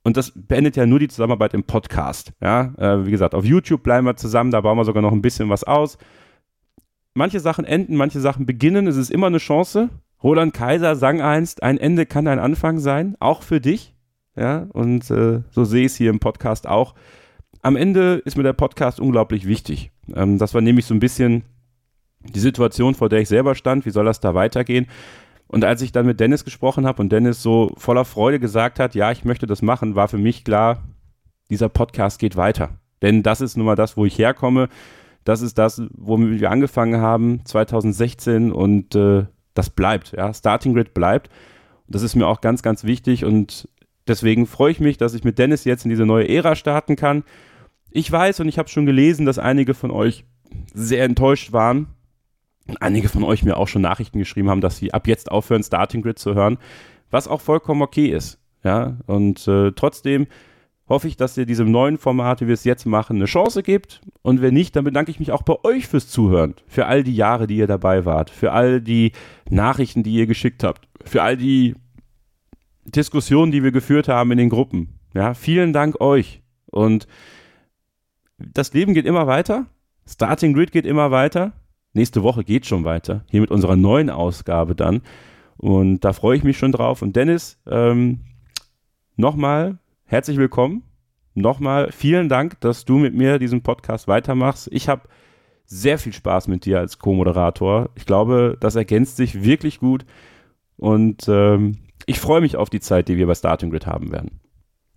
Und 0.03 0.15
das 0.15 0.32
beendet 0.34 0.78
ja 0.78 0.86
nur 0.86 0.99
die 0.99 1.09
Zusammenarbeit 1.09 1.53
im 1.53 1.65
Podcast. 1.65 2.32
Ja, 2.41 2.74
äh, 2.78 3.05
wie 3.05 3.11
gesagt, 3.11 3.36
auf 3.36 3.43
YouTube 3.43 3.84
bleiben 3.84 4.07
wir 4.07 4.15
zusammen, 4.15 4.51
da 4.51 4.61
bauen 4.61 4.78
wir 4.78 4.86
sogar 4.86 5.01
noch 5.01 5.11
ein 5.11 5.22
bisschen 5.22 5.49
was 5.49 5.65
aus. 5.65 5.97
Manche 7.13 7.41
Sachen 7.41 7.65
enden, 7.65 7.97
manche 7.97 8.22
Sachen 8.22 8.45
beginnen. 8.45 8.88
Es 8.88 8.95
ist 8.95 9.11
immer 9.11 9.28
eine 9.28 9.39
Chance. 9.39 9.89
Roland 10.24 10.53
Kaiser 10.53 10.95
sang 10.95 11.22
einst, 11.22 11.63
ein 11.63 11.78
Ende 11.78 12.05
kann 12.05 12.28
ein 12.28 12.39
Anfang 12.39 12.80
sein, 12.80 13.15
auch 13.20 13.43
für 13.43 13.61
dich. 13.61 13.95
Ja, 14.36 14.67
und 14.74 15.09
äh, 15.11 15.41
so 15.51 15.65
sehe 15.65 15.82
ich 15.82 15.93
es 15.93 15.95
hier 15.95 16.09
im 16.09 16.20
Podcast 16.20 16.67
auch. 16.67 16.95
am 17.61 17.76
Ende 17.76 18.22
ist 18.26 18.38
mir 18.38 18.43
der 18.43 18.53
Podcast 18.53 18.99
unglaublich 18.99 19.47
wichtig. 19.47 19.91
Ähm, 20.15 20.38
das 20.38 20.53
war 20.53 20.61
nämlich 20.61 20.86
so 20.86 20.93
ein 20.93 20.99
bisschen 20.99 21.43
die 22.22 22.39
Situation, 22.39 22.95
vor 22.95 23.09
der 23.09 23.20
ich 23.20 23.28
selber 23.28 23.55
stand. 23.55 23.86
Wie 23.86 23.91
soll 23.91 24.05
das 24.05 24.20
da 24.20 24.34
weitergehen? 24.36 24.88
Und 25.47 25.65
als 25.65 25.82
ich 25.82 25.91
dann 25.91 26.05
mit 26.05 26.20
Dennis 26.20 26.45
gesprochen 26.45 26.86
habe 26.86 27.01
und 27.01 27.11
Dennis 27.11 27.41
so 27.41 27.72
voller 27.76 28.05
Freude 28.05 28.39
gesagt 28.39 28.80
hat, 28.80 28.93
ja, 28.93 29.11
ich 29.11 29.26
möchte 29.26 29.47
das 29.47 29.61
machen, 29.61 29.95
war 29.95 30.07
für 30.07 30.17
mich 30.17 30.43
klar, 30.43 30.84
dieser 31.49 31.70
Podcast 31.70 32.20
geht 32.20 32.36
weiter. 32.36 32.80
Denn 33.01 33.24
das 33.24 33.41
ist 33.41 33.57
nun 33.57 33.65
mal 33.65 33.76
das, 33.76 33.97
wo 33.97 34.05
ich 34.05 34.17
herkomme. 34.17 34.70
Das 35.24 35.41
ist 35.41 35.57
das, 35.57 35.82
womit 35.95 36.39
wir 36.39 36.51
angefangen 36.51 37.01
haben, 37.01 37.41
2016 37.45 38.51
und 38.51 38.95
äh, 38.95 39.26
das 39.60 39.70
bleibt. 39.70 40.14
Ja, 40.14 40.34
Starting 40.34 40.74
Grid 40.74 40.93
bleibt. 40.93 41.30
Das 41.88 42.01
ist 42.01 42.16
mir 42.16 42.28
auch 42.28 42.41
ganz, 42.41 42.62
ganz 42.64 42.84
wichtig 42.86 43.26
und 43.26 43.68
deswegen 44.07 44.47
freue 44.47 44.72
ich 44.72 44.80
mich, 44.80 44.97
dass 44.97 45.14
ich 45.14 45.24
mit 45.24 45.38
Dennis 45.38 45.66
jetzt 45.66 45.84
in 45.84 45.89
diese 45.89 46.05
neue 46.05 46.30
Ära 46.30 46.55
starten 46.55 46.95
kann. 46.95 47.24
Ich 47.91 48.10
weiß 48.12 48.39
und 48.39 48.47
ich 48.47 48.57
habe 48.57 48.70
schon 48.70 48.86
gelesen, 48.86 49.26
dass 49.26 49.38
einige 49.38 49.74
von 49.74 49.91
euch 49.91 50.24
sehr 50.74 51.03
enttäuscht 51.03 51.51
waren. 51.51 51.88
Einige 52.80 53.10
von 53.10 53.24
euch 53.24 53.43
mir 53.43 53.57
auch 53.57 53.68
schon 53.68 53.82
Nachrichten 53.82 54.20
geschrieben 54.20 54.49
haben, 54.49 54.62
dass 54.62 54.78
sie 54.78 54.93
ab 54.93 55.07
jetzt 55.07 55.32
aufhören, 55.32 55.64
Starting 55.64 56.03
Grid 56.03 56.20
zu 56.20 56.36
hören, 56.36 56.57
was 57.10 57.28
auch 57.28 57.41
vollkommen 57.41 57.82
okay 57.82 58.07
ist. 58.07 58.39
Ja, 58.64 58.97
und 59.07 59.47
äh, 59.47 59.72
trotzdem 59.72 60.28
hoffe 60.89 61.07
ich, 61.07 61.15
dass 61.15 61.37
ihr 61.37 61.45
diesem 61.45 61.71
neuen 61.71 61.97
Format, 61.97 62.41
wie 62.41 62.47
wir 62.47 62.53
es 62.55 62.63
jetzt 62.63 62.85
machen, 62.85 63.17
eine 63.17 63.25
Chance 63.25 63.63
gibt. 63.63 64.01
Und 64.23 64.41
wenn 64.41 64.55
nicht, 64.55 64.75
dann 64.75 64.83
bedanke 64.83 65.11
ich 65.11 65.19
mich 65.19 65.31
auch 65.31 65.43
bei 65.43 65.55
euch 65.63 65.87
fürs 65.87 66.09
Zuhören, 66.09 66.55
für 66.67 66.87
all 66.87 67.03
die 67.03 67.15
Jahre, 67.15 67.47
die 67.47 67.57
ihr 67.57 67.67
dabei 67.67 68.05
wart, 68.05 68.31
für 68.31 68.51
all 68.51 68.81
die 68.81 69.11
Nachrichten, 69.49 70.03
die 70.03 70.15
ihr 70.15 70.25
geschickt 70.25 70.63
habt, 70.63 70.87
für 71.05 71.21
all 71.21 71.37
die 71.37 71.75
Diskussionen, 72.85 73.51
die 73.51 73.63
wir 73.63 73.71
geführt 73.71 74.07
haben 74.07 74.31
in 74.31 74.39
den 74.39 74.49
Gruppen. 74.49 74.99
Ja, 75.13 75.35
vielen 75.35 75.73
Dank 75.73 76.01
euch. 76.01 76.41
Und 76.65 77.07
das 78.37 78.73
Leben 78.73 78.93
geht 78.93 79.05
immer 79.05 79.27
weiter. 79.27 79.67
Starting 80.07 80.53
Grid 80.53 80.71
geht 80.71 80.85
immer 80.85 81.11
weiter. 81.11 81.53
Nächste 81.93 82.23
Woche 82.23 82.43
geht 82.43 82.65
schon 82.65 82.83
weiter. 82.83 83.25
Hier 83.29 83.41
mit 83.41 83.51
unserer 83.51 83.75
neuen 83.75 84.09
Ausgabe 84.09 84.75
dann. 84.75 85.01
Und 85.57 86.01
da 86.01 86.13
freue 86.13 86.37
ich 86.37 86.43
mich 86.43 86.57
schon 86.57 86.71
drauf. 86.71 87.01
Und 87.01 87.15
Dennis, 87.15 87.59
ähm, 87.69 88.21
nochmal 89.17 89.77
herzlich 90.10 90.38
willkommen. 90.38 90.82
Nochmal 91.36 91.91
vielen 91.91 92.30
Dank, 92.30 92.60
dass 92.62 92.84
du 92.84 92.97
mit 92.97 93.14
mir 93.14 93.38
diesen 93.38 93.62
Podcast 93.62 94.07
weitermachst. 94.07 94.68
Ich 94.72 94.89
habe 94.89 95.03
sehr 95.66 95.99
viel 95.99 96.14
Spaß 96.14 96.47
mit 96.47 96.66
dir 96.66 96.80
als 96.80 96.97
Co-Moderator. 96.97 97.91
Ich 97.93 98.07
glaube, 98.07 98.57
das 98.60 98.76
ergänzt 98.76 99.18
sich 99.18 99.43
wirklich 99.43 99.80
gut. 99.80 100.05
Und 100.78 101.28
ähm, 101.28 101.78
ich 102.07 102.20
freue 102.20 102.41
mich 102.41 102.57
auf 102.57 102.72
die 102.72 102.80
Zeit, 102.80 103.07
die 103.07 103.18
wir 103.18 103.28
bei 103.28 103.36
Starting 103.36 103.70
Grid 103.70 103.86
haben 103.86 104.12
werden. 104.12 104.39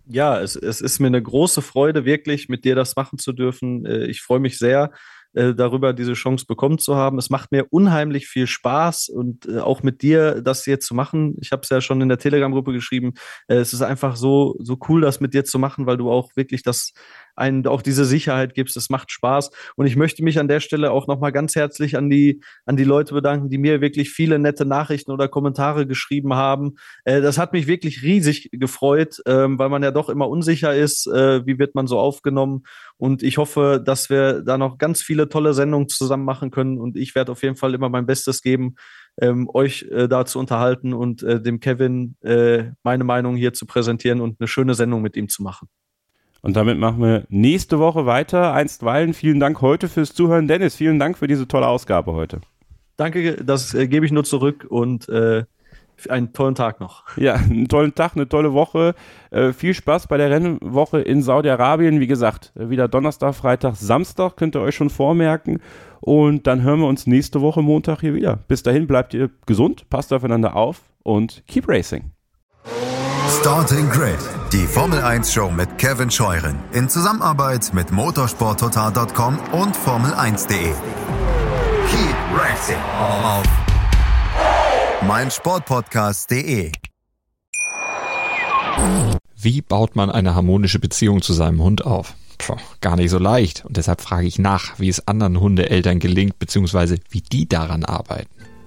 Ja, 0.06 0.40
es, 0.40 0.56
es 0.56 0.80
ist 0.80 0.98
mir 0.98 1.08
eine 1.08 1.22
große 1.22 1.60
Freude, 1.60 2.06
wirklich 2.06 2.48
mit 2.48 2.64
dir 2.64 2.74
das 2.74 2.96
machen 2.96 3.18
zu 3.18 3.34
dürfen. 3.34 3.84
Äh, 3.84 4.06
ich 4.06 4.22
freue 4.22 4.40
mich 4.40 4.56
sehr 4.56 4.92
äh, 5.34 5.54
darüber, 5.54 5.92
diese 5.92 6.14
Chance 6.14 6.46
bekommen 6.46 6.78
zu 6.78 6.96
haben. 6.96 7.18
Es 7.18 7.30
macht 7.30 7.52
mir 7.52 7.66
unheimlich 7.70 8.26
viel 8.26 8.46
Spaß 8.46 9.08
und 9.08 9.46
äh, 9.46 9.58
auch 9.58 9.82
mit 9.82 10.02
dir 10.02 10.42
das 10.42 10.66
jetzt 10.66 10.86
zu 10.86 10.94
machen. 10.94 11.36
Ich 11.40 11.52
habe 11.52 11.62
es 11.62 11.68
ja 11.70 11.80
schon 11.80 12.00
in 12.00 12.08
der 12.08 12.18
Telegram-Gruppe 12.18 12.72
geschrieben. 12.72 13.14
es 13.46 13.72
ist 13.72 13.82
einfach 13.82 14.16
so, 14.16 14.56
so 14.58 14.78
cool, 14.88 15.00
das 15.00 15.20
mit 15.20 15.34
dir 15.34 15.44
zu 15.44 15.58
machen, 15.58 15.86
weil 15.86 15.96
du 15.96 16.10
auch 16.10 16.30
wirklich 16.36 16.62
das 16.62 16.92
einen 17.36 17.66
auch 17.66 17.82
diese 17.82 18.04
Sicherheit 18.04 18.54
gibst. 18.54 18.76
Es 18.76 18.90
macht 18.90 19.10
Spaß. 19.10 19.50
Und 19.76 19.86
ich 19.86 19.96
möchte 19.96 20.22
mich 20.22 20.38
an 20.38 20.48
der 20.48 20.60
Stelle 20.60 20.90
auch 20.90 21.06
nochmal 21.06 21.32
ganz 21.32 21.54
herzlich 21.54 21.96
an 21.96 22.10
die, 22.10 22.42
an 22.66 22.76
die 22.76 22.84
Leute 22.84 23.14
bedanken, 23.14 23.48
die 23.48 23.58
mir 23.58 23.80
wirklich 23.80 24.10
viele 24.10 24.38
nette 24.38 24.64
Nachrichten 24.64 25.10
oder 25.10 25.28
Kommentare 25.28 25.86
geschrieben 25.86 26.34
haben. 26.34 26.74
Äh, 27.04 27.20
das 27.20 27.38
hat 27.38 27.52
mich 27.52 27.66
wirklich 27.66 28.02
riesig 28.02 28.50
gefreut, 28.52 29.22
ähm, 29.26 29.58
weil 29.58 29.68
man 29.68 29.82
ja 29.82 29.90
doch 29.90 30.08
immer 30.08 30.28
unsicher 30.28 30.74
ist, 30.74 31.06
äh, 31.06 31.46
wie 31.46 31.58
wird 31.58 31.74
man 31.74 31.86
so 31.86 31.98
aufgenommen. 31.98 32.64
Und 32.96 33.22
ich 33.22 33.38
hoffe, 33.38 33.82
dass 33.84 34.10
wir 34.10 34.42
da 34.42 34.58
noch 34.58 34.78
ganz 34.78 35.02
viele 35.02 35.28
tolle 35.28 35.54
Sendungen 35.54 35.88
zusammen 35.88 36.24
machen 36.24 36.50
können. 36.50 36.78
Und 36.78 36.96
ich 36.96 37.14
werde 37.14 37.32
auf 37.32 37.42
jeden 37.42 37.56
Fall 37.56 37.74
immer 37.74 37.88
mein 37.88 38.06
Bestes 38.06 38.42
geben, 38.42 38.76
ähm, 39.20 39.48
euch 39.52 39.82
äh, 39.90 40.08
da 40.08 40.24
zu 40.24 40.38
unterhalten 40.38 40.94
und 40.94 41.22
äh, 41.22 41.40
dem 41.40 41.60
Kevin 41.60 42.16
äh, 42.22 42.70
meine 42.82 43.04
Meinung 43.04 43.36
hier 43.36 43.52
zu 43.52 43.66
präsentieren 43.66 44.20
und 44.20 44.40
eine 44.40 44.48
schöne 44.48 44.74
Sendung 44.74 45.02
mit 45.02 45.16
ihm 45.16 45.28
zu 45.28 45.42
machen. 45.42 45.68
Und 46.42 46.56
damit 46.56 46.76
machen 46.78 47.00
wir 47.00 47.24
nächste 47.28 47.78
Woche 47.78 48.04
weiter. 48.04 48.52
Einstweilen 48.52 49.14
vielen 49.14 49.38
Dank 49.38 49.60
heute 49.60 49.88
fürs 49.88 50.12
Zuhören. 50.12 50.48
Dennis, 50.48 50.74
vielen 50.74 50.98
Dank 50.98 51.16
für 51.16 51.28
diese 51.28 51.46
tolle 51.46 51.68
Ausgabe 51.68 52.12
heute. 52.12 52.40
Danke, 52.96 53.36
das 53.36 53.74
äh, 53.74 53.86
gebe 53.86 54.04
ich 54.04 54.12
nur 54.12 54.24
zurück 54.24 54.66
und 54.68 55.08
äh, 55.08 55.44
einen 56.08 56.32
tollen 56.32 56.56
Tag 56.56 56.80
noch. 56.80 57.16
Ja, 57.16 57.34
einen 57.34 57.68
tollen 57.68 57.94
Tag, 57.94 58.16
eine 58.16 58.28
tolle 58.28 58.52
Woche. 58.52 58.94
Äh, 59.30 59.52
viel 59.52 59.72
Spaß 59.72 60.08
bei 60.08 60.16
der 60.16 60.30
Rennwoche 60.30 61.00
in 61.00 61.22
Saudi-Arabien. 61.22 62.00
Wie 62.00 62.08
gesagt, 62.08 62.52
wieder 62.56 62.88
Donnerstag, 62.88 63.34
Freitag, 63.34 63.76
Samstag 63.76 64.36
könnt 64.36 64.56
ihr 64.56 64.60
euch 64.60 64.74
schon 64.74 64.90
vormerken. 64.90 65.60
Und 66.00 66.48
dann 66.48 66.62
hören 66.62 66.80
wir 66.80 66.88
uns 66.88 67.06
nächste 67.06 67.40
Woche 67.40 67.62
Montag 67.62 68.00
hier 68.00 68.14
wieder. 68.14 68.40
Bis 68.48 68.64
dahin 68.64 68.88
bleibt 68.88 69.14
ihr 69.14 69.30
gesund, 69.46 69.88
passt 69.90 70.12
aufeinander 70.12 70.56
auf 70.56 70.82
und 71.04 71.44
keep 71.46 71.68
racing. 71.68 72.10
Starting 73.42 73.90
Grid, 73.90 74.20
die 74.52 74.68
Formel 74.68 75.00
1 75.00 75.32
Show 75.32 75.50
mit 75.50 75.76
Kevin 75.76 76.12
Scheuren 76.12 76.60
in 76.72 76.88
Zusammenarbeit 76.88 77.74
mit 77.74 77.90
motorsporttotal.com 77.90 79.36
und 79.50 79.76
Formel1.de. 79.76 80.72
Keep 81.90 82.16
racing 82.38 82.76
auf 83.00 83.42
meinsportpodcast.de. 85.08 86.70
Wie 89.36 89.60
baut 89.60 89.96
man 89.96 90.08
eine 90.08 90.36
harmonische 90.36 90.78
Beziehung 90.78 91.20
zu 91.20 91.32
seinem 91.32 91.60
Hund 91.60 91.84
auf? 91.84 92.14
Puh, 92.38 92.54
gar 92.80 92.94
nicht 92.94 93.10
so 93.10 93.18
leicht. 93.18 93.64
Und 93.64 93.76
deshalb 93.76 94.02
frage 94.02 94.28
ich 94.28 94.38
nach, 94.38 94.78
wie 94.78 94.88
es 94.88 95.08
anderen 95.08 95.40
Hundeeltern 95.40 95.98
gelingt, 95.98 96.38
beziehungsweise 96.38 96.98
wie 97.10 97.22
die 97.22 97.48
daran 97.48 97.84
arbeiten. 97.84 98.41